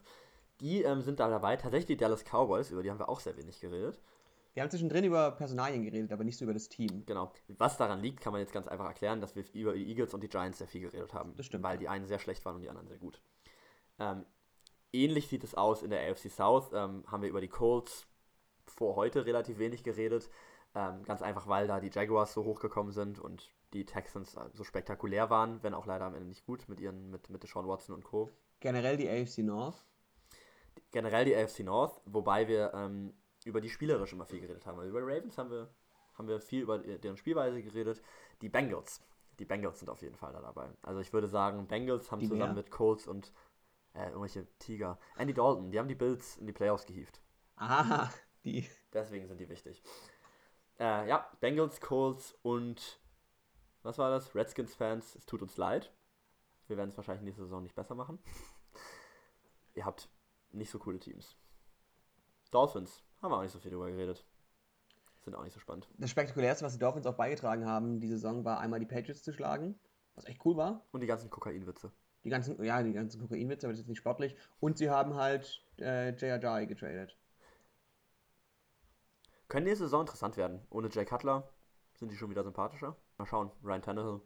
Die 0.61 0.81
ähm, 0.83 1.01
sind 1.01 1.19
da 1.19 1.29
dabei. 1.29 1.57
Tatsächlich 1.57 1.85
die 1.85 1.97
Dallas 1.97 2.23
Cowboys, 2.23 2.71
über 2.71 2.81
die 2.81 2.89
haben 2.89 2.99
wir 2.99 3.09
auch 3.09 3.19
sehr 3.19 3.37
wenig 3.37 3.59
geredet. 3.59 3.99
Wir 4.55 4.63
haben 4.63 4.69
zwischendrin 4.69 5.03
über 5.03 5.31
Personalien 5.31 5.83
geredet, 5.83 6.13
aber 6.13 6.23
nicht 6.23 6.37
so 6.37 6.45
über 6.45 6.53
das 6.53 6.69
Team. 6.69 7.05
Genau. 7.05 7.33
Was 7.49 7.75
daran 7.75 7.99
liegt, 7.99 8.21
kann 8.21 8.31
man 8.31 8.39
jetzt 8.39 8.53
ganz 8.53 8.69
einfach 8.69 8.85
erklären, 8.85 9.19
dass 9.19 9.35
wir 9.35 9.43
über 9.53 9.73
die 9.73 9.85
Eagles 9.89 10.13
und 10.13 10.23
die 10.23 10.29
Giants 10.29 10.59
sehr 10.59 10.67
viel 10.67 10.79
geredet 10.79 11.13
haben. 11.13 11.35
Das 11.35 11.45
stimmt. 11.45 11.65
Weil 11.65 11.77
die 11.77 11.89
einen 11.89 12.05
sehr 12.07 12.19
schlecht 12.19 12.45
waren 12.45 12.55
und 12.55 12.61
die 12.61 12.69
anderen 12.69 12.87
sehr 12.87 12.97
gut. 12.97 13.21
Ähm, 13.99 14.25
ähnlich 14.93 15.27
sieht 15.27 15.43
es 15.43 15.55
aus 15.55 15.83
in 15.83 15.89
der 15.89 16.09
AFC 16.09 16.31
South. 16.31 16.71
Ähm, 16.71 17.03
haben 17.05 17.21
wir 17.21 17.27
über 17.27 17.41
die 17.41 17.49
Colts 17.49 18.07
vor 18.65 18.95
heute 18.95 19.25
relativ 19.25 19.59
wenig 19.59 19.83
geredet. 19.83 20.29
Ähm, 20.73 21.03
ganz 21.03 21.21
einfach, 21.21 21.47
weil 21.47 21.67
da 21.67 21.81
die 21.81 21.91
Jaguars 21.91 22.31
so 22.31 22.45
hochgekommen 22.45 22.93
sind 22.93 23.19
und 23.19 23.51
die 23.73 23.85
Texans 23.85 24.37
so 24.53 24.63
spektakulär 24.63 25.29
waren, 25.29 25.61
wenn 25.63 25.73
auch 25.73 25.85
leider 25.85 26.05
am 26.05 26.13
Ende 26.15 26.29
nicht 26.29 26.45
gut 26.45 26.69
mit 26.69 26.79
ihren, 26.79 27.11
mit, 27.11 27.29
mit 27.29 27.43
Deshaun 27.43 27.67
Watson 27.67 27.93
und 27.93 28.05
Co. 28.05 28.29
Generell 28.61 28.95
die 28.95 29.09
AFC 29.09 29.39
North. 29.39 29.83
Generell 30.91 31.25
die 31.25 31.35
AFC 31.35 31.59
North, 31.59 31.99
wobei 32.05 32.47
wir 32.47 32.73
ähm, 32.73 33.13
über 33.45 33.61
die 33.61 33.69
spielerische 33.69 34.15
immer 34.15 34.25
viel 34.25 34.41
geredet 34.41 34.65
haben. 34.65 34.77
Also 34.79 34.89
über 34.89 35.01
Ravens 35.01 35.37
haben 35.37 35.51
wir, 35.51 35.69
haben 36.15 36.27
wir 36.27 36.41
viel 36.41 36.63
über 36.63 36.79
deren 36.79 37.15
Spielweise 37.15 37.61
geredet. 37.61 38.01
Die 38.41 38.49
Bengals. 38.49 39.01
Die 39.39 39.45
Bengals 39.45 39.79
sind 39.79 39.89
auf 39.89 40.01
jeden 40.01 40.15
Fall 40.15 40.33
da 40.33 40.41
dabei. 40.41 40.69
Also 40.81 40.99
ich 40.99 41.13
würde 41.13 41.27
sagen, 41.27 41.67
Bengals 41.67 42.11
haben 42.11 42.19
die 42.19 42.27
zusammen 42.27 42.55
wer? 42.55 42.63
mit 42.63 42.71
Colts 42.71 43.07
und 43.07 43.31
äh, 43.93 44.07
irgendwelche 44.07 44.47
Tiger. 44.59 44.99
Andy 45.17 45.33
Dalton, 45.33 45.71
die 45.71 45.79
haben 45.79 45.87
die 45.87 45.95
Bills 45.95 46.37
in 46.37 46.47
die 46.47 46.53
Playoffs 46.53 46.85
gehievt. 46.85 47.21
Aha, 47.55 48.11
die. 48.43 48.67
Deswegen 48.93 49.27
sind 49.27 49.39
die 49.39 49.47
wichtig. 49.47 49.81
Äh, 50.79 51.07
ja, 51.07 51.29
Bengals, 51.39 51.79
Colts 51.79 52.37
und 52.41 52.99
was 53.83 53.97
war 53.97 54.09
das? 54.09 54.33
Redskins-Fans, 54.33 55.15
es 55.15 55.25
tut 55.25 55.41
uns 55.41 55.57
leid. 55.57 55.93
Wir 56.67 56.77
werden 56.77 56.89
es 56.89 56.97
wahrscheinlich 56.97 57.23
nächste 57.23 57.43
Saison 57.43 57.61
nicht 57.61 57.75
besser 57.75 57.93
machen. 57.93 58.17
Ihr 59.75 59.85
habt 59.85 60.09
nicht 60.51 60.71
so 60.71 60.79
coole 60.79 60.99
Teams. 60.99 61.37
Dolphins, 62.49 63.04
haben 63.21 63.31
wir 63.31 63.37
auch 63.37 63.41
nicht 63.41 63.51
so 63.51 63.59
viel 63.59 63.71
drüber 63.71 63.89
geredet. 63.89 64.25
Sind 65.21 65.35
auch 65.35 65.43
nicht 65.43 65.53
so 65.53 65.59
spannend. 65.59 65.87
Das 65.97 66.11
Spektakulärste, 66.11 66.65
was 66.65 66.73
die 66.73 66.79
Dolphins 66.79 67.07
auch 67.07 67.15
beigetragen 67.15 67.65
haben, 67.65 67.99
diese 67.99 68.15
Saison, 68.15 68.45
war 68.45 68.59
einmal 68.59 68.79
die 68.79 68.85
Patriots 68.85 69.23
zu 69.23 69.33
schlagen, 69.33 69.79
was 70.13 70.25
echt 70.25 70.45
cool 70.45 70.55
war. 70.55 70.85
Und 70.91 71.01
die 71.01 71.07
ganzen 71.07 71.29
Kokainwitze. 71.29 71.91
Die 72.23 72.29
ganzen, 72.29 72.63
ja, 72.63 72.81
die 72.83 72.93
ganzen 72.93 73.21
Kokainwitze, 73.21 73.65
aber 73.65 73.73
das 73.73 73.81
ist 73.81 73.87
nicht 73.87 73.97
sportlich. 73.97 74.35
Und 74.59 74.77
sie 74.77 74.89
haben 74.89 75.15
halt 75.15 75.63
äh, 75.79 76.09
J.R.J. 76.09 76.67
getradet. 76.67 77.17
Können 79.47 79.65
nächste 79.65 79.85
Saison 79.85 80.01
interessant 80.01 80.37
werden. 80.37 80.61
Ohne 80.69 80.89
Jay 80.89 81.05
Cutler 81.05 81.47
sind 81.93 82.11
die 82.11 82.17
schon 82.17 82.29
wieder 82.29 82.43
sympathischer. 82.43 82.95
Mal 83.17 83.25
schauen. 83.25 83.51
Ryan 83.63 83.81
Tannehill. 83.81 84.21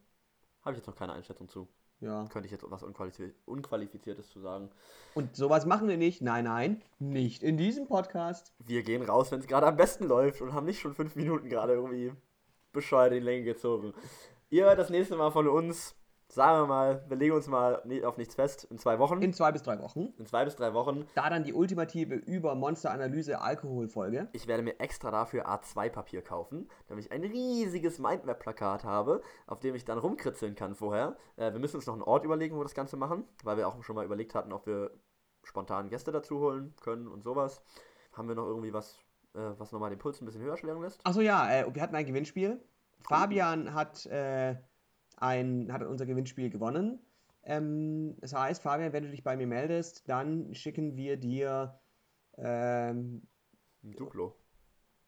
Habe 0.61 0.71
ich 0.71 0.77
jetzt 0.77 0.87
noch 0.87 0.95
keine 0.95 1.13
Einschätzung 1.13 1.47
zu. 1.47 1.67
Ja. 2.01 2.25
Könnte 2.31 2.45
ich 2.45 2.51
jetzt 2.51 2.63
was 2.69 2.83
Unqualifiz 2.83 3.33
Unqualifiziertes 3.45 4.29
zu 4.29 4.39
sagen. 4.39 4.69
Und 5.15 5.35
sowas 5.35 5.65
machen 5.65 5.87
wir 5.87 5.97
nicht. 5.97 6.21
Nein, 6.21 6.45
nein, 6.45 6.81
nicht 6.99 7.43
in 7.43 7.57
diesem 7.57 7.87
Podcast. 7.87 8.53
Wir 8.65 8.83
gehen 8.83 9.03
raus, 9.03 9.31
wenn 9.31 9.39
es 9.39 9.47
gerade 9.47 9.67
am 9.67 9.75
besten 9.75 10.05
läuft 10.05 10.41
und 10.41 10.53
haben 10.53 10.65
nicht 10.65 10.79
schon 10.79 10.95
fünf 10.95 11.15
Minuten 11.15 11.49
gerade 11.49 11.73
irgendwie 11.73 12.13
bescheuert 12.71 13.11
in 13.11 13.19
die 13.19 13.25
Länge 13.25 13.43
gezogen. 13.43 13.93
Ihr 14.49 14.65
hört 14.65 14.79
das 14.79 14.89
nächste 14.89 15.15
Mal 15.15 15.31
von 15.31 15.47
uns 15.47 15.95
sagen 16.31 16.61
wir 16.61 16.67
mal, 16.67 17.03
wir 17.07 17.17
legen 17.17 17.35
uns 17.35 17.47
mal 17.47 17.81
auf 18.03 18.17
nichts 18.17 18.35
fest, 18.35 18.67
in 18.69 18.77
zwei 18.77 18.99
Wochen. 18.99 19.21
In 19.21 19.33
zwei 19.33 19.51
bis 19.51 19.63
drei 19.63 19.79
Wochen. 19.79 20.13
In 20.17 20.25
zwei 20.25 20.45
bis 20.45 20.55
drei 20.55 20.73
Wochen. 20.73 21.05
Da 21.15 21.29
dann 21.29 21.43
die 21.43 21.53
ultimative 21.53 22.15
Über-Monster-Analyse-Alkoholfolge. 22.15 24.29
Ich 24.33 24.47
werde 24.47 24.63
mir 24.63 24.79
extra 24.79 25.11
dafür 25.11 25.47
A2-Papier 25.47 26.21
kaufen, 26.21 26.69
damit 26.87 27.05
ich 27.05 27.11
ein 27.11 27.23
riesiges 27.23 27.99
Mindmap-Plakat 27.99 28.83
habe, 28.83 29.21
auf 29.47 29.59
dem 29.59 29.75
ich 29.75 29.85
dann 29.85 29.97
rumkritzeln 29.97 30.55
kann 30.55 30.75
vorher. 30.75 31.17
Äh, 31.35 31.51
wir 31.51 31.59
müssen 31.59 31.77
uns 31.77 31.87
noch 31.87 31.93
einen 31.93 32.03
Ort 32.03 32.25
überlegen, 32.25 32.55
wo 32.55 32.59
wir 32.59 32.65
das 32.65 32.75
Ganze 32.75 32.95
machen, 32.95 33.25
weil 33.43 33.57
wir 33.57 33.67
auch 33.67 33.81
schon 33.83 33.95
mal 33.95 34.05
überlegt 34.05 34.35
hatten, 34.35 34.53
ob 34.53 34.67
wir 34.67 34.91
spontan 35.43 35.89
Gäste 35.89 36.11
dazu 36.11 36.39
holen 36.39 36.75
können 36.81 37.07
und 37.07 37.23
sowas. 37.23 37.63
Haben 38.13 38.27
wir 38.27 38.35
noch 38.35 38.45
irgendwie 38.45 38.73
was, 38.73 38.99
äh, 39.33 39.39
was 39.57 39.71
nochmal 39.71 39.89
den 39.89 39.99
Puls 39.99 40.21
ein 40.21 40.25
bisschen 40.25 40.41
höher 40.41 40.57
schlägen 40.57 40.81
lässt? 40.81 41.05
Achso, 41.05 41.21
ja, 41.21 41.51
äh, 41.51 41.73
wir 41.73 41.81
hatten 41.81 41.95
ein 41.95 42.05
Gewinnspiel. 42.05 42.61
Fabian 43.01 43.73
hat 43.73 44.05
äh, 44.07 44.57
ein, 45.21 45.71
hat 45.71 45.83
unser 45.83 46.05
Gewinnspiel 46.05 46.49
gewonnen. 46.49 46.99
Ähm, 47.43 48.15
das 48.19 48.33
heißt, 48.33 48.61
Fabian, 48.61 48.93
wenn 48.93 49.03
du 49.03 49.11
dich 49.11 49.23
bei 49.23 49.35
mir 49.35 49.47
meldest, 49.47 50.07
dann 50.07 50.53
schicken 50.53 50.95
wir 50.95 51.17
dir 51.17 51.79
ähm, 52.37 53.27
ein 53.83 53.91
Duplo. 53.95 54.35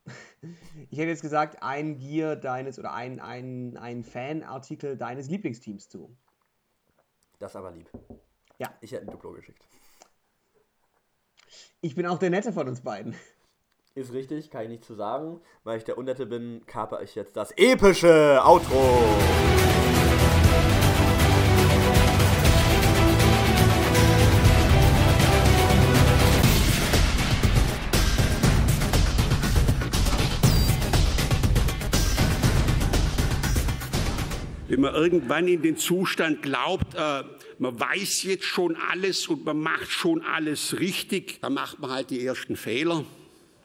ich 0.90 0.98
hätte 0.98 1.10
jetzt 1.10 1.22
gesagt, 1.22 1.62
ein 1.62 1.98
Gear 1.98 2.36
deines 2.36 2.80
oder 2.80 2.94
ein, 2.94 3.20
ein, 3.20 3.78
ein 3.78 4.04
Fanartikel 4.04 4.98
deines 4.98 5.30
Lieblingsteams 5.30 5.90
zu. 5.90 6.16
Das 7.40 7.56
aber 7.56 7.72
lieb. 7.72 7.90
Ja. 8.60 8.74
Ich 8.82 8.92
hätte 8.92 9.04
ein 9.04 9.12
Duplo 9.12 9.32
geschickt. 9.34 9.68
Ich 11.82 11.96
bin 11.96 12.06
auch 12.06 12.20
der 12.20 12.30
Nette 12.30 12.54
von 12.54 12.68
uns 12.68 12.82
beiden. 12.82 13.16
Ist 13.94 14.14
richtig, 14.14 14.50
kann 14.52 14.64
ich 14.64 14.70
nicht 14.70 14.86
zu 14.86 14.96
sagen. 14.96 15.42
Weil 15.64 15.78
ich 15.78 15.84
der 15.84 15.98
Unnette 15.98 16.26
bin, 16.26 16.66
kaper 16.66 17.02
ich 17.02 17.16
jetzt 17.16 17.36
das 17.36 17.52
epische 17.58 18.40
Outro. 18.44 19.71
Wenn 34.82 34.94
man 34.94 35.04
irgendwann 35.04 35.48
in 35.48 35.62
den 35.62 35.78
Zustand 35.78 36.42
glaubt, 36.42 36.96
äh, 36.96 37.24
man 37.60 37.80
weiß 37.80 38.24
jetzt 38.24 38.46
schon 38.46 38.76
alles 38.76 39.28
und 39.28 39.46
man 39.46 39.60
macht 39.60 39.92
schon 39.92 40.24
alles 40.24 40.80
richtig, 40.80 41.40
dann 41.42 41.54
macht 41.54 41.80
man 41.80 41.92
halt 41.92 42.10
die 42.10 42.26
ersten 42.26 42.56
Fehler. 42.56 43.06